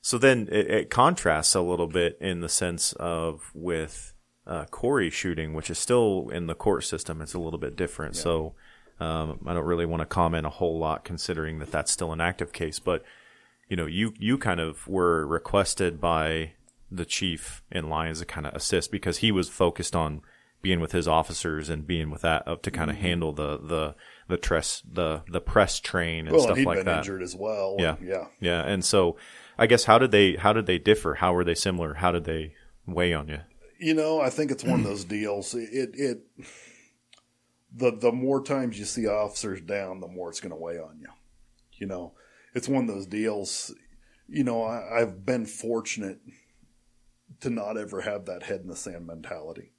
So 0.00 0.18
then 0.18 0.48
it, 0.50 0.70
it 0.70 0.90
contrasts 0.90 1.54
a 1.54 1.60
little 1.60 1.86
bit 1.86 2.18
in 2.20 2.40
the 2.40 2.48
sense 2.48 2.92
of 2.94 3.50
with 3.54 4.12
uh, 4.46 4.64
Corey 4.66 5.10
shooting, 5.10 5.54
which 5.54 5.70
is 5.70 5.78
still 5.78 6.30
in 6.30 6.46
the 6.46 6.54
court 6.54 6.84
system. 6.84 7.20
It's 7.20 7.34
a 7.34 7.38
little 7.38 7.58
bit 7.58 7.76
different. 7.76 8.16
So 8.16 8.54
um, 9.00 9.40
I 9.46 9.54
don't 9.54 9.64
really 9.64 9.86
want 9.86 10.00
to 10.00 10.06
comment 10.06 10.46
a 10.46 10.50
whole 10.50 10.78
lot 10.78 11.04
considering 11.04 11.58
that 11.58 11.70
that's 11.70 11.92
still 11.92 12.12
an 12.12 12.20
active 12.20 12.52
case. 12.52 12.78
But 12.78 13.04
you 13.68 13.76
know, 13.76 13.86
you 13.86 14.14
you 14.18 14.38
kind 14.38 14.60
of 14.60 14.86
were 14.88 15.26
requested 15.26 16.00
by 16.00 16.52
the 16.90 17.04
chief 17.04 17.62
in 17.70 17.88
Lyons 17.88 18.20
to 18.20 18.24
kind 18.24 18.46
of 18.46 18.54
assist 18.54 18.90
because 18.90 19.18
he 19.18 19.30
was 19.30 19.48
focused 19.48 19.94
on 19.94 20.22
being 20.60 20.80
with 20.80 20.92
his 20.92 21.06
officers 21.06 21.68
and 21.68 21.86
being 21.86 22.10
with 22.10 22.22
that 22.22 22.46
up 22.48 22.62
to 22.62 22.70
kind 22.70 22.90
of 22.90 22.96
mm-hmm. 22.96 23.06
handle 23.06 23.32
the 23.32 23.58
the 23.58 23.94
the 24.26 24.38
press 24.38 24.82
the 24.90 25.22
the 25.30 25.40
press 25.40 25.80
train 25.80 26.26
and 26.26 26.32
Well, 26.32 26.42
stuff 26.42 26.50
and 26.52 26.58
he'd 26.58 26.66
like 26.66 26.78
been 26.78 26.86
that. 26.86 26.98
injured 26.98 27.22
as 27.22 27.36
well. 27.36 27.76
Yeah. 27.78 27.96
yeah. 28.02 28.26
Yeah, 28.40 28.62
and 28.62 28.84
so 28.84 29.16
I 29.58 29.66
guess 29.66 29.84
how 29.84 29.98
did 29.98 30.10
they 30.10 30.34
how 30.34 30.52
did 30.52 30.66
they 30.66 30.78
differ? 30.78 31.14
How 31.14 31.32
were 31.32 31.44
they 31.44 31.54
similar? 31.54 31.94
How 31.94 32.10
did 32.10 32.24
they 32.24 32.54
weigh 32.86 33.12
on 33.14 33.28
you? 33.28 33.40
You 33.78 33.94
know, 33.94 34.20
I 34.20 34.30
think 34.30 34.50
it's 34.50 34.64
one 34.64 34.80
of 34.80 34.86
those 34.86 35.04
deals. 35.04 35.54
It 35.54 35.90
it 35.94 36.22
the 37.72 37.96
the 37.96 38.12
more 38.12 38.42
times 38.42 38.78
you 38.78 38.84
see 38.84 39.06
officers 39.06 39.60
down, 39.60 40.00
the 40.00 40.08
more 40.08 40.30
it's 40.30 40.40
going 40.40 40.50
to 40.50 40.56
weigh 40.56 40.78
on 40.78 40.98
you. 41.00 41.08
You 41.74 41.86
know, 41.86 42.12
it's 42.54 42.68
one 42.68 42.88
of 42.88 42.94
those 42.94 43.06
deals. 43.06 43.74
You 44.28 44.44
know, 44.44 44.62
I, 44.62 45.00
I've 45.00 45.24
been 45.24 45.46
fortunate 45.46 46.20
to 47.40 47.50
not 47.50 47.76
ever 47.76 48.02
have 48.02 48.26
that 48.26 48.44
head 48.44 48.60
in 48.60 48.68
the 48.68 48.76
sand 48.76 49.06
mentality. 49.06 49.72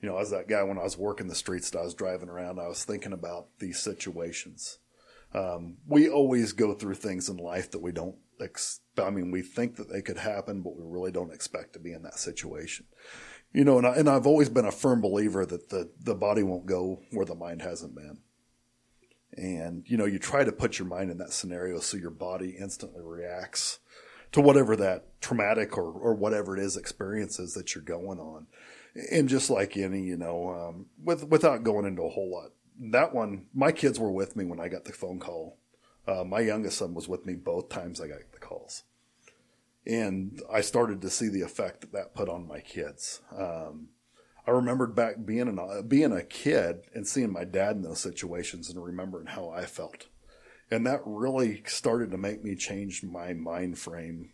You 0.00 0.08
know, 0.08 0.18
as 0.18 0.30
that 0.30 0.48
guy 0.48 0.62
when 0.64 0.78
I 0.78 0.82
was 0.82 0.98
working 0.98 1.28
the 1.28 1.34
streets, 1.34 1.70
that 1.70 1.78
I 1.78 1.82
was 1.82 1.94
driving 1.94 2.28
around, 2.28 2.58
I 2.58 2.66
was 2.66 2.84
thinking 2.84 3.12
about 3.12 3.46
these 3.60 3.78
situations. 3.78 4.78
Um, 5.34 5.78
we 5.86 6.08
always 6.08 6.52
go 6.52 6.74
through 6.74 6.96
things 6.96 7.28
in 7.28 7.36
life 7.36 7.70
that 7.70 7.82
we 7.82 7.92
don't. 7.92 8.16
Ex- 8.40 8.80
I 8.98 9.10
mean, 9.10 9.30
we 9.30 9.42
think 9.42 9.76
that 9.76 9.90
they 9.90 10.02
could 10.02 10.18
happen, 10.18 10.62
but 10.62 10.76
we 10.76 10.82
really 10.84 11.12
don't 11.12 11.32
expect 11.32 11.74
to 11.74 11.78
be 11.78 11.92
in 11.92 12.02
that 12.02 12.18
situation. 12.18 12.86
You 13.52 13.64
know, 13.64 13.78
and, 13.78 13.86
I, 13.86 13.94
and 13.94 14.08
I've 14.08 14.26
always 14.26 14.48
been 14.48 14.64
a 14.64 14.72
firm 14.72 15.00
believer 15.00 15.46
that 15.46 15.68
the, 15.68 15.90
the 16.00 16.14
body 16.14 16.42
won't 16.42 16.66
go 16.66 17.02
where 17.12 17.26
the 17.26 17.34
mind 17.34 17.62
hasn't 17.62 17.94
been. 17.94 18.18
And, 19.36 19.84
you 19.86 19.96
know, 19.96 20.04
you 20.04 20.18
try 20.18 20.44
to 20.44 20.52
put 20.52 20.78
your 20.78 20.88
mind 20.88 21.10
in 21.10 21.18
that 21.18 21.32
scenario 21.32 21.80
so 21.80 21.96
your 21.96 22.10
body 22.10 22.56
instantly 22.58 23.02
reacts 23.02 23.78
to 24.32 24.40
whatever 24.40 24.76
that 24.76 25.20
traumatic 25.20 25.76
or, 25.76 25.90
or 25.90 26.14
whatever 26.14 26.56
it 26.56 26.62
is 26.62 26.76
experiences 26.76 27.54
that 27.54 27.74
you're 27.74 27.84
going 27.84 28.18
on. 28.18 28.46
And 29.10 29.28
just 29.28 29.48
like 29.48 29.76
any, 29.76 30.02
you 30.02 30.16
know, 30.16 30.50
um, 30.50 30.86
with, 31.02 31.24
without 31.24 31.64
going 31.64 31.86
into 31.86 32.02
a 32.02 32.10
whole 32.10 32.30
lot, 32.30 32.50
that 32.78 33.14
one, 33.14 33.46
my 33.54 33.72
kids 33.72 33.98
were 33.98 34.12
with 34.12 34.36
me 34.36 34.44
when 34.44 34.60
I 34.60 34.68
got 34.68 34.84
the 34.84 34.92
phone 34.92 35.18
call. 35.18 35.58
Uh, 36.06 36.24
my 36.24 36.40
youngest 36.40 36.78
son 36.78 36.94
was 36.94 37.08
with 37.08 37.24
me 37.24 37.34
both 37.34 37.68
times 37.68 38.00
I 38.00 38.08
got 38.08 38.18
the 38.32 38.38
calls 38.38 38.82
and 39.86 40.40
I 40.52 40.60
started 40.60 41.00
to 41.02 41.10
see 41.10 41.28
the 41.28 41.42
effect 41.42 41.80
that 41.80 41.92
that 41.92 42.14
put 42.14 42.28
on 42.28 42.46
my 42.46 42.60
kids. 42.60 43.20
Um, 43.36 43.88
I 44.46 44.50
remembered 44.50 44.94
back 44.94 45.24
being 45.24 45.48
an, 45.48 45.58
uh, 45.58 45.82
being 45.82 46.12
a 46.12 46.22
kid 46.22 46.82
and 46.94 47.06
seeing 47.06 47.32
my 47.32 47.44
dad 47.44 47.76
in 47.76 47.82
those 47.82 48.00
situations 48.00 48.68
and 48.68 48.82
remembering 48.82 49.26
how 49.26 49.50
I 49.50 49.66
felt, 49.66 50.06
and 50.70 50.86
that 50.86 51.00
really 51.04 51.62
started 51.66 52.10
to 52.10 52.18
make 52.18 52.42
me 52.42 52.56
change 52.56 53.02
my 53.02 53.32
mind 53.32 53.78
frame 53.78 54.30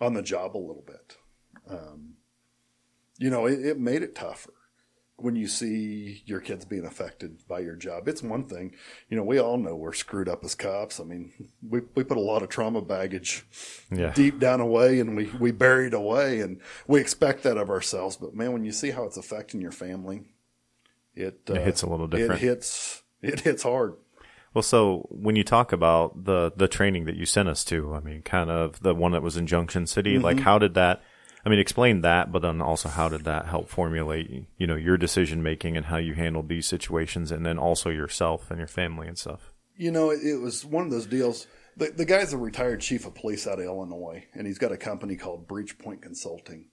on 0.00 0.14
the 0.14 0.22
job 0.22 0.56
a 0.56 0.58
little 0.58 0.84
bit. 0.86 1.16
Um, 1.68 2.14
you 3.18 3.30
know, 3.30 3.46
it, 3.46 3.64
it 3.64 3.78
made 3.78 4.02
it 4.02 4.14
tougher 4.14 4.52
when 5.22 5.36
you 5.36 5.46
see 5.46 6.22
your 6.26 6.40
kids 6.40 6.64
being 6.64 6.84
affected 6.84 7.38
by 7.48 7.60
your 7.60 7.76
job. 7.76 8.08
It's 8.08 8.22
one 8.22 8.44
thing, 8.44 8.74
you 9.08 9.16
know, 9.16 9.22
we 9.22 9.38
all 9.38 9.56
know 9.56 9.74
we're 9.76 9.92
screwed 9.92 10.28
up 10.28 10.44
as 10.44 10.54
cops. 10.54 11.00
I 11.00 11.04
mean, 11.04 11.32
we, 11.66 11.80
we 11.94 12.04
put 12.04 12.16
a 12.16 12.20
lot 12.20 12.42
of 12.42 12.48
trauma 12.48 12.82
baggage 12.82 13.44
Yeah. 13.90 14.12
deep 14.12 14.38
down 14.38 14.60
away 14.60 15.00
and 15.00 15.16
we, 15.16 15.26
we 15.38 15.52
bury 15.52 15.86
it 15.86 15.94
away 15.94 16.40
and 16.40 16.60
we 16.86 17.00
expect 17.00 17.42
that 17.44 17.56
of 17.56 17.70
ourselves. 17.70 18.16
But 18.16 18.34
man, 18.34 18.52
when 18.52 18.64
you 18.64 18.72
see 18.72 18.90
how 18.90 19.04
it's 19.04 19.16
affecting 19.16 19.60
your 19.60 19.72
family, 19.72 20.22
it, 21.14 21.40
uh, 21.48 21.54
hits 21.54 21.82
a 21.82 21.88
little 21.88 22.08
different. 22.08 22.42
It 22.42 22.46
hits, 22.46 23.02
it 23.22 23.40
hits 23.40 23.62
hard. 23.62 23.94
Well, 24.54 24.62
so 24.62 25.06
when 25.10 25.36
you 25.36 25.44
talk 25.44 25.72
about 25.72 26.24
the 26.24 26.52
the 26.54 26.68
training 26.68 27.06
that 27.06 27.16
you 27.16 27.24
sent 27.24 27.48
us 27.48 27.64
to, 27.64 27.94
I 27.94 28.00
mean, 28.00 28.20
kind 28.20 28.50
of 28.50 28.80
the 28.82 28.94
one 28.94 29.12
that 29.12 29.22
was 29.22 29.38
in 29.38 29.46
Junction 29.46 29.86
City, 29.86 30.18
like 30.18 30.40
how 30.40 30.58
did 30.58 30.74
that? 30.74 31.02
I 31.44 31.48
mean, 31.48 31.58
explain 31.58 32.02
that, 32.02 32.30
but 32.30 32.42
then 32.42 32.60
also 32.60 32.88
how 32.88 33.08
did 33.08 33.24
that 33.24 33.46
help 33.46 33.68
formulate, 33.68 34.46
you 34.56 34.66
know, 34.66 34.76
your 34.76 34.96
decision 34.96 35.42
making 35.42 35.76
and 35.76 35.86
how 35.86 35.96
you 35.96 36.14
handled 36.14 36.48
these 36.48 36.66
situations, 36.66 37.32
and 37.32 37.44
then 37.44 37.58
also 37.58 37.90
yourself 37.90 38.50
and 38.50 38.58
your 38.58 38.68
family 38.68 39.08
and 39.08 39.18
stuff. 39.18 39.52
You 39.76 39.90
know, 39.90 40.10
it, 40.10 40.20
it 40.22 40.36
was 40.36 40.64
one 40.64 40.84
of 40.84 40.90
those 40.90 41.06
deals. 41.06 41.46
The, 41.76 41.90
the 41.90 42.04
guy's 42.04 42.32
a 42.32 42.38
retired 42.38 42.80
chief 42.80 43.06
of 43.06 43.14
police 43.14 43.46
out 43.46 43.58
of 43.58 43.64
Illinois, 43.64 44.26
and 44.34 44.46
he's 44.46 44.58
got 44.58 44.72
a 44.72 44.76
company 44.76 45.16
called 45.16 45.48
Breach 45.48 45.78
Point 45.78 46.02
Consulting. 46.02 46.66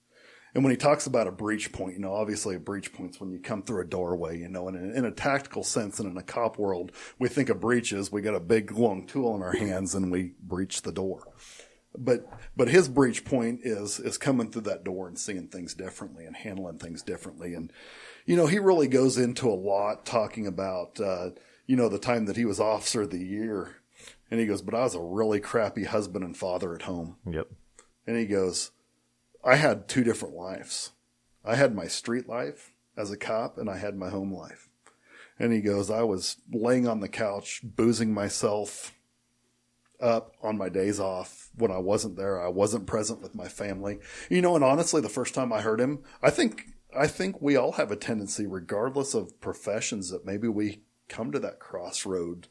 And 0.53 0.63
when 0.63 0.71
he 0.71 0.77
talks 0.77 1.05
about 1.05 1.27
a 1.27 1.31
breach 1.31 1.71
point, 1.71 1.93
you 1.93 1.99
know, 1.99 2.13
obviously 2.13 2.55
a 2.55 2.59
breach 2.59 2.91
point's 2.93 3.19
when 3.19 3.31
you 3.31 3.39
come 3.39 3.61
through 3.61 3.81
a 3.81 3.87
doorway, 3.87 4.39
you 4.39 4.49
know, 4.49 4.67
and 4.67 4.75
in, 4.75 4.97
in 4.97 5.05
a 5.05 5.11
tactical 5.11 5.63
sense 5.63 5.99
and 5.99 6.09
in 6.09 6.17
a 6.17 6.23
cop 6.23 6.57
world, 6.57 6.91
we 7.19 7.29
think 7.29 7.49
of 7.49 7.59
breaches, 7.59 8.11
we 8.11 8.21
got 8.21 8.35
a 8.35 8.39
big 8.39 8.71
long 8.71 9.05
tool 9.05 9.35
in 9.35 9.43
our 9.43 9.53
hands 9.53 9.93
and 9.93 10.11
we 10.11 10.33
breach 10.41 10.81
the 10.81 10.91
door. 10.91 11.27
But 11.97 12.27
but 12.55 12.69
his 12.69 12.87
breach 12.87 13.25
point 13.25 13.61
is 13.63 13.99
is 13.99 14.17
coming 14.17 14.51
through 14.51 14.63
that 14.63 14.83
door 14.83 15.07
and 15.07 15.17
seeing 15.17 15.47
things 15.47 15.73
differently 15.73 16.25
and 16.25 16.35
handling 16.35 16.77
things 16.77 17.01
differently. 17.01 17.53
And 17.53 17.73
you 18.25 18.35
know, 18.35 18.47
he 18.47 18.59
really 18.59 18.87
goes 18.87 19.17
into 19.17 19.49
a 19.49 19.55
lot 19.55 20.05
talking 20.05 20.45
about 20.45 20.99
uh, 20.99 21.31
you 21.69 21.75
know, 21.75 21.87
the 21.87 21.99
time 21.99 22.25
that 22.25 22.35
he 22.35 22.45
was 22.45 22.59
officer 22.59 23.03
of 23.03 23.11
the 23.11 23.23
year. 23.23 23.75
And 24.31 24.39
he 24.39 24.47
goes, 24.47 24.63
But 24.63 24.73
I 24.73 24.81
was 24.81 24.95
a 24.95 24.99
really 24.99 25.39
crappy 25.39 25.83
husband 25.83 26.25
and 26.25 26.35
father 26.35 26.73
at 26.73 26.81
home. 26.81 27.17
Yep. 27.29 27.47
And 28.07 28.17
he 28.17 28.25
goes, 28.25 28.71
I 29.43 29.55
had 29.55 29.87
two 29.87 30.03
different 30.03 30.33
lives. 30.33 30.93
I 31.45 31.55
had 31.55 31.75
my 31.75 31.85
street 31.85 32.27
life 32.27 32.73
as 32.97 33.11
a 33.11 33.17
cop 33.17 33.59
and 33.59 33.69
I 33.69 33.77
had 33.77 33.95
my 33.95 34.09
home 34.09 34.33
life. 34.33 34.67
And 35.37 35.53
he 35.53 35.61
goes, 35.61 35.91
I 35.91 36.01
was 36.01 36.37
laying 36.51 36.87
on 36.87 37.01
the 37.01 37.07
couch, 37.07 37.61
boozing 37.63 38.15
myself 38.15 38.95
up 39.99 40.35
on 40.41 40.57
my 40.57 40.69
days 40.69 40.99
off 40.99 41.49
when 41.55 41.71
I 41.71 41.77
wasn't 41.77 42.17
there. 42.17 42.41
I 42.41 42.47
wasn't 42.47 42.87
present 42.87 43.21
with 43.21 43.35
my 43.35 43.47
family. 43.47 43.99
You 44.29 44.41
know, 44.41 44.55
and 44.55 44.63
honestly, 44.63 45.01
the 45.01 45.09
first 45.09 45.33
time 45.33 45.51
I 45.51 45.61
heard 45.61 45.79
him, 45.79 45.99
I 46.21 46.29
think, 46.29 46.67
I 46.97 47.07
think 47.07 47.41
we 47.41 47.55
all 47.55 47.73
have 47.73 47.91
a 47.91 47.95
tendency, 47.95 48.47
regardless 48.47 49.13
of 49.13 49.39
professions, 49.41 50.09
that 50.09 50.25
maybe 50.25 50.47
we 50.47 50.83
come 51.07 51.31
to 51.31 51.39
that 51.39 51.59
crossroad 51.59 52.47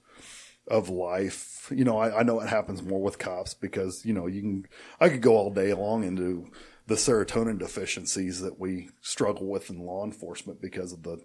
of 0.67 0.89
life. 0.89 1.73
You 1.75 1.85
know, 1.85 1.99
I, 1.99 2.21
I 2.21 2.23
know 2.23 2.41
it 2.41 2.49
happens 2.49 2.83
more 2.83 3.01
with 3.01 3.19
cops 3.19 3.55
because, 3.55 4.05
you 4.05 4.13
know, 4.13 4.27
you 4.27 4.43
can, 4.43 4.67
I 5.01 5.09
could 5.09 5.23
go 5.23 5.37
all 5.37 5.51
day 5.51 5.73
long 5.73 6.05
into 6.05 6.51
the 6.87 6.97
serotonin 6.97 7.59
deficiencies 7.59 8.41
that 8.41 8.59
we 8.59 8.91
struggle 9.01 9.47
with 9.47 9.71
in 9.71 9.81
law 9.81 10.05
enforcement 10.05 10.61
because 10.61 10.93
of 10.93 11.03
the 11.03 11.19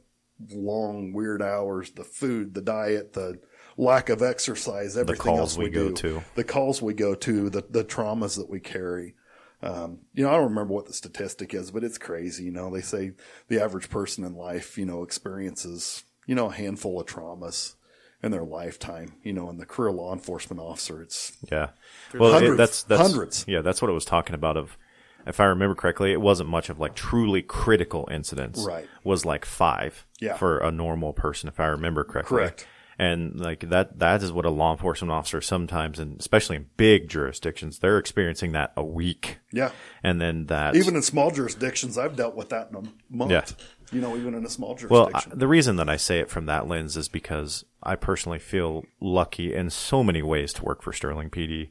long, 0.51 1.13
weird 1.13 1.41
hours, 1.41 1.91
the 1.91 2.03
food, 2.03 2.53
the 2.53 2.61
diet, 2.61 3.13
the, 3.13 3.39
lack 3.77 4.09
of 4.09 4.21
exercise, 4.21 4.97
everything 4.97 5.37
else 5.37 5.57
we, 5.57 5.65
we 5.65 5.71
go 5.71 5.89
do, 5.89 5.95
to. 5.95 6.23
the 6.35 6.43
calls 6.43 6.81
we 6.81 6.93
go 6.93 7.15
to, 7.15 7.49
the 7.49 7.63
the 7.69 7.83
traumas 7.83 8.37
that 8.37 8.49
we 8.49 8.59
carry. 8.59 9.15
Um, 9.61 9.99
you 10.13 10.23
know, 10.23 10.29
I 10.29 10.33
don't 10.33 10.49
remember 10.49 10.73
what 10.73 10.87
the 10.87 10.93
statistic 10.93 11.53
is, 11.53 11.71
but 11.71 11.85
it's 11.85 11.97
crazy. 11.97 12.43
You 12.43 12.51
know, 12.51 12.69
they 12.69 12.81
say 12.81 13.13
the 13.47 13.63
average 13.63 13.89
person 13.89 14.25
in 14.25 14.35
life, 14.35 14.77
you 14.77 14.85
know, 14.85 15.03
experiences, 15.03 16.03
you 16.27 16.35
know, 16.35 16.49
a 16.49 16.53
handful 16.53 16.99
of 16.99 17.07
traumas 17.07 17.75
in 18.21 18.31
their 18.31 18.43
lifetime. 18.43 19.13
You 19.23 19.31
know, 19.31 19.49
in 19.49 19.57
the 19.57 19.65
career 19.65 19.91
law 19.91 20.11
enforcement 20.11 20.61
officer, 20.61 21.01
it's 21.01 21.37
Yeah. 21.49 21.69
Well, 22.13 22.33
Hundreds. 22.33 22.53
it, 22.53 22.57
that's 22.57 22.83
that's 22.83 23.01
Hundreds. 23.01 23.45
Yeah, 23.47 23.61
that's 23.61 23.81
what 23.81 23.89
I 23.89 23.93
was 23.93 24.05
talking 24.05 24.35
about. 24.35 24.57
Of, 24.57 24.77
if 25.25 25.39
I 25.39 25.45
remember 25.45 25.75
correctly, 25.75 26.11
it 26.11 26.19
wasn't 26.19 26.49
much 26.49 26.67
of 26.69 26.79
like 26.79 26.93
truly 26.93 27.41
critical 27.41 28.07
incidents. 28.11 28.65
Right. 28.65 28.87
Was 29.05 29.25
like 29.25 29.45
five. 29.45 30.05
Yeah. 30.19 30.35
For 30.35 30.57
a 30.57 30.71
normal 30.71 31.13
person, 31.13 31.47
if 31.47 31.59
I 31.59 31.67
remember 31.67 32.03
correctly. 32.03 32.37
Correct. 32.37 32.67
And 32.99 33.39
like 33.39 33.69
that, 33.69 33.99
that 33.99 34.21
is 34.21 34.31
what 34.31 34.45
a 34.45 34.49
law 34.49 34.71
enforcement 34.71 35.11
officer 35.11 35.41
sometimes, 35.41 35.99
and 35.99 36.19
especially 36.19 36.57
in 36.57 36.67
big 36.77 37.09
jurisdictions, 37.09 37.79
they're 37.79 37.97
experiencing 37.97 38.51
that 38.51 38.71
a 38.77 38.83
week. 38.83 39.39
yeah. 39.51 39.71
And 40.03 40.21
then 40.21 40.45
that 40.47 40.75
Even 40.75 40.95
in 40.95 41.01
small 41.01 41.31
jurisdictions, 41.31 41.97
I've 41.97 42.15
dealt 42.15 42.35
with 42.35 42.49
that 42.49 42.69
in 42.69 42.75
a 42.75 42.83
month. 43.09 43.31
Yeah. 43.31 43.45
You 43.91 44.01
know, 44.01 44.15
even 44.15 44.33
in 44.33 44.45
a 44.45 44.49
small 44.49 44.75
jurisdiction. 44.75 44.89
Well, 44.91 45.09
I, 45.13 45.35
the 45.35 45.47
reason 45.47 45.75
that 45.77 45.89
I 45.89 45.97
say 45.97 46.19
it 46.19 46.29
from 46.29 46.45
that 46.47 46.67
lens 46.67 46.97
is 46.97 47.09
because 47.09 47.65
I 47.81 47.95
personally 47.95 48.39
feel 48.39 48.85
lucky 48.99 49.53
in 49.53 49.69
so 49.69 50.03
many 50.03 50.21
ways 50.21 50.53
to 50.53 50.63
work 50.63 50.81
for 50.81 50.93
Sterling 50.93 51.29
PD. 51.29 51.69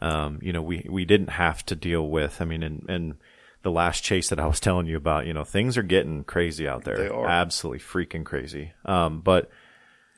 Um, 0.00 0.38
you 0.42 0.52
know, 0.52 0.62
we, 0.62 0.86
we 0.88 1.04
didn't 1.04 1.30
have 1.30 1.66
to 1.66 1.74
deal 1.74 2.08
with, 2.08 2.40
I 2.40 2.44
mean, 2.44 2.62
in, 2.62 2.86
in 2.88 3.16
the 3.62 3.70
last 3.70 4.04
chase 4.04 4.28
that 4.28 4.38
I 4.38 4.46
was 4.46 4.60
telling 4.60 4.86
you 4.86 4.96
about, 4.96 5.26
you 5.26 5.34
know, 5.34 5.44
things 5.44 5.76
are 5.76 5.82
getting 5.82 6.22
crazy 6.24 6.68
out 6.68 6.84
there. 6.84 6.96
They 6.96 7.08
are. 7.08 7.26
Absolutely 7.26 7.80
freaking 7.80 8.24
crazy. 8.24 8.72
Um, 8.84 9.20
but 9.20 9.50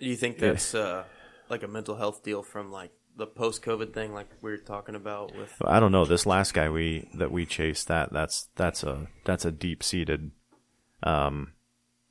you 0.07 0.17
think 0.17 0.39
that's 0.39 0.75
uh, 0.75 1.05
like 1.49 1.63
a 1.63 1.69
mental 1.69 1.97
health 1.97 2.23
deal 2.23 2.43
from 2.43 2.71
like 2.73 2.93
the 3.17 3.27
post 3.27 3.63
COVID 3.63 3.93
thing, 3.93 4.15
like 4.15 4.29
we 4.41 4.51
were 4.51 4.57
talking 4.57 4.95
about 4.95 5.37
with? 5.37 5.53
I 5.65 5.81
don't 5.81 5.93
know. 5.93 6.05
This 6.05 6.27
last 6.27 6.55
guy 6.55 6.69
we, 6.71 7.09
that 7.15 7.31
we 7.31 7.47
chased, 7.47 7.89
that, 7.89 8.13
that's, 8.13 8.49
that's 8.57 8.83
a, 8.83 9.09
that's 9.25 9.45
a 9.45 9.51
deep 9.51 9.83
seated, 9.83 10.31
um, 11.03 11.53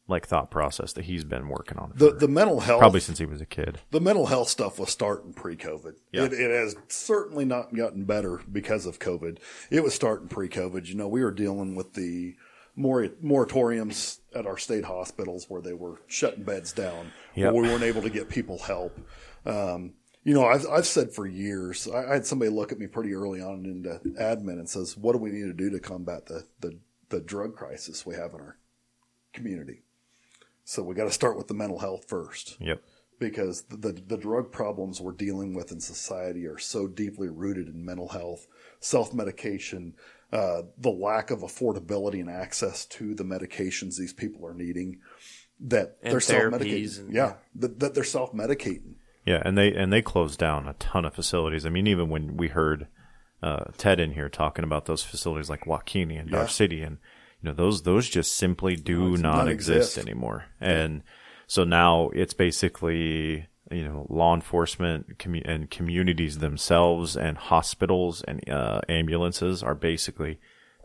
like 0.07 0.27
thought 0.27 0.49
process 0.49 0.93
that 0.93 1.05
he's 1.05 1.23
been 1.23 1.47
working 1.49 1.77
on 1.77 1.91
the 1.95 2.09
for- 2.09 2.17
the 2.17 2.27
mental 2.27 2.61
health 2.61 2.79
probably 2.79 2.99
since 2.99 3.19
he 3.19 3.27
was 3.27 3.41
a 3.41 3.45
kid. 3.45 3.79
the 3.91 4.01
mental 4.01 4.25
health 4.25 4.49
stuff 4.49 4.79
was 4.79 4.89
starting 4.89 5.33
pre-COVID. 5.33 5.93
Yeah. 6.11 6.23
It, 6.23 6.33
it 6.33 6.49
has 6.49 6.75
certainly 6.87 7.45
not 7.45 7.75
gotten 7.75 8.05
better 8.05 8.41
because 8.51 8.87
of 8.87 8.97
COVID. 8.97 9.37
It 9.69 9.83
was 9.83 9.93
starting 9.93 10.27
pre-COVID. 10.27 10.87
You 10.87 10.95
know, 10.95 11.07
we 11.07 11.23
were 11.23 11.31
dealing 11.31 11.75
with 11.75 11.93
the 11.93 12.35
moratoriums 12.77 14.18
at 14.35 14.45
our 14.45 14.57
state 14.57 14.85
hospitals 14.85 15.45
where 15.49 15.61
they 15.61 15.73
were 15.73 16.01
shutting 16.07 16.43
beds 16.43 16.71
down, 16.71 17.11
Yep. 17.35 17.53
where 17.53 17.63
we 17.63 17.69
weren't 17.69 17.83
able 17.83 18.01
to 18.03 18.09
get 18.09 18.29
people 18.29 18.57
help. 18.59 18.97
Um, 19.45 19.93
you 20.23 20.33
know, 20.33 20.45
I've, 20.45 20.67
I've 20.67 20.85
said 20.85 21.11
for 21.13 21.25
years, 21.25 21.87
I, 21.87 22.05
I 22.11 22.13
had 22.15 22.25
somebody 22.25 22.51
look 22.51 22.71
at 22.71 22.77
me 22.79 22.87
pretty 22.87 23.13
early 23.13 23.41
on 23.41 23.65
into 23.65 23.99
admin 24.21 24.59
and 24.59 24.69
says, 24.69 24.95
what 24.97 25.13
do 25.13 25.17
we 25.19 25.31
need 25.31 25.45
to 25.47 25.53
do 25.53 25.69
to 25.71 25.79
combat 25.79 26.25
the, 26.27 26.45
the, 26.59 26.77
the 27.09 27.19
drug 27.21 27.55
crisis 27.55 28.05
we 28.05 28.15
have 28.15 28.33
in 28.33 28.41
our 28.41 28.57
community? 29.33 29.81
So 30.65 30.83
we 30.83 30.93
got 30.93 31.05
to 31.05 31.11
start 31.11 31.37
with 31.37 31.47
the 31.47 31.53
mental 31.55 31.79
health 31.79 32.05
first 32.07 32.57
Yep. 32.59 32.83
because 33.19 33.63
the, 33.63 33.77
the, 33.77 33.93
the 34.07 34.17
drug 34.17 34.51
problems 34.51 35.01
we're 35.01 35.13
dealing 35.13 35.53
with 35.55 35.71
in 35.71 35.79
society 35.79 36.45
are 36.45 36.59
so 36.59 36.87
deeply 36.87 37.29
rooted 37.29 37.67
in 37.67 37.83
mental 37.83 38.09
health, 38.09 38.45
self 38.79 39.13
medication, 39.13 39.95
uh, 40.31 40.61
the 40.77 40.89
lack 40.91 41.31
of 41.31 41.39
affordability 41.39 42.19
and 42.19 42.29
access 42.29 42.85
to 42.85 43.15
the 43.15 43.23
medications 43.23 43.97
these 43.97 44.13
people 44.13 44.45
are 44.45 44.53
needing 44.53 44.99
that 45.61 45.97
And 46.03 46.13
they're 46.13 46.19
self 46.19 46.43
therapies 46.43 46.59
medicating. 46.61 46.99
and- 46.99 47.13
Yeah, 47.13 47.33
that, 47.55 47.79
that 47.79 47.93
they're 47.95 48.03
self 48.03 48.31
medicating. 48.33 48.95
Yeah, 49.25 49.41
and 49.45 49.57
they 49.57 49.73
and 49.73 49.91
they 49.91 50.01
closed 50.01 50.39
down 50.39 50.67
a 50.67 50.73
ton 50.73 51.05
of 51.05 51.13
facilities. 51.13 51.65
I 51.65 51.69
mean, 51.69 51.87
even 51.87 52.09
when 52.09 52.37
we 52.37 52.47
heard 52.47 52.87
uh, 53.43 53.65
Ted 53.77 53.99
in 53.99 54.11
here 54.13 54.29
talking 54.29 54.63
about 54.63 54.85
those 54.85 55.03
facilities 55.03 55.49
like 55.49 55.65
Waukene 55.65 56.17
and 56.19 56.29
Yeah. 56.29 56.39
Dodge 56.39 56.51
City, 56.53 56.81
and 56.81 56.97
you 57.41 57.49
know 57.49 57.53
those 57.53 57.83
those 57.83 58.09
just 58.09 58.33
simply 58.35 58.75
do 58.75 59.11
Those 59.11 59.21
not 59.21 59.47
exist 59.47 59.97
non-exist. 59.97 59.97
anymore. 59.97 60.45
And 60.61 61.03
so 61.47 61.63
now 61.63 62.09
it's 62.13 62.33
basically 62.33 63.47
you 63.71 63.83
know 63.83 64.05
law 64.09 64.33
enforcement 64.35 65.17
commu- 65.17 65.47
and 65.47 65.69
communities 65.69 66.39
themselves 66.39 67.15
and 67.15 67.37
hospitals 67.37 68.23
and 68.23 68.47
uh, 68.49 68.81
ambulances 68.89 69.63
are 69.63 69.75
basically 69.75 70.39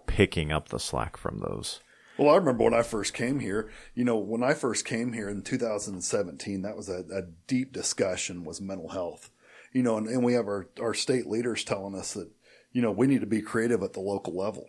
picking 0.07 0.53
up 0.53 0.69
the 0.69 0.79
slack 0.79 1.17
from 1.17 1.41
those. 1.41 1.81
Well, 2.17 2.31
I 2.31 2.37
remember 2.37 2.65
when 2.65 2.75
I 2.75 2.83
first 2.83 3.13
came 3.13 3.41
here, 3.41 3.71
you 3.95 4.05
know, 4.05 4.17
when 4.17 4.43
I 4.45 4.55
first 4.55 4.85
came 4.85 5.13
here 5.13 5.29
in 5.29 5.43
2017, 5.43 6.63
that 6.63 6.77
was 6.77 6.89
a, 6.89 7.05
a 7.13 7.23
deep 7.49 7.73
discussion 7.73 8.45
was 8.45 8.61
mental 8.61 8.91
health, 8.91 9.31
you 9.73 9.83
know, 9.83 9.97
and, 9.97 10.07
and 10.07 10.23
we 10.23 10.35
have 10.35 10.47
our, 10.47 10.69
our 10.81 10.95
state 10.95 11.27
leaders 11.27 11.65
telling 11.65 11.97
us 11.97 12.15
that, 12.15 12.31
you 12.73 12.83
know, 12.83 12.93
we 12.93 13.09
need 13.09 13.21
to 13.23 13.27
be 13.27 13.43
creative 13.43 13.83
at 13.83 13.95
the 13.95 14.01
local 14.01 14.37
level. 14.37 14.69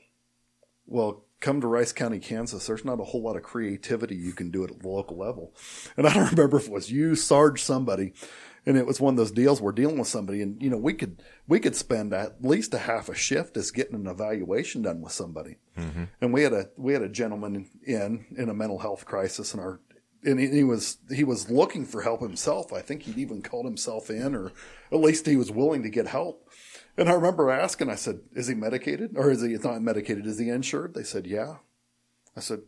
Well, 0.87 1.24
come 1.39 1.61
to 1.61 1.67
Rice 1.67 1.91
County, 1.91 2.19
Kansas, 2.19 2.67
there's 2.67 2.85
not 2.85 2.99
a 2.99 3.03
whole 3.03 3.21
lot 3.21 3.35
of 3.35 3.43
creativity 3.43 4.15
you 4.15 4.33
can 4.33 4.51
do 4.51 4.63
it 4.63 4.71
at 4.71 4.79
the 4.79 4.87
local 4.87 5.17
level. 5.17 5.53
And 5.97 6.07
I 6.07 6.13
don't 6.13 6.31
remember 6.31 6.57
if 6.57 6.67
it 6.67 6.71
was 6.71 6.91
you, 6.91 7.15
Sarge, 7.15 7.61
somebody, 7.61 8.13
and 8.65 8.77
it 8.77 8.85
was 8.85 8.99
one 8.99 9.13
of 9.13 9.17
those 9.17 9.31
deals 9.31 9.61
we're 9.61 9.71
dealing 9.71 9.97
with 9.97 10.07
somebody 10.07 10.41
and, 10.41 10.61
you 10.61 10.69
know, 10.69 10.77
we 10.77 10.93
could, 10.93 11.21
we 11.47 11.59
could 11.59 11.75
spend 11.75 12.13
at 12.13 12.43
least 12.43 12.73
a 12.73 12.79
half 12.79 13.07
a 13.07 13.15
shift 13.15 13.55
as 13.57 13.71
getting 13.71 13.95
an 13.95 14.07
evaluation 14.07 14.81
done 14.81 15.01
with 15.01 15.13
somebody. 15.13 15.57
Mm-hmm. 15.77 16.05
And 16.21 16.33
we 16.33 16.43
had 16.43 16.53
a, 16.53 16.69
we 16.75 16.93
had 16.93 17.01
a 17.01 17.09
gentleman 17.09 17.69
in, 17.83 18.25
in 18.35 18.49
a 18.49 18.53
mental 18.53 18.79
health 18.79 19.05
crisis 19.05 19.53
and 19.53 19.61
our, 19.61 19.79
and 20.23 20.39
he 20.39 20.63
was, 20.63 20.97
he 21.13 21.23
was 21.23 21.51
looking 21.51 21.85
for 21.85 22.01
help 22.01 22.21
himself. 22.21 22.73
I 22.73 22.81
think 22.81 23.03
he'd 23.03 23.19
even 23.19 23.43
called 23.43 23.65
himself 23.65 24.09
in 24.09 24.33
or 24.35 24.51
at 24.91 24.99
least 24.99 25.27
he 25.27 25.35
was 25.35 25.51
willing 25.51 25.83
to 25.83 25.89
get 25.89 26.07
help. 26.07 26.44
And 26.97 27.09
I 27.09 27.13
remember 27.13 27.49
asking, 27.51 27.89
I 27.89 27.95
said, 27.95 28.19
is 28.33 28.47
he 28.47 28.55
medicated 28.55 29.17
or 29.17 29.29
is 29.31 29.41
he 29.41 29.49
not 29.55 29.81
medicated? 29.81 30.25
Is 30.25 30.39
he 30.39 30.49
insured? 30.49 30.93
They 30.93 31.03
said, 31.03 31.25
yeah. 31.27 31.55
I 32.37 32.39
said, 32.39 32.61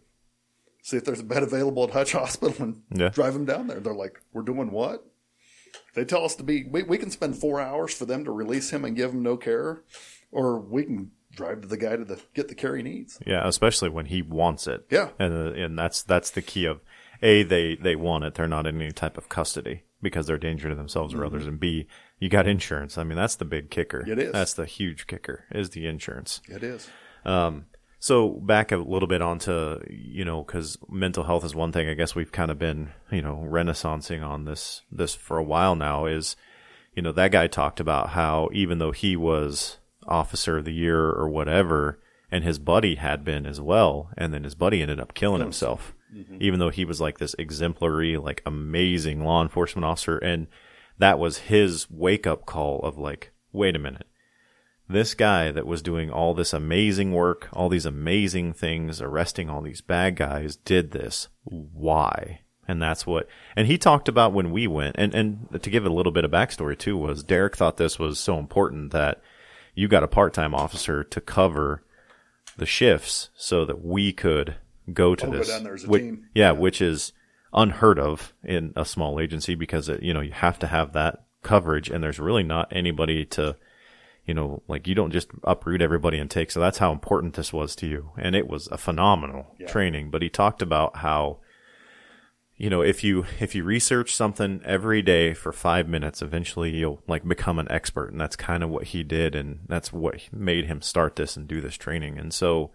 see 0.81 0.97
if 0.97 1.05
there's 1.05 1.19
a 1.21 1.23
bed 1.23 1.43
available 1.43 1.83
at 1.85 1.91
Hutch 1.91 2.11
Hospital 2.13 2.55
and 2.63 2.81
Yeah. 2.93 3.09
drive 3.09 3.35
him 3.35 3.45
down 3.45 3.67
there. 3.67 3.79
They're 3.79 3.93
like, 3.93 4.21
we're 4.33 4.41
doing 4.43 4.71
what? 4.71 5.05
They 5.93 6.05
tell 6.05 6.23
us 6.25 6.35
to 6.35 6.43
be, 6.43 6.63
we, 6.63 6.83
we 6.83 6.97
can 6.97 7.11
spend 7.11 7.37
four 7.37 7.59
hours 7.59 7.93
for 7.93 8.05
them 8.05 8.23
to 8.25 8.31
release 8.31 8.69
him 8.71 8.85
and 8.85 8.95
give 8.95 9.11
him 9.11 9.23
no 9.23 9.35
care, 9.37 9.81
or 10.31 10.59
we 10.59 10.83
can 10.83 11.11
drive 11.31 11.61
to 11.61 11.67
the 11.67 11.77
guy 11.77 11.95
to 11.95 12.05
the, 12.05 12.19
get 12.33 12.47
the 12.49 12.55
care 12.55 12.75
he 12.75 12.83
needs. 12.83 13.19
Yeah, 13.25 13.47
especially 13.47 13.89
when 13.89 14.05
he 14.07 14.21
wants 14.21 14.67
it. 14.67 14.85
Yeah. 14.89 15.09
and 15.19 15.33
uh, 15.33 15.51
and 15.53 15.77
that's 15.77 16.03
that's 16.03 16.31
the 16.31 16.41
key 16.41 16.65
of 16.65 16.81
a 17.21 17.43
they 17.43 17.75
they 17.75 17.95
want 17.95 18.23
it. 18.25 18.35
They're 18.35 18.47
not 18.47 18.65
in 18.67 18.81
any 18.81 18.91
type 18.91 19.17
of 19.17 19.27
custody 19.29 19.83
because 20.01 20.27
they're 20.27 20.35
a 20.37 20.39
danger 20.39 20.69
to 20.69 20.75
themselves 20.75 21.13
or 21.13 21.25
others. 21.25 21.45
And 21.45 21.59
b 21.59 21.87
you 22.19 22.29
got 22.29 22.47
insurance. 22.47 22.97
I 22.97 23.03
mean, 23.03 23.17
that's 23.17 23.35
the 23.35 23.45
big 23.45 23.69
kicker. 23.69 24.03
It 24.07 24.19
is. 24.19 24.31
That's 24.31 24.53
the 24.53 24.65
huge 24.65 25.07
kicker 25.07 25.45
is 25.51 25.71
the 25.71 25.85
insurance. 25.87 26.41
It 26.47 26.63
is. 26.63 26.89
Um, 27.25 27.65
So 27.99 28.29
back 28.29 28.71
a 28.71 28.77
little 28.77 29.07
bit 29.07 29.21
onto 29.21 29.79
you 29.89 30.23
know 30.23 30.43
because 30.43 30.77
mental 30.89 31.23
health 31.23 31.43
is 31.43 31.55
one 31.55 31.71
thing. 31.71 31.89
I 31.89 31.93
guess 31.95 32.15
we've 32.15 32.31
kind 32.31 32.51
of 32.51 32.59
been 32.59 32.89
you 33.11 33.21
know 33.21 33.45
renaissancing 33.49 34.23
on 34.25 34.45
this 34.45 34.83
this 34.91 35.15
for 35.15 35.37
a 35.37 35.43
while 35.43 35.75
now. 35.75 36.05
Is 36.05 36.35
you 36.95 37.01
know 37.01 37.11
that 37.11 37.31
guy 37.31 37.47
talked 37.47 37.79
about 37.79 38.09
how 38.09 38.49
even 38.53 38.77
though 38.77 38.91
he 38.91 39.15
was 39.15 39.77
officer 40.07 40.57
of 40.59 40.65
the 40.65 40.73
year 40.73 41.09
or 41.09 41.27
whatever, 41.27 41.99
and 42.31 42.43
his 42.43 42.59
buddy 42.59 42.95
had 42.95 43.23
been 43.25 43.45
as 43.45 43.59
well, 43.59 44.09
and 44.17 44.33
then 44.33 44.43
his 44.43 44.55
buddy 44.55 44.81
ended 44.81 44.99
up 44.99 45.13
killing 45.13 45.41
himself, 45.41 45.93
even 46.39 46.59
though 46.59 46.69
he 46.69 46.85
was 46.85 47.01
like 47.01 47.17
this 47.17 47.35
exemplary, 47.39 48.15
like 48.15 48.41
amazing 48.45 49.25
law 49.25 49.41
enforcement 49.41 49.83
officer, 49.85 50.17
and 50.19 50.47
that 50.99 51.19
was 51.19 51.37
his 51.39 51.87
wake 51.89 52.25
up 52.27 52.45
call 52.45 52.79
of 52.81 52.97
like, 52.97 53.31
wait 53.51 53.75
a 53.75 53.79
minute 53.79 54.07
this 54.89 55.13
guy 55.15 55.51
that 55.51 55.67
was 55.67 55.81
doing 55.81 56.09
all 56.09 56.33
this 56.33 56.53
amazing 56.53 57.11
work, 57.11 57.49
all 57.51 57.67
these 57.67 57.85
amazing 57.85 58.53
things, 58.53 59.01
arresting 59.01 59.49
all 59.49 59.61
these 59.61 59.81
bad 59.81 60.15
guys, 60.15 60.55
did 60.55 60.91
this. 60.91 61.27
Why? 61.43 62.39
And 62.69 62.81
that's 62.81 63.05
what, 63.05 63.27
and 63.55 63.67
he 63.67 63.77
talked 63.77 64.07
about 64.07 64.31
when 64.31 64.49
we 64.51 64.65
went, 64.65 64.95
and, 64.97 65.13
and 65.13 65.61
to 65.61 65.69
give 65.69 65.83
it 65.85 65.91
a 65.91 65.93
little 65.93 66.13
bit 66.13 66.23
of 66.23 66.31
backstory 66.31 66.77
too, 66.77 66.95
was 66.97 67.21
Derrick 67.21 67.57
thought 67.57 67.75
this 67.75 67.99
was 67.99 68.17
so 68.17 68.39
important 68.39 68.91
that 68.93 69.21
you 69.75 69.89
got 69.89 70.03
a 70.03 70.07
part-time 70.07 70.55
officer 70.55 71.03
to 71.03 71.19
cover 71.19 71.83
the 72.57 72.65
shifts 72.65 73.29
so 73.35 73.65
that 73.65 73.83
we 73.83 74.13
could 74.13 74.55
go 74.93 75.15
to 75.15 75.27
Oh, 75.27 75.31
go 75.31 75.37
this. 75.39 75.49
down 75.49 75.63
there 75.65 75.73
as 75.75 75.83
a 75.83 75.87
Whi- 75.87 75.99
team. 75.99 76.29
Yeah, 76.33 76.51
which 76.51 76.81
is 76.81 77.11
unheard 77.53 77.99
of 77.99 78.33
in 78.43 78.73
a 78.75 78.85
small 78.85 79.19
agency 79.19 79.55
because 79.55 79.89
it, 79.89 80.03
you 80.03 80.13
know, 80.13 80.21
you 80.21 80.31
have 80.31 80.59
to 80.59 80.67
have 80.67 80.93
that 80.93 81.25
coverage 81.43 81.89
and 81.89 82.03
there's 82.03 82.19
really 82.19 82.43
not 82.43 82.67
anybody 82.71 83.25
to, 83.25 83.55
you 84.25 84.33
know, 84.33 84.61
like 84.67 84.87
you 84.87 84.95
don't 84.95 85.11
just 85.11 85.29
uproot 85.43 85.81
everybody 85.81 86.19
and 86.19 86.29
take. 86.29 86.51
So 86.51 86.59
that's 86.59 86.79
how 86.79 86.91
important 86.91 87.35
this 87.35 87.53
was 87.53 87.75
to 87.77 87.87
you. 87.87 88.11
And 88.17 88.35
it 88.35 88.47
was 88.47 88.67
a 88.67 88.77
phenomenal 88.77 89.47
training, 89.67 90.11
but 90.11 90.21
he 90.21 90.29
talked 90.29 90.61
about 90.61 90.97
how, 90.97 91.39
you 92.57 92.69
know, 92.69 92.81
if 92.81 93.03
you, 93.03 93.25
if 93.39 93.55
you 93.55 93.63
research 93.63 94.13
something 94.13 94.61
every 94.65 95.01
day 95.01 95.33
for 95.33 95.53
five 95.53 95.87
minutes, 95.87 96.21
eventually 96.21 96.71
you'll 96.71 97.01
like 97.07 97.25
become 97.25 97.59
an 97.59 97.71
expert. 97.71 98.11
And 98.11 98.19
that's 98.19 98.35
kind 98.35 98.63
of 98.63 98.69
what 98.69 98.85
he 98.85 99.03
did. 99.03 99.35
And 99.35 99.59
that's 99.67 99.93
what 99.93 100.21
made 100.33 100.65
him 100.65 100.81
start 100.81 101.15
this 101.15 101.37
and 101.37 101.47
do 101.47 101.61
this 101.61 101.75
training. 101.75 102.17
And 102.17 102.33
so, 102.33 102.71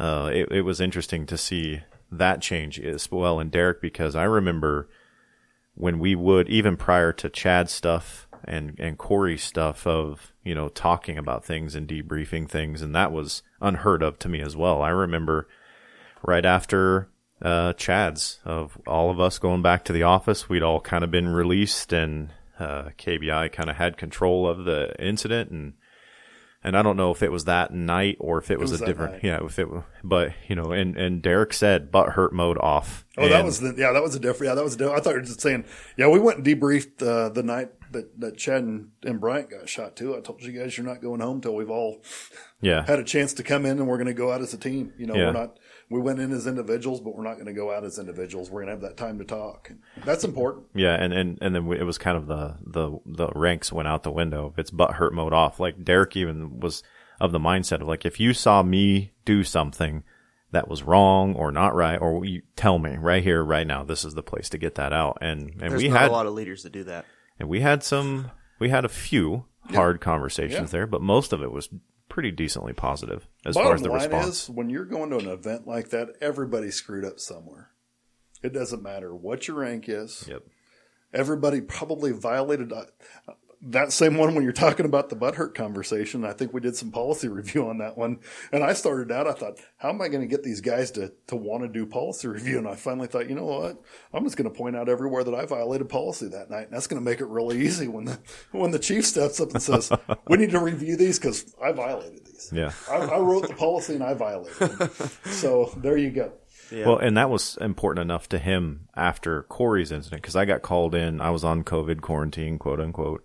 uh, 0.00 0.30
it, 0.32 0.50
it 0.50 0.62
was 0.62 0.80
interesting 0.80 1.26
to 1.26 1.36
see 1.36 1.82
that 2.10 2.42
change 2.42 2.78
is 2.78 3.10
well 3.10 3.40
and 3.40 3.50
Derrick 3.50 3.80
because 3.80 4.16
I 4.16 4.24
remember 4.24 4.88
when 5.74 5.98
we 5.98 6.14
would 6.14 6.48
even 6.48 6.76
prior 6.76 7.12
to 7.14 7.28
Chad's 7.28 7.72
stuff 7.72 8.28
and 8.44 8.78
and 8.78 8.98
Corey's 8.98 9.42
stuff 9.42 9.86
of 9.86 10.32
you 10.44 10.54
know 10.54 10.68
talking 10.68 11.18
about 11.18 11.44
things 11.44 11.74
and 11.74 11.88
debriefing 11.88 12.48
things, 12.48 12.82
and 12.82 12.94
that 12.94 13.12
was 13.12 13.42
unheard 13.60 14.02
of 14.02 14.18
to 14.20 14.28
me 14.28 14.40
as 14.40 14.56
well. 14.56 14.82
I 14.82 14.90
remember 14.90 15.48
right 16.22 16.44
after 16.44 17.08
uh, 17.42 17.72
Chad's 17.74 18.40
of 18.44 18.78
all 18.86 19.10
of 19.10 19.20
us 19.20 19.38
going 19.38 19.62
back 19.62 19.84
to 19.84 19.92
the 19.92 20.02
office, 20.02 20.48
we'd 20.48 20.62
all 20.62 20.80
kind 20.80 21.04
of 21.04 21.10
been 21.10 21.28
released, 21.28 21.92
and 21.92 22.30
uh, 22.58 22.90
KBI 22.98 23.52
kind 23.52 23.70
of 23.70 23.76
had 23.76 23.96
control 23.96 24.48
of 24.48 24.64
the 24.64 24.94
incident 25.02 25.50
and 25.50 25.74
and 26.62 26.76
I 26.76 26.82
don't 26.82 26.96
know 26.96 27.10
if 27.10 27.22
it 27.22 27.32
was 27.32 27.44
that 27.46 27.72
night 27.72 28.16
or 28.20 28.38
if 28.38 28.50
it 28.50 28.58
was, 28.58 28.70
was 28.72 28.82
a 28.82 28.86
different, 28.86 29.12
night. 29.14 29.24
yeah, 29.24 29.44
if 29.44 29.58
it, 29.58 29.68
but 30.04 30.32
you 30.48 30.54
know, 30.56 30.72
and 30.72 30.96
and 30.96 31.22
Derrick 31.22 31.52
said 31.52 31.90
butt 31.90 32.10
hurt 32.10 32.32
mode 32.32 32.58
off. 32.58 33.04
Oh, 33.16 33.28
that 33.28 33.44
was 33.44 33.60
the 33.60 33.74
yeah, 33.76 33.92
that 33.92 34.02
was 34.02 34.14
a 34.14 34.20
different. 34.20 34.50
Yeah, 34.50 34.54
that 34.54 34.64
was. 34.64 34.74
A 34.74 34.78
diff- 34.78 34.90
I 34.90 35.00
thought 35.00 35.10
you 35.10 35.16
were 35.16 35.22
just 35.22 35.40
saying. 35.40 35.64
Yeah, 35.96 36.08
we 36.08 36.18
went 36.18 36.38
and 36.38 36.46
debriefed 36.46 37.02
uh, 37.02 37.28
the 37.30 37.42
night 37.42 37.70
that 37.92 38.20
that 38.20 38.36
Chad 38.36 38.62
and, 38.62 38.90
and 39.02 39.20
Bryant 39.20 39.50
got 39.50 39.68
shot 39.68 39.96
too. 39.96 40.16
I 40.16 40.20
told 40.20 40.42
you 40.42 40.52
guys 40.52 40.76
you're 40.76 40.86
not 40.86 41.00
going 41.02 41.20
home 41.20 41.40
till 41.40 41.54
we've 41.54 41.70
all 41.70 42.02
yeah, 42.60 42.84
had 42.86 42.98
a 42.98 43.04
chance 43.04 43.32
to 43.34 43.42
come 43.42 43.64
in 43.66 43.78
and 43.78 43.88
we're 43.88 43.96
going 43.96 44.06
to 44.06 44.14
go 44.14 44.30
out 44.32 44.40
as 44.40 44.52
a 44.54 44.58
team. 44.58 44.92
You 44.98 45.06
know, 45.06 45.14
Yeah. 45.14 45.26
we're 45.26 45.32
not. 45.32 45.58
We 45.90 46.00
went 46.00 46.20
in 46.20 46.30
as 46.32 46.46
individuals, 46.46 47.00
but 47.00 47.16
we're 47.16 47.24
not 47.24 47.34
going 47.34 47.46
to 47.46 47.52
go 47.52 47.74
out 47.74 47.84
as 47.84 47.98
individuals. 47.98 48.48
We're 48.50 48.60
going 48.64 48.68
to 48.68 48.72
have 48.74 48.82
that 48.82 48.96
time 48.96 49.18
to 49.18 49.24
talk. 49.24 49.72
That's 50.04 50.22
important. 50.24 50.66
yeah, 50.74 50.94
and 50.94 51.12
and 51.12 51.36
and 51.42 51.54
then 51.54 51.66
we, 51.66 51.78
it 51.78 51.82
was 51.84 51.98
kind 51.98 52.16
of 52.16 52.26
the 52.28 52.56
the 52.64 52.98
the 53.04 53.28
ranks 53.34 53.72
went 53.72 53.88
out 53.88 54.04
the 54.04 54.10
window. 54.12 54.54
It's 54.56 54.70
butt 54.70 54.92
hurt 54.94 55.12
mode 55.12 55.32
off. 55.32 55.58
Like 55.60 55.84
Derrick 55.84 56.16
even 56.16 56.60
was 56.60 56.82
of 57.20 57.32
the 57.32 57.40
mindset 57.40 57.80
of 57.82 57.88
like, 57.88 58.06
if 58.06 58.18
you 58.20 58.32
saw 58.32 58.62
me 58.62 59.12
do 59.24 59.42
something 59.44 60.04
that 60.52 60.68
was 60.68 60.82
wrong 60.82 61.34
or 61.34 61.52
not 61.52 61.74
right, 61.74 62.00
or 62.00 62.24
you 62.24 62.42
tell 62.56 62.78
me 62.78 62.96
right 62.96 63.22
here, 63.22 63.44
right 63.44 63.66
now, 63.66 63.84
this 63.84 64.04
is 64.04 64.14
the 64.14 64.22
place 64.22 64.48
to 64.50 64.58
get 64.58 64.76
that 64.76 64.92
out. 64.92 65.18
And 65.20 65.50
and 65.60 65.72
There's 65.72 65.82
we 65.82 65.88
had 65.88 66.08
a 66.08 66.12
lot 66.12 66.26
of 66.26 66.34
leaders 66.34 66.62
that 66.62 66.72
do 66.72 66.84
that. 66.84 67.04
and 67.38 67.48
we 67.48 67.60
had 67.60 67.82
some 67.82 68.30
we 68.60 68.68
had 68.68 68.84
a 68.84 68.88
few 68.88 69.44
hard 69.72 70.00
conversations 70.00 70.68
Yeah. 70.72 70.78
there, 70.78 70.86
but 70.86 71.02
most 71.02 71.32
of 71.32 71.42
it 71.42 71.50
was 71.52 71.68
pretty 72.10 72.30
decently 72.30 72.74
positive 72.74 73.26
as 73.46 73.54
far 73.54 73.72
as 73.74 73.80
Bottom 73.80 73.82
the 73.84 73.88
line 73.98 74.10
response. 74.10 74.42
is, 74.44 74.50
when 74.50 74.68
you're 74.68 74.84
going 74.84 75.08
to 75.10 75.16
an 75.18 75.28
event 75.28 75.66
like 75.66 75.88
that, 75.90 76.10
everybody 76.20 76.70
screwed 76.70 77.04
up 77.06 77.18
somewhere. 77.18 77.70
It 78.42 78.52
doesn't 78.52 78.82
matter 78.82 79.14
what 79.14 79.48
your 79.48 79.58
rank 79.58 79.88
is. 79.88 80.26
Yep. 80.28 80.42
everybody 81.14 81.60
probably 81.60 82.12
violated 82.12 82.72
uh, 82.72 82.84
that 83.62 83.92
same 83.92 84.16
one 84.16 84.34
when 84.34 84.42
you're 84.42 84.52
talking 84.52 84.86
about 84.86 85.10
the 85.10 85.16
butthurt 85.16 85.54
conversation. 85.54 86.24
I 86.24 86.32
think 86.32 86.54
we 86.54 86.60
did 86.60 86.76
some 86.76 86.90
policy 86.90 87.28
review 87.40 87.68
on 87.68 87.78
that 87.78 87.96
one. 87.98 88.20
And 88.52 88.64
I 88.64 88.72
started 88.72 89.12
out, 89.12 89.26
I 89.26 89.32
thought, 89.32 89.58
how 89.76 89.90
am 89.90 90.00
I 90.00 90.08
going 90.08 90.22
to 90.22 90.26
get 90.26 90.42
these 90.42 90.60
guys 90.60 90.90
to, 90.92 91.12
to 91.26 91.36
want 91.36 91.62
to 91.64 91.68
do 91.68 91.84
policy 91.84 92.28
review? 92.28 92.58
And 92.58 92.66
I 92.66 92.74
finally 92.74 93.06
thought, 93.06 93.28
you 93.28 93.34
know 93.34 93.44
what? 93.44 93.82
I'm 94.14 94.24
just 94.24 94.36
going 94.36 94.50
to 94.50 94.56
point 94.56 94.76
out 94.76 94.88
everywhere 94.88 95.24
that 95.24 95.34
I 95.34 95.44
violated 95.44 95.88
policy 95.88 96.28
that 96.28 96.50
night. 96.50 96.64
And 96.64 96.72
that's 96.72 96.86
going 96.86 97.02
to 97.02 97.08
make 97.08 97.20
it 97.20 97.26
really 97.26 97.60
easy 97.60 97.86
when 97.86 98.06
the, 98.06 98.18
when 98.52 98.70
the 98.70 98.78
chief 98.78 99.04
steps 99.04 99.40
up 99.40 99.50
and 99.52 99.62
says, 99.62 99.92
we 100.28 100.38
need 100.38 100.50
to 100.50 100.60
review 100.60 100.96
these 100.96 101.18
because 101.18 101.54
I 101.62 101.72
violated 101.72 102.24
these. 102.24 102.50
Yeah. 102.54 102.72
I, 102.90 102.96
I 102.96 103.18
wrote 103.18 103.46
the 103.46 103.54
policy 103.54 103.94
and 103.94 104.02
I 104.02 104.14
violated 104.14 104.80
it. 104.80 104.90
So 105.30 105.72
there 105.76 105.96
you 105.96 106.10
go. 106.10 106.32
Yeah. 106.70 106.86
Well, 106.86 106.98
and 106.98 107.16
that 107.16 107.30
was 107.30 107.58
important 107.60 108.02
enough 108.02 108.28
to 108.30 108.38
him 108.38 108.88
after 108.94 109.42
Corey's 109.44 109.90
incident 109.90 110.22
because 110.22 110.36
I 110.36 110.44
got 110.44 110.62
called 110.62 110.94
in. 110.94 111.20
I 111.20 111.30
was 111.30 111.44
on 111.44 111.64
COVID 111.64 112.00
quarantine, 112.00 112.58
quote 112.58 112.80
unquote, 112.80 113.24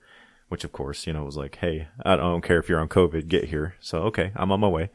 which 0.49 0.63
of 0.63 0.71
course, 0.71 1.07
you 1.07 1.13
know, 1.13 1.23
was 1.23 1.37
like, 1.37 1.55
hey, 1.57 1.87
I 2.05 2.15
don't 2.15 2.43
care 2.43 2.59
if 2.59 2.69
you're 2.69 2.79
on 2.79 2.89
COVID, 2.89 3.27
get 3.27 3.45
here. 3.45 3.75
So, 3.79 3.99
okay, 4.03 4.31
I'm 4.35 4.51
on 4.51 4.59
my 4.59 4.67
way. 4.67 4.89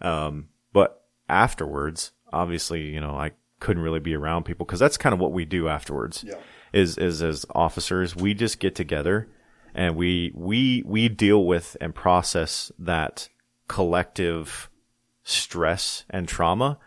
Um, 0.00 0.48
but 0.72 1.04
afterwards, 1.28 2.12
obviously, 2.32 2.82
you 2.82 3.00
know, 3.00 3.16
I 3.16 3.32
couldn't 3.60 3.82
really 3.82 4.00
be 4.00 4.14
around 4.14 4.44
people 4.44 4.66
because 4.66 4.80
that's 4.80 4.96
kind 4.96 5.12
of 5.12 5.20
what 5.20 5.32
we 5.32 5.44
do 5.44 5.68
afterwards. 5.68 6.24
Yeah. 6.26 6.34
Is, 6.72 6.98
is 6.98 7.22
as 7.22 7.46
officers, 7.54 8.14
we 8.14 8.34
just 8.34 8.60
get 8.60 8.74
together 8.74 9.28
and 9.74 9.96
we, 9.96 10.32
we, 10.34 10.82
we 10.84 11.08
deal 11.08 11.44
with 11.44 11.76
and 11.80 11.94
process 11.94 12.70
that 12.78 13.28
collective 13.68 14.68
stress 15.22 16.04
and 16.10 16.28
trauma 16.28 16.78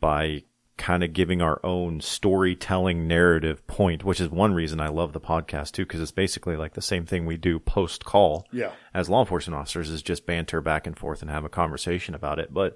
by 0.00 0.42
kind 0.78 1.04
of 1.04 1.12
giving 1.12 1.42
our 1.42 1.60
own 1.64 2.00
storytelling 2.00 3.06
narrative 3.06 3.66
point, 3.66 4.04
which 4.04 4.20
is 4.20 4.28
one 4.30 4.54
reason 4.54 4.80
I 4.80 4.88
love 4.88 5.12
the 5.12 5.20
podcast 5.20 5.72
too, 5.72 5.84
because 5.84 6.00
it's 6.00 6.10
basically 6.10 6.56
like 6.56 6.74
the 6.74 6.82
same 6.82 7.04
thing 7.04 7.26
we 7.26 7.36
do 7.36 7.58
post 7.58 8.04
call 8.04 8.46
Yeah. 8.52 8.72
as 8.94 9.10
law 9.10 9.20
enforcement 9.20 9.58
officers 9.58 9.90
is 9.90 10.02
just 10.02 10.26
banter 10.26 10.60
back 10.60 10.86
and 10.86 10.98
forth 10.98 11.20
and 11.22 11.30
have 11.30 11.44
a 11.44 11.50
conversation 11.50 12.14
about 12.14 12.38
it. 12.38 12.52
But 12.54 12.74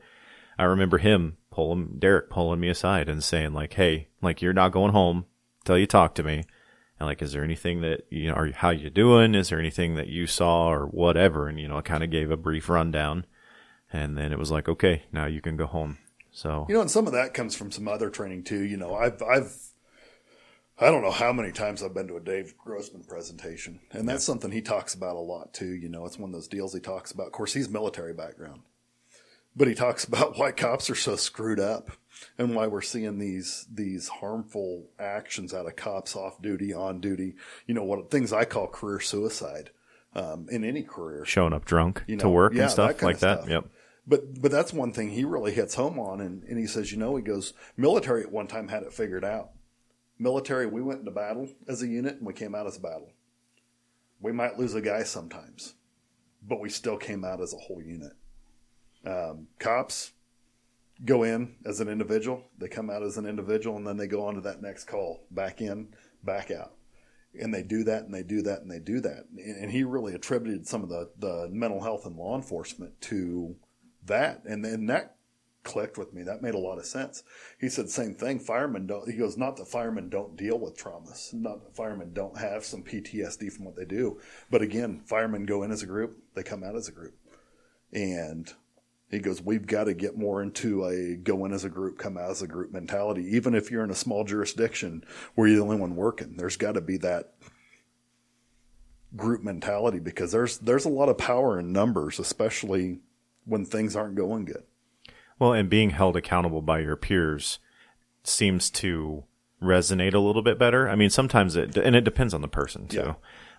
I 0.59 0.65
remember 0.65 0.99
him 0.99 1.39
pulling 1.51 1.97
Derrick 1.99 2.29
pulling 2.31 2.61
me 2.61 2.69
aside 2.69 3.09
and 3.09 3.25
saying 3.25 3.55
like, 3.55 3.73
Hey, 3.75 4.09
like 4.21 4.43
you're 4.43 4.53
not 4.53 4.73
going 4.73 4.93
home 4.93 5.25
till 5.65 5.79
you 5.79 5.87
talk 5.87 6.15
to 6.17 6.23
me. 6.23 6.45
And 6.99 7.07
like, 7.07 7.21
is 7.23 7.33
there 7.33 7.45
anything 7.45 7.81
that, 7.83 8.03
you 8.11 8.29
know, 8.29 8.35
are 8.35 8.53
how 8.53 8.71
you 8.71 8.89
doing? 8.89 9.35
Is 9.35 9.49
there 9.51 9.59
anything 9.59 9.97
that 9.97 10.09
you 10.09 10.27
saw 10.27 10.69
or 10.69 10.87
whatever? 10.87 11.49
And, 11.49 11.59
you 11.61 11.69
know, 11.69 11.77
I 11.79 11.83
kind 11.83 12.03
of 12.05 12.11
gave 12.11 12.31
a 12.31 12.37
brief 12.37 12.69
rundown 12.69 13.27
and 13.93 14.17
then 14.17 14.33
it 14.33 14.39
was 14.39 14.51
like, 14.51 14.69
okay, 14.69 15.05
now 15.13 15.27
you 15.27 15.41
can 15.41 15.57
go 15.57 15.67
home. 15.67 15.99
So 16.37 16.67
You 16.69 16.75
know, 16.75 16.83
and 16.83 16.91
some 16.91 17.07
of 17.07 17.15
that 17.15 17.33
comes 17.33 17.55
from 17.55 17.71
some 17.71 17.89
other 17.89 18.11
training 18.11 18.43
too. 18.45 18.63
You 18.63 18.77
know, 18.77 18.95
I've, 18.95 19.23
I've, 19.23 19.57
I 20.79 20.91
don't 20.91 21.01
know 21.01 21.11
how 21.11 21.33
many 21.33 21.51
times 21.51 21.83
I've 21.83 21.95
been 21.95 22.09
to 22.09 22.19
a 22.19 22.21
Dave 22.21 22.59
Grossman 22.59 23.05
presentation, 23.05 23.81
and 23.91 24.07
that's 24.07 24.23
something 24.25 24.51
he 24.51 24.61
talks 24.61 24.93
about 24.93 25.17
a 25.17 25.21
lot 25.21 25.55
too. 25.55 25.75
You 25.75 25.89
know, 25.89 26.05
it's 26.05 26.19
one 26.19 26.29
of 26.29 26.35
those 26.35 26.47
deals 26.47 26.75
he 26.75 26.81
talks 26.81 27.11
about. 27.11 27.29
Of 27.29 27.33
course, 27.33 27.55
he's 27.55 27.71
military 27.71 28.13
background, 28.13 28.61
but 29.57 29.67
he 29.67 29.75
talks 29.75 30.05
about 30.09 30.37
why 30.37 30.53
cops 30.53 30.91
are 30.91 30.95
so 30.95 31.17
screwed 31.17 31.59
up 31.59 31.91
and 32.37 32.55
why 32.55 32.67
we're 32.67 32.83
seeing 32.83 33.19
these 33.19 33.67
these 33.73 34.09
harmful 34.09 34.91
actions 34.99 35.55
out 35.55 35.65
of 35.65 35.75
cops 35.75 36.15
off 36.15 36.43
duty, 36.43 36.75
on 36.75 37.01
duty. 37.01 37.37
You 37.67 37.73
know, 37.73 37.85
what 37.85 38.11
things 38.11 38.31
I 38.35 38.45
call 38.45 38.67
career 38.67 39.01
suicide 39.01 39.71
um, 40.15 40.49
in 40.51 40.65
any 40.65 40.83
career. 40.83 41.25
showing 41.25 41.55
up 41.55 41.65
drunk 41.65 42.03
You 42.07 42.19
to 42.19 42.29
work 42.29 42.53
yeah, 42.53 42.65
and 42.65 42.71
stuff 42.71 42.99
that 42.99 43.03
like 43.07 43.21
that. 43.21 43.39
stuff. 43.39 43.49
Yep. 43.49 43.65
But 44.07 44.41
but 44.41 44.51
that's 44.51 44.73
one 44.73 44.93
thing 44.93 45.11
he 45.11 45.25
really 45.25 45.53
hits 45.53 45.75
home 45.75 45.99
on, 45.99 46.21
and, 46.21 46.45
and 46.45 46.59
he 46.59 46.67
says, 46.67 46.93
you 46.93 46.99
know, 46.99 47.17
he 47.17 47.23
goes, 47.23 47.53
military 47.77 48.23
at 48.23 48.31
one 48.31 48.47
time 48.47 48.69
had 48.69 48.85
it 48.85 48.93
figured 48.93 49.25
out. 49.25 49.51
Military, 50.19 50.67
we 50.67 50.81
went 50.81 51.01
into 51.01 51.11
battle 51.11 51.49
as 51.69 51.83
a 51.83 51.89
unit, 51.89 52.17
and 52.17 52.27
we 52.27 52.33
came 52.33 52.55
out 52.55 52.67
as 52.67 52.77
a 52.77 52.81
battle. 52.81 53.13
We 54.21 54.33
might 54.33 54.59
lose 54.59 54.75
a 54.75 54.81
guy 54.81 55.03
sometimes, 55.03 55.75
but 56.47 56.61
we 56.61 56.71
still 56.71 56.97
came 56.97 57.25
out 57.25 57.41
as 57.41 57.53
a 57.53 57.59
whole 57.59 57.83
unit. 57.83 58.13
Um, 59.05 59.49
cops 59.59 60.13
go 61.05 61.23
in 61.23 61.57
as 61.67 61.81
an 61.81 61.89
individual, 61.89 62.45
they 62.59 62.69
come 62.69 62.89
out 62.89 63.03
as 63.03 63.19
an 63.19 63.27
individual, 63.27 63.77
and 63.77 63.87
then 63.87 63.99
they 63.99 64.07
go 64.07 64.25
on 64.25 64.35
to 64.37 64.41
that 64.43 64.63
next 64.63 64.85
call, 64.85 65.27
back 65.31 65.61
in, 65.61 65.89
back 66.25 66.51
out 66.51 66.73
and 67.39 67.53
they 67.53 67.63
do 67.63 67.85
that 67.85 68.05
and 68.05 68.15
they 68.15 68.23
do 68.23 68.43
that 68.43 68.63
and 68.63 68.71
they 68.71 68.79
do 68.79 69.01
that. 69.01 69.27
And 69.37 69.71
he 69.71 69.85
really 69.85 70.15
attributed 70.15 70.67
some 70.67 70.83
of 70.83 70.89
the, 70.89 71.11
the 71.19 71.49
mental 71.51 71.83
health 71.83 72.07
and 72.07 72.17
law 72.17 72.37
enforcement 72.37 72.99
to 73.03 73.57
that. 74.07 74.43
And 74.45 74.65
then 74.65 74.87
that 74.87 75.17
clicked 75.67 75.99
with 75.99 76.15
me. 76.15 76.23
That 76.23 76.43
made 76.43 76.55
a 76.55 76.59
lot 76.59 76.79
of 76.79 76.87
sense. 76.87 77.25
He 77.61 77.69
said 77.69 77.91
same 77.91 78.15
thing. 78.15 78.39
Firemen 78.39 78.87
don't, 78.87 79.11
he 79.11 79.19
goes, 79.19 79.37
not 79.37 79.57
that 79.57 79.69
firemen 79.69 80.09
don't 80.09 80.37
deal 80.37 80.59
with 80.59 80.79
traumas, 80.79 81.35
not 81.35 81.65
that 81.65 81.77
firemen 81.77 82.13
don't 82.15 82.39
have 82.39 82.65
some 82.65 82.83
PTSD 82.83 83.53
from 83.53 83.65
what 83.65 83.77
they 83.77 83.85
do. 83.85 84.21
But 84.51 84.63
again, 84.63 85.03
firemen 85.05 85.45
go 85.45 85.65
in 85.65 85.73
as 85.73 85.83
a 85.83 85.87
group, 85.87 86.19
they 86.35 86.43
come 86.43 86.63
out 86.63 86.77
as 86.77 86.89
a 86.89 86.93
group. 86.93 87.15
And 87.93 88.53
he 89.11 89.19
goes, 89.19 89.43
we've 89.43 89.67
got 89.67 89.85
to 89.85 89.95
get 89.95 90.17
more 90.17 90.43
into 90.43 90.85
a 90.85 91.17
go 91.17 91.45
in 91.45 91.53
as 91.53 91.65
a 91.65 91.69
group, 91.69 91.99
come 91.99 92.17
out 92.17 92.31
as 92.31 92.43
a 92.43 92.47
group 92.47 92.73
mentality. 92.73 93.23
Even 93.35 93.55
if 93.55 93.71
you're 93.71 93.85
in 93.85 93.91
a 93.91 93.95
small 93.95 94.25
jurisdiction 94.25 95.05
where 95.35 95.49
you're 95.49 95.57
the 95.57 95.63
only 95.63 95.77
one 95.77 95.97
working, 95.97 96.37
there's 96.37 96.57
got 96.57 96.73
to 96.73 96.81
be 96.81 96.97
that 96.99 97.35
group 99.15 99.43
mentality 99.43 99.99
because 99.99 100.33
there's 100.33 100.59
there's 100.59 100.85
a 100.85 100.91
lot 100.91 101.09
of 101.09 101.19
power 101.19 101.59
in 101.59 101.73
numbers, 101.73 102.19
especially 102.19 103.01
when 103.47 103.65
things 103.65 103.97
aren't 103.97 104.17
going 104.17 104.45
good. 104.45 104.65
Well, 105.39 105.53
and 105.53 105.71
being 105.71 105.91
held 105.91 106.17
accountable 106.17 106.63
by 106.63 106.81
your 106.81 106.97
peers 106.97 107.59
seems 108.25 108.71
to 108.71 109.25
resonate 109.63 110.15
a 110.15 110.19
little 110.19 110.43
bit 110.43 110.59
better. 110.59 110.89
I 110.89 110.97
mean, 110.97 111.11
sometimes 111.11 111.57
it, 111.57 111.77
and 111.77 111.97
it 111.97 112.05
depends 112.05 112.35
on 112.35 112.43
the 112.43 112.49
person 112.49 112.89
too. 112.89 112.97
Yeah. 112.99 113.15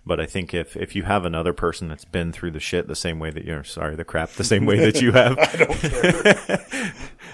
But 0.06 0.20
I 0.20 0.26
think 0.26 0.54
if, 0.54 0.76
if 0.76 0.96
you 0.96 1.02
have 1.02 1.24
another 1.24 1.52
person 1.52 1.88
that's 1.88 2.04
been 2.04 2.32
through 2.32 2.52
the 2.52 2.60
shit 2.60 2.88
the 2.88 2.96
same 2.96 3.18
way 3.18 3.30
that 3.30 3.44
you're, 3.44 3.64
sorry, 3.64 3.94
the 3.94 4.04
crap 4.04 4.30
the 4.30 4.44
same 4.44 4.64
way 4.64 4.78
that 4.78 5.02
you 5.02 5.12
have. 5.12 5.36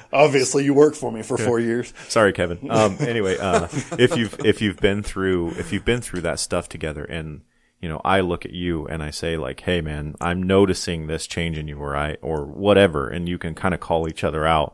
Obviously, 0.12 0.64
you 0.64 0.74
worked 0.74 0.96
for 0.96 1.12
me 1.12 1.22
for 1.22 1.38
four 1.38 1.60
years. 1.60 1.92
Sorry, 2.08 2.32
Kevin. 2.32 2.70
Um, 2.70 2.96
anyway, 3.00 3.36
uh, 3.38 3.68
if 3.98 4.16
you've 4.16 4.44
if 4.44 4.60
you've 4.60 4.78
been 4.78 5.02
through 5.02 5.50
if 5.50 5.72
you've 5.72 5.84
been 5.84 6.00
through 6.00 6.22
that 6.22 6.40
stuff 6.40 6.68
together, 6.68 7.04
and 7.04 7.42
you 7.84 7.90
know, 7.90 8.00
I 8.02 8.20
look 8.20 8.46
at 8.46 8.54
you 8.54 8.86
and 8.86 9.02
I 9.02 9.10
say 9.10 9.36
like, 9.36 9.60
"Hey, 9.60 9.82
man, 9.82 10.14
I'm 10.18 10.42
noticing 10.42 11.06
this 11.06 11.26
change 11.26 11.58
in 11.58 11.68
you," 11.68 11.76
or 11.76 11.94
I 11.94 12.16
or 12.22 12.46
whatever, 12.46 13.10
and 13.10 13.28
you 13.28 13.36
can 13.36 13.54
kind 13.54 13.74
of 13.74 13.80
call 13.80 14.08
each 14.08 14.24
other 14.24 14.46
out. 14.46 14.72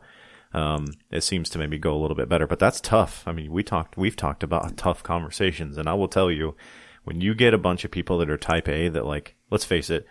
Um, 0.53 0.93
it 1.09 1.19
seems 1.19 1.49
to 1.49 1.59
maybe 1.59 1.77
go 1.77 1.93
a 1.93 1.99
little 1.99 2.15
bit 2.15 2.29
better, 2.29 2.47
but 2.47 2.57
that's 2.57 2.79
tough. 2.79 3.23
I 3.27 3.33
mean, 3.33 3.51
we 3.51 3.63
talked, 3.63 3.97
we've 3.97 4.15
talked 4.15 4.43
about 4.43 4.77
tough 4.85 5.03
conversations, 5.03 5.77
and 5.77 5.89
I 5.89 5.93
will 5.93 6.07
tell 6.07 6.31
you, 6.31 6.55
when 7.03 7.19
you 7.19 7.35
get 7.35 7.53
a 7.53 7.57
bunch 7.57 7.83
of 7.83 7.91
people 7.91 8.17
that 8.19 8.29
are 8.29 8.37
Type 8.37 8.69
A, 8.69 8.87
that 8.87 9.05
like, 9.05 9.35
let's 9.49 9.65
face 9.65 9.89
it, 9.89 10.07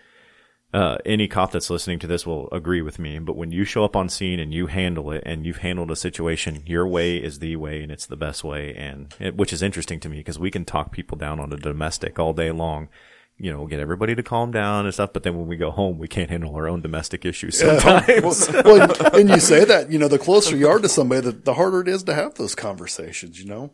uh, 0.73 0.99
any 1.05 1.27
cop 1.27 1.51
that's 1.51 1.69
listening 1.69 1.99
to 1.99 2.07
this 2.07 2.25
will 2.25 2.49
agree 2.53 2.81
with 2.81 2.99
me. 2.99 3.19
But 3.19 3.37
when 3.37 3.51
you 3.51 3.65
show 3.65 3.85
up 3.85 3.97
on 3.97 4.09
scene 4.09 4.39
and 4.39 4.55
you 4.55 4.69
handle 4.69 5.11
it 5.11 5.23
and 5.27 5.45
you've 5.45 5.59
handled 5.59 5.91
a 5.91 5.97
situation, 5.97 6.63
your 6.65 6.87
way 6.87 7.17
is 7.17 7.41
the 7.41 7.57
way 7.57 7.83
and 7.83 7.91
it's 7.91 8.07
the 8.07 8.17
best 8.17 8.45
way. 8.45 8.75
And 8.75 9.13
it, 9.19 9.37
which 9.37 9.53
is 9.53 9.63
interesting 9.63 9.99
to 10.01 10.09
me 10.09 10.19
because 10.19 10.39
we 10.39 10.51
can 10.51 10.65
talk 10.65 10.93
people 10.93 11.19
down 11.19 11.41
on 11.41 11.53
a 11.53 11.57
domestic 11.57 12.19
all 12.19 12.33
day 12.33 12.53
long. 12.53 12.89
You 13.37 13.51
know, 13.51 13.67
get 13.67 13.81
everybody 13.81 14.15
to 14.15 14.23
calm 14.23 14.53
down 14.53 14.85
and 14.85 14.95
stuff. 14.95 15.13
But 15.13 15.25
then 15.25 15.37
when 15.37 15.49
we 15.49 15.57
go 15.57 15.71
home, 15.71 15.99
we 15.99 16.07
can't 16.07 16.31
handle 16.31 16.55
our 16.55 16.69
own 16.69 16.83
domestic 16.83 17.25
issues 17.25 17.59
sometimes. 17.61 18.49
well, 18.53 18.65
well, 18.65 19.17
and 19.17 19.29
you 19.29 19.41
say 19.41 19.65
that, 19.65 19.91
you 19.91 19.99
know, 19.99 20.09
the 20.09 20.19
closer 20.19 20.57
you 20.57 20.69
are 20.69 20.79
to 20.79 20.89
somebody, 20.89 21.23
the, 21.23 21.33
the 21.33 21.55
harder 21.55 21.81
it 21.81 21.89
is 21.89 22.05
to 22.05 22.15
have 22.15 22.35
those 22.35 22.55
conversations, 22.55 23.41
you 23.41 23.47
know. 23.47 23.73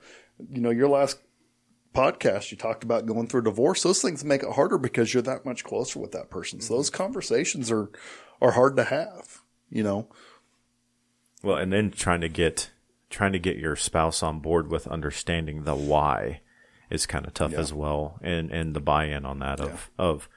You 0.50 0.60
know, 0.60 0.70
your 0.70 0.88
last 0.88 1.18
podcast, 1.96 2.50
you 2.50 2.56
talked 2.56 2.84
about 2.84 3.06
going 3.06 3.26
through 3.26 3.40
a 3.40 3.44
divorce. 3.44 3.82
Those 3.82 4.02
things 4.02 4.24
make 4.24 4.42
it 4.42 4.52
harder 4.52 4.78
because 4.78 5.12
you're 5.14 5.22
that 5.22 5.44
much 5.44 5.64
closer 5.64 5.98
with 5.98 6.12
that 6.12 6.30
person. 6.30 6.60
So 6.60 6.66
mm-hmm. 6.66 6.78
those 6.78 6.90
conversations 6.90 7.70
are, 7.70 7.90
are 8.40 8.52
hard 8.52 8.76
to 8.76 8.84
have, 8.84 9.42
you 9.70 9.82
know. 9.82 10.08
Well, 11.42 11.56
and 11.56 11.72
then 11.72 11.90
trying 11.90 12.20
to 12.22 12.28
get 12.28 12.70
trying 13.08 13.32
to 13.32 13.38
get 13.38 13.56
your 13.56 13.76
spouse 13.76 14.22
on 14.22 14.40
board 14.40 14.68
with 14.70 14.86
understanding 14.88 15.62
the 15.64 15.76
why 15.76 16.40
is 16.90 17.06
kind 17.06 17.26
of 17.26 17.34
tough 17.34 17.52
Yeah. 17.52 17.60
as 17.60 17.72
well, 17.72 18.18
and 18.22 18.50
and 18.50 18.74
the 18.74 18.80
buy-in 18.80 19.24
on 19.24 19.38
that 19.40 19.60
of 19.60 19.90
of 19.98 20.28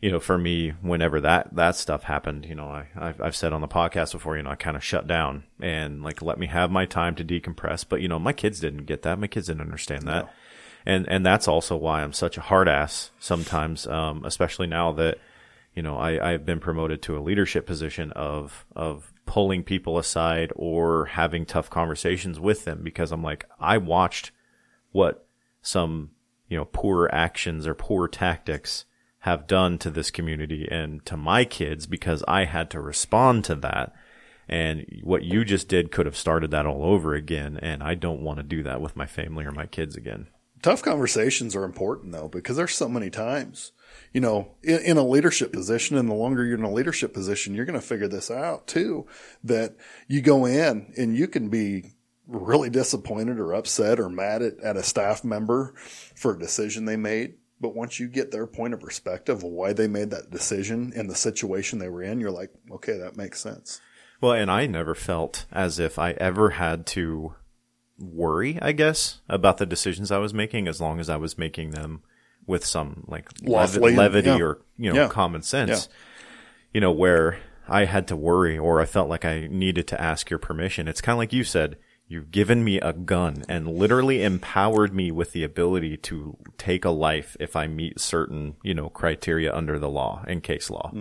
you 0.00 0.10
know 0.10 0.20
for 0.20 0.36
me 0.36 0.70
whenever 0.82 1.20
that 1.20 1.54
that 1.54 1.76
stuff 1.76 2.04
happened, 2.04 2.44
you 2.46 2.54
know 2.54 2.66
I 2.66 2.88
I've, 2.96 3.20
I've 3.20 3.36
said 3.36 3.52
on 3.52 3.60
the 3.62 3.68
podcast 3.68 4.12
before, 4.12 4.36
you 4.36 4.42
know 4.42 4.50
I 4.50 4.56
kind 4.56 4.76
of 4.76 4.84
shut 4.84 5.06
down 5.06 5.44
and 5.60 6.02
like 6.02 6.20
let 6.20 6.38
me 6.38 6.46
have 6.48 6.70
my 6.70 6.84
time 6.84 7.14
to 7.16 7.24
decompress, 7.24 7.84
but 7.88 8.02
you 8.02 8.08
know 8.08 8.18
my 8.18 8.32
kids 8.32 8.60
didn't 8.60 8.84
get 8.84 9.02
that, 9.02 9.18
my 9.18 9.26
kids 9.26 9.46
didn't 9.46 9.62
understand 9.62 10.02
that. 10.08 10.34
And 10.86 11.08
and 11.08 11.24
that's 11.24 11.48
also 11.48 11.76
why 11.76 12.02
I'm 12.02 12.12
such 12.12 12.36
a 12.36 12.42
hard 12.42 12.68
ass 12.68 13.10
sometimes, 13.18 13.86
um, 13.86 14.24
especially 14.24 14.66
now 14.66 14.92
that 14.92 15.18
you 15.74 15.82
know, 15.82 15.96
I, 15.96 16.32
I've 16.32 16.46
been 16.46 16.60
promoted 16.60 17.02
to 17.02 17.18
a 17.18 17.20
leadership 17.20 17.66
position 17.66 18.12
of 18.12 18.64
of 18.76 19.12
pulling 19.26 19.64
people 19.64 19.98
aside 19.98 20.52
or 20.54 21.06
having 21.06 21.44
tough 21.44 21.68
conversations 21.68 22.38
with 22.38 22.64
them 22.64 22.82
because 22.82 23.10
I'm 23.10 23.22
like, 23.22 23.46
I 23.58 23.78
watched 23.78 24.30
what 24.92 25.26
some, 25.62 26.10
you 26.48 26.56
know, 26.56 26.66
poor 26.66 27.08
actions 27.12 27.66
or 27.66 27.74
poor 27.74 28.06
tactics 28.06 28.84
have 29.20 29.46
done 29.46 29.78
to 29.78 29.90
this 29.90 30.10
community 30.10 30.68
and 30.70 31.04
to 31.06 31.16
my 31.16 31.44
kids 31.44 31.86
because 31.86 32.22
I 32.28 32.44
had 32.44 32.70
to 32.70 32.80
respond 32.80 33.44
to 33.46 33.54
that. 33.56 33.94
And 34.46 34.84
what 35.02 35.24
you 35.24 35.44
just 35.44 35.68
did 35.68 35.90
could 35.90 36.04
have 36.04 36.16
started 36.16 36.50
that 36.50 36.66
all 36.66 36.84
over 36.84 37.14
again. 37.14 37.58
And 37.60 37.82
I 37.82 37.94
don't 37.94 38.20
want 38.20 38.36
to 38.36 38.42
do 38.42 38.62
that 38.64 38.82
with 38.82 38.94
my 38.94 39.06
family 39.06 39.46
or 39.46 39.50
my 39.50 39.64
kids 39.64 39.96
again. 39.96 40.26
Tough 40.64 40.80
conversations 40.80 41.54
are 41.54 41.64
important 41.64 42.12
though, 42.12 42.26
because 42.26 42.56
there's 42.56 42.74
so 42.74 42.88
many 42.88 43.10
times, 43.10 43.72
you 44.14 44.20
know, 44.22 44.54
in, 44.62 44.78
in 44.78 44.96
a 44.96 45.06
leadership 45.06 45.52
position, 45.52 45.98
and 45.98 46.08
the 46.08 46.14
longer 46.14 46.42
you're 46.42 46.56
in 46.56 46.64
a 46.64 46.72
leadership 46.72 47.12
position, 47.12 47.54
you're 47.54 47.66
going 47.66 47.78
to 47.78 47.86
figure 47.86 48.08
this 48.08 48.30
out 48.30 48.66
too, 48.66 49.06
that 49.42 49.76
you 50.08 50.22
go 50.22 50.46
in 50.46 50.90
and 50.96 51.14
you 51.18 51.28
can 51.28 51.50
be 51.50 51.92
really 52.26 52.70
disappointed 52.70 53.38
or 53.38 53.52
upset 53.52 54.00
or 54.00 54.08
mad 54.08 54.40
at, 54.40 54.58
at 54.60 54.78
a 54.78 54.82
staff 54.82 55.22
member 55.22 55.74
for 56.16 56.32
a 56.32 56.38
decision 56.38 56.86
they 56.86 56.96
made. 56.96 57.34
But 57.60 57.74
once 57.74 58.00
you 58.00 58.08
get 58.08 58.30
their 58.30 58.46
point 58.46 58.72
of 58.72 58.80
perspective 58.80 59.36
of 59.36 59.42
why 59.42 59.74
they 59.74 59.86
made 59.86 60.12
that 60.12 60.30
decision 60.30 60.94
and 60.96 61.10
the 61.10 61.14
situation 61.14 61.78
they 61.78 61.90
were 61.90 62.02
in, 62.02 62.20
you're 62.20 62.30
like, 62.30 62.48
okay, 62.72 62.96
that 62.96 63.18
makes 63.18 63.38
sense. 63.38 63.82
Well, 64.18 64.32
and 64.32 64.50
I 64.50 64.66
never 64.66 64.94
felt 64.94 65.44
as 65.52 65.78
if 65.78 65.98
I 65.98 66.12
ever 66.12 66.48
had 66.48 66.86
to 66.86 67.34
worry, 67.98 68.58
I 68.60 68.72
guess, 68.72 69.20
about 69.28 69.58
the 69.58 69.66
decisions 69.66 70.10
I 70.10 70.18
was 70.18 70.34
making 70.34 70.68
as 70.68 70.80
long 70.80 71.00
as 71.00 71.08
I 71.08 71.16
was 71.16 71.38
making 71.38 71.70
them 71.70 72.02
with 72.46 72.64
some 72.64 73.04
like 73.06 73.28
Lawfully, 73.42 73.94
levity 73.94 74.28
yeah. 74.28 74.38
or, 74.40 74.58
you 74.76 74.92
know, 74.92 75.02
Yeah. 75.02 75.08
common 75.08 75.42
sense. 75.42 75.88
Yeah. 75.88 75.96
You 76.74 76.80
know, 76.80 76.92
where 76.92 77.38
I 77.68 77.84
had 77.86 78.08
to 78.08 78.16
worry 78.16 78.58
or 78.58 78.80
I 78.80 78.84
felt 78.84 79.08
like 79.08 79.24
I 79.24 79.46
needed 79.50 79.86
to 79.88 80.00
ask 80.00 80.28
your 80.28 80.38
permission. 80.38 80.88
It's 80.88 81.00
kind 81.00 81.14
of 81.14 81.18
like 81.18 81.32
you 81.32 81.44
said, 81.44 81.76
you've 82.06 82.30
given 82.30 82.62
me 82.62 82.78
a 82.80 82.92
gun 82.92 83.44
and 83.48 83.66
literally 83.78 84.22
empowered 84.22 84.92
me 84.92 85.10
with 85.10 85.32
the 85.32 85.42
ability 85.44 85.96
to 85.96 86.36
take 86.58 86.84
a 86.84 86.90
life 86.90 87.36
if 87.40 87.56
I 87.56 87.66
meet 87.66 87.98
certain, 88.00 88.56
you 88.62 88.74
know, 88.74 88.90
criteria 88.90 89.54
under 89.54 89.78
the 89.78 89.88
law 89.88 90.22
and 90.28 90.42
case 90.42 90.68
law. 90.68 90.92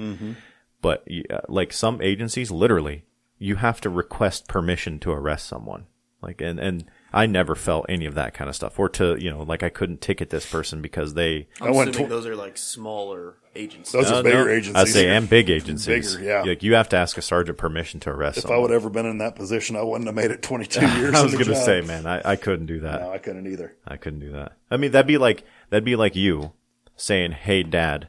But 0.82 1.06
uh, 1.30 1.40
like 1.50 1.74
some 1.74 2.02
agencies, 2.02 2.52
literally, 2.52 3.04
you 3.38 3.56
have 3.56 3.82
to 3.82 3.90
request 3.90 4.48
permission 4.48 5.00
to 5.00 5.12
arrest 5.12 5.48
someone. 5.48 5.88
Like, 6.24 6.42
and, 6.42 6.60
and 6.60 6.86
I 7.12 7.26
never 7.28 7.54
felt 7.54 7.86
any 7.90 8.06
of 8.06 8.16
that 8.16 8.34
kind 8.34 8.50
of 8.50 8.56
stuff. 8.56 8.80
Or 8.80 8.90
to, 8.90 9.16
you 9.22 9.30
know, 9.30 9.44
like 9.44 9.62
I 9.62 9.70
couldn't 9.70 10.02
ticket 10.02 10.30
this 10.32 10.50
person 10.50 10.82
because 10.82 11.14
they, 11.14 11.48
I 11.62 11.68
I'm 11.68 11.76
went 11.76 11.90
assuming 11.92 12.10
to- 12.10 12.16
those 12.16 12.26
are 12.26 12.36
like 12.36 12.58
smaller 12.58 13.36
agencies. 13.56 13.92
Those 13.92 14.10
are 14.10 14.24
bigger 14.24 14.46
no, 14.46 14.52
agencies. 14.52 14.76
I 14.76 14.86
say, 14.86 15.10
and 15.10 15.30
big 15.30 15.50
agencies. 15.50 16.16
Bigger, 16.16 16.26
yeah. 16.28 16.42
Like 16.42 16.64
you 16.64 16.74
have 16.74 16.90
to 16.90 16.96
ask 16.98 17.18
a 17.18 17.22
sergeant 17.22 17.58
permission 17.60 18.00
to 18.00 18.10
arrest 18.10 18.40
if 18.40 18.46
I 18.46 18.48
someone. 18.48 18.62
would 18.64 18.72
ever 18.72 18.90
been 18.90 19.06
in 19.06 19.20
that 19.20 19.36
position, 19.36 19.76
I 19.76 19.84
wouldn't 19.84 20.08
have 20.08 20.16
made 20.16 20.32
it 20.32 20.42
22 20.42 20.80
years. 20.98 21.14
I 21.14 21.22
was 21.22 21.34
in 21.34 21.40
the 21.40 21.46
going 21.46 21.56
to 21.56 21.66
job. 21.66 21.66
say, 21.66 21.82
man, 21.82 22.08
I, 22.08 22.32
I 22.32 22.36
couldn't 22.36 22.66
do 22.66 22.80
that. 22.80 23.02
No, 23.02 23.12
I 23.12 23.18
couldn't 23.20 23.46
either. 23.46 23.76
I 23.86 23.98
couldn't 23.98 24.22
do 24.22 24.32
that. 24.32 24.54
I 24.72 24.78
mean, 24.78 24.92
that'd 24.92 25.06
be 25.06 25.18
like 25.20 25.44
that'd 25.70 25.84
be 25.86 25.96
like 25.96 26.16
you 26.16 26.54
saying, 26.96 27.34
"Hey, 27.34 27.62
Dad, 27.64 28.08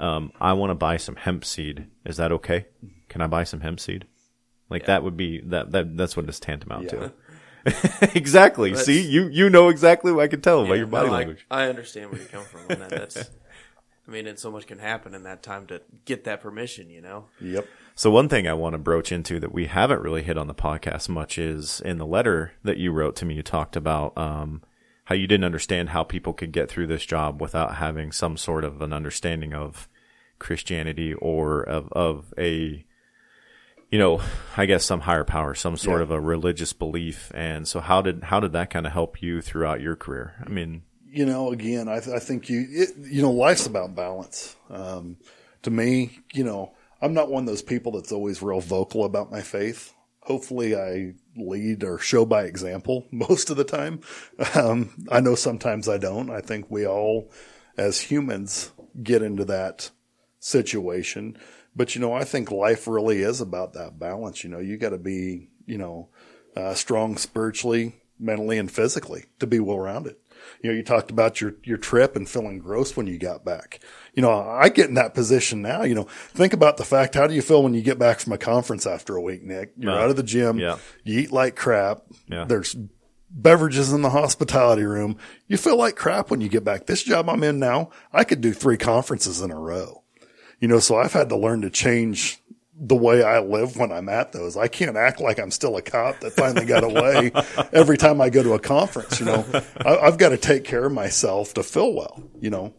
um, 0.00 0.32
I 0.40 0.54
want 0.54 0.70
to 0.70 0.74
buy 0.74 0.96
some 0.96 1.16
hemp 1.16 1.44
seed. 1.44 1.88
Is 2.06 2.16
that 2.16 2.32
okay? 2.32 2.66
Can 3.08 3.20
I 3.20 3.26
buy 3.26 3.44
some 3.44 3.60
hemp 3.60 3.80
seed?" 3.80 4.06
Like 4.70 4.86
that 4.86 5.02
would 5.04 5.16
be 5.16 5.40
that 5.42 5.72
that 5.72 5.96
that's 5.96 6.16
what 6.16 6.26
it's 6.28 6.40
tantamount 6.40 6.88
to. 6.90 7.12
exactly. 8.14 8.70
That's- 8.70 8.86
See, 8.86 9.02
you 9.02 9.28
you 9.28 9.50
know 9.50 9.68
exactly 9.68 10.12
what 10.12 10.24
I 10.24 10.28
can 10.28 10.40
tell 10.40 10.66
by 10.66 10.76
your 10.76 10.86
body 10.86 11.08
no, 11.08 11.14
I- 11.14 11.16
language. 11.18 11.46
I, 11.50 11.68
understand 11.68 12.10
where 12.10 12.20
you 12.20 12.26
come 12.26 12.44
from 12.44 12.62
on 12.70 12.78
that. 12.80 12.90
That's, 12.90 13.30
I 14.06 14.10
mean, 14.10 14.26
and 14.26 14.38
so 14.38 14.50
much 14.50 14.66
can 14.66 14.78
happen 14.78 15.14
in 15.14 15.24
that 15.24 15.42
time 15.42 15.66
to 15.66 15.82
get 16.04 16.24
that 16.24 16.40
permission. 16.40 16.90
You 16.90 17.00
know, 17.00 17.24
Yep. 17.40 17.66
So 17.98 18.10
one 18.10 18.28
thing 18.28 18.46
I 18.46 18.52
want 18.52 18.74
to 18.74 18.78
broach 18.78 19.10
into 19.10 19.40
that 19.40 19.52
we 19.52 19.66
haven't 19.66 20.02
really 20.02 20.22
hit 20.22 20.36
on 20.36 20.48
the 20.48 20.54
podcast 20.54 21.08
much 21.08 21.38
is 21.38 21.80
in 21.80 21.96
the 21.96 22.06
letter 22.06 22.52
that 22.62 22.76
you 22.76 22.92
wrote 22.92 23.16
to 23.16 23.24
me, 23.24 23.34
you 23.34 23.42
talked 23.42 23.74
about 23.74 24.16
um, 24.18 24.62
how 25.04 25.14
you 25.14 25.26
didn't 25.26 25.44
understand 25.44 25.88
how 25.88 26.04
people 26.04 26.32
could 26.34 26.52
get 26.52 26.68
through 26.68 26.88
this 26.88 27.06
job 27.06 27.40
without 27.40 27.76
having 27.76 28.12
some 28.12 28.36
sort 28.36 28.64
of 28.64 28.82
an 28.82 28.92
understanding 28.92 29.54
of 29.54 29.88
Christianity 30.38 31.14
or 31.14 31.62
of, 31.62 31.88
of 31.92 32.34
a, 32.38 32.84
you 33.90 33.98
know, 33.98 34.20
I 34.56 34.66
guess 34.66 34.84
some 34.84 35.00
higher 35.00 35.24
power, 35.24 35.54
some 35.54 35.76
sort 35.76 35.98
Yeah. 36.00 36.04
of 36.04 36.10
a 36.10 36.20
religious 36.20 36.72
belief. 36.72 37.30
And 37.34 37.66
so 37.68 37.80
how 37.80 38.02
did, 38.02 38.24
how 38.24 38.40
did 38.40 38.52
that 38.52 38.70
kind 38.70 38.86
of 38.86 38.92
help 38.92 39.22
you 39.22 39.40
throughout 39.40 39.80
your 39.80 39.96
career? 39.96 40.34
I 40.44 40.48
mean, 40.48 40.82
You 41.08 41.24
know, 41.24 41.52
again, 41.52 41.88
I, 41.88 42.00
th- 42.00 42.14
I 42.14 42.18
think 42.18 42.48
you, 42.48 42.66
it, 42.68 42.90
you 42.98 43.22
know, 43.22 43.30
life's 43.30 43.66
about 43.66 43.94
balance. 43.94 44.56
Um, 44.68 45.16
to 45.62 45.70
me, 45.70 46.18
you 46.34 46.44
know, 46.44 46.72
I'm 47.00 47.14
not 47.14 47.30
one 47.30 47.44
of 47.44 47.46
those 47.46 47.62
people 47.62 47.92
that's 47.92 48.12
always 48.12 48.42
real 48.42 48.60
vocal 48.60 49.04
about 49.04 49.30
my 49.30 49.40
faith. 49.42 49.92
Hopefully 50.20 50.74
I 50.76 51.14
lead 51.36 51.84
or 51.84 51.98
show 51.98 52.24
by 52.26 52.44
example 52.44 53.06
most 53.12 53.50
of 53.50 53.56
the 53.56 53.64
time. 53.64 54.00
Um, 54.54 55.06
I 55.10 55.20
know 55.20 55.36
sometimes 55.36 55.88
I 55.88 55.98
don't. 55.98 56.28
I 56.30 56.40
think 56.40 56.66
we 56.70 56.86
all, 56.86 57.30
as 57.78 58.00
humans, 58.00 58.72
get 59.02 59.22
into 59.22 59.44
that 59.46 59.90
situation. 60.40 61.38
But, 61.76 61.94
you 61.94 62.00
know, 62.00 62.14
I 62.14 62.24
think 62.24 62.50
life 62.50 62.88
really 62.88 63.20
is 63.22 63.40
about 63.40 63.74
that 63.74 63.98
balance. 63.98 64.42
You 64.42 64.50
know, 64.50 64.58
you 64.60 64.78
got 64.78 64.90
to 64.90 64.98
be, 64.98 65.50
you 65.66 65.76
know, 65.78 66.08
uh, 66.56 66.72
strong 66.74 67.18
spiritually, 67.18 68.00
mentally, 68.18 68.56
and 68.56 68.70
physically 68.70 69.26
to 69.40 69.46
be 69.46 69.60
well 69.60 69.78
rounded. 69.78 70.16
You 70.62 70.70
know, 70.70 70.76
you 70.76 70.82
talked 70.82 71.10
about 71.10 71.40
your, 71.40 71.54
your 71.64 71.76
trip 71.76 72.16
and 72.16 72.26
feeling 72.28 72.58
gross 72.60 72.96
when 72.96 73.06
you 73.06 73.18
got 73.18 73.44
back. 73.44 73.80
You 74.14 74.22
know, 74.22 74.30
I 74.30 74.68
get 74.70 74.88
in 74.88 74.94
that 74.94 75.12
position 75.12 75.60
now. 75.60 75.82
You 75.82 75.94
know, 75.94 76.04
think 76.04 76.52
about 76.54 76.76
the 76.78 76.84
fact, 76.84 77.14
how 77.14 77.26
do 77.26 77.34
you 77.34 77.42
feel 77.42 77.62
when 77.62 77.74
you 77.74 77.82
get 77.82 77.98
back 77.98 78.20
from 78.20 78.32
a 78.32 78.38
conference 78.38 78.86
after 78.86 79.14
a 79.16 79.20
week, 79.20 79.42
Nick? 79.42 79.72
You're 79.76 79.92
Uh, 79.92 79.98
out 79.98 80.10
of 80.10 80.16
the 80.16 80.22
gym. 80.22 80.58
yeah. 80.58 80.78
You 81.04 81.20
eat 81.20 81.32
like 81.32 81.56
crap. 81.56 82.02
Yeah. 82.28 82.44
There's 82.44 82.74
beverages 83.30 83.92
in 83.92 84.02
the 84.02 84.10
hospitality 84.10 84.84
room. 84.84 85.16
You 85.46 85.56
feel 85.56 85.76
like 85.76 85.96
crap 85.96 86.30
when 86.30 86.40
you 86.40 86.48
get 86.48 86.64
back. 86.64 86.86
This 86.86 87.02
job 87.02 87.28
I'm 87.28 87.42
in 87.42 87.58
now, 87.58 87.90
I 88.12 88.24
could 88.24 88.40
do 88.40 88.52
three 88.52 88.78
conferences 88.78 89.40
in 89.40 89.50
a 89.50 89.58
row. 89.58 90.04
You 90.60 90.68
know, 90.68 90.78
so 90.78 90.96
I've 90.96 91.12
had 91.12 91.28
to 91.28 91.36
learn 91.36 91.62
to 91.62 91.70
change 91.70 92.40
the 92.78 92.96
way 92.96 93.22
I 93.22 93.40
live 93.40 93.76
when 93.76 93.90
I'm 93.90 94.08
at 94.08 94.32
those. 94.32 94.56
I 94.56 94.68
can't 94.68 94.96
act 94.96 95.20
like 95.20 95.38
I'm 95.38 95.50
still 95.50 95.76
a 95.76 95.82
cop 95.82 96.20
that 96.20 96.32
finally 96.32 96.66
got 96.66 96.84
away 96.84 97.32
every 97.72 97.96
time 97.96 98.20
I 98.20 98.28
go 98.28 98.42
to 98.42 98.52
a 98.52 98.58
conference. 98.58 99.18
You 99.18 99.26
know, 99.26 99.46
I, 99.84 99.96
I've 99.98 100.18
got 100.18 100.30
to 100.30 100.36
take 100.36 100.64
care 100.64 100.84
of 100.86 100.92
myself 100.92 101.54
to 101.54 101.62
feel 101.62 101.94
well, 101.94 102.22
you 102.38 102.50
know, 102.50 102.74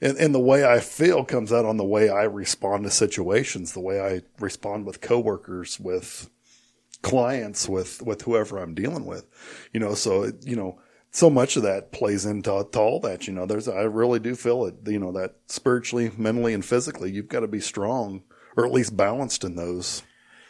and, 0.00 0.16
and 0.18 0.34
the 0.34 0.40
way 0.40 0.64
I 0.64 0.80
feel 0.80 1.24
comes 1.24 1.52
out 1.52 1.64
on 1.64 1.76
the 1.76 1.84
way 1.84 2.08
I 2.08 2.24
respond 2.24 2.84
to 2.84 2.90
situations, 2.90 3.72
the 3.72 3.80
way 3.80 4.00
I 4.00 4.22
respond 4.38 4.84
with 4.84 5.00
coworkers, 5.00 5.80
with 5.80 6.28
clients, 7.02 7.68
with, 7.68 8.02
with 8.02 8.22
whoever 8.22 8.58
I'm 8.58 8.74
dealing 8.74 9.06
with, 9.06 9.26
you 9.72 9.80
know, 9.80 9.94
so, 9.94 10.32
you 10.42 10.56
know, 10.56 10.78
so 11.10 11.30
much 11.30 11.56
of 11.56 11.62
that 11.62 11.92
plays 11.92 12.26
into 12.26 12.66
to 12.72 12.78
all 12.78 13.00
that, 13.00 13.26
you 13.26 13.32
know, 13.32 13.46
there's, 13.46 13.68
I 13.68 13.82
really 13.82 14.18
do 14.18 14.34
feel 14.34 14.66
it, 14.66 14.74
you 14.86 14.98
know, 14.98 15.12
that 15.12 15.36
spiritually, 15.46 16.10
mentally 16.16 16.52
and 16.52 16.64
physically, 16.64 17.10
you've 17.10 17.28
got 17.28 17.40
to 17.40 17.48
be 17.48 17.60
strong 17.60 18.22
or 18.56 18.66
at 18.66 18.72
least 18.72 18.96
balanced 18.96 19.42
in 19.44 19.56
those. 19.56 20.02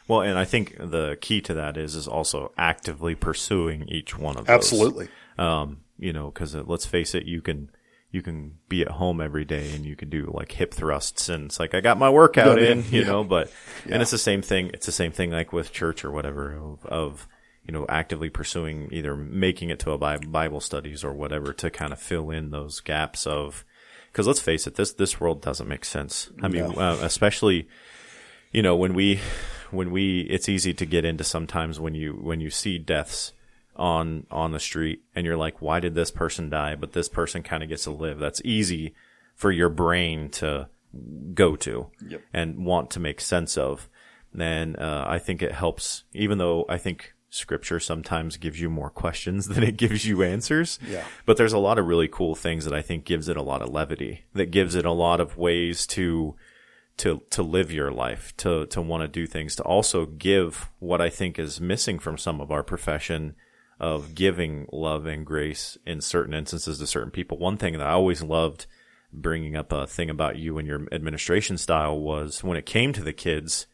well, 0.08 0.22
and 0.22 0.38
I 0.38 0.44
think 0.44 0.76
the 0.78 1.18
key 1.20 1.40
to 1.42 1.54
that 1.54 1.76
is, 1.76 1.94
is 1.94 2.08
also 2.08 2.52
actively 2.58 3.14
pursuing 3.14 3.88
each 3.88 4.18
one 4.18 4.36
of 4.36 4.46
those. 4.46 4.54
Absolutely. 4.54 5.08
Um, 5.38 5.82
you 5.98 6.12
know, 6.12 6.30
cause 6.30 6.54
uh, 6.54 6.62
let's 6.66 6.86
face 6.86 7.14
it, 7.14 7.26
you 7.26 7.40
can, 7.42 7.70
you 8.10 8.22
can 8.22 8.58
be 8.68 8.82
at 8.82 8.88
home 8.88 9.20
every 9.20 9.44
day 9.44 9.72
and 9.72 9.84
you 9.84 9.94
can 9.94 10.08
do 10.08 10.30
like 10.32 10.52
hip 10.52 10.72
thrusts 10.74 11.28
and 11.28 11.46
it's 11.46 11.60
like 11.60 11.74
I 11.74 11.80
got 11.80 11.98
my 11.98 12.08
workout 12.10 12.58
in, 12.58 12.78
in, 12.80 12.84
you 12.90 13.02
yeah. 13.02 13.06
know, 13.06 13.24
but 13.24 13.52
Yeah. 13.84 13.94
and 13.94 14.02
it's 14.02 14.10
the 14.10 14.18
same 14.18 14.42
thing. 14.42 14.70
It's 14.74 14.86
the 14.86 14.92
same 14.92 15.12
thing 15.12 15.30
like 15.30 15.52
with 15.52 15.72
church 15.72 16.04
or 16.04 16.10
whatever 16.10 16.54
of, 16.56 16.84
of 16.86 17.28
you 17.66 17.72
know 17.72 17.86
actively 17.88 18.28
pursuing 18.30 18.88
either 18.92 19.16
making 19.16 19.70
it 19.70 19.78
to 19.80 19.90
a 19.92 19.98
Bible 20.18 20.60
studies 20.60 21.02
or 21.04 21.12
whatever 21.12 21.52
to 21.54 21.70
kind 21.70 21.92
of 21.92 21.98
fill 22.00 22.30
in 22.30 22.50
those 22.50 22.80
gaps 22.80 23.26
of 23.26 23.64
because 24.12 24.26
let's 24.26 24.40
face 24.40 24.66
it, 24.66 24.76
this 24.76 24.92
this 24.92 25.20
world 25.20 25.42
doesn't 25.42 25.68
make 25.68 25.84
sense. 25.84 26.30
I 26.42 26.48
mean, 26.48 26.68
No. 26.68 26.74
uh, 26.80 26.98
especially 27.02 27.68
you 28.52 28.62
know 28.62 28.76
when 28.76 28.94
we 28.94 29.20
when 29.70 29.90
we 29.90 30.20
it's 30.30 30.48
easy 30.48 30.72
to 30.74 30.86
get 30.86 31.04
into 31.04 31.24
sometimes 31.24 31.78
when 31.80 31.94
you 31.94 32.12
when 32.14 32.40
you 32.40 32.50
see 32.50 32.78
deaths 32.78 33.32
on 33.74 34.26
on 34.30 34.52
the 34.52 34.60
street 34.60 35.02
and 35.14 35.26
you're 35.26 35.36
like 35.36 35.60
why 35.60 35.80
did 35.80 35.94
this 35.94 36.10
person 36.10 36.48
die 36.48 36.74
but 36.74 36.92
this 36.92 37.08
person 37.10 37.42
kind 37.42 37.62
of 37.62 37.68
gets 37.68 37.84
to 37.84 37.90
live 37.90 38.18
that's 38.18 38.40
easy 38.42 38.94
for 39.34 39.50
your 39.50 39.68
brain 39.68 40.30
to 40.30 40.66
go 41.34 41.56
to 41.56 41.88
Yep. 42.08 42.22
and 42.32 42.64
want 42.64 42.90
to 42.92 43.00
make 43.00 43.20
sense 43.20 43.58
of 43.58 43.90
then 44.32 44.76
uh, 44.76 45.04
i 45.06 45.18
think 45.18 45.42
it 45.42 45.52
helps 45.52 46.04
even 46.14 46.38
though 46.38 46.64
i 46.70 46.78
think 46.78 47.12
scripture 47.28 47.78
sometimes 47.80 48.36
gives 48.36 48.60
you 48.60 48.70
more 48.70 48.90
questions 48.90 49.48
than 49.48 49.62
it 49.62 49.76
gives 49.76 50.06
you 50.06 50.22
answers 50.22 50.78
Yeah. 50.88 51.04
but 51.24 51.36
there's 51.36 51.52
a 51.52 51.58
lot 51.58 51.78
of 51.78 51.86
really 51.86 52.08
cool 52.08 52.34
things 52.34 52.64
that 52.64 52.74
i 52.74 52.82
think 52.82 53.04
gives 53.04 53.28
it 53.28 53.36
a 53.36 53.42
lot 53.42 53.62
of 53.62 53.68
levity 53.70 54.24
that 54.34 54.50
gives 54.50 54.74
it 54.74 54.84
a 54.86 54.92
lot 54.92 55.20
of 55.20 55.36
ways 55.36 55.86
to 55.88 56.34
to 56.98 57.20
to 57.28 57.42
live 57.42 57.70
your 57.70 57.90
life, 57.90 58.34
to 58.38 58.64
to 58.68 58.80
want 58.80 59.02
to 59.02 59.08
do 59.08 59.26
things, 59.26 59.54
to 59.56 59.62
also 59.64 60.06
give 60.06 60.70
what 60.78 60.98
I 60.98 61.10
think 61.10 61.38
is 61.38 61.60
missing 61.60 61.98
from 61.98 62.16
some 62.16 62.40
of 62.40 62.50
our 62.50 62.62
profession 62.62 63.34
of 63.78 64.14
giving 64.14 64.66
love 64.72 65.04
and 65.04 65.26
grace 65.26 65.76
in 65.84 66.00
certain 66.00 66.32
instances 66.32 66.78
to 66.78 66.86
certain 66.86 67.10
people. 67.10 67.36
One 67.36 67.58
thing 67.58 67.74
that 67.74 67.86
I 67.86 67.90
always 67.90 68.22
loved 68.22 68.64
bringing 69.12 69.54
up 69.56 69.72
a 69.72 69.86
thing 69.86 70.08
about 70.08 70.38
you 70.38 70.56
and 70.56 70.66
your 70.66 70.86
administration 70.90 71.58
style 71.58 72.00
was 72.00 72.42
when 72.42 72.56
it 72.56 72.64
came 72.64 72.94
to 72.94 73.02
the 73.04 73.12
kids, 73.12 73.66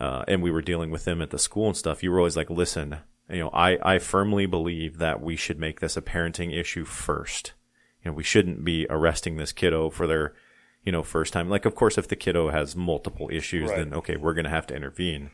uh, 0.00 0.24
and 0.28 0.42
we 0.42 0.50
were 0.50 0.62
dealing 0.62 0.90
with 0.90 1.04
them 1.04 1.20
at 1.22 1.30
the 1.30 1.38
school 1.38 1.66
and 1.66 1.76
stuff. 1.76 2.02
You 2.02 2.10
were 2.12 2.18
always 2.18 2.36
like, 2.36 2.50
"Listen, 2.50 2.98
you 3.30 3.40
know, 3.40 3.50
I 3.50 3.78
I 3.94 3.98
firmly 3.98 4.46
believe 4.46 4.98
that 4.98 5.20
we 5.20 5.36
should 5.36 5.58
make 5.58 5.80
this 5.80 5.96
a 5.96 6.02
parenting 6.02 6.58
issue 6.58 6.84
first. 6.84 7.52
You 8.04 8.10
know, 8.10 8.14
we 8.14 8.22
shouldn't 8.22 8.64
be 8.64 8.86
arresting 8.88 9.36
this 9.36 9.52
kiddo 9.52 9.90
for 9.90 10.06
their 10.06 10.34
you 10.84 10.92
know, 10.92 11.02
first 11.02 11.34
time. 11.34 11.50
Like, 11.50 11.66
of 11.66 11.74
course, 11.74 11.98
if 11.98 12.08
the 12.08 12.16
kiddo 12.16 12.48
has 12.48 12.74
multiple 12.74 13.28
issues, 13.30 13.68
Right. 13.68 13.76
then 13.76 13.92
okay, 13.92 14.16
we're 14.16 14.32
going 14.32 14.44
to 14.44 14.50
have 14.50 14.66
to 14.68 14.74
intervene. 14.74 15.30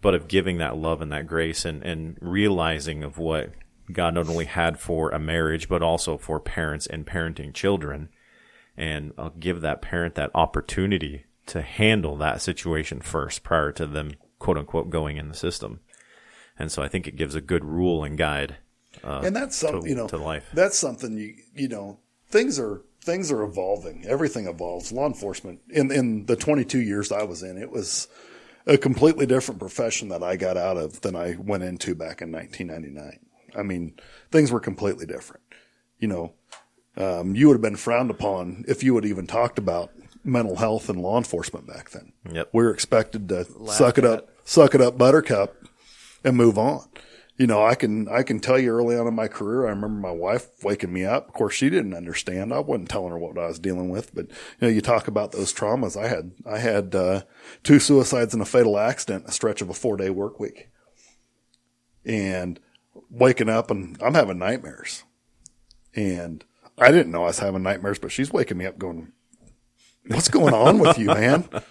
But 0.00 0.14
of 0.14 0.26
giving 0.26 0.56
that 0.56 0.78
love 0.78 1.02
and 1.02 1.12
that 1.12 1.26
grace 1.26 1.66
and, 1.66 1.82
and 1.82 2.16
realizing 2.22 3.02
of 3.02 3.18
what 3.18 3.50
God 3.92 4.14
not 4.14 4.28
only 4.30 4.46
had 4.46 4.78
for 4.78 5.10
a 5.10 5.18
marriage, 5.18 5.68
but 5.68 5.82
also 5.82 6.16
for 6.16 6.40
parents 6.40 6.86
and 6.86 7.06
parenting 7.06 7.52
children. 7.52 8.08
And 8.74 9.12
I'll 9.18 9.30
give 9.30 9.60
that 9.60 9.82
parent 9.82 10.14
that 10.14 10.30
opportunity 10.34 11.25
to 11.46 11.62
handle 11.62 12.16
that 12.16 12.42
situation 12.42 13.00
first 13.00 13.42
prior 13.42 13.72
to 13.72 13.86
them, 13.86 14.12
quote 14.38 14.58
unquote, 14.58 14.90
going 14.90 15.16
in 15.16 15.28
the 15.28 15.34
system. 15.34 15.80
And 16.58 16.72
so 16.72 16.82
I 16.82 16.88
think 16.88 17.06
it 17.06 17.16
gives 17.16 17.34
a 17.34 17.40
good 17.40 17.64
rule 17.64 18.04
and 18.04 18.18
guide. 18.18 18.56
Uh, 19.04 19.22
and 19.24 19.36
that's 19.36 19.56
something 19.56 19.88
you 19.88 19.94
know 19.94 20.08
to 20.08 20.16
life. 20.16 20.48
that's 20.54 20.78
something 20.78 21.18
you 21.18 21.34
you 21.54 21.68
know 21.68 21.98
things 22.28 22.58
are 22.58 22.82
things 23.02 23.30
are 23.30 23.42
evolving 23.42 24.04
everything 24.06 24.46
evolves 24.46 24.90
law 24.90 25.06
enforcement 25.06 25.60
in 25.68 25.92
in 25.92 26.24
the 26.24 26.34
22 26.34 26.80
years 26.80 27.12
i 27.12 27.22
was 27.22 27.42
in 27.42 27.58
it 27.58 27.70
was 27.70 28.08
a 28.66 28.78
completely 28.78 29.26
different 29.26 29.60
profession 29.60 30.08
that 30.08 30.22
i 30.22 30.34
got 30.34 30.56
out 30.56 30.78
of 30.78 30.98
than 31.02 31.14
i 31.14 31.36
went 31.38 31.62
into 31.62 31.94
back 31.94 32.22
in 32.22 32.32
1999 32.32 33.18
i 33.54 33.62
mean 33.62 33.94
things 34.30 34.50
were 34.50 34.60
completely 34.60 35.04
different 35.04 35.42
you 35.98 36.08
know 36.08 36.32
um, 36.96 37.34
you 37.34 37.48
would 37.48 37.54
have 37.54 37.60
been 37.60 37.76
frowned 37.76 38.10
upon 38.10 38.64
if 38.66 38.82
you 38.82 38.94
would 38.94 39.04
even 39.04 39.26
talked 39.26 39.58
about 39.58 39.90
mental 40.26 40.56
health 40.56 40.88
and 40.88 41.00
law 41.00 41.16
enforcement 41.16 41.66
back 41.66 41.90
then 41.90 42.12
Yep. 42.30 42.50
we 42.52 42.64
were 42.64 42.70
expected 42.72 43.28
to 43.28 43.46
Laughed 43.56 43.78
suck 43.78 43.98
it 43.98 44.04
at. 44.04 44.10
up 44.10 44.28
suck 44.44 44.74
it 44.74 44.80
up 44.80 44.98
buttercup 44.98 45.54
and 46.24 46.36
move 46.36 46.58
on. 46.58 46.88
You 47.38 47.46
know, 47.46 47.62
I 47.64 47.74
can 47.74 48.08
I 48.08 48.22
can 48.22 48.40
tell 48.40 48.58
you 48.58 48.70
early 48.70 48.96
on 48.96 49.06
in 49.06 49.14
my 49.14 49.28
career, 49.28 49.66
I 49.66 49.70
remember 49.70 50.00
my 50.00 50.10
wife 50.10 50.46
waking 50.64 50.90
me 50.92 51.04
up. 51.04 51.28
Of 51.28 51.34
course, 51.34 51.54
she 51.54 51.68
didn't 51.68 51.92
understand. 51.94 52.50
I 52.52 52.60
wasn't 52.60 52.88
telling 52.88 53.10
her 53.10 53.18
what 53.18 53.36
I 53.38 53.46
was 53.46 53.58
dealing 53.58 53.90
with, 53.90 54.14
but 54.14 54.28
you 54.28 54.34
know, 54.62 54.68
you 54.68 54.80
talk 54.80 55.06
about 55.06 55.32
those 55.32 55.52
traumas. 55.52 56.02
I 56.02 56.08
had 56.08 56.32
I 56.50 56.58
had 56.58 56.94
uh, 56.94 57.22
two 57.62 57.78
suicides 57.78 58.32
and 58.32 58.42
a 58.42 58.46
fatal 58.46 58.78
accident, 58.78 59.26
a 59.28 59.32
stretch 59.32 59.60
of 59.60 59.68
a 59.68 59.74
four 59.74 59.98
day 59.98 60.08
work 60.08 60.40
week, 60.40 60.70
and 62.04 62.58
waking 63.10 63.48
up 63.48 63.70
and 63.70 63.96
I'm 64.02 64.14
having 64.14 64.38
nightmares, 64.38 65.04
and 65.94 66.42
I 66.78 66.90
didn't 66.90 67.12
know 67.12 67.24
I 67.24 67.26
was 67.26 67.38
having 67.40 67.62
nightmares, 67.62 67.98
but 67.98 68.12
she's 68.12 68.32
waking 68.32 68.56
me 68.58 68.66
up 68.66 68.78
going, 68.78 69.12
"What's 70.08 70.28
going 70.28 70.54
on 70.54 70.78
with 70.78 70.98
you, 70.98 71.06
man?" 71.06 71.48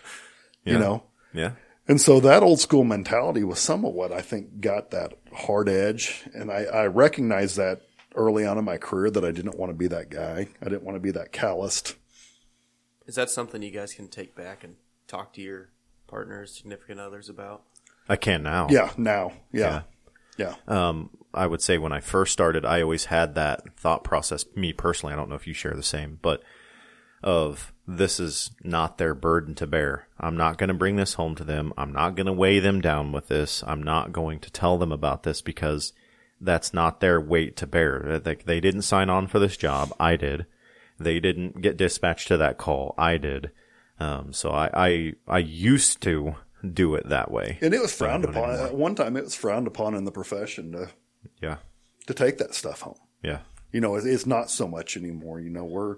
Yeah. 0.63 0.73
You 0.73 0.79
know, 0.79 1.03
Yeah. 1.31 1.51
and 1.87 2.01
so 2.01 2.19
that 2.21 2.41
old 2.41 2.59
school 2.59 2.83
mentality 2.83 3.43
was 3.43 3.59
some 3.59 3.85
of 3.85 3.93
what 3.93 4.11
I 4.11 4.21
think 4.21 4.61
got 4.61 4.89
that 4.89 5.13
hard 5.31 5.69
edge. 5.69 6.23
And 6.33 6.51
I, 6.51 6.63
I 6.63 6.87
recognized 6.87 7.57
that 7.57 7.81
early 8.15 8.47
on 8.47 8.57
in 8.57 8.65
my 8.65 8.77
career 8.77 9.11
that 9.11 9.23
I 9.23 9.29
didn't 9.29 9.59
want 9.59 9.69
to 9.69 9.75
be 9.77 9.85
that 9.89 10.09
guy. 10.09 10.47
I 10.59 10.63
didn't 10.65 10.81
want 10.81 10.95
to 10.95 10.99
be 10.99 11.11
that 11.11 11.31
calloused. 11.31 11.97
Is 13.05 13.13
that 13.13 13.29
something 13.29 13.61
you 13.61 13.69
guys 13.69 13.93
can 13.93 14.07
take 14.07 14.35
back 14.35 14.63
and 14.63 14.77
talk 15.07 15.33
to 15.33 15.41
your 15.41 15.69
partners, 16.07 16.55
significant 16.57 16.99
others 16.99 17.29
about? 17.29 17.61
I 18.09 18.15
can 18.15 18.41
now. 18.41 18.65
Yeah, 18.71 18.89
now. 18.97 19.33
Yeah. 19.51 19.83
Yeah. 20.39 20.55
um, 20.67 21.11
I 21.31 21.45
would 21.45 21.61
say 21.61 21.77
when 21.77 21.91
I 21.91 21.99
first 21.99 22.33
started, 22.33 22.65
I 22.65 22.81
always 22.81 23.05
had 23.05 23.35
that 23.35 23.77
thought 23.77 24.03
process. 24.03 24.45
Me 24.55 24.73
personally, 24.73 25.13
I 25.13 25.15
don't 25.15 25.29
know 25.29 25.35
if 25.35 25.45
you 25.45 25.53
share 25.53 25.75
the 25.75 25.83
same, 25.83 26.17
but 26.23 26.41
of 27.25 27.73
this 27.87 28.19
is 28.19 28.51
not 28.63 28.97
their 28.97 29.13
burden 29.13 29.53
to 29.55 29.67
bear. 29.67 30.07
I'm 30.19 30.37
not 30.37 30.57
going 30.57 30.69
to 30.69 30.73
bring 30.73 30.95
this 30.95 31.15
home 31.15 31.35
to 31.35 31.43
them. 31.43 31.73
I'm 31.77 31.91
not 31.91 32.15
going 32.15 32.27
to 32.27 32.33
weigh 32.33 32.59
them 32.59 32.79
down 32.79 33.11
with 33.11 33.27
this. 33.27 33.63
I'm 33.67 33.83
not 33.83 34.11
going 34.13 34.39
to 34.39 34.51
tell 34.51 34.77
them 34.77 34.91
about 34.91 35.23
this 35.23 35.41
because 35.41 35.91
that's 36.39 36.73
not 36.73 36.99
their 36.99 37.19
weight 37.19 37.55
to 37.57 37.67
bear. 37.67 38.19
They, 38.23 38.35
they 38.35 38.59
didn't 38.59 38.83
sign 38.83 39.09
on 39.09 39.27
for 39.27 39.39
this 39.39 39.57
job. 39.57 39.91
I 39.99 40.15
did. 40.15 40.45
They 40.99 41.19
didn't 41.19 41.61
get 41.61 41.77
dispatched 41.77 42.27
to 42.29 42.37
that 42.37 42.57
call. 42.57 42.93
I 42.97 43.17
did. 43.17 43.51
Um, 43.99 44.31
so 44.33 44.51
I, 44.51 44.69
I, 44.73 45.13
I 45.27 45.37
used 45.39 46.01
to 46.03 46.35
do 46.73 46.95
it 46.95 47.09
that 47.09 47.31
way. 47.31 47.57
And 47.61 47.73
it 47.73 47.81
was 47.81 47.93
frowned 47.95 48.23
upon. 48.25 48.49
anymore. 48.49 48.67
At 48.67 48.75
one 48.75 48.95
time, 48.95 49.17
it 49.17 49.23
was 49.23 49.35
frowned 49.35 49.67
upon 49.67 49.93
in 49.95 50.05
the 50.05 50.11
profession 50.11 50.71
to, 50.73 50.89
Yeah. 51.41 51.57
to 52.07 52.13
take 52.13 52.37
that 52.37 52.53
stuff 52.55 52.81
home. 52.81 52.97
Yeah. 53.23 53.39
You 53.71 53.81
know, 53.81 53.95
it's 53.95 54.25
not 54.25 54.49
so 54.49 54.67
much 54.67 54.95
anymore. 54.97 55.39
You 55.39 55.49
know, 55.49 55.63
we're, 55.65 55.97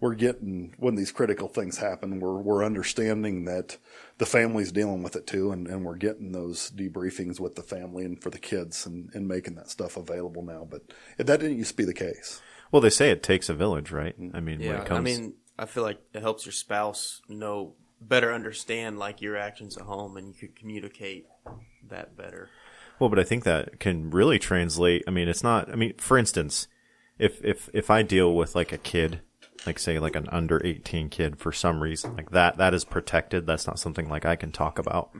we're 0.00 0.14
getting, 0.14 0.74
when 0.78 0.94
these 0.94 1.10
critical 1.10 1.48
things 1.48 1.78
happen, 1.78 2.20
we're, 2.20 2.38
we're 2.38 2.64
understanding 2.64 3.44
that 3.46 3.76
the 4.18 4.26
family's 4.26 4.70
dealing 4.72 5.02
with 5.02 5.16
it 5.16 5.26
too. 5.26 5.50
And, 5.50 5.66
and 5.66 5.84
we're 5.84 5.96
getting 5.96 6.32
those 6.32 6.70
debriefings 6.70 7.40
with 7.40 7.56
the 7.56 7.62
family 7.62 8.04
and 8.04 8.22
for 8.22 8.30
the 8.30 8.38
kids 8.38 8.86
and, 8.86 9.10
and 9.14 9.26
making 9.26 9.56
that 9.56 9.70
stuff 9.70 9.96
available 9.96 10.42
now. 10.42 10.66
But 10.68 10.82
that 11.16 11.40
didn't 11.40 11.58
used 11.58 11.70
to 11.70 11.76
be 11.76 11.84
the 11.84 11.94
case. 11.94 12.40
Well, 12.70 12.82
they 12.82 12.90
say 12.90 13.10
it 13.10 13.22
takes 13.22 13.48
a 13.48 13.54
village, 13.54 13.90
right? 13.90 14.14
I 14.34 14.40
mean, 14.40 14.60
when 14.60 14.68
Yeah, 14.68 14.82
it 14.82 14.86
comes, 14.86 14.98
I 14.98 15.02
mean, 15.02 15.34
I 15.58 15.66
feel 15.66 15.82
like 15.82 16.00
it 16.12 16.22
helps 16.22 16.46
your 16.46 16.52
spouse 16.52 17.20
know 17.28 17.74
better 18.00 18.32
understand 18.32 18.98
like 18.98 19.20
your 19.20 19.36
actions 19.36 19.76
at 19.76 19.82
home, 19.82 20.16
and 20.16 20.28
you 20.28 20.34
could 20.34 20.54
communicate 20.54 21.26
that 21.88 22.16
better. 22.16 22.50
well, 23.00 23.08
but 23.08 23.18
I 23.18 23.24
think 23.24 23.42
that 23.44 23.80
can 23.80 24.10
really 24.10 24.38
translate. 24.38 25.02
I 25.08 25.10
mean, 25.10 25.28
it's 25.28 25.42
not. 25.42 25.68
I 25.70 25.74
mean, 25.74 25.94
for 25.96 26.16
instance, 26.18 26.68
if 27.18 27.42
if 27.44 27.68
if 27.72 27.90
I 27.90 28.02
deal 28.02 28.34
with 28.36 28.54
like 28.54 28.70
a 28.70 28.78
kid, 28.78 29.20
like 29.66 29.78
say 29.78 29.98
like 29.98 30.16
an 30.16 30.28
under 30.30 30.64
eighteen 30.64 31.08
kid 31.08 31.38
for 31.38 31.52
some 31.52 31.82
reason, 31.82 32.16
like 32.16 32.30
that, 32.30 32.56
that 32.58 32.74
is 32.74 32.84
protected. 32.84 33.46
That's 33.46 33.66
not 33.66 33.78
something 33.78 34.08
like 34.08 34.24
I 34.24 34.36
can 34.36 34.52
talk 34.52 34.78
about. 34.78 35.10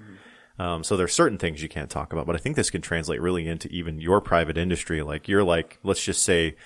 Um, 0.58 0.82
so 0.82 0.96
there's 0.96 1.12
certain 1.12 1.38
things 1.38 1.62
you 1.62 1.68
can't 1.68 1.90
talk 1.90 2.12
about, 2.12 2.26
but 2.26 2.34
I 2.34 2.38
think 2.38 2.56
this 2.56 2.70
can 2.70 2.80
translate 2.82 3.20
really 3.20 3.46
into 3.46 3.68
even 3.68 4.00
your 4.00 4.20
private 4.20 4.58
industry. 4.58 5.02
Like 5.02 5.28
you're 5.28 5.44
like, 5.44 5.78
let's 5.84 6.02
just 6.04 6.22
say, 6.24 6.56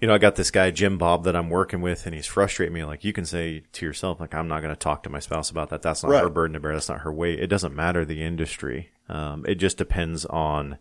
you 0.00 0.08
know, 0.08 0.14
I 0.14 0.18
got 0.18 0.36
this 0.36 0.50
guy 0.50 0.70
Jim 0.70 0.96
Bob 0.96 1.24
that 1.24 1.36
I'm 1.36 1.50
working 1.50 1.82
with, 1.82 2.06
and 2.06 2.14
he's 2.14 2.24
frustrating 2.26 2.72
me. 2.72 2.84
Like 2.84 3.04
you 3.04 3.12
can 3.12 3.26
say 3.26 3.62
to 3.72 3.84
yourself, 3.84 4.20
like 4.20 4.34
I'm 4.34 4.48
not 4.48 4.62
going 4.62 4.72
to 4.74 4.78
talk 4.78 5.02
to 5.02 5.10
my 5.10 5.18
spouse 5.18 5.50
about 5.50 5.68
that. 5.68 5.82
That's 5.82 6.02
not 6.02 6.12
Right. 6.12 6.22
her 6.22 6.30
burden 6.30 6.54
to 6.54 6.60
bear. 6.60 6.72
That's 6.72 6.88
not 6.88 7.00
her 7.00 7.12
weight. 7.12 7.40
It 7.40 7.48
doesn't 7.48 7.74
matter 7.76 8.06
the 8.06 8.22
industry. 8.22 8.90
Um, 9.10 9.44
it 9.46 9.56
just 9.56 9.76
depends 9.76 10.24
on 10.24 10.78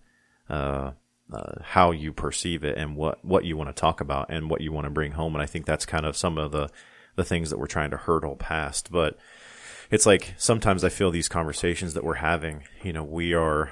uh, 0.50 0.92
uh, 1.32 1.62
how 1.62 1.92
you 1.92 2.12
perceive 2.14 2.64
it 2.64 2.78
and 2.78 2.96
what 2.96 3.24
what 3.24 3.46
you 3.46 3.56
want 3.56 3.70
to 3.70 3.80
talk 3.80 4.02
about 4.02 4.28
and 4.30 4.50
what 4.50 4.62
you 4.62 4.72
want 4.72 4.86
to 4.86 4.92
bring 4.92 5.12
home. 5.12 5.36
And 5.36 5.42
I 5.42 5.46
think 5.46 5.66
that's 5.66 5.86
kind 5.86 6.06
of 6.06 6.18
some 6.18 6.38
of 6.38 6.52
the 6.52 6.70
the 7.16 7.24
things 7.24 7.50
that 7.50 7.60
we're 7.60 7.68
trying 7.68 7.92
to 7.92 7.98
hurdle 7.98 8.36
past. 8.36 8.92
But 8.92 9.18
it's 9.92 10.06
like 10.06 10.34
sometimes 10.38 10.84
I 10.84 10.90
feel 10.90 11.12
these 11.12 11.30
conversations 11.30 11.94
that 11.94 12.04
we're 12.04 12.16
having, 12.16 12.64
you 12.84 12.94
know, 12.94 13.04
we 13.04 13.34
are 13.34 13.72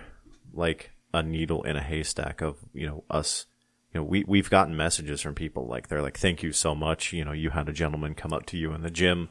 like 0.53 0.91
a 1.13 1.23
needle 1.23 1.63
in 1.63 1.75
a 1.75 1.81
haystack 1.81 2.41
of, 2.41 2.57
you 2.73 2.87
know, 2.87 3.03
us. 3.09 3.45
You 3.93 4.01
know, 4.01 4.05
we, 4.05 4.25
we've 4.27 4.49
gotten 4.49 4.75
messages 4.75 5.21
from 5.21 5.33
people 5.33 5.65
like, 5.65 5.87
they're 5.87 6.01
like, 6.01 6.17
thank 6.17 6.43
you 6.43 6.51
so 6.51 6.75
much. 6.75 7.13
You 7.13 7.23
know, 7.23 7.31
you 7.31 7.51
had 7.51 7.69
a 7.69 7.73
gentleman 7.73 8.15
come 8.15 8.33
up 8.33 8.45
to 8.47 8.57
you 8.57 8.73
in 8.73 8.81
the 8.81 8.91
gym 8.91 9.29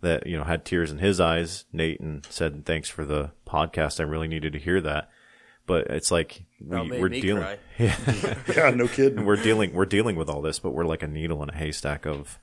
that, 0.00 0.26
you 0.26 0.38
know, 0.38 0.44
had 0.44 0.64
tears 0.64 0.90
in 0.90 0.98
his 0.98 1.20
eyes, 1.20 1.66
Nate, 1.70 2.00
and 2.00 2.24
said, 2.30 2.64
thanks 2.64 2.88
for 2.88 3.04
the 3.04 3.32
podcast. 3.46 4.00
I 4.00 4.04
really 4.04 4.26
needed 4.26 4.54
to 4.54 4.58
hear 4.58 4.80
that. 4.80 5.10
But 5.70 5.86
it's 5.86 6.10
like, 6.10 6.42
we, 6.60 6.76
That 6.76 6.84
made 6.88 7.00
we're 7.00 7.08
dealing, 7.10 7.42
cry. 7.44 7.58
Yeah, 8.56 8.70
no 8.70 8.88
kidding. 8.88 9.24
we're 9.24 9.36
dealing, 9.36 9.72
we're 9.72 9.86
dealing 9.86 10.16
with 10.16 10.28
all 10.28 10.42
this, 10.42 10.58
but 10.58 10.72
we're 10.72 10.84
like 10.84 11.04
a 11.04 11.06
needle 11.06 11.40
in 11.44 11.48
a 11.48 11.54
haystack 11.54 12.06
of, 12.06 12.38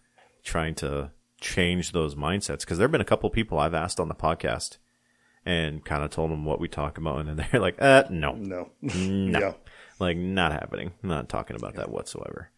trying 0.46 0.76
to 0.76 1.12
change 1.42 1.92
those 1.92 2.16
mindsets 2.16 2.62
because 2.62 2.78
there 2.78 2.86
have 2.88 2.92
been 2.94 3.02
a 3.02 3.06
couple 3.06 3.30
people 3.30 3.60
I've 3.60 3.74
asked 3.74 4.00
on 4.00 4.08
the 4.08 4.16
podcast 4.16 4.78
and 5.46 5.84
kind 5.84 6.04
of 6.06 6.10
told 6.10 6.32
them 6.32 6.46
what 6.46 6.62
we 6.62 6.70
talk 6.70 6.98
about, 6.98 7.20
and 7.20 7.28
then 7.28 7.46
they're 7.52 7.60
like, 7.60 7.76
"Uh, 7.82 8.04
no, 8.10 8.32
No. 8.36 8.70
no, 8.82 9.40
Yeah. 9.40 9.54
like 10.00 10.16
not 10.16 10.54
happening. 10.54 10.94
Not 11.04 11.28
talking 11.28 11.58
about 11.58 11.76
that 11.76 11.92
whatsoever." 11.92 12.50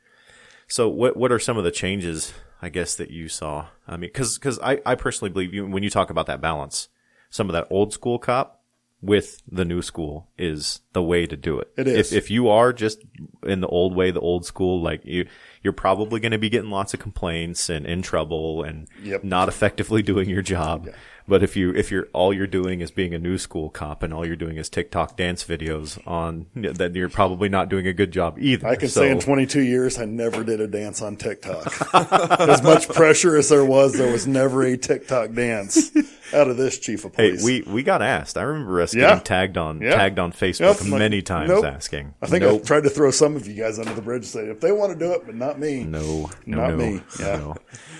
So, 0.67 0.87
what 0.87 1.17
what 1.17 1.31
are 1.31 1.39
some 1.39 1.57
of 1.57 1.63
the 1.63 1.71
changes 1.71 2.31
I 2.61 2.69
guess 2.69 2.93
that 2.95 3.09
you 3.09 3.27
saw? 3.27 3.69
I 3.87 3.93
mean, 3.93 4.01
because 4.11 4.37
because 4.37 4.59
I 4.59 4.81
I 4.85 4.93
personally 4.93 5.31
believe 5.31 5.51
you 5.51 5.65
when 5.65 5.81
you 5.81 5.89
talk 5.89 6.11
about 6.11 6.27
that 6.27 6.41
balance, 6.41 6.89
some 7.31 7.49
of 7.49 7.53
that 7.53 7.65
old 7.71 7.91
school 7.91 8.19
cop 8.19 8.59
with 9.01 9.41
the 9.49 9.63
new 9.63 9.81
school 9.81 10.27
is 10.38 10.81
the 10.93 11.01
way 11.01 11.26
to 11.26 11.38
do 11.38 11.59
it. 11.59 11.71
It 11.77 11.88
is. 11.88 12.11
If 12.11 12.26
if 12.26 12.31
you 12.31 12.49
are 12.49 12.73
just 12.73 12.99
in 13.43 13.61
the 13.61 13.67
old 13.67 13.95
way, 13.95 14.11
the 14.11 14.19
old 14.19 14.45
school, 14.45 14.81
like 14.81 15.05
you 15.05 15.27
you're 15.63 15.73
probably 15.73 16.19
going 16.19 16.31
to 16.34 16.38
be 16.38 16.49
getting 16.49 16.69
lots 16.69 16.93
of 16.93 16.99
complaints 16.99 17.69
and 17.69 17.85
in 17.85 18.01
trouble 18.01 18.63
and 18.63 18.88
Yep. 19.03 19.23
not 19.23 19.47
effectively 19.47 20.01
doing 20.11 20.30
your 20.30 20.41
job. 20.41 20.88
But 21.30 21.43
if 21.43 21.56
you 21.56 21.73
if 21.76 21.91
you're 21.91 22.07
all 22.11 22.34
you're 22.34 22.47
doing 22.47 22.81
is 22.81 22.91
being 22.91 23.14
a 23.14 23.19
new 23.19 23.38
school 23.38 23.69
cop 23.69 24.03
and 24.03 24.14
all 24.14 24.26
you're 24.26 24.35
doing 24.35 24.57
is 24.57 24.68
TikTok 24.69 25.15
dance 25.15 25.43
videos 25.45 26.06
on, 26.07 26.47
then 26.56 26.95
you're 26.95 27.07
probably 27.10 27.47
not 27.49 27.69
doing 27.69 27.85
a 27.88 27.93
good 27.93 28.11
job 28.11 28.38
either. 28.39 28.68
I 28.68 28.76
can 28.76 28.89
So- 28.89 29.01
say 29.01 29.11
in 29.11 29.19
22 29.19 29.61
years, 29.61 29.97
I 29.99 30.06
never 30.06 30.43
did 30.43 30.60
a 30.60 30.68
dance 30.68 31.01
on 31.01 31.15
TikTok. 31.15 31.72
as 32.41 32.64
much 32.64 32.88
pressure 32.89 33.38
as 33.38 33.49
there 33.49 33.64
was, 33.64 33.93
there 33.93 34.11
was 34.11 34.26
never 34.27 34.64
a 34.64 34.76
TikTok 34.77 35.34
dance 35.34 35.91
out 36.34 36.47
of 36.47 36.57
this 36.57 36.77
chief 36.80 37.06
of 37.06 37.14
police. 37.14 37.39
Hey, 37.41 37.61
we, 37.65 37.72
we 37.72 37.84
got 37.84 38.01
asked. 38.01 38.38
I 38.38 38.41
remember 38.43 38.81
us 38.81 38.93
Yeah. 38.95 39.10
getting 39.10 39.23
tagged 39.23 39.57
on 39.57 39.81
Yeah. 39.81 39.95
tagged 39.95 40.19
on 40.19 40.31
Facebook 40.31 40.60
Yep, 40.61 40.77
I'm 40.81 40.89
like, 40.91 40.99
many 40.99 41.22
times 41.22 41.49
nope. 41.49 41.65
asking. 41.65 42.14
I 42.22 42.27
think 42.27 42.41
nope, 42.43 42.61
I 42.64 42.65
tried 42.65 42.84
to 42.84 42.89
throw 42.89 43.11
some 43.11 43.35
of 43.35 43.47
you 43.47 43.53
guys 43.56 43.77
under 43.80 43.93
the 43.93 44.01
bridge, 44.01 44.23
and 44.23 44.26
say 44.27 44.39
if 44.45 44.60
they 44.61 44.72
want 44.72 44.93
to 44.93 44.97
do 44.99 45.11
it, 45.14 45.23
but 45.26 45.35
not 45.35 45.60
me. 45.60 45.84
no, 45.84 46.30
no, 46.45 46.57
Not 46.57 46.69
no, 46.72 46.77
me. 46.77 47.01
Yeah. 47.19 47.38
no. 47.38 47.56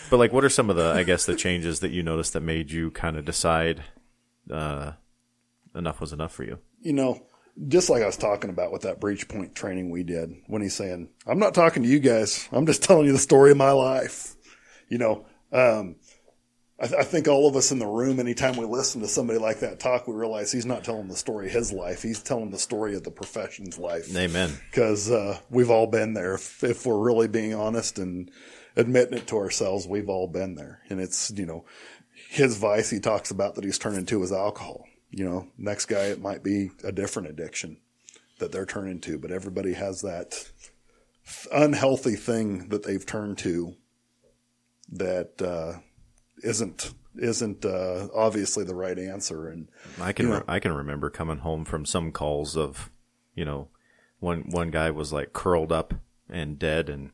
But 0.10 0.18
like, 0.18 0.34
what 0.34 0.44
are 0.44 0.50
some 0.50 0.70
of 0.72 0.76
the 0.76 0.92
I 0.92 1.04
guess 1.04 1.26
the 1.26 1.36
changes 1.36 1.82
that 1.82 1.92
you 1.92 2.02
noticed 2.02 2.34
that 2.34 2.42
made 2.42 2.72
you 2.72 2.90
kind 2.92 3.16
of 3.18 3.19
decide 3.22 3.84
uh, 4.52 4.94
enough 5.76 6.02
was 6.02 6.14
enough 6.14 6.34
for 6.34 6.44
you? 6.44 6.60
you 6.82 6.94
know, 6.94 7.22
just 7.68 7.90
like 7.90 8.02
I 8.02 8.06
was 8.06 8.18
talking 8.18 8.50
about 8.50 8.72
with 8.72 8.84
that 8.84 9.00
breach 9.00 9.28
point 9.28 9.56
training 9.56 9.90
we 9.90 10.04
did, 10.04 10.34
when 10.48 10.62
he's 10.62 10.76
saying, 10.76 11.10
I'm 11.28 11.40
not 11.40 11.54
talking 11.54 11.84
to 11.84 11.90
you 11.90 12.00
guys. 12.00 12.48
I'm 12.52 12.66
just 12.66 12.84
telling 12.84 13.06
you 13.06 13.12
the 13.12 13.20
story 13.20 13.52
of 13.52 13.58
my 13.58 13.72
life. 13.72 14.36
You 14.88 14.98
know, 14.98 15.26
um, 15.52 15.98
I, 16.80 16.88
th- 16.88 17.00
I 17.00 17.04
think 17.04 17.28
all 17.28 17.48
of 17.48 17.56
us 17.56 17.72
in 17.72 17.80
the 17.80 17.86
room, 17.86 18.20
anytime 18.20 18.56
we 18.56 18.66
listen 18.66 19.02
to 19.02 19.08
somebody 19.08 19.40
like 19.40 19.60
that 19.60 19.80
talk, 19.80 20.08
we 20.08 20.16
realize 20.16 20.52
he's 20.52 20.66
not 20.66 20.86
telling 20.86 21.10
the 21.10 21.16
story 21.16 21.48
of 21.48 21.54
his 21.54 21.74
life. 21.74 22.02
He's 22.02 22.24
telling 22.24 22.52
the 22.52 22.58
story 22.58 22.96
of 22.96 23.04
the 23.04 23.12
profession's 23.12 23.78
life. 23.78 24.16
Amen. 24.16 24.58
Because 24.72 25.12
uh, 25.12 25.38
we've 25.50 25.70
all 25.70 25.88
been 25.88 26.14
there. 26.14 26.36
If, 26.36 26.64
if 26.64 26.86
we're 26.86 26.98
really 26.98 27.28
being 27.28 27.54
honest 27.54 28.00
and 28.00 28.32
admitting 28.78 29.18
it 29.18 29.28
to 29.28 29.38
ourselves, 29.38 29.86
we've 29.86 30.10
all 30.10 30.28
been 30.28 30.56
there. 30.56 30.80
And 30.90 31.02
it's, 31.02 31.30
you 31.32 31.46
know, 31.46 31.66
his 32.30 32.58
vice 32.58 32.92
he 32.92 33.00
talks 33.00 33.32
about 33.32 33.56
that 33.56 33.64
he's 33.64 33.80
turning 33.80 34.06
to 34.06 34.22
is 34.22 34.32
alcohol. 34.32 34.86
You 35.10 35.26
know, 35.26 35.48
next 35.58 35.88
guy 35.88 36.06
it 36.06 36.22
might 36.22 36.44
be 36.44 36.70
a 36.84 36.92
different 36.92 37.28
addiction 37.28 37.78
that 38.38 38.52
they're 38.52 38.68
turning 38.68 39.02
to, 39.02 39.18
but 39.18 39.32
everybody 39.32 39.74
has 39.74 40.02
that 40.02 40.48
unhealthy 41.52 42.16
thing 42.16 42.70
that 42.70 42.84
they've 42.84 43.06
turned 43.06 43.40
to 43.40 43.76
that 44.92 45.42
uh, 45.42 45.80
isn't 46.44 46.94
isn't 47.16 47.66
uh, 47.66 48.08
obviously 48.14 48.64
the 48.64 48.76
right 48.76 49.00
answer. 49.00 49.48
And 49.48 49.68
I 50.00 50.14
can 50.14 50.28
You 50.28 50.36
re- 50.36 50.44
I 50.48 50.60
can 50.60 50.72
remember 50.72 51.10
coming 51.10 51.40
home 51.40 51.66
from 51.66 51.84
some 51.84 52.12
calls 52.12 52.56
of, 52.56 52.92
you 53.34 53.44
know, 53.44 53.70
one 54.20 54.52
one 54.52 54.70
guy 54.70 54.92
was 54.92 55.12
like 55.12 55.34
curled 55.34 55.72
up 55.72 55.96
and 56.30 56.60
dead, 56.60 56.90
and 56.90 57.10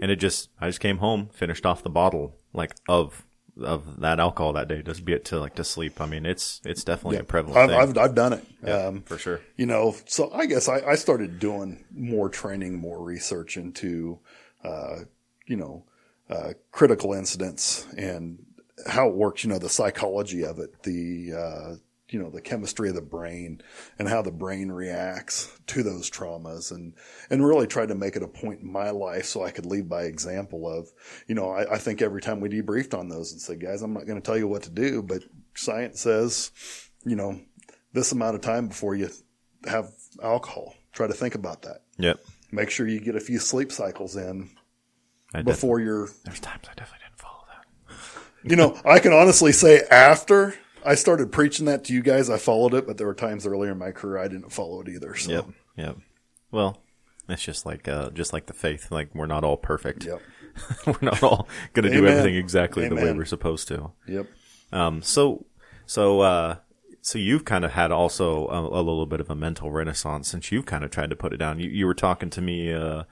and 0.00 0.12
it 0.12 0.16
just 0.16 0.48
I 0.60 0.68
just 0.68 0.78
came 0.78 0.98
home, 0.98 1.28
finished 1.32 1.66
off 1.66 1.82
the 1.82 1.90
bottle 1.90 2.36
like 2.52 2.76
of 2.88 3.26
of 3.60 4.00
that 4.00 4.20
alcohol 4.20 4.52
that 4.54 4.68
day, 4.68 4.82
just 4.82 5.04
be 5.04 5.12
it 5.12 5.24
to 5.26 5.40
like 5.40 5.54
to 5.56 5.64
sleep. 5.64 6.00
I 6.00 6.06
mean, 6.06 6.26
it's 6.26 6.60
it's 6.64 6.84
definitely 6.84 7.18
a 7.18 7.24
prevalent 7.24 7.58
I've, 7.58 7.70
thing 7.70 7.98
I've 7.98 8.10
I've 8.10 8.14
done 8.14 8.32
it. 8.34 8.68
Um, 8.68 9.02
for 9.02 9.18
sure. 9.18 9.40
you 9.56 9.66
know, 9.66 9.96
so 10.06 10.30
I 10.32 10.46
guess 10.46 10.68
I, 10.68 10.80
I 10.80 10.94
started 10.94 11.38
doing 11.38 11.84
more 11.94 12.28
training, 12.28 12.78
more 12.78 13.02
research 13.02 13.56
into, 13.56 14.18
uh, 14.64 15.00
you 15.46 15.56
know, 15.56 15.84
uh, 16.28 16.52
critical 16.70 17.12
incidents 17.12 17.86
and 17.96 18.44
how 18.86 19.08
it 19.08 19.14
works, 19.14 19.44
you 19.44 19.50
know, 19.50 19.58
the 19.58 19.68
psychology 19.68 20.44
of 20.44 20.58
it, 20.58 20.82
the, 20.84 21.32
uh, 21.34 21.74
you 22.10 22.20
know, 22.20 22.30
the 22.30 22.40
chemistry 22.40 22.88
of 22.88 22.94
the 22.94 23.00
brain 23.00 23.60
and 23.98 24.08
how 24.08 24.20
the 24.20 24.32
brain 24.32 24.70
reacts 24.70 25.50
to 25.68 25.82
those 25.82 26.10
traumas 26.10 26.72
and, 26.72 26.94
and 27.30 27.46
really 27.46 27.66
tried 27.66 27.88
to 27.88 27.94
make 27.94 28.16
it 28.16 28.22
a 28.22 28.28
point 28.28 28.60
in 28.60 28.70
my 28.70 28.90
life 28.90 29.24
so 29.24 29.44
I 29.44 29.50
could 29.50 29.66
lead 29.66 29.88
by 29.88 30.02
example 30.02 30.68
of, 30.68 30.90
you 31.28 31.34
know, 31.34 31.50
I, 31.50 31.74
I 31.74 31.78
think 31.78 32.02
every 32.02 32.20
time 32.20 32.40
we 32.40 32.48
debriefed 32.48 32.98
on 32.98 33.08
those 33.08 33.32
and 33.32 33.40
said, 33.40 33.60
guys, 33.60 33.82
I'm 33.82 33.94
not 33.94 34.06
going 34.06 34.20
to 34.20 34.26
tell 34.26 34.36
you 34.36 34.48
what 34.48 34.64
to 34.64 34.70
do, 34.70 35.02
but 35.02 35.22
science 35.54 36.00
says, 36.00 36.50
you 37.04 37.16
know, 37.16 37.40
this 37.92 38.12
amount 38.12 38.34
of 38.34 38.40
time 38.40 38.68
before 38.68 38.94
you 38.94 39.08
have 39.66 39.90
alcohol. 40.22 40.74
Try 40.92 41.06
to 41.06 41.14
think 41.14 41.34
about 41.36 41.62
that. 41.62 41.82
Yep. 41.98 42.20
Make 42.50 42.70
sure 42.70 42.88
you 42.88 43.00
get 43.00 43.14
a 43.14 43.20
few 43.20 43.38
sleep 43.38 43.70
cycles 43.70 44.16
in 44.16 44.50
I 45.32 45.42
before 45.42 45.78
you're, 45.78 46.08
there's 46.24 46.40
times 46.40 46.66
I 46.68 46.74
definitely 46.74 47.06
didn't 47.06 47.20
follow 47.20 47.44
that. 47.48 48.50
you 48.50 48.56
know, 48.56 48.76
I 48.84 48.98
can 48.98 49.12
honestly 49.12 49.52
say 49.52 49.82
after 49.90 50.56
I 50.84 50.94
started 50.94 51.32
preaching 51.32 51.66
that 51.66 51.84
to 51.84 51.92
you 51.92 52.02
guys, 52.02 52.30
I 52.30 52.38
followed 52.38 52.74
it, 52.74 52.86
but 52.86 52.98
there 52.98 53.06
were 53.06 53.14
times 53.14 53.46
earlier 53.46 53.72
in 53.72 53.78
my 53.78 53.90
career 53.90 54.18
I 54.18 54.28
didn't 54.28 54.52
follow 54.52 54.80
it 54.80 54.88
either. 54.88 55.14
So, 55.14 55.30
Yep. 55.30 55.44
Yep. 55.76 55.96
Well, 56.50 56.82
it's 57.28 57.42
just 57.42 57.64
like 57.64 57.86
uh, 57.86 58.10
just 58.10 58.32
like 58.32 58.46
the 58.46 58.52
faith. 58.52 58.90
Like 58.90 59.14
we're 59.14 59.26
not 59.26 59.44
all 59.44 59.56
perfect. 59.56 60.04
yep, 60.04 60.20
we're 60.86 60.98
not 61.00 61.22
all 61.22 61.48
going 61.72 61.84
to 61.84 61.92
do 61.92 62.06
everything 62.06 62.34
exactly 62.34 62.88
the 62.88 62.96
way 62.96 63.12
we're 63.12 63.24
supposed 63.24 63.68
to. 63.68 63.92
yep. 64.06 64.26
Um, 64.72 65.02
so, 65.02 65.46
so, 65.86 66.20
uh, 66.20 66.56
so 67.02 67.18
you've 67.18 67.44
kind 67.44 67.64
of 67.64 67.72
had 67.72 67.90
also 67.90 68.46
a, 68.48 68.60
a 68.60 68.82
little 68.82 69.06
bit 69.06 69.20
of 69.20 69.30
a 69.30 69.34
mental 69.34 69.70
renaissance 69.70 70.28
since 70.28 70.52
you've 70.52 70.66
kind 70.66 70.84
of 70.84 70.90
tried 70.90 71.10
to 71.10 71.16
put 71.16 71.32
it 71.32 71.38
down. 71.38 71.58
You, 71.58 71.68
you 71.70 71.86
were 71.86 71.94
talking 71.94 72.30
to 72.30 72.40
me, 72.40 72.72
uh, 72.72 73.04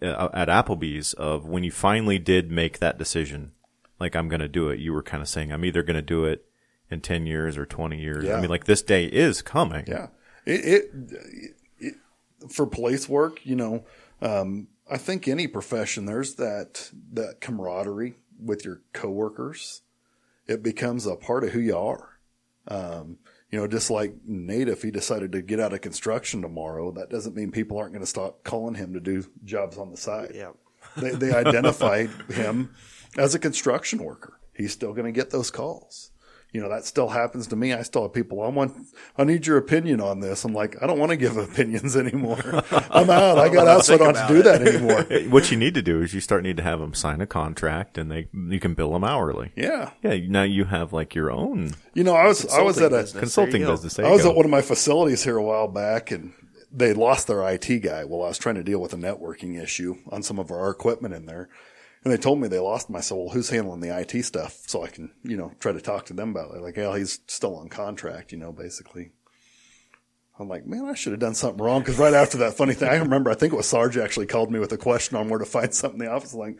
at 0.00 0.48
Applebee's 0.48 1.14
of 1.14 1.46
when 1.46 1.64
you 1.64 1.72
finally 1.72 2.18
did 2.18 2.50
make 2.50 2.78
that 2.78 2.98
decision, 2.98 3.52
like 3.98 4.14
I'm 4.14 4.28
going 4.28 4.40
to 4.40 4.48
do 4.48 4.68
it. 4.68 4.78
You 4.78 4.92
were 4.92 5.02
kind 5.02 5.22
of 5.22 5.28
saying, 5.28 5.52
I'm 5.52 5.64
either 5.64 5.82
going 5.82 5.96
to 5.96 6.02
do 6.02 6.24
it 6.24 6.44
in 6.90 7.00
10 7.00 7.26
years 7.26 7.56
or 7.56 7.66
20 7.66 8.00
years. 8.00 8.24
Yeah. 8.24 8.36
I 8.36 8.40
mean, 8.40 8.50
like 8.50 8.64
this 8.64 8.82
day 8.82 9.04
is 9.04 9.42
coming. 9.42 9.84
Yeah. 9.86 10.08
It, 10.46 10.64
it, 10.64 10.90
it 11.78 11.94
for 12.48 12.66
police 12.66 13.08
work, 13.08 13.44
you 13.44 13.56
know, 13.56 13.84
um, 14.22 14.68
I 14.90 14.98
think 14.98 15.28
any 15.28 15.46
profession 15.46 16.04
there's 16.04 16.34
that 16.34 16.90
that 17.12 17.40
camaraderie 17.40 18.14
with 18.42 18.64
your 18.64 18.82
coworkers. 18.92 19.82
It 20.46 20.62
becomes 20.62 21.06
a 21.06 21.14
part 21.14 21.44
of 21.44 21.50
who 21.50 21.60
you 21.60 21.76
are. 21.76 22.18
Um, 22.66 23.18
you 23.50 23.58
know, 23.58 23.66
just 23.66 23.90
like 23.90 24.14
Nate, 24.24 24.68
if 24.68 24.82
he 24.82 24.90
decided 24.90 25.32
to 25.32 25.42
get 25.42 25.60
out 25.60 25.72
of 25.72 25.80
construction 25.80 26.42
tomorrow, 26.42 26.90
that 26.92 27.10
doesn't 27.10 27.36
mean 27.36 27.50
people 27.50 27.78
aren't 27.78 27.92
going 27.92 28.02
to 28.02 28.06
stop 28.06 28.42
calling 28.42 28.74
him 28.74 28.94
to 28.94 29.00
do 29.00 29.24
jobs 29.44 29.76
on 29.76 29.90
the 29.90 29.96
side. 29.96 30.32
Yeah. 30.34 30.50
They, 30.96 31.10
they 31.10 31.32
identified 31.32 32.10
him 32.32 32.74
as 33.16 33.34
a 33.34 33.38
construction 33.38 34.02
worker. 34.02 34.38
He's 34.54 34.72
still 34.72 34.92
going 34.92 35.06
to 35.06 35.12
get 35.12 35.30
those 35.30 35.50
calls. 35.50 36.10
You 36.52 36.60
know, 36.60 36.68
that 36.68 36.84
still 36.84 37.08
happens 37.08 37.46
to 37.48 37.56
me. 37.56 37.72
I 37.72 37.82
still 37.82 38.02
have 38.02 38.12
people, 38.12 38.42
I 38.42 38.48
want, 38.48 38.76
I 39.16 39.24
need 39.24 39.46
your 39.46 39.56
opinion 39.56 40.00
on 40.00 40.18
this. 40.20 40.44
I'm 40.44 40.52
like, 40.52 40.82
I 40.82 40.86
don't 40.86 40.98
want 40.98 41.10
to 41.10 41.16
give 41.16 41.36
opinions 41.36 41.96
anymore. 41.96 42.40
I'm 42.90 43.08
out. 43.08 43.38
I 43.38 43.48
got 43.54 43.68
out, 43.68 43.84
so 43.84 43.94
I 43.94 43.98
don't 43.98 44.16
have 44.16 44.28
to 44.28 44.34
do 44.34 44.42
that 44.42 44.62
anymore. 44.66 45.06
What 45.30 45.50
you 45.50 45.56
need 45.56 45.74
to 45.74 45.82
do 45.82 46.02
is 46.02 46.12
you 46.12 46.20
start 46.20 46.42
need 46.42 46.56
to 46.56 46.62
have 46.62 46.80
them 46.80 46.92
sign 46.94 47.20
a 47.20 47.26
contract 47.26 47.98
and 47.98 48.10
they, 48.10 48.28
you 48.32 48.58
can 48.58 48.74
bill 48.74 48.92
them 48.92 49.04
hourly. 49.04 49.52
Yeah. 49.56 49.90
Yeah. 50.02 50.16
Now 50.28 50.42
you 50.42 50.64
have 50.64 50.92
like 50.92 51.14
your 51.14 51.30
own 51.30 51.72
You 51.94 52.02
know, 52.04 52.14
I 52.14 52.26
was, 52.26 52.46
I 52.48 52.62
was 52.62 52.78
at 52.78 52.92
a, 52.92 52.96
business. 53.02 53.20
consulting 53.20 53.52
There 53.52 53.60
you 53.60 53.66
go. 53.66 53.72
business. 53.82 53.98
I 53.98 54.10
was 54.10 54.22
go. 54.22 54.30
at 54.30 54.36
one 54.36 54.44
of 54.44 54.50
my 54.50 54.62
facilities 54.62 55.22
here 55.24 55.36
a 55.36 55.42
while 55.42 55.68
back 55.68 56.10
and 56.10 56.32
they 56.72 56.92
lost 56.94 57.26
their 57.26 57.42
IT 57.48 57.66
guy. 57.82 58.04
Well, 58.04 58.22
I 58.22 58.28
was 58.28 58.38
trying 58.38 58.54
to 58.56 58.62
deal 58.64 58.80
with 58.80 58.92
a 58.92 58.96
networking 58.96 59.60
issue 59.60 59.96
on 60.10 60.22
some 60.22 60.38
of 60.38 60.50
our 60.50 60.70
equipment 60.70 61.14
in 61.14 61.26
there. 61.26 61.48
And 62.02 62.12
they 62.12 62.16
told 62.16 62.40
me 62.40 62.48
they 62.48 62.58
lost 62.58 62.88
my 62.88 63.00
soul. 63.00 63.26
well, 63.26 63.34
who's 63.34 63.50
handling 63.50 63.80
the 63.80 63.96
IT 63.98 64.22
stuff? 64.24 64.62
So 64.66 64.82
I 64.82 64.88
can, 64.88 65.12
you 65.22 65.36
know, 65.36 65.52
try 65.60 65.72
to 65.72 65.80
talk 65.80 66.06
to 66.06 66.14
them 66.14 66.30
about 66.30 66.54
it. 66.54 66.62
Like, 66.62 66.76
yeah, 66.76 66.96
he's 66.96 67.20
still 67.26 67.56
on 67.56 67.68
contract, 67.68 68.32
you 68.32 68.38
know, 68.38 68.52
basically. 68.52 69.10
I'm 70.38 70.48
like, 70.48 70.66
man, 70.66 70.86
I 70.86 70.94
should 70.94 71.12
have 71.12 71.20
done 71.20 71.34
something 71.34 71.62
wrong. 71.62 71.84
Cause 71.84 71.98
right 71.98 72.14
after 72.14 72.38
that 72.38 72.54
funny 72.54 72.72
thing, 72.72 72.88
I 72.88 72.96
remember, 72.96 73.30
I 73.30 73.34
think 73.34 73.52
it 73.52 73.56
was 73.56 73.68
Sarge 73.68 73.98
actually 73.98 74.26
called 74.26 74.50
me 74.50 74.58
with 74.58 74.72
a 74.72 74.78
question 74.78 75.16
on 75.18 75.28
where 75.28 75.38
to 75.38 75.44
find 75.44 75.74
something 75.74 76.00
in 76.00 76.06
the 76.06 76.12
office. 76.12 76.32
Like, 76.32 76.58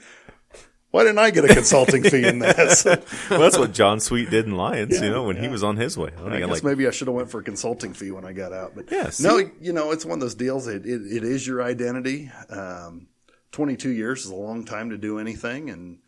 why 0.91 1.05
didn't 1.05 1.19
I 1.19 1.31
get 1.31 1.45
a 1.49 1.55
consulting 1.55 2.03
fee 2.03 2.27
in 2.27 2.41
this? 2.41 2.85
well, 3.31 3.41
that's 3.41 3.57
what 3.57 3.73
John 3.73 4.01
Sweet 4.01 4.29
did 4.29 4.45
in 4.47 4.57
Lyons, 4.57 5.01
you 5.01 5.09
know, 5.09 5.23
when 5.23 5.37
he 5.37 5.49
was 5.49 5.63
on 5.63 5.77
his 5.77 5.97
way. 5.97 6.11
I 6.19 6.35
I 6.35 6.39
guess 6.41 6.49
like, 6.51 6.65
maybe 6.65 6.87
I 6.87 6.91
should 6.91 7.07
have 7.07 7.15
went 7.15 7.31
for 7.31 7.41
a 7.41 7.45
consulting 7.45 7.95
fee 7.95 8.11
when 8.11 8.25
I 8.25 8.33
got 8.33 8.53
out. 8.53 8.73
But 8.75 8.91
Yeah, 8.91 9.09
see? 9.11 9.23
no, 9.27 9.39
you 9.61 9.73
know, 9.73 9.93
it's 9.93 10.05
one 10.05 10.15
of 10.15 10.21
those 10.21 10.35
deals. 10.35 10.67
It, 10.67 10.85
it, 10.85 11.01
it 11.03 11.25
is 11.25 11.47
your 11.47 11.63
identity. 11.63 12.31
Um, 12.51 13.07
22 13.53 13.91
years 13.91 14.25
is 14.25 14.31
a 14.31 14.37
long 14.37 14.65
time 14.65 14.91
to 14.91 14.99
do 14.99 15.19
anything. 15.19 15.71
And, 15.71 15.99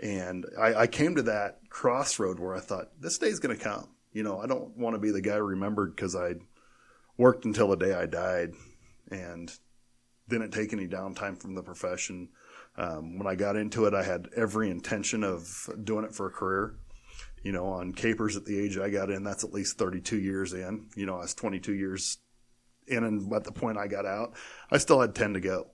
and 0.00 0.46
I, 0.58 0.74
I 0.74 0.86
came 0.86 1.16
to 1.16 1.22
that 1.22 1.60
crossroad 1.68 2.38
where 2.38 2.54
I 2.54 2.60
thought 2.60 3.00
this 3.00 3.18
day's 3.18 3.38
going 3.38 3.56
to 3.56 3.62
come. 3.62 3.88
You 4.12 4.22
know, 4.22 4.40
I 4.40 4.46
don't 4.46 4.76
want 4.76 4.94
to 4.94 5.00
be 5.00 5.10
the 5.10 5.22
guy 5.22 5.36
remembered 5.36 5.96
because 5.96 6.14
I 6.14 6.34
worked 7.16 7.44
until 7.44 7.68
the 7.68 7.76
day 7.76 7.94
I 7.94 8.06
died 8.06 8.52
and 9.10 9.52
didn't 10.28 10.50
take 10.50 10.72
any 10.72 10.86
downtime 10.86 11.40
from 11.40 11.54
the 11.54 11.62
profession. 11.62 12.28
Um, 12.76 13.18
when 13.18 13.26
I 13.26 13.34
got 13.34 13.56
into 13.56 13.86
it, 13.86 13.94
I 13.94 14.02
had 14.02 14.28
every 14.36 14.70
intention 14.70 15.24
of 15.24 15.68
doing 15.84 16.04
it 16.04 16.14
for 16.14 16.26
a 16.26 16.30
career. 16.30 16.74
You 17.42 17.52
know, 17.52 17.66
on 17.66 17.92
KPERS 17.92 18.36
at 18.36 18.44
the 18.44 18.58
age 18.58 18.78
I 18.78 18.88
got 18.88 19.10
in, 19.10 19.24
that's 19.24 19.44
at 19.44 19.52
least 19.52 19.76
32 19.76 20.18
years 20.18 20.52
in. 20.52 20.88
You 20.94 21.06
know, 21.06 21.16
I 21.16 21.22
was 21.22 21.34
22 21.34 21.74
years 21.74 22.18
in, 22.86 23.02
and 23.04 23.32
at 23.32 23.44
the 23.44 23.52
point 23.52 23.78
I 23.78 23.88
got 23.88 24.06
out, 24.06 24.34
I 24.70 24.78
still 24.78 25.00
had 25.00 25.14
10 25.14 25.34
to 25.34 25.40
go. 25.40 25.66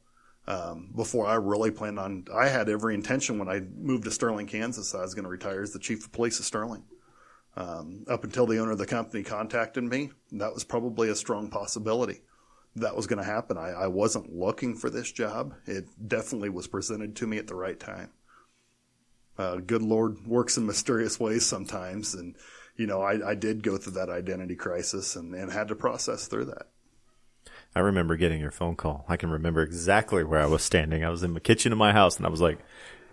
Um, 0.48 0.88
before 0.96 1.26
I 1.26 1.34
really 1.34 1.70
planned 1.70 1.98
on, 1.98 2.24
I 2.34 2.48
had 2.48 2.70
every 2.70 2.94
intention 2.94 3.38
when 3.38 3.50
I 3.50 3.60
moved 3.60 4.04
to 4.04 4.10
Sterling, 4.10 4.46
Kansas, 4.46 4.94
I 4.94 5.02
was 5.02 5.12
going 5.12 5.24
to 5.24 5.30
retire 5.30 5.62
as 5.62 5.74
the 5.74 5.78
chief 5.78 6.06
of 6.06 6.12
police 6.12 6.38
of 6.38 6.46
Sterling. 6.46 6.84
Um, 7.54 8.06
up 8.08 8.24
until 8.24 8.46
the 8.46 8.58
owner 8.58 8.70
of 8.70 8.78
the 8.78 8.86
company 8.86 9.22
contacted 9.22 9.84
me, 9.84 10.10
that 10.32 10.54
was 10.54 10.64
probably 10.64 11.10
a 11.10 11.14
strong 11.14 11.50
possibility 11.50 12.22
that 12.76 12.96
was 12.96 13.06
going 13.06 13.18
to 13.18 13.30
happen. 13.30 13.58
I, 13.58 13.70
I 13.70 13.86
wasn't 13.88 14.34
looking 14.34 14.74
for 14.74 14.88
this 14.88 15.12
job. 15.12 15.54
It 15.66 15.84
definitely 16.06 16.48
was 16.48 16.66
presented 16.66 17.16
to 17.16 17.26
me 17.26 17.36
at 17.36 17.46
the 17.46 17.54
right 17.54 17.78
time. 17.78 18.10
Uh, 19.36 19.56
good 19.56 19.82
Lord 19.82 20.26
works 20.26 20.56
in 20.56 20.66
mysterious 20.66 21.20
ways 21.20 21.44
sometimes. 21.44 22.14
And, 22.14 22.36
you 22.76 22.86
know, 22.86 23.02
I, 23.02 23.30
I 23.30 23.34
did 23.34 23.62
go 23.62 23.76
through 23.76 23.94
that 23.94 24.08
identity 24.08 24.56
crisis 24.56 25.14
and, 25.14 25.34
and 25.34 25.52
had 25.52 25.68
to 25.68 25.74
process 25.74 26.26
through 26.26 26.46
that. 26.46 26.68
I 27.74 27.80
remember 27.80 28.16
getting 28.16 28.40
your 28.40 28.50
phone 28.50 28.76
call. 28.76 29.04
I 29.08 29.16
can 29.16 29.30
remember 29.30 29.62
exactly 29.62 30.24
where 30.24 30.40
I 30.40 30.46
was 30.46 30.62
standing. 30.62 31.04
I 31.04 31.10
was 31.10 31.22
in 31.22 31.34
the 31.34 31.40
kitchen 31.40 31.72
of 31.72 31.78
my 31.78 31.92
house, 31.92 32.16
and 32.16 32.26
I 32.26 32.28
was 32.28 32.40
like, 32.40 32.58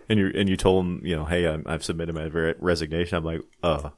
and 0.08 0.18
you 0.18 0.32
and 0.34 0.48
you 0.48 0.56
told 0.56 0.84
him, 0.84 1.00
you 1.04 1.16
know, 1.16 1.24
hey, 1.24 1.46
i 1.46 1.70
have 1.70 1.84
submitted 1.84 2.14
my 2.14 2.54
resignation. 2.58 3.18
I'm 3.18 3.24
like, 3.24 3.42
uh, 3.62 3.90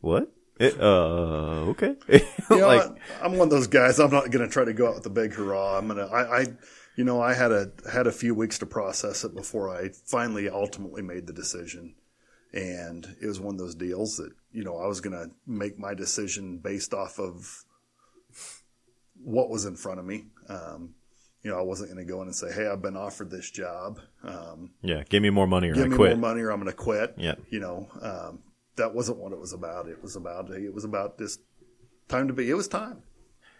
what? 0.00 0.32
It, 0.58 0.80
uh, 0.80 1.66
okay. 1.70 1.96
you 2.08 2.20
know, 2.50 2.66
like, 2.66 2.90
I, 3.20 3.26
am 3.26 3.32
one 3.32 3.48
of 3.48 3.50
those 3.50 3.66
guys. 3.66 3.98
I'm 3.98 4.10
not 4.10 4.30
going 4.30 4.46
to 4.46 4.52
try 4.52 4.64
to 4.64 4.72
go 4.72 4.88
out 4.88 4.94
with 4.94 5.06
a 5.06 5.10
big 5.10 5.34
hurrah. 5.34 5.78
I'm 5.78 5.88
gonna. 5.88 6.06
I, 6.06 6.40
I, 6.40 6.46
you 6.96 7.04
know, 7.04 7.20
I 7.20 7.34
had 7.34 7.50
a 7.50 7.72
had 7.90 8.06
a 8.06 8.12
few 8.12 8.34
weeks 8.34 8.58
to 8.60 8.66
process 8.66 9.24
it 9.24 9.34
before 9.34 9.74
I 9.74 9.90
finally 10.06 10.48
ultimately 10.48 11.02
made 11.02 11.26
the 11.26 11.32
decision, 11.32 11.96
and 12.52 13.16
it 13.20 13.26
was 13.26 13.40
one 13.40 13.56
of 13.56 13.58
those 13.58 13.74
deals 13.74 14.16
that 14.18 14.32
you 14.52 14.62
know 14.62 14.76
I 14.76 14.86
was 14.86 15.00
going 15.00 15.16
to 15.16 15.34
make 15.46 15.78
my 15.78 15.94
decision 15.94 16.58
based 16.58 16.94
off 16.94 17.18
of 17.18 17.64
what 19.24 19.50
was 19.50 19.64
in 19.64 19.76
front 19.76 20.00
of 20.00 20.06
me. 20.06 20.26
Um, 20.48 20.94
you 21.42 21.50
know, 21.50 21.58
I 21.58 21.62
wasn't 21.62 21.90
going 21.92 22.04
to 22.04 22.10
go 22.10 22.22
in 22.22 22.28
and 22.28 22.34
say, 22.34 22.52
"Hey, 22.52 22.66
I've 22.66 22.80
been 22.80 22.96
offered 22.96 23.30
this 23.30 23.50
job." 23.50 24.00
Um, 24.22 24.70
yeah, 24.82 25.02
give 25.08 25.22
me 25.22 25.30
more 25.30 25.46
money 25.46 25.68
or 25.68 25.74
give 25.74 25.84
I 25.84 25.88
me 25.88 25.96
quit. 25.96 26.18
more 26.18 26.30
money 26.30 26.40
or 26.40 26.50
I'm 26.50 26.58
going 26.58 26.70
to 26.70 26.76
quit. 26.76 27.14
Yeah, 27.18 27.34
you 27.50 27.60
know, 27.60 27.88
um, 28.00 28.42
that 28.76 28.94
wasn't 28.94 29.18
what 29.18 29.32
it 29.32 29.38
was 29.38 29.52
about. 29.52 29.88
It 29.88 30.02
was 30.02 30.16
about 30.16 30.50
it 30.50 30.72
was 30.72 30.84
about 30.84 31.18
this 31.18 31.38
time 32.08 32.28
to 32.28 32.34
be. 32.34 32.48
It 32.48 32.54
was 32.54 32.68
time. 32.68 33.02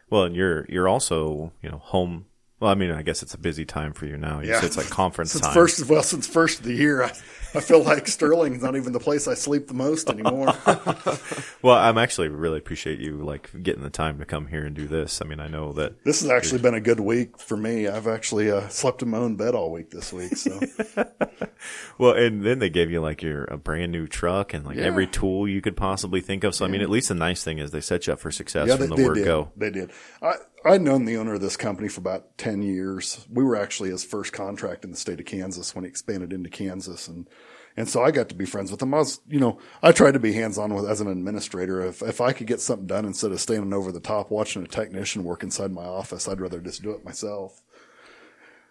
Well, 0.08 0.24
and 0.24 0.34
you're 0.34 0.64
you're 0.68 0.88
also 0.88 1.52
you 1.62 1.70
know 1.70 1.78
home 1.78 2.26
well, 2.60 2.70
I 2.70 2.74
mean, 2.76 2.92
I 2.92 3.02
guess 3.02 3.22
it's 3.22 3.34
a 3.34 3.38
busy 3.38 3.66
time 3.66 3.92
for 3.92 4.06
you 4.06 4.16
now. 4.16 4.40
You 4.40 4.50
yeah. 4.50 4.64
it's 4.64 4.78
like 4.78 4.88
conference 4.88 5.32
since 5.32 5.44
time. 5.44 5.52
First, 5.52 5.86
well, 5.86 6.02
since 6.02 6.26
first 6.26 6.60
of 6.60 6.64
the 6.64 6.74
year, 6.74 7.02
I, 7.02 7.12
I 7.54 7.60
feel 7.60 7.82
like 7.82 8.08
Sterling's 8.08 8.62
not 8.62 8.76
even 8.76 8.92
the 8.92 9.00
place 9.00 9.28
I 9.28 9.34
sleep 9.34 9.68
the 9.68 9.74
most 9.74 10.10
anymore. 10.10 10.52
well, 11.62 11.76
I'm 11.76 11.98
actually 11.98 12.28
really 12.28 12.58
appreciate 12.58 12.98
you 12.98 13.18
like 13.18 13.50
getting 13.62 13.82
the 13.82 13.90
time 13.90 14.18
to 14.18 14.24
come 14.24 14.48
here 14.48 14.64
and 14.64 14.74
do 14.74 14.86
this. 14.86 15.22
I 15.22 15.26
mean, 15.26 15.40
I 15.40 15.48
know 15.48 15.72
that 15.74 16.02
this 16.04 16.22
has 16.22 16.30
actually 16.30 16.62
been 16.62 16.74
a 16.74 16.80
good 16.80 17.00
week 17.00 17.38
for 17.38 17.56
me. 17.56 17.86
I've 17.86 18.08
actually 18.08 18.50
uh, 18.50 18.68
slept 18.68 19.02
in 19.02 19.10
my 19.10 19.18
own 19.18 19.36
bed 19.36 19.54
all 19.54 19.70
week 19.70 19.90
this 19.90 20.12
week. 20.12 20.36
So, 20.36 20.60
well, 21.98 22.14
and 22.14 22.44
then 22.44 22.58
they 22.58 22.70
gave 22.70 22.90
you 22.90 23.00
like 23.00 23.22
your 23.22 23.44
a 23.44 23.56
brand 23.56 23.92
new 23.92 24.06
truck 24.06 24.52
and 24.52 24.64
like 24.64 24.76
yeah. 24.76 24.84
every 24.84 25.06
tool 25.06 25.48
you 25.48 25.60
could 25.60 25.76
possibly 25.76 26.20
think 26.20 26.44
of. 26.44 26.54
So, 26.54 26.64
yeah. 26.64 26.68
I 26.68 26.72
mean, 26.72 26.80
at 26.80 26.90
least 26.90 27.08
the 27.08 27.14
nice 27.14 27.44
thing 27.44 27.58
is 27.58 27.70
they 27.70 27.80
set 27.80 28.06
you 28.06 28.12
up 28.12 28.20
for 28.20 28.30
success 28.30 28.74
from 28.74 28.88
the 28.88 28.96
word 28.96 29.14
did. 29.14 29.24
go. 29.24 29.52
They 29.56 29.70
did. 29.70 29.90
I 30.20 30.34
I'd 30.66 30.80
known 30.80 31.04
the 31.04 31.18
owner 31.18 31.34
of 31.34 31.42
this 31.42 31.58
company 31.58 31.88
for 31.88 32.00
about 32.00 32.38
10 32.38 32.62
years. 32.62 33.26
We 33.30 33.44
were 33.44 33.56
actually 33.56 33.90
his 33.90 34.02
first 34.02 34.32
contract 34.32 34.84
in 34.84 34.90
the 34.90 34.96
state 34.96 35.20
of 35.20 35.26
Kansas 35.26 35.74
when 35.74 35.84
he 35.84 35.90
expanded 35.90 36.32
into 36.32 36.48
Kansas. 36.48 37.06
And, 37.06 37.28
and 37.76 37.86
so 37.86 38.02
I 38.02 38.10
got 38.10 38.30
to 38.30 38.34
be 38.34 38.46
friends 38.46 38.70
with 38.70 38.80
him. 38.80 38.94
I 38.94 38.98
was, 38.98 39.20
you 39.28 39.38
know, 39.38 39.58
I 39.82 39.92
tried 39.92 40.12
to 40.12 40.20
be 40.20 40.32
hands 40.32 40.56
on 40.56 40.72
with 40.72 40.88
as 40.88 41.02
an 41.02 41.08
administrator. 41.08 41.84
If, 41.84 42.02
if 42.02 42.22
I 42.22 42.32
could 42.32 42.46
get 42.46 42.60
something 42.60 42.86
done 42.86 43.04
instead 43.04 43.32
of 43.32 43.42
standing 43.42 43.74
over 43.74 43.92
the 43.92 44.00
top 44.00 44.30
watching 44.30 44.62
a 44.62 44.66
technician 44.66 45.24
work 45.24 45.42
inside 45.42 45.70
my 45.70 45.84
office, 45.84 46.26
I'd 46.28 46.40
rather 46.40 46.60
just 46.60 46.82
do 46.82 46.92
it 46.92 47.04
myself. 47.04 47.62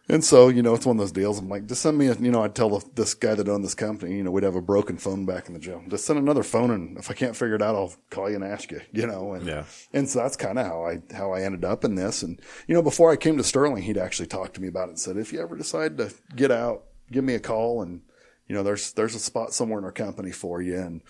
And 0.10 0.24
so, 0.24 0.50
you 0.50 0.62
know, 0.62 0.74
it's 0.74 0.86
one 0.86 0.98
of 0.98 1.00
those 1.00 1.14
deals. 1.14 1.40
I'm 1.40 1.48
like, 1.48 1.66
just 1.66 1.82
send 1.82 1.98
me 1.98 2.08
a, 2.08 2.16
you 2.16 2.30
know, 2.30 2.44
I'd 2.44 2.56
tell 2.56 2.78
this 2.94 3.14
guy 3.14 3.36
that 3.36 3.48
owned 3.48 3.64
this 3.64 3.74
company, 3.74 4.18
you 4.18 4.24
know, 4.24 4.32
we'd 4.32 4.44
have 4.44 4.58
a 4.58 4.62
broken 4.62 4.98
phone 4.98 5.26
back 5.26 5.48
in 5.48 5.54
the 5.54 5.62
gym. 5.62 5.90
Just 5.90 6.06
send 6.06 6.20
another 6.20 6.44
phone 6.44 6.72
and 6.72 6.98
if 6.98 7.10
I 7.10 7.14
can't 7.14 7.38
figure 7.38 7.56
it 7.56 7.62
out, 7.62 7.76
I'll 7.76 7.94
call 8.10 8.30
you 8.30 8.36
and 8.36 8.44
ask 8.44 8.70
you, 8.70 8.82
you 8.92 9.08
know, 9.08 9.34
and, 9.34 9.48
yeah. 9.48 9.64
and 9.94 10.10
so 10.10 10.20
that's 10.20 10.36
kind 10.36 10.60
of 10.60 10.66
how 10.68 10.86
I, 10.86 11.02
how 11.16 11.32
I 11.32 11.42
ended 11.42 11.64
up 11.64 11.86
in 11.86 11.96
this. 11.96 12.22
And, 12.22 12.42
you 12.68 12.76
know, 12.76 12.82
before 12.82 13.12
I 13.12 13.16
came 13.16 13.38
to 13.38 13.44
Sterling, 13.46 13.84
he'd 13.84 13.98
actually 13.98 14.28
talked 14.28 14.56
to 14.56 14.62
me 14.62 14.68
about 14.68 14.90
it 14.90 14.90
and 14.90 15.00
said, 15.00 15.16
if 15.16 15.32
you 15.32 15.42
ever 15.42 15.56
decide 15.56 15.98
to 15.98 16.14
get 16.36 16.52
out, 16.52 16.84
give 17.10 17.24
me 17.24 17.36
a 17.36 17.40
call 17.40 17.82
and, 17.82 18.02
you 18.48 18.56
know, 18.56 18.64
there's, 18.64 18.92
there's 18.92 19.16
a 19.16 19.20
spot 19.20 19.54
somewhere 19.54 19.80
in 19.80 19.86
our 19.86 19.92
company 19.94 20.32
for 20.32 20.62
you. 20.62 20.80
And 20.80 21.02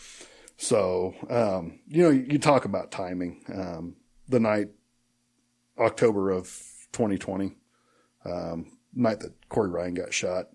so, 0.56 1.16
um, 1.32 1.80
you 1.88 2.04
know, 2.04 2.12
you 2.12 2.38
talk 2.38 2.66
about 2.66 2.92
timing, 2.92 3.44
um, 3.52 3.96
the 4.30 4.40
night, 4.40 4.70
October 5.80 6.30
of 6.30 6.46
2020, 6.92 7.56
um, 8.26 8.68
night 8.96 9.20
that 9.22 9.34
Corey 9.50 9.70
Ryan 9.70 9.94
got 9.94 10.14
shot, 10.14 10.50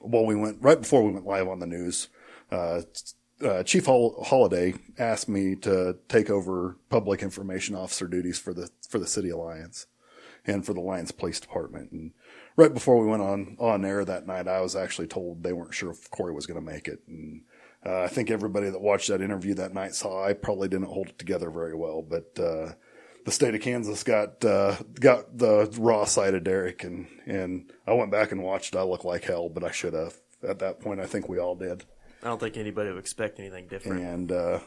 well, 0.00 0.26
we 0.26 0.34
went 0.34 0.58
right 0.60 0.80
before 0.80 1.02
we 1.02 1.12
went 1.12 1.26
live 1.26 1.48
on 1.48 1.58
the 1.58 1.66
news. 1.66 2.08
Uh, 2.50 2.82
uh, 3.44 3.62
Chief 3.62 3.86
Hol- 3.86 4.22
Holiday 4.24 4.74
asked 4.98 5.28
me 5.28 5.54
to 5.56 5.96
take 6.08 6.30
over 6.30 6.76
public 6.88 7.22
information 7.22 7.74
officer 7.74 8.06
duties 8.06 8.38
for 8.38 8.52
the 8.52 8.70
for 8.88 8.98
the 8.98 9.06
City 9.06 9.30
of 9.30 9.38
Lyons 9.38 9.86
and 10.46 10.64
for 10.64 10.74
the 10.74 10.80
Lyons 10.80 11.12
Police 11.12 11.40
Department. 11.40 11.92
And 11.92 12.12
right 12.56 12.72
before 12.72 12.98
we 12.98 13.06
went 13.06 13.22
on 13.22 13.56
on 13.58 13.84
air 13.84 14.04
that 14.04 14.26
night, 14.26 14.48
I 14.48 14.60
was 14.60 14.76
actually 14.76 15.08
told 15.08 15.42
they 15.42 15.52
weren't 15.52 15.74
sure 15.74 15.90
if 15.90 16.10
Corey 16.10 16.32
was 16.32 16.46
going 16.46 16.64
to 16.64 16.72
make 16.72 16.88
it. 16.88 17.00
And 17.06 17.42
uh, 17.84 18.02
I 18.02 18.08
think 18.08 18.30
everybody 18.30 18.68
that 18.68 18.80
watched 18.80 19.08
that 19.08 19.22
interview 19.22 19.54
that 19.54 19.74
night 19.74 19.94
saw 19.94 20.24
I 20.26 20.32
probably 20.34 20.68
didn't 20.68 20.88
hold 20.88 21.08
it 21.08 21.18
together 21.18 21.50
very 21.50 21.74
well, 21.74 22.02
but 22.02 22.38
uh, 22.38 22.72
the 23.24 23.32
state 23.32 23.54
of 23.54 23.60
Kansas 23.60 24.02
got 24.02 24.44
uh, 24.44 24.76
got 24.98 25.36
the 25.36 25.72
raw 25.78 26.04
side 26.04 26.34
of 26.34 26.44
Derrick, 26.44 26.84
and 26.84 27.06
and 27.26 27.72
I 27.86 27.92
went 27.92 28.10
back 28.10 28.32
and 28.32 28.42
watched. 28.42 28.76
I 28.76 28.82
look 28.82 29.04
like 29.04 29.24
hell, 29.24 29.48
but 29.48 29.64
I 29.64 29.70
should 29.70 29.94
have. 29.94 30.14
At 30.46 30.60
that 30.60 30.80
point, 30.80 31.00
I 31.00 31.06
think 31.06 31.28
we 31.28 31.38
all 31.38 31.54
did. 31.54 31.84
I 32.22 32.28
don't 32.28 32.40
think 32.40 32.56
anybody 32.56 32.90
would 32.90 32.98
expect 32.98 33.38
anything 33.38 33.66
different. 33.66 34.02
And 34.02 34.32
uh, 34.32 34.60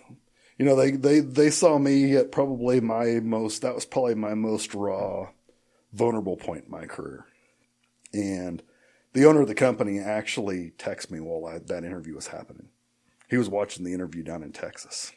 you 0.58 0.66
know, 0.66 0.76
they 0.76 0.92
they 0.92 1.20
they 1.20 1.50
saw 1.50 1.78
me 1.78 2.16
at 2.16 2.32
probably 2.32 2.80
my 2.80 3.20
most. 3.22 3.62
That 3.62 3.76
was 3.76 3.86
probably 3.86 4.16
my 4.16 4.34
most 4.34 4.74
raw, 4.76 5.30
vulnerable 5.92 6.38
point 6.38 6.66
in 6.66 6.72
my 6.72 6.86
career. 6.86 7.26
And 8.14 8.62
the 9.14 9.26
owner 9.26 9.42
of 9.42 9.48
the 9.48 9.56
company 9.56 10.00
actually 10.00 10.74
texted 10.78 11.12
me 11.12 11.20
while 11.20 11.46
I, 11.52 11.60
that 11.60 11.84
interview 11.84 12.16
was 12.16 12.28
happening. 12.28 12.68
He 13.28 13.38
was 13.38 13.50
watching 13.50 13.84
the 13.84 13.94
interview 13.94 14.22
down 14.22 14.44
in 14.44 14.52
Texas 14.52 15.12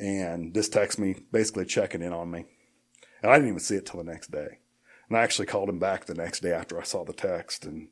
and 0.00 0.54
just 0.54 0.72
text 0.72 0.98
me, 0.98 1.14
basically 1.30 1.66
checking 1.66 2.02
in 2.02 2.12
on 2.12 2.30
me. 2.30 2.46
And 3.22 3.30
I 3.30 3.34
didn't 3.36 3.48
even 3.48 3.60
see 3.60 3.76
it 3.76 3.86
till 3.86 4.02
the 4.02 4.10
next 4.10 4.30
day. 4.30 4.58
And 5.08 5.18
I 5.18 5.22
actually 5.22 5.46
called 5.46 5.68
him 5.68 5.78
back 5.78 6.06
the 6.06 6.14
next 6.14 6.40
day 6.40 6.52
after 6.52 6.80
I 6.80 6.84
saw 6.84 7.04
the 7.04 7.12
text, 7.12 7.66
and 7.66 7.88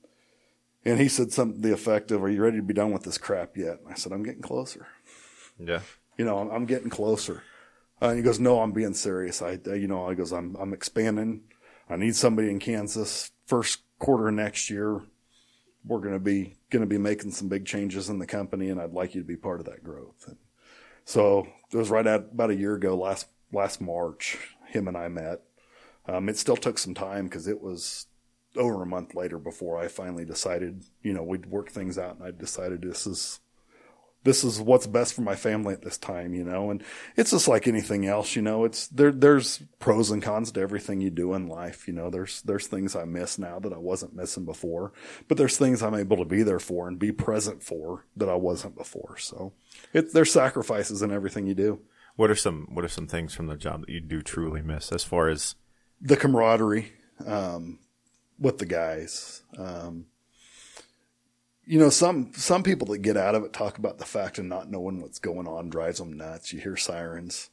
and 0.84 0.98
he 0.98 1.08
said 1.08 1.32
something 1.32 1.60
to 1.60 1.68
the 1.68 1.74
effect 1.74 2.10
of, 2.10 2.22
"Are 2.22 2.30
you 2.30 2.42
ready 2.42 2.56
to 2.56 2.62
be 2.62 2.74
done 2.74 2.92
with 2.92 3.02
this 3.02 3.18
crap 3.18 3.56
yet?" 3.56 3.80
And 3.80 3.92
I 3.92 3.94
said, 3.94 4.12
"I'm 4.12 4.22
getting 4.22 4.42
closer." 4.42 4.86
Yeah. 5.58 5.80
You 6.16 6.24
know, 6.24 6.38
I'm, 6.38 6.50
I'm 6.50 6.66
getting 6.66 6.90
closer. 6.90 7.42
Uh, 8.00 8.08
and 8.08 8.16
he 8.16 8.22
goes, 8.22 8.40
"No, 8.40 8.60
I'm 8.60 8.72
being 8.72 8.94
serious. 8.94 9.42
I, 9.42 9.58
you 9.66 9.88
know, 9.88 10.08
I 10.08 10.14
goes, 10.14 10.32
I'm 10.32 10.56
I'm 10.56 10.72
expanding. 10.72 11.42
I 11.90 11.96
need 11.96 12.16
somebody 12.16 12.50
in 12.50 12.60
Kansas 12.60 13.32
first 13.46 13.80
quarter 13.98 14.30
next 14.30 14.70
year. 14.70 15.02
We're 15.84 16.00
going 16.00 16.14
to 16.14 16.20
be 16.20 16.56
going 16.70 16.82
to 16.82 16.86
be 16.86 16.98
making 16.98 17.32
some 17.32 17.48
big 17.48 17.66
changes 17.66 18.08
in 18.08 18.20
the 18.20 18.26
company, 18.26 18.70
and 18.70 18.80
I'd 18.80 18.92
like 18.92 19.14
you 19.14 19.20
to 19.20 19.26
be 19.26 19.36
part 19.36 19.60
of 19.60 19.66
that 19.66 19.82
growth." 19.82 20.24
And 20.28 20.36
so 21.08 21.48
it 21.72 21.76
was 21.78 21.88
right 21.88 22.06
at 22.06 22.28
about 22.32 22.50
a 22.50 22.54
year 22.54 22.74
ago, 22.74 22.94
last 22.94 23.28
last 23.50 23.80
March. 23.80 24.36
Him 24.66 24.88
and 24.88 24.96
I 24.96 25.08
met. 25.08 25.40
Um, 26.04 26.28
it 26.28 26.36
still 26.36 26.54
took 26.54 26.76
some 26.76 26.92
time 26.92 27.24
because 27.24 27.48
it 27.48 27.62
was 27.62 28.08
over 28.56 28.82
a 28.82 28.86
month 28.86 29.14
later 29.14 29.38
before 29.38 29.78
I 29.78 29.88
finally 29.88 30.26
decided. 30.26 30.84
You 31.02 31.14
know, 31.14 31.22
we'd 31.22 31.46
work 31.46 31.70
things 31.70 31.96
out, 31.96 32.16
and 32.16 32.24
I 32.24 32.30
decided 32.30 32.82
this 32.82 33.06
is 33.06 33.40
this 34.24 34.44
is 34.44 34.60
what's 34.60 34.86
best 34.86 35.14
for 35.14 35.22
my 35.22 35.34
family 35.34 35.72
at 35.72 35.82
this 35.82 35.96
time, 35.96 36.34
you 36.34 36.44
know, 36.44 36.70
and 36.70 36.82
it's 37.16 37.30
just 37.30 37.48
like 37.48 37.66
anything 37.66 38.04
else, 38.04 38.36
you 38.36 38.42
know, 38.42 38.64
it's 38.64 38.88
there, 38.88 39.12
there's 39.12 39.62
pros 39.78 40.10
and 40.10 40.22
cons 40.22 40.52
to 40.52 40.60
everything 40.60 41.00
you 41.00 41.08
do 41.08 41.32
in 41.34 41.46
life. 41.46 41.86
You 41.86 41.94
know, 41.94 42.10
there's, 42.10 42.42
there's 42.42 42.66
things 42.66 42.96
I 42.96 43.04
miss 43.04 43.38
now 43.38 43.58
that 43.60 43.72
I 43.72 43.78
wasn't 43.78 44.16
missing 44.16 44.44
before, 44.44 44.92
but 45.28 45.38
there's 45.38 45.56
things 45.56 45.82
I'm 45.82 45.94
able 45.94 46.16
to 46.18 46.24
be 46.24 46.42
there 46.42 46.58
for 46.58 46.88
and 46.88 46.98
be 46.98 47.12
present 47.12 47.62
for 47.62 48.04
that 48.16 48.28
I 48.28 48.34
wasn't 48.34 48.76
before. 48.76 49.16
So 49.18 49.52
it, 49.92 50.12
there's 50.12 50.32
sacrifices 50.32 51.02
in 51.02 51.12
everything 51.12 51.46
you 51.46 51.54
do. 51.54 51.80
What 52.16 52.30
are 52.30 52.36
some, 52.36 52.68
what 52.72 52.84
are 52.84 52.88
some 52.88 53.06
things 53.06 53.34
from 53.34 53.46
the 53.46 53.56
job 53.56 53.82
that 53.82 53.90
you 53.90 54.00
do 54.00 54.22
truly 54.22 54.62
miss 54.62 54.90
as 54.92 55.04
far 55.04 55.28
as 55.28 55.54
the 56.00 56.16
camaraderie, 56.16 56.92
um, 57.26 57.78
with 58.38 58.58
the 58.58 58.66
guys, 58.66 59.42
um, 59.56 60.06
you 61.68 61.78
know, 61.78 61.90
some 61.90 62.32
some 62.34 62.62
people 62.62 62.88
that 62.88 63.02
get 63.02 63.18
out 63.18 63.34
of 63.34 63.44
it 63.44 63.52
talk 63.52 63.76
about 63.76 63.98
the 63.98 64.06
fact 64.06 64.38
of 64.38 64.46
not 64.46 64.70
knowing 64.70 65.02
what's 65.02 65.18
going 65.18 65.46
on 65.46 65.68
drives 65.68 65.98
them 65.98 66.14
nuts. 66.14 66.50
You 66.50 66.60
hear 66.60 66.76
sirens, 66.76 67.50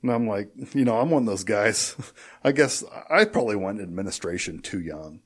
and 0.00 0.10
I'm 0.10 0.26
like, 0.26 0.50
you 0.72 0.86
know, 0.86 0.98
I'm 0.98 1.10
one 1.10 1.24
of 1.24 1.26
those 1.26 1.44
guys. 1.44 1.94
I 2.44 2.52
guess 2.52 2.82
I 3.10 3.26
probably 3.26 3.56
went 3.56 3.82
administration 3.82 4.60
too 4.60 4.80
young. 4.80 5.20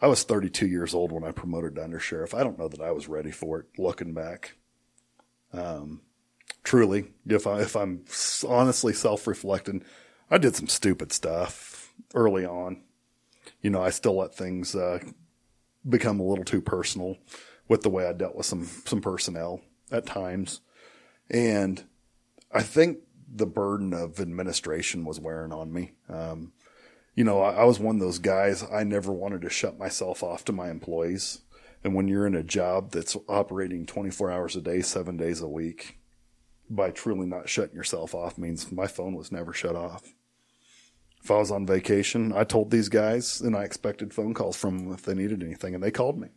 I 0.00 0.06
was 0.06 0.22
32 0.22 0.68
years 0.68 0.94
old 0.94 1.10
when 1.10 1.24
I 1.24 1.32
promoted 1.32 1.74
to 1.74 1.80
undersheriff. 1.80 2.34
I 2.34 2.44
don't 2.44 2.58
know 2.58 2.68
that 2.68 2.80
I 2.80 2.92
was 2.92 3.08
ready 3.08 3.32
for 3.32 3.58
it. 3.58 3.66
Looking 3.76 4.14
back, 4.14 4.56
um, 5.52 6.00
truly, 6.64 7.06
if 7.26 7.46
I 7.46 7.60
if 7.60 7.76
I'm 7.76 8.04
honestly 8.48 8.92
self-reflecting, 8.92 9.84
I 10.30 10.38
did 10.38 10.56
some 10.56 10.68
stupid 10.68 11.12
stuff 11.12 11.92
early 12.14 12.44
on. 12.44 12.82
You 13.60 13.70
know, 13.70 13.82
I 13.82 13.90
still 13.90 14.16
let 14.16 14.34
things 14.34 14.74
uh, 14.74 15.00
become 15.88 16.20
a 16.20 16.24
little 16.24 16.44
too 16.44 16.60
personal 16.60 17.18
with 17.68 17.82
the 17.82 17.90
way 17.90 18.06
I 18.06 18.12
dealt 18.12 18.36
with 18.36 18.46
some 18.46 18.64
some 18.64 19.00
personnel 19.00 19.60
at 19.90 20.06
times, 20.06 20.60
and 21.30 21.84
I 22.52 22.62
think 22.62 22.98
the 23.34 23.46
burden 23.46 23.94
of 23.94 24.20
administration 24.20 25.04
was 25.04 25.18
wearing 25.18 25.52
on 25.52 25.72
me. 25.72 25.92
Um, 26.08 26.52
you 27.14 27.24
know, 27.24 27.40
I, 27.40 27.52
I 27.52 27.64
was 27.64 27.78
one 27.78 27.96
of 27.96 28.00
those 28.00 28.18
guys. 28.18 28.64
I 28.70 28.84
never 28.84 29.12
wanted 29.12 29.42
to 29.42 29.50
shut 29.50 29.78
myself 29.78 30.22
off 30.22 30.44
to 30.46 30.52
my 30.52 30.70
employees. 30.70 31.40
And 31.84 31.94
when 31.94 32.08
you're 32.08 32.26
in 32.26 32.34
a 32.34 32.42
job 32.42 32.92
that's 32.92 33.16
operating 33.28 33.86
24 33.86 34.30
hours 34.30 34.56
a 34.56 34.60
day, 34.60 34.82
seven 34.82 35.16
days 35.16 35.40
a 35.40 35.48
week, 35.48 35.98
by 36.70 36.90
truly 36.90 37.26
not 37.26 37.48
shutting 37.48 37.76
yourself 37.76 38.14
off 38.14 38.38
means 38.38 38.70
my 38.72 38.86
phone 38.86 39.14
was 39.14 39.32
never 39.32 39.52
shut 39.52 39.76
off. 39.76 40.02
If 41.22 41.30
I 41.30 41.38
was 41.38 41.50
on 41.50 41.66
vacation, 41.66 42.32
I 42.32 42.44
told 42.44 42.70
these 42.70 42.88
guys 42.88 43.40
and 43.40 43.56
I 43.56 43.62
expected 43.62 44.14
phone 44.14 44.34
calls 44.34 44.56
from 44.56 44.78
them 44.78 44.92
if 44.92 45.02
they 45.02 45.14
needed 45.14 45.42
anything, 45.42 45.74
and 45.74 45.82
they 45.82 45.90
called 45.90 46.18
me. 46.18 46.28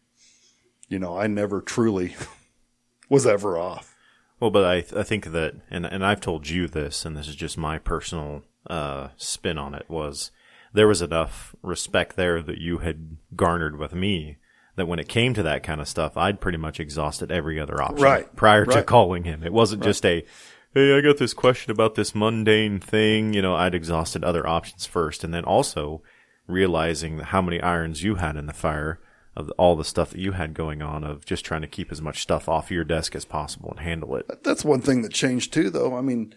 You 0.88 1.00
know, 1.00 1.18
I 1.18 1.26
never 1.28 1.62
truly 1.62 2.16
was 3.10 3.26
ever 3.26 3.58
off. 3.58 3.96
Well, 4.40 4.52
but 4.52 4.66
I 4.66 5.00
I 5.00 5.04
think 5.04 5.32
that, 5.32 5.56
and 5.72 5.86
and 5.86 6.06
I've 6.06 6.22
told 6.22 6.50
you 6.50 6.68
this, 6.68 7.06
and 7.06 7.18
this 7.18 7.28
is 7.28 7.36
just 7.36 7.58
my 7.58 7.80
personal 7.80 8.44
uh, 8.70 9.10
spin 9.18 9.58
on 9.58 9.74
it 9.74 9.86
was 9.90 10.32
there 10.74 10.88
was 10.88 11.02
enough 11.02 11.56
respect 11.64 12.16
there 12.16 12.44
that 12.44 12.60
you 12.60 12.80
had 12.80 13.18
garnered 13.36 13.80
with 13.80 13.94
me 13.94 14.38
that 14.76 14.88
when 14.88 15.00
it 15.00 15.08
came 15.08 15.34
to 15.34 15.44
that 15.44 15.64
kind 15.64 15.82
of 15.82 15.88
stuff, 15.88 16.18
I'd 16.18 16.42
pretty 16.42 16.58
much 16.58 16.80
exhausted 16.80 17.32
every 17.32 17.60
other 17.60 17.82
option 17.82 18.04
Right, 18.04 18.36
prior 18.36 18.66
to 18.66 18.84
calling 18.84 19.24
him. 19.24 19.44
It 19.44 19.54
wasn't 19.54 19.84
just 19.84 20.06
a, 20.06 20.26
hey, 20.74 20.98
I 20.98 21.02
got 21.02 21.18
this 21.18 21.34
question 21.34 21.72
about 21.72 21.96
this 21.96 22.14
mundane 22.14 22.80
thing. 22.80 23.34
You 23.34 23.42
know, 23.42 23.56
I'd 23.56 23.76
exhausted 23.76 24.24
other 24.24 24.46
options 24.48 24.86
first, 24.86 25.24
and 25.24 25.34
then 25.34 25.44
also 25.44 26.02
realizing 26.48 27.20
how 27.20 27.42
many 27.42 27.62
irons 27.62 28.04
you 28.04 28.16
had 28.16 28.36
in 28.36 28.46
the 28.46 28.54
fire 28.54 29.00
of 29.36 29.52
all 29.58 29.76
the 29.76 29.84
stuff 29.84 30.12
that 30.12 30.20
you 30.20 30.34
had 30.34 30.54
going 30.54 30.82
on 30.82 31.04
of 31.04 31.26
just 31.26 31.44
trying 31.44 31.62
to 31.62 31.68
keep 31.68 31.92
as 31.92 32.02
much 32.02 32.22
stuff 32.22 32.48
off 32.48 32.72
your 32.72 32.86
desk 32.86 33.16
as 33.16 33.26
possible 33.26 33.70
and 33.72 33.80
handle 33.80 34.16
it. 34.16 34.26
That's 34.44 34.64
one 34.64 34.82
thing 34.82 35.02
that 35.02 35.12
changed 35.12 35.52
too, 35.54 35.70
though. 35.70 35.98
I 35.98 36.02
mean, 36.02 36.34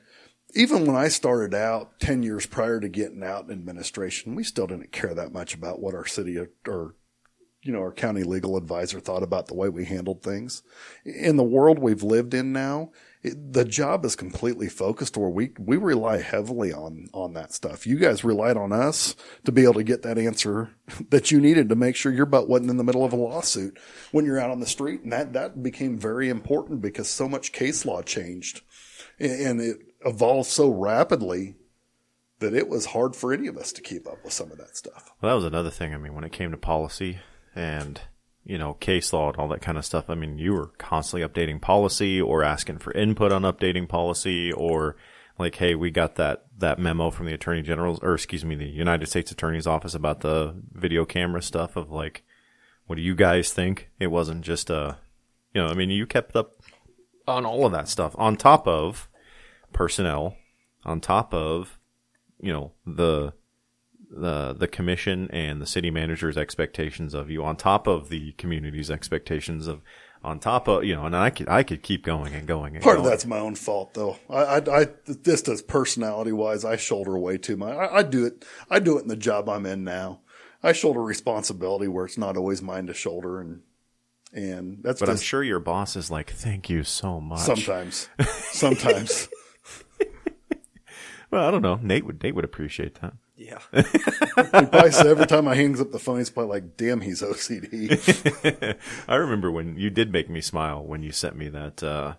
even 0.55 0.87
when 0.87 0.97
I 0.97 1.09
started 1.09 1.55
out 1.55 2.01
10 2.01 2.23
years 2.23 2.47
prior 2.47 2.81
to 2.81 2.89
getting 2.89 3.23
out 3.23 3.45
in 3.45 3.53
administration, 3.53 4.35
we 4.35 4.43
still 4.43 4.67
didn't 4.67 4.93
care 4.93 5.15
that 5.15 5.33
much 5.33 5.55
about 5.55 5.81
what 5.81 5.95
our 5.95 6.07
city 6.07 6.39
or, 6.67 6.95
you 7.63 7.73
know, 7.73 7.81
our 7.81 7.93
county 7.93 8.23
legal 8.23 8.57
advisor 8.57 9.01
thought 9.01 9.23
about 9.23 9.49
the 9.49 9.55
way 9.55 9.69
we 9.69 9.85
handled 9.85 10.23
things. 10.23 10.63
In 11.05 11.37
the 11.37 11.43
world 11.43 11.79
we've 11.79 12.03
lived 12.03 12.33
in 12.33 12.53
now, 12.53 12.91
it, 13.23 13.53
the 13.53 13.65
job 13.65 14.05
is 14.05 14.15
completely 14.15 14.69
focused 14.69 15.17
where 15.17 15.29
we, 15.29 15.51
we 15.59 15.77
rely 15.77 16.23
heavily 16.23 16.73
on, 16.73 17.09
on 17.13 17.33
that 17.35 17.53
stuff. 17.53 17.85
You 17.87 17.97
guys 17.99 18.23
relied 18.23 18.57
on 18.57 18.73
us 18.73 19.17
to 19.45 19.51
be 19.51 19.65
able 19.65 19.75
to 19.75 19.83
get 19.83 20.03
that 20.03 20.19
answer 20.19 20.71
that 21.11 21.33
you 21.33 21.41
needed 21.41 21.69
to 21.69 21.77
make 21.77 21.97
sure 21.97 22.13
your 22.13 22.27
butt 22.27 22.49
wasn't 22.49 22.71
in 22.71 22.77
the 22.77 22.85
middle 22.85 23.05
of 23.05 23.13
a 23.13 23.17
lawsuit 23.17 23.79
when 24.13 24.25
you're 24.25 24.41
out 24.41 24.51
on 24.51 24.61
the 24.61 24.67
street. 24.67 25.03
And 25.03 25.13
that, 25.13 25.33
that 25.33 25.63
became 25.63 25.99
very 25.99 26.29
important 26.29 26.81
because 26.81 27.09
so 27.09 27.29
much 27.29 27.53
case 27.53 27.85
law 27.85 28.03
changed 28.03 28.63
and 29.19 29.61
it 29.61 29.79
evolved 30.05 30.49
so 30.49 30.71
rapidly 30.71 31.57
that 32.39 32.55
it 32.55 32.69
was 32.69 32.87
hard 32.87 33.17
for 33.17 33.33
any 33.33 33.49
of 33.49 33.57
us 33.57 33.73
to 33.73 33.83
keep 33.83 34.07
up 34.07 34.23
with 34.23 34.33
some 34.33 34.53
of 34.53 34.59
that 34.59 34.77
stuff. 34.77 35.11
Well, 35.21 35.31
that 35.31 35.35
was 35.35 35.45
another 35.45 35.71
thing. 35.71 35.93
I 35.93 35.97
mean, 35.97 36.15
when 36.15 36.23
it 36.23 36.31
came 36.31 36.53
to 36.53 36.57
policy 36.57 37.19
and, 37.59 38.01
you 38.45 38.57
know, 38.57 38.75
case 38.75 39.13
law 39.13 39.29
and 39.29 39.37
all 39.37 39.49
that 39.49 39.61
kind 39.61 39.77
of 39.77 39.85
stuff, 39.85 40.09
I 40.09 40.15
mean, 40.15 40.39
you 40.39 40.53
were 40.53 40.71
constantly 40.79 41.29
updating 41.29 41.61
policy 41.61 42.21
or 42.21 42.45
asking 42.45 42.79
for 42.79 42.93
input 42.93 43.33
on 43.33 43.43
updating 43.43 43.89
policy 43.89 44.53
or 44.53 44.97
like, 45.39 45.57
hey, 45.57 45.75
we 45.75 45.91
got 45.91 46.15
that, 46.15 46.47
that 46.57 46.79
memo 46.79 47.11
from 47.11 47.27
the 47.27 47.35
attorney 47.35 47.63
general's, 47.63 47.99
or 48.01 48.15
excuse 48.15 48.45
me, 48.45 48.55
the 48.55 48.65
United 48.65 49.07
States 49.07 49.33
attorney's 49.33 49.67
office 49.67 49.95
about 49.95 50.21
the 50.21 50.55
video 50.73 51.05
camera 51.05 51.43
stuff 51.43 51.77
of 51.77 51.91
like, 51.91 52.23
what 52.87 52.97
do 52.97 53.03
you 53.03 53.15
guys 53.15 53.53
think? 53.53 53.91
It 53.99 54.07
wasn't 54.07 54.43
just 54.43 54.71
a, 54.71 54.99
you 55.53 55.61
know, 55.61 55.69
I 55.69 55.75
mean, 55.75 55.91
you 55.91 56.07
kept 56.07 56.37
up 56.37 56.63
on 57.27 57.45
all 57.45 57.67
of 57.67 57.73
that 57.73 57.89
stuff 57.89 58.15
on 58.17 58.37
top 58.37 58.67
of 58.69 59.09
personnel, 59.73 60.37
on 60.85 61.01
top 61.01 61.35
of, 61.35 61.79
you 62.41 62.53
know, 62.53 62.73
the, 62.87 63.33
the 64.11 64.55
the 64.55 64.69
commission 64.69 65.29
and 65.31 65.61
the 65.61 65.67
city 65.67 65.91
manager's 65.91 66.37
expectations 66.37 67.15
of 67.15 67.31
you 67.31 67.45
on 67.45 67.57
top 67.57 67.87
of 67.87 68.09
the 68.09 68.33
community's 68.33 68.91
expectations 68.91 69.67
of 69.67 69.83
on 70.23 70.39
top 70.39 70.67
of 70.69 70.85
you 70.85 70.95
know 70.95 71.07
and 71.07 71.17
I 71.17 71.31
could 71.31 71.49
I 71.49 71.63
could 71.63 71.83
keep 71.83 72.05
going 72.05 72.35
and 72.35 72.47
going 72.47 72.75
and 72.75 72.83
Part 72.83 72.99
of 72.99 73.05
that's 73.05 73.27
my 73.27 73.39
own 73.39 73.55
fault, 73.55 73.95
though. 73.95 74.17
I, 74.29 74.43
I, 74.43 74.81
I 74.81 74.87
just 75.23 75.49
as 75.49 75.63
personality 75.63 76.33
wise, 76.33 76.65
I 76.65 76.77
shoulder 76.77 77.19
way 77.19 77.39
too 77.39 77.57
much. 77.57 77.77
I, 77.77 77.99
I 77.99 78.03
do 78.03 78.27
it. 78.27 78.45
I 78.71 78.79
do 78.79 78.99
it 78.99 79.03
in 79.03 79.09
the 79.09 79.17
job 79.17 79.49
I'm 79.49 79.67
in 79.67 79.85
now. 79.85 80.21
I 80.63 80.73
shoulder 80.73 81.03
responsibility 81.03 81.87
where 81.87 82.05
it's 82.05 82.19
not 82.19 82.37
always 82.37 82.61
mine 82.61 82.89
to 82.89 82.95
shoulder, 82.95 83.41
and 83.41 83.63
and 84.33 84.79
that's 84.83 85.01
but 85.01 85.09
I'm 85.09 85.19
sure 85.19 85.43
your 85.43 85.61
boss 85.61 85.97
is 85.97 86.11
like 86.11 86.31
thank 86.31 86.69
you 86.69 86.83
so 86.83 87.21
much 87.21 87.41
sometimes, 87.41 88.09
sometimes. 88.53 89.29
well 91.31 91.47
I 91.47 91.51
don't 91.51 91.63
know 91.63 91.79
Nate 91.83 92.05
would 92.07 92.23
Nate 92.23 92.35
would 92.35 92.45
appreciate 92.45 93.01
that 93.01 93.15
Yeah. 93.39 93.61
He 94.39 94.43
probably 94.67 94.91
said 94.93 95.07
every 95.07 95.27
time 95.27 95.49
I 95.49 95.55
hangs 95.55 95.81
up 95.81 95.91
the 95.91 95.99
phone, 95.99 96.19
he's 96.19 96.31
probably 96.31 96.61
like, 96.61 96.77
"Damn, 96.77 97.01
he's 97.01 97.23
OCD." 97.23 98.77
I 99.09 99.15
remember 99.17 99.51
when 99.51 99.77
you 99.77 99.91
did 99.91 100.13
make 100.13 100.31
me 100.31 100.41
smile 100.41 100.85
when 100.85 101.03
you 101.03 101.11
sent 101.11 101.37
me 101.37 101.49
that 101.49 101.83
uh, 101.83 102.15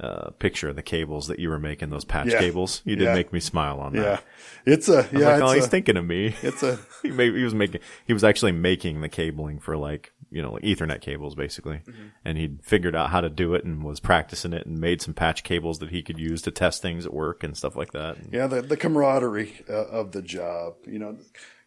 uh, 0.00 0.30
picture 0.40 0.68
of 0.68 0.76
the 0.76 0.82
cables 0.82 1.28
that 1.28 1.38
you 1.38 1.48
were 1.48 1.58
making 1.58 1.90
those 1.90 2.04
patch 2.04 2.26
Yeah. 2.28 2.40
cables 2.40 2.82
you 2.84 2.96
did 2.96 3.04
Yeah. 3.04 3.14
make 3.14 3.32
me 3.32 3.38
smile 3.40 3.78
on 3.78 3.92
that. 3.94 4.24
yeah, 4.66 4.72
it's 4.72 4.88
a 4.88 5.08
yeah. 5.12 5.36
like, 5.36 5.42
oh, 5.42 5.52
he's 5.52 5.66
a, 5.66 5.68
thinking 5.68 5.96
of 5.96 6.04
me. 6.04 6.34
it's 6.42 6.62
a 6.64 6.78
he, 7.02 7.10
made, 7.10 7.34
he 7.34 7.44
was 7.44 7.54
making. 7.54 7.80
He 8.06 8.12
was 8.12 8.24
actually 8.24 8.52
making 8.52 9.00
the 9.02 9.08
cabling 9.08 9.60
for 9.60 9.76
like 9.76 10.12
you 10.30 10.42
know 10.42 10.54
like 10.54 10.64
Ethernet 10.64 11.00
cables 11.00 11.36
basically, 11.36 11.80
and 12.24 12.36
he'd 12.36 12.58
figured 12.64 12.96
out 12.96 13.10
how 13.10 13.20
to 13.20 13.30
do 13.30 13.54
it 13.54 13.64
and 13.64 13.84
was 13.84 14.00
practicing 14.00 14.52
it 14.52 14.66
and 14.66 14.80
made 14.80 15.00
some 15.00 15.14
patch 15.14 15.44
cables 15.44 15.78
that 15.78 15.90
he 15.90 16.02
could 16.02 16.18
use 16.18 16.42
to 16.42 16.50
test 16.50 16.82
things 16.82 17.06
at 17.06 17.14
work 17.14 17.44
and 17.44 17.56
stuff 17.56 17.76
like 17.76 17.92
that. 17.92 18.16
Yeah, 18.32 18.48
the, 18.48 18.62
the 18.62 18.76
camaraderie 18.76 19.62
uh, 19.68 19.86
of 19.86 20.10
the 20.10 20.22
job, 20.22 20.74
you 20.86 20.98
know, 20.98 21.16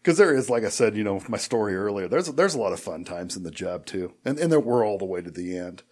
because 0.04 0.18
there 0.18 0.36
is, 0.36 0.50
like 0.50 0.66
I 0.66 0.70
said, 0.70 0.98
you 0.98 1.04
know, 1.06 1.22
my 1.30 1.38
story 1.38 1.76
earlier, 1.78 2.08
there's, 2.10 2.28
there's 2.28 2.56
a 2.56 2.60
lot 2.60 2.74
of 2.74 2.80
fun 2.82 3.04
times 3.06 3.38
in 3.38 3.44
the 3.44 3.52
job 3.52 3.86
too. 3.86 4.14
And, 4.26 4.38
and 4.38 4.52
there 4.52 4.60
were 4.60 4.84
all 4.84 4.98
the 4.98 5.06
way 5.06 5.22
to 5.22 5.32
the 5.32 5.58
end. 5.58 5.84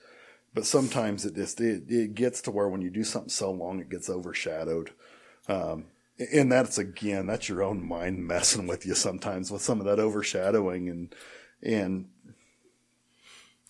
But 0.55 0.65
sometimes 0.65 1.25
it 1.25 1.35
just, 1.35 1.61
it, 1.61 1.83
it 1.89 2.15
gets 2.15 2.41
to 2.43 2.51
where 2.51 2.69
when 2.69 2.81
you 2.81 2.89
do 2.89 3.03
something 3.03 3.29
so 3.29 3.51
long, 3.51 3.79
it 3.79 3.89
gets 3.89 4.09
overshadowed. 4.09 4.91
Um, 5.47 5.85
and 6.33 6.51
that's 6.51 6.77
again, 6.77 7.27
that's 7.27 7.49
your 7.49 7.61
own 7.61 7.85
mind 7.85 8.25
messing 8.25 8.65
with 8.65 8.85
you 8.85 8.95
sometimes 8.95 9.51
with 9.51 9.61
some 9.61 9.79
of 9.79 9.85
that 9.85 9.99
overshadowing 9.99 10.89
and, 10.89 11.15
and 11.61 12.07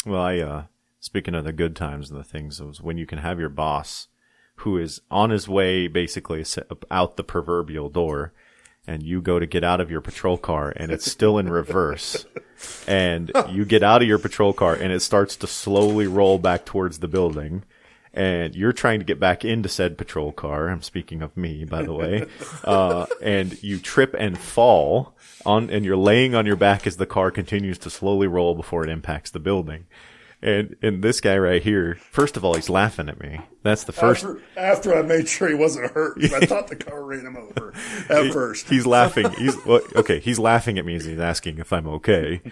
Well, 0.05 0.21
I 0.21 0.39
uh 0.39 0.63
speaking 0.99 1.35
of 1.35 1.43
the 1.43 1.53
good 1.53 1.75
times 1.75 2.09
and 2.09 2.19
the 2.19 2.23
things 2.23 2.61
was 2.61 2.81
when 2.81 2.97
you 2.97 3.05
can 3.05 3.19
have 3.19 3.39
your 3.39 3.49
boss 3.49 4.07
who 4.57 4.77
is 4.77 5.01
on 5.11 5.31
his 5.31 5.47
way 5.49 5.87
basically 5.87 6.45
out 6.89 7.17
the 7.17 7.23
proverbial 7.23 7.89
door 7.89 8.33
and 8.87 9.03
you 9.03 9.21
go 9.21 9.39
to 9.39 9.45
get 9.45 9.63
out 9.63 9.81
of 9.81 9.89
your 9.89 10.01
patrol 10.01 10.37
car 10.37 10.73
and 10.75 10.91
it's 10.91 11.09
still 11.09 11.37
in 11.37 11.49
reverse 11.49 12.25
and 12.87 13.31
you 13.49 13.65
get 13.65 13.83
out 13.83 14.01
of 14.01 14.07
your 14.07 14.19
patrol 14.19 14.53
car 14.53 14.73
and 14.73 14.91
it 14.91 15.01
starts 15.01 15.35
to 15.37 15.47
slowly 15.47 16.07
roll 16.07 16.37
back 16.37 16.65
towards 16.65 16.99
the 16.99 17.07
building 17.07 17.63
and 18.15 18.55
you're 18.55 18.71
trying 18.71 18.99
to 18.99 19.05
get 19.05 19.19
back 19.19 19.43
into 19.43 19.67
said 19.67 19.97
patrol 19.97 20.31
car. 20.31 20.69
I'm 20.69 20.81
speaking 20.81 21.21
of 21.21 21.35
me, 21.35 21.65
by 21.65 21.83
the 21.83 21.93
way. 21.93 22.25
Uh, 22.63 23.05
and 23.21 23.61
you 23.61 23.77
trip 23.77 24.15
and 24.17 24.37
fall 24.39 25.13
on, 25.45 25.69
and 25.69 25.85
you're 25.85 25.97
laying 25.97 26.33
on 26.33 26.45
your 26.45 26.55
back 26.55 26.87
as 26.87 26.97
the 26.97 27.05
car 27.05 27.29
continues 27.29 27.77
to 27.77 27.89
slowly 27.89 28.25
roll 28.27 28.55
before 28.55 28.83
it 28.83 28.89
impacts 28.89 29.29
the 29.29 29.39
building. 29.39 29.85
And, 30.45 30.75
and 30.83 31.03
this 31.03 31.21
guy 31.21 31.39
right 31.39 31.63
here, 31.63 31.97
first 32.11 32.37
of 32.37 32.45
all, 32.45 32.53
he's 32.53 32.69
laughing 32.69 33.09
at 33.09 33.19
me. 33.19 33.41
That's 33.63 33.85
the 33.85 33.91
first. 33.91 34.23
after, 34.23 34.41
after 34.55 34.95
I 34.95 35.01
made 35.01 35.27
sure 35.27 35.47
he 35.49 35.55
wasn't 35.55 35.89
hurt, 35.89 36.23
I 36.23 36.27
thought 36.45 36.67
the 36.67 36.75
car 36.75 37.03
ran 37.03 37.25
him 37.25 37.35
over 37.35 37.73
at 38.09 38.31
first. 38.31 38.69
He's 38.69 38.85
laughing. 38.85 39.31
He's 39.39 39.57
well, 39.65 39.81
okay. 39.95 40.19
He's 40.19 40.37
laughing 40.37 40.77
at 40.77 40.85
me 40.85 40.93
as 40.97 41.05
he's 41.05 41.17
asking 41.17 41.57
if 41.57 41.73
I'm 41.73 41.87
okay, 41.87 42.43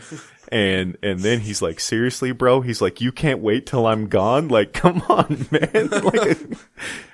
and 0.53 0.99
and 1.01 1.21
then 1.21 1.39
he's 1.39 1.63
like, 1.63 1.79
"Seriously, 1.79 2.31
bro?" 2.31 2.61
He's 2.61 2.79
like, 2.79 3.01
"You 3.01 3.11
can't 3.11 3.39
wait 3.39 3.65
till 3.65 3.87
I'm 3.87 4.07
gone." 4.07 4.49
Like, 4.49 4.71
come 4.73 5.01
on, 5.09 5.47
man. 5.51 5.89
Like, 6.03 6.37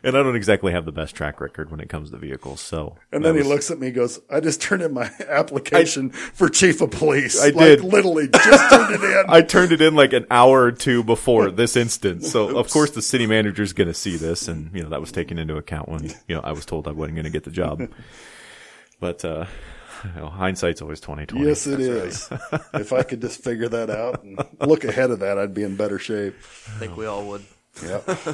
and 0.03 0.17
I 0.17 0.23
don't 0.23 0.35
exactly 0.35 0.73
have 0.73 0.85
the 0.85 0.91
best 0.91 1.15
track 1.15 1.39
record 1.39 1.71
when 1.71 1.79
it 1.79 1.87
comes 1.89 2.11
to 2.11 2.17
vehicles. 2.17 2.59
So, 2.59 2.97
And 3.11 3.23
then 3.23 3.35
he 3.35 3.43
looks 3.43 3.69
at 3.71 3.79
me 3.79 3.87
and 3.87 3.95
goes, 3.95 4.19
I 4.29 4.39
just 4.39 4.61
turned 4.61 4.81
in 4.81 4.93
my 4.93 5.09
application 5.29 6.09
for 6.09 6.49
chief 6.49 6.81
of 6.81 6.91
police. 6.91 7.39
I 7.39 7.45
like, 7.47 7.55
did. 7.55 7.81
literally 7.81 8.27
just 8.27 8.69
turned 8.69 8.95
it 8.95 9.03
in. 9.03 9.25
I 9.29 9.41
turned 9.41 9.71
it 9.71 9.81
in 9.81 9.95
like 9.95 10.13
an 10.13 10.25
hour 10.31 10.63
or 10.63 10.71
two 10.71 11.03
before 11.03 11.51
this 11.51 11.75
instance. 11.75 12.29
So 12.31 12.57
of 12.57 12.69
course 12.69 12.91
the 12.91 13.01
city 13.01 13.27
manager's 13.27 13.73
going 13.73 13.87
to 13.87 13.93
see 13.93 14.17
this, 14.17 14.47
and 14.47 14.73
you 14.73 14.83
know 14.83 14.89
that 14.89 14.99
was 14.99 15.11
taken 15.11 15.37
into 15.37 15.55
account 15.55 15.87
when 15.87 16.05
you 16.27 16.35
know 16.35 16.41
I 16.41 16.51
was 16.51 16.65
told 16.65 16.87
I 16.87 16.91
wasn't 16.91 17.15
going 17.15 17.25
to 17.25 17.31
get 17.31 17.43
the 17.43 17.51
job. 17.51 17.81
But 18.99 19.23
uh, 19.23 19.45
you 20.15 20.21
know, 20.21 20.29
hindsight's 20.29 20.81
always 20.81 20.99
twenty 20.99 21.25
twenty. 21.25 21.47
Yes, 21.47 21.67
it 21.67 21.79
is. 21.79 22.29
if 22.73 22.93
I 22.93 23.03
could 23.03 23.21
just 23.21 23.43
figure 23.43 23.69
that 23.69 23.89
out 23.89 24.23
and 24.23 24.39
look 24.61 24.83
ahead 24.83 25.11
of 25.11 25.19
that, 25.19 25.37
I'd 25.37 25.53
be 25.53 25.63
in 25.63 25.75
better 25.75 25.99
shape. 25.99 26.35
I 26.67 26.79
think 26.79 26.97
we 26.97 27.05
all 27.05 27.25
would. 27.27 27.45
Yeah. 27.83 28.01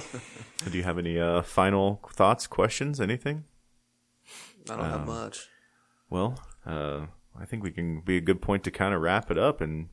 Do 0.72 0.78
you 0.78 0.84
have 0.84 0.98
any 0.98 1.20
uh, 1.20 1.42
final 1.44 2.02
thoughts, 2.12 2.48
questions, 2.48 3.00
anything? 3.00 3.44
I 4.70 4.76
don't 4.76 4.86
have 4.90 5.06
much. 5.06 5.48
Well, 6.10 6.40
uh, 6.66 7.06
I 7.40 7.46
think 7.46 7.64
we 7.64 7.72
can 7.72 8.02
be 8.02 8.18
a 8.18 8.22
good 8.22 8.42
point 8.42 8.64
to 8.64 8.72
kind 8.72 8.94
of 8.94 9.02
wrap 9.02 9.30
it 9.30 9.38
up, 9.38 9.62
and 9.62 9.90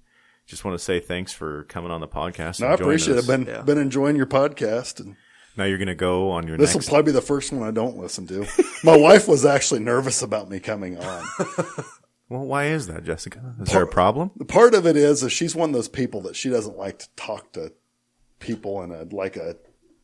just 0.46 0.64
want 0.64 0.78
to 0.78 0.82
say 0.82 1.00
thanks 1.00 1.32
for 1.32 1.64
coming 1.64 1.90
on 1.90 2.00
the 2.00 2.08
podcast. 2.08 2.60
No, 2.60 2.66
and 2.66 2.74
I 2.74 2.76
joining 2.76 2.82
appreciate 2.82 3.16
it. 3.16 3.18
I've 3.20 3.26
been 3.26 3.46
Yeah. 3.46 3.62
been 3.62 3.78
enjoying 3.78 4.16
your 4.16 4.26
podcast, 4.26 5.00
and 5.00 5.16
Now 5.56 5.64
you're 5.64 5.78
going 5.78 5.88
to 5.88 5.94
go 5.94 6.30
on 6.30 6.46
your 6.46 6.56
this 6.56 6.74
will 6.74 6.82
probably 6.82 7.04
be 7.04 7.12
the 7.12 7.20
first 7.20 7.52
one 7.52 7.66
I 7.66 7.70
don't 7.70 7.98
listen 7.98 8.26
to. 8.28 8.46
My 8.84 8.96
wife 8.96 9.28
was 9.28 9.44
actually 9.44 9.80
nervous 9.80 10.22
about 10.22 10.48
me 10.48 10.60
coming 10.60 10.96
on. 10.98 11.24
well, 12.28 12.44
why 12.44 12.66
is 12.66 12.86
that, 12.86 13.04
Jessica? 13.04 13.54
Is 13.60 13.70
there 13.70 13.82
a 13.82 13.86
problem? 13.86 14.30
The 14.36 14.44
part 14.44 14.74
of 14.74 14.86
it 14.86 14.96
is, 14.96 15.22
is 15.22 15.32
she's 15.32 15.54
one 15.54 15.70
of 15.70 15.74
those 15.74 15.88
people 15.88 16.22
that 16.22 16.36
she 16.36 16.48
doesn't 16.48 16.78
like 16.78 16.98
to 17.00 17.08
talk 17.16 17.52
to 17.52 17.72
people 18.38 18.82
in 18.82 18.90
a 18.90 19.04
like 19.14 19.36
a 19.36 19.56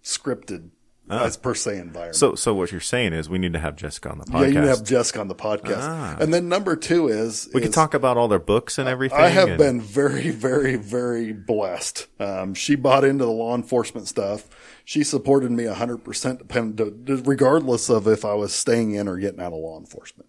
scripted, 0.03 0.71
as 1.11 1.37
per 1.37 1.55
se 1.55 1.79
environment. 1.79 2.17
So, 2.17 2.35
so 2.35 2.55
what 2.55 2.73
you're 2.73 2.81
saying 2.81 3.13
is 3.13 3.29
we 3.29 3.39
need 3.39 3.53
to 3.53 3.59
have 3.59 3.77
Jessica 3.77 4.11
on 4.11 4.19
the 4.19 4.25
podcast. 4.25 4.55
yeah, 4.55 4.61
you 4.63 4.69
have 4.69 4.85
Jessica 4.85 5.21
on 5.21 5.29
the 5.29 5.35
podcast, 5.35 6.21
and 6.21 6.33
then 6.33 6.49
number 6.49 6.77
two 6.77 7.09
is 7.09 7.49
we 7.53 7.61
can 7.61 7.73
talk 7.73 7.95
about 7.95 8.17
all 8.17 8.29
their 8.29 8.39
books 8.39 8.79
and 8.79 8.89
everything. 8.89 9.19
I 9.19 9.29
have 9.29 9.49
and- 9.49 9.59
been 9.59 9.81
very, 9.81 10.31
very, 10.31 10.77
very 10.77 11.33
blessed. 11.33 12.07
Um, 12.21 12.55
she 12.55 12.75
bought 12.77 13.05
into 13.05 13.25
the 13.25 13.31
law 13.31 13.55
enforcement 13.55 14.09
stuff. 14.09 14.49
She 14.85 15.05
supported 15.05 15.51
me 15.51 15.65
100% 15.65 17.27
regardless 17.27 17.91
of 17.91 18.09
if 18.09 18.25
I 18.25 18.35
was 18.35 18.55
staying 18.55 18.95
in 18.95 19.07
or 19.07 19.19
getting 19.19 19.41
out 19.41 19.53
of 19.53 19.59
law 19.59 19.79
enforcement. 19.79 20.29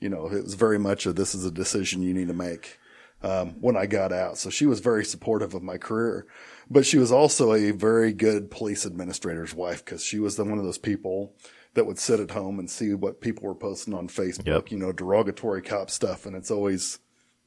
You 0.00 0.08
know, 0.08 0.26
it 0.26 0.42
was 0.42 0.54
very 0.54 0.78
much 0.78 1.06
a 1.06 1.12
this 1.12 1.34
is 1.34 1.44
a 1.44 1.50
decision 1.50 2.02
you 2.02 2.12
need 2.12 2.28
to 2.28 2.34
make 2.34 2.78
um, 3.22 3.56
when 3.60 3.76
I 3.76 3.86
got 3.86 4.12
out. 4.12 4.36
So 4.36 4.50
she 4.50 4.66
was 4.66 4.80
very 4.80 5.04
supportive 5.04 5.54
of 5.54 5.62
my 5.62 5.78
career. 5.78 6.26
But 6.70 6.86
she 6.86 6.98
was 6.98 7.12
also 7.12 7.52
a 7.52 7.70
very 7.72 8.12
good 8.12 8.50
police 8.50 8.84
administrator's 8.86 9.54
wife 9.54 9.84
because 9.84 10.04
she 10.04 10.18
was 10.18 10.36
the, 10.36 10.44
one 10.44 10.58
of 10.58 10.64
those 10.64 10.78
people 10.78 11.34
that 11.74 11.86
would 11.86 11.98
sit 11.98 12.20
at 12.20 12.30
home 12.30 12.58
and 12.58 12.70
see 12.70 12.94
what 12.94 13.20
people 13.20 13.44
were 13.44 13.54
posting 13.54 13.94
on 13.94 14.08
Facebook, 14.08 14.46
Yep. 14.46 14.70
you 14.70 14.78
know, 14.78 14.92
derogatory 14.92 15.60
cop 15.62 15.90
stuff. 15.90 16.24
And 16.24 16.34
it's 16.36 16.50
always 16.50 16.98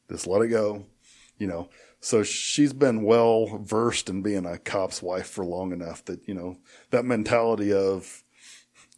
just 0.10 0.28
let 0.28 0.42
it 0.42 0.50
go, 0.50 0.86
you 1.38 1.48
know. 1.48 1.70
So 2.00 2.22
she's 2.24 2.74
been 2.74 3.04
well 3.04 3.58
versed 3.64 4.10
in 4.10 4.22
being 4.22 4.46
a 4.46 4.58
cop's 4.60 5.02
wife 5.02 5.28
for 5.28 5.44
long 5.46 5.72
enough 5.72 6.06
that, 6.06 6.28
you 6.28 6.34
know, 6.34 6.58
that 6.92 7.06
mentality 7.06 7.74
of 7.74 8.24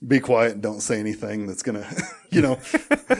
be 0.05 0.19
quiet 0.19 0.53
and 0.53 0.61
don't 0.63 0.81
say 0.81 0.99
anything 0.99 1.45
that's 1.47 1.61
going 1.63 1.81
to, 1.83 2.03
you 2.31 2.41
know. 2.41 2.57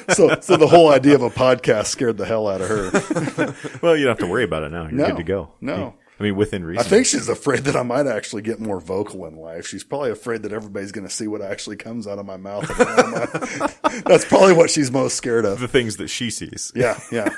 so, 0.10 0.40
so 0.42 0.58
the 0.58 0.68
whole 0.68 0.90
idea 0.92 1.14
of 1.16 1.22
a 1.22 1.30
podcast 1.30 1.88
scared 1.88 2.18
the 2.18 2.26
hell 2.26 2.48
out 2.48 2.62
of 2.62 2.68
her. 2.68 3.56
Well, 3.82 3.96
you 3.96 4.04
don't 4.06 4.12
have 4.18 4.26
to 4.28 4.32
worry 4.32 4.44
about 4.44 4.64
it 4.64 4.72
now. 4.72 4.84
You're 4.84 4.92
No, 4.92 5.08
good 5.08 5.18
to 5.18 5.24
go. 5.24 5.52
no. 5.62 5.96
I 6.20 6.24
mean, 6.24 6.36
within 6.36 6.66
reason. 6.66 6.86
I 6.86 6.88
think 6.88 7.06
she's 7.06 7.30
afraid 7.30 7.60
that 7.64 7.76
I 7.78 7.84
might 7.84 8.06
actually 8.06 8.42
get 8.42 8.60
more 8.60 8.80
vocal 8.82 9.26
in 9.26 9.38
life. 9.38 9.66
She's 9.66 9.84
probably 9.86 10.12
afraid 10.12 10.44
that 10.44 10.52
everybody's 10.52 10.92
going 10.92 11.08
to 11.08 11.14
see 11.14 11.28
what 11.28 11.42
actually 11.42 11.78
comes 11.78 12.08
out 12.08 12.20
of 12.20 12.26
my 12.26 12.36
mouth. 12.38 12.68
That's 14.06 14.26
probably 14.26 14.54
what 14.54 14.70
she's 14.70 14.92
most 14.92 15.16
scared 15.16 15.46
of. 15.46 15.60
the 15.60 15.68
things 15.68 15.98
that 15.98 16.10
she 16.10 16.30
sees. 16.30 16.72
Yeah, 16.76 17.00
yeah. 17.12 17.30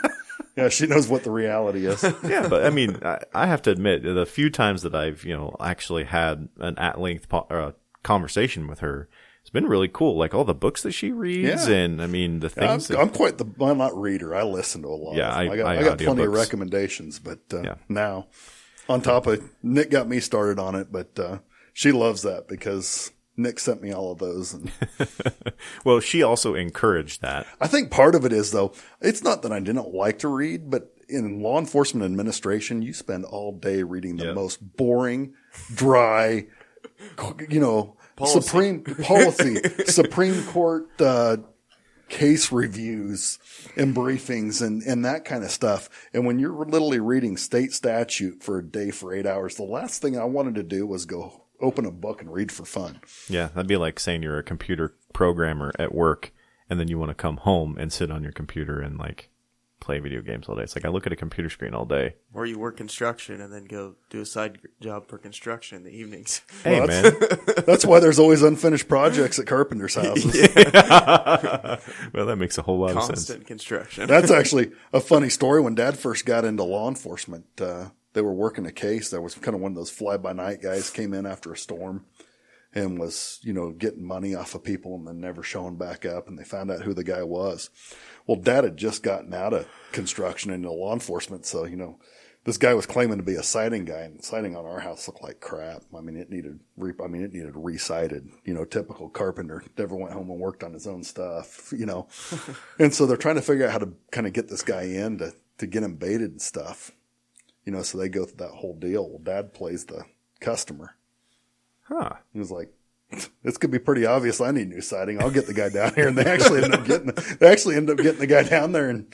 Yeah, 0.58 0.68
she 0.70 0.86
knows 0.88 1.08
what 1.08 1.24
the 1.24 1.32
reality 1.32 1.86
is. 1.86 2.04
yeah, 2.24 2.48
but 2.48 2.66
I 2.66 2.70
mean, 2.72 2.98
I, 3.04 3.20
I 3.34 3.48
have 3.48 3.62
to 3.64 3.72
admit, 3.72 4.04
the 4.04 4.26
few 4.26 4.50
times 4.50 4.82
that 4.82 4.94
I've 4.94 5.24
you 5.24 5.34
know 5.36 5.56
actually 5.62 6.04
had 6.04 6.50
an 6.58 6.78
at 6.78 7.00
length 7.00 7.30
po- 7.30 7.48
uh, 7.50 7.72
conversation 8.04 8.68
with 8.68 8.80
her, 8.80 9.08
it's 9.42 9.50
been 9.50 9.66
really 9.68 9.88
cool. 9.88 10.18
Like 10.18 10.34
all 10.34 10.44
the 10.44 10.54
books 10.54 10.84
that 10.84 10.92
she 10.92 11.12
reads, 11.12 11.70
Yeah. 11.70 11.76
and 11.76 12.02
I 12.02 12.08
mean 12.08 12.40
the 12.42 12.48
I'm, 12.48 12.52
things. 12.80 12.88
that, 12.90 13.00
I'm 13.00 13.10
quite 13.10 13.38
the, 13.38 13.46
I'm 13.64 13.78
not 13.78 13.96
reader. 13.96 14.36
I 14.36 14.44
listen 14.44 14.82
to 14.82 14.90
a 14.90 14.90
lot. 14.90 15.16
Yeah, 15.16 15.30
of 15.30 15.36
I-. 15.38 15.42
I 15.54 15.56
got, 15.56 15.66
I 15.68 15.80
I, 15.80 15.84
got 15.84 15.98
plenty 16.00 16.24
of 16.24 16.34
recommendations, 16.34 17.20
but 17.20 17.40
uh, 17.54 17.62
Yeah. 17.62 17.76
now 17.88 18.28
on 18.90 19.02
top 19.02 19.28
of 19.28 19.44
Nick 19.64 19.90
got 19.90 20.08
me 20.08 20.20
started 20.20 20.60
on 20.60 20.76
it, 20.76 20.92
but 20.92 21.18
uh, 21.20 21.40
she 21.74 21.92
loves 21.92 22.22
that 22.24 22.48
because 22.48 23.12
Nick 23.38 23.60
sent 23.60 23.82
me 23.82 23.92
all 23.94 24.12
of 24.12 24.20
those. 24.20 24.54
And 24.54 24.72
well, 25.86 26.00
she 26.00 26.22
also 26.24 26.54
encouraged 26.56 27.22
that. 27.22 27.46
I 27.60 27.68
think 27.68 27.92
part 27.92 28.16
of 28.16 28.26
it 28.26 28.34
is 28.34 28.52
though, 28.52 28.74
it's 29.02 29.24
not 29.24 29.42
that 29.44 29.52
I 29.52 29.60
didn't 29.60 29.94
like 29.94 30.20
to 30.20 30.28
read, 30.28 30.70
but 30.70 30.94
in 31.08 31.42
law 31.42 31.60
enforcement 31.60 32.06
administration, 32.06 32.82
you 32.82 32.94
spend 32.94 33.26
all 33.26 33.52
day 33.58 33.84
reading 33.84 34.18
the 34.18 34.26
Yeah. 34.28 34.34
most 34.34 34.76
boring, 34.78 35.34
dry, 35.74 36.48
you 37.50 37.60
know, 37.60 37.98
Policy. 38.16 38.42
supreme 38.42 38.84
policy, 38.84 39.56
Supreme 39.86 40.44
Court, 40.44 40.88
uh, 41.02 41.38
case 42.12 42.52
reviews 42.52 43.40
and 43.76 43.96
briefings 43.96 44.62
and, 44.62 44.84
and 44.84 45.04
that 45.06 45.26
kind 45.26 45.44
of 45.44 45.50
stuff. 45.50 45.90
And 46.14 46.26
when 46.26 46.38
you're 46.38 46.54
literally 46.54 47.00
reading 47.00 47.38
state 47.38 47.74
statute 47.74 48.44
for 48.44 48.60
a 48.60 48.64
day 48.64 48.92
for 48.92 49.14
eight 49.16 49.26
hours, 49.26 49.56
the 49.56 49.64
last 49.64 50.02
thing 50.02 50.20
I 50.20 50.26
wanted 50.26 50.56
to 50.56 50.64
do 50.64 50.86
was 50.86 51.06
go 51.06 51.46
open 51.62 51.86
a 51.86 51.92
book 51.92 52.22
and 52.22 52.32
read 52.32 52.52
for 52.52 52.66
fun. 52.66 53.00
Yeah, 53.30 53.48
that'd 53.48 53.68
be 53.68 53.78
like 53.78 54.00
saying 54.00 54.22
you're 54.22 54.38
a 54.38 54.44
computer 54.44 54.96
programmer 55.14 55.72
at 55.80 55.96
work, 55.96 56.34
and 56.70 56.80
then 56.80 56.88
you 56.88 57.00
want 57.00 57.10
to 57.10 57.16
come 57.16 57.38
home 57.38 57.78
and 57.80 57.92
sit 57.92 58.12
on 58.12 58.24
your 58.24 58.32
computer 58.34 58.80
and 58.82 59.00
like 59.00 59.30
play 59.82 60.00
video 60.00 60.22
games 60.22 60.48
all 60.48 60.56
day. 60.56 60.62
It's 60.62 60.76
like 60.76 60.86
I 60.86 60.90
look 60.90 61.06
at 61.06 61.12
a 61.12 61.18
computer 61.18 61.50
screen 61.50 61.74
all 61.74 61.86
day. 61.86 62.16
Or 62.34 62.46
you 62.46 62.58
work 62.58 62.78
construction 62.78 63.42
and 63.42 63.52
then 63.52 63.66
go 63.66 63.96
do 64.10 64.22
a 64.22 64.26
side 64.26 64.60
job 64.80 65.08
for 65.08 65.18
construction 65.18 65.76
in 65.78 65.84
the 65.84 65.90
evenings. 65.92 66.42
Hey 66.64 66.80
Well, 66.80 66.88
man, 66.88 67.14
That's 67.66 67.84
why 67.86 68.00
there's 68.00 68.20
always 68.20 68.44
unfinished 68.44 68.88
projects 68.88 69.40
at 69.40 69.48
carpenters' 69.48 69.96
houses. 70.06 70.36
well 72.14 72.26
that 72.28 72.38
makes 72.38 72.58
a 72.58 72.62
whole 72.62 72.80
lot 72.80 72.92
of 72.92 73.04
sense. 73.04 73.10
Constant 73.10 73.48
construction. 73.48 74.08
That's 74.08 74.32
actually 74.32 74.72
a 74.94 75.02
funny 75.02 75.30
story. 75.30 75.60
When 75.60 75.76
Dad 75.76 75.98
first 75.98 76.26
got 76.26 76.46
into 76.46 76.64
law 76.64 76.88
enforcement, 76.88 77.46
uh, 77.60 77.90
they 78.14 78.22
were 78.22 78.34
working 78.34 78.66
a 78.68 78.72
case. 78.72 79.10
that 79.10 79.22
was 79.22 79.34
kind 79.36 79.56
of 79.56 79.62
one 79.62 79.72
of 79.72 79.76
those 79.76 79.90
fly 79.90 80.18
by 80.18 80.34
night 80.34 80.62
guys 80.62 80.92
came 80.92 81.14
in 81.14 81.26
after 81.26 81.52
a 81.52 81.58
storm 81.58 82.06
and 82.74 83.00
was, 83.00 83.40
you 83.42 83.54
know, 83.54 83.72
getting 83.72 84.06
money 84.06 84.36
off 84.36 84.56
of 84.56 84.64
people 84.64 84.96
and 84.96 85.08
then 85.08 85.20
never 85.20 85.44
showing 85.44 85.78
back 85.78 86.06
up. 86.06 86.28
And 86.28 86.38
they 86.38 86.44
found 86.44 86.72
out 86.72 86.82
who 86.82 86.94
the 86.94 87.04
guy 87.04 87.24
was. 87.24 87.70
Well, 88.32 88.40
Dad 88.40 88.64
had 88.64 88.78
just 88.78 89.04
gotten 89.04 89.34
out 89.34 89.52
of 89.52 89.68
construction 89.92 90.52
into 90.52 90.72
law 90.72 90.94
enforcement, 90.94 91.46
so 91.46 91.66
you 91.66 91.76
know. 91.76 92.00
This 92.46 92.58
guy 92.58 92.74
was 92.74 92.86
claiming 92.86 93.18
to 93.18 93.24
be 93.24 93.36
a 93.36 93.44
siding 93.44 93.84
guy, 93.84 94.00
and 94.04 94.18
the 94.18 94.24
siding 94.24 94.56
on 94.56 94.66
our 94.66 94.80
house 94.80 95.06
looked 95.06 95.22
like 95.22 95.42
crap. 95.42 95.84
I 95.96 96.00
mean, 96.00 96.16
it 96.16 96.30
needed, 96.30 96.62
re- 96.78 96.94
I 97.04 97.08
mean, 97.08 97.24
it 97.24 97.34
needed 97.34 97.52
resited. 97.54 98.30
You 98.46 98.54
know, 98.54 98.64
typical 98.64 99.10
carpenter 99.10 99.64
never 99.78 99.98
went 99.98 100.14
home 100.14 100.30
and 100.30 100.40
worked 100.40 100.64
on 100.64 100.72
his 100.72 100.88
own 100.88 101.04
stuff. 101.04 101.74
You 101.78 101.86
know, 101.86 102.08
and 102.80 102.94
so 102.96 103.06
they're 103.06 103.18
trying 103.18 103.36
to 103.36 103.42
figure 103.42 103.66
out 103.66 103.74
how 103.74 103.80
to 103.80 103.94
kind 104.12 104.26
of 104.26 104.32
get 104.32 104.48
this 104.48 104.64
guy 104.64 104.84
in 104.84 105.18
to, 105.18 105.34
to 105.58 105.68
get 105.68 105.84
him 105.84 105.98
baited 105.98 106.32
and 106.32 106.42
stuff. 106.42 106.92
You 107.66 107.74
know, 107.74 107.84
so 107.84 107.98
they 107.98 108.08
go 108.08 108.24
through 108.24 108.48
that 108.48 108.56
whole 108.56 108.78
deal. 108.80 109.10
Well, 109.10 109.20
dad 109.20 109.54
plays 109.54 109.86
the 109.86 110.06
customer. 110.40 110.96
Huh. 111.84 112.14
He 112.32 112.40
was 112.40 112.50
like, 112.50 112.74
this 113.44 113.58
could 113.58 113.72
be 113.72 113.80
pretty 113.80 114.06
obvious. 114.06 114.42
I 114.42 114.52
need 114.52 114.70
new 114.70 114.82
siding. 114.82 115.22
I'll 115.22 115.32
get 115.32 115.48
the 115.48 115.54
guy 115.54 115.70
down 115.70 115.94
here. 115.94 116.08
And 116.08 116.18
they 116.18 116.26
actually 116.26 116.64
end 116.64 116.74
up 116.74 116.86
getting, 116.86 117.12
they 117.40 117.48
actually 117.48 117.76
end 117.76 117.90
up 117.90 117.98
getting 117.98 118.20
the 118.20 118.28
guy 118.28 118.44
down 118.44 118.72
there 118.72 118.90
and, 118.90 119.14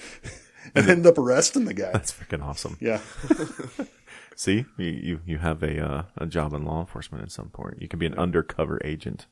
and 0.75 0.89
end 0.89 1.05
up 1.05 1.17
arresting 1.17 1.65
the 1.65 1.73
guy. 1.73 1.91
That's 1.91 2.11
freaking 2.11 2.43
awesome. 2.43 2.77
Yeah. 2.79 3.01
See, 4.35 4.65
you 4.77 4.85
you, 4.85 5.19
you 5.25 5.37
have 5.39 5.63
a 5.63 5.83
uh, 5.83 6.03
a 6.15 6.27
job 6.27 6.53
in 6.53 6.63
law 6.63 6.81
enforcement 6.81 7.23
at 7.23 7.31
some 7.31 7.49
point. 7.49 7.81
You 7.81 7.87
can 7.87 7.97
be 7.97 8.05
an 8.05 8.13
undercover 8.13 8.79
agent. 8.85 9.25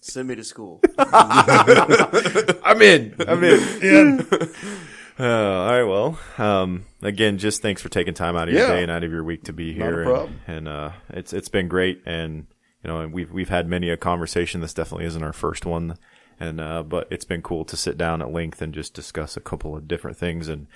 Send 0.00 0.28
me 0.28 0.36
to 0.36 0.44
school. 0.44 0.80
I'm 0.98 2.82
in. 2.82 3.14
I'm 3.26 3.42
in. 3.42 3.80
Yeah. 3.82 4.46
Uh, 5.18 5.24
all 5.24 5.70
right. 5.70 5.84
Well, 5.84 6.18
um, 6.38 6.84
again, 7.02 7.38
just 7.38 7.62
thanks 7.62 7.80
for 7.80 7.88
taking 7.88 8.14
time 8.14 8.36
out 8.36 8.48
of 8.48 8.54
your 8.54 8.62
Yeah. 8.64 8.74
day 8.74 8.82
and 8.82 8.90
out 8.90 9.04
of 9.04 9.10
your 9.12 9.22
week 9.24 9.44
to 9.44 9.52
be 9.52 9.72
here. 9.72 10.04
problem. 10.04 10.40
And, 10.46 10.56
and 10.56 10.68
uh, 10.68 10.90
it's 11.10 11.32
it's 11.32 11.48
been 11.48 11.68
great. 11.68 12.02
And 12.04 12.46
you 12.82 12.88
know, 12.88 13.00
and 13.00 13.12
we've 13.12 13.30
we've 13.30 13.48
had 13.48 13.68
many 13.68 13.90
a 13.90 13.96
conversation. 13.96 14.60
This 14.60 14.74
definitely 14.74 15.06
isn't 15.06 15.22
our 15.22 15.32
first 15.32 15.64
one. 15.66 15.98
And 16.40 16.60
uh, 16.60 16.82
but 16.82 17.06
it's 17.12 17.24
been 17.24 17.42
cool 17.42 17.64
to 17.66 17.76
sit 17.76 17.96
down 17.96 18.20
at 18.22 18.32
length 18.32 18.60
and 18.60 18.74
just 18.74 18.92
discuss 18.92 19.36
a 19.36 19.40
couple 19.40 19.76
of 19.76 19.88
different 19.88 20.16
things 20.16 20.48
and. 20.48 20.66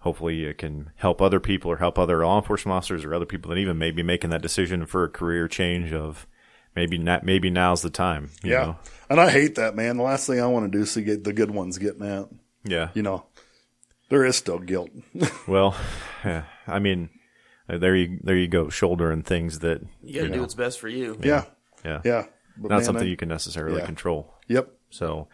Hopefully, 0.00 0.44
it 0.44 0.58
can 0.58 0.90
help 0.96 1.20
other 1.20 1.40
people 1.40 1.68
or 1.72 1.78
help 1.78 1.98
other 1.98 2.24
law 2.24 2.38
enforcement 2.38 2.76
officers 2.76 3.04
or 3.04 3.12
other 3.12 3.24
people 3.24 3.48
that 3.48 3.56
even 3.56 3.76
may 3.78 3.90
be 3.90 4.04
making 4.04 4.30
that 4.30 4.42
decision 4.42 4.86
for 4.86 5.02
a 5.02 5.08
career 5.08 5.48
change 5.48 5.92
of 5.92 6.28
maybe 6.76 6.96
not, 6.96 7.24
maybe 7.24 7.50
now's 7.50 7.82
the 7.82 7.90
time. 7.90 8.30
you 8.44 8.52
Yeah. 8.52 8.62
know? 8.62 8.76
And 9.10 9.18
I 9.18 9.30
hate 9.30 9.56
that, 9.56 9.74
man. 9.74 9.96
The 9.96 10.04
last 10.04 10.28
thing 10.28 10.38
I 10.40 10.46
want 10.46 10.70
to 10.70 10.78
do 10.78 10.82
is 10.82 10.92
see 10.92 11.02
get 11.02 11.24
the 11.24 11.32
good 11.32 11.50
ones 11.50 11.78
getting 11.78 12.06
out. 12.06 12.30
Yeah. 12.62 12.90
You 12.94 13.02
know, 13.02 13.24
there 14.08 14.24
is 14.24 14.36
still 14.36 14.58
guilt. 14.58 14.90
Well, 15.48 15.76
yeah, 16.24 16.44
I 16.66 16.78
mean, 16.78 17.10
uh, 17.68 17.78
there 17.78 17.94
you 17.96 18.18
there 18.22 18.36
you 18.36 18.48
go, 18.48 18.68
shouldering 18.68 19.22
things 19.22 19.60
that 19.60 19.80
You 20.02 20.20
got 20.20 20.26
to 20.28 20.32
do 20.32 20.40
what's 20.40 20.54
best 20.54 20.80
for 20.80 20.88
you. 20.88 21.18
yeah. 21.22 21.44
yeah, 21.84 22.00
Yeah. 22.04 22.26
But 22.58 22.70
not 22.70 22.76
man, 22.78 22.84
something 22.84 23.04
I- 23.06 23.10
you 23.10 23.16
can 23.16 23.28
necessarily 23.28 23.80
yeah. 23.80 23.86
control. 23.86 24.34
Yep. 24.48 24.72
So, 24.90 25.28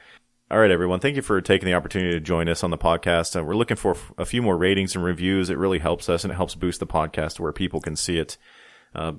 all 0.51 0.59
right, 0.59 0.71
everyone, 0.71 1.01
thank 1.01 1.17
you 1.17 1.23
for 1.23 1.41
taking 1.41 1.67
the 1.67 1.75
opportunity 1.75 2.13
to 2.13 2.21
join 2.21 2.49
us 2.49 2.63
on 2.65 2.71
the 2.71 2.79
podcast. 2.79 3.39
Uh, 3.39 3.45
we're 3.45 3.55
looking 3.55 3.77
for 3.77 3.93
f- 3.93 4.13
a 4.19 4.25
few 4.27 4.43
more 4.43 4.57
ratings 4.57 4.95
and 4.97 5.05
reviews. 5.05 5.49
It 5.51 5.57
really 5.59 5.79
helps 5.79 6.09
us 6.09 6.25
and 6.25 6.33
it 6.33 6.37
helps 6.37 6.55
boost 6.55 6.81
the 6.81 6.87
podcast 6.87 7.39
where 7.41 7.53
people 7.53 7.81
can 7.81 7.97
see 7.97 8.19
it. 8.19 8.37
Uh, 8.95 9.13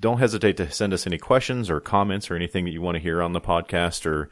don't 0.00 0.18
hesitate 0.18 0.56
to 0.58 0.70
send 0.70 0.92
us 0.92 1.06
any 1.06 1.16
questions 1.16 1.70
or 1.70 1.80
comments 1.80 2.30
or 2.30 2.34
anything 2.36 2.64
that 2.66 2.72
you 2.72 2.82
want 2.82 2.96
to 2.96 3.00
hear 3.00 3.22
on 3.22 3.32
the 3.32 3.40
podcast 3.40 4.04
or 4.04 4.28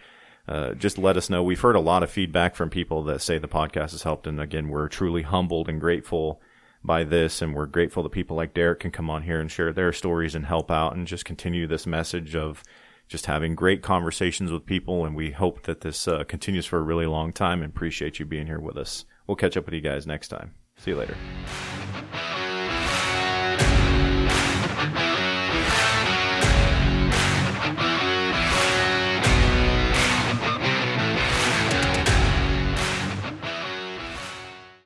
uh, 0.48 0.74
just 0.74 0.98
let 0.98 1.16
us 1.16 1.30
know. 1.30 1.42
We've 1.42 1.60
heard 1.60 1.76
a 1.76 1.80
lot 1.80 2.02
of 2.02 2.10
feedback 2.10 2.54
from 2.54 2.70
people 2.70 3.02
that 3.04 3.20
say 3.22 3.38
the 3.38 3.48
podcast 3.48 3.92
has 3.92 4.02
helped, 4.02 4.26
and 4.26 4.40
again, 4.40 4.68
we're 4.68 4.88
truly 4.88 5.22
humbled 5.22 5.68
and 5.68 5.80
grateful 5.80 6.40
by 6.84 7.04
this, 7.04 7.40
and 7.40 7.54
we're 7.54 7.66
grateful 7.66 8.02
that 8.02 8.10
people 8.10 8.36
like 8.36 8.54
Derrick 8.54 8.80
can 8.80 8.90
come 8.90 9.08
on 9.08 9.22
here 9.22 9.40
and 9.40 9.50
share 9.50 9.72
their 9.72 9.92
stories 9.92 10.34
and 10.34 10.46
help 10.46 10.70
out, 10.70 10.96
and 10.96 11.06
just 11.06 11.24
continue 11.24 11.66
this 11.66 11.86
message 11.86 12.34
of 12.34 12.62
just 13.08 13.26
having 13.26 13.54
great 13.54 13.82
conversations 13.82 14.50
with 14.50 14.66
people. 14.66 15.04
And 15.04 15.14
we 15.14 15.30
hope 15.30 15.64
that 15.64 15.82
this 15.82 16.08
uh, 16.08 16.24
continues 16.24 16.66
for 16.66 16.78
a 16.78 16.82
really 16.82 17.06
long 17.06 17.32
time. 17.32 17.62
And 17.62 17.70
appreciate 17.70 18.18
you 18.18 18.24
being 18.24 18.46
here 18.46 18.60
with 18.60 18.76
us. 18.76 19.04
We'll 19.26 19.36
catch 19.36 19.56
up 19.56 19.66
with 19.66 19.74
you 19.74 19.80
guys 19.80 20.06
next 20.06 20.28
time. 20.28 20.54
See 20.78 20.92
you 20.92 20.96
later. 20.96 21.16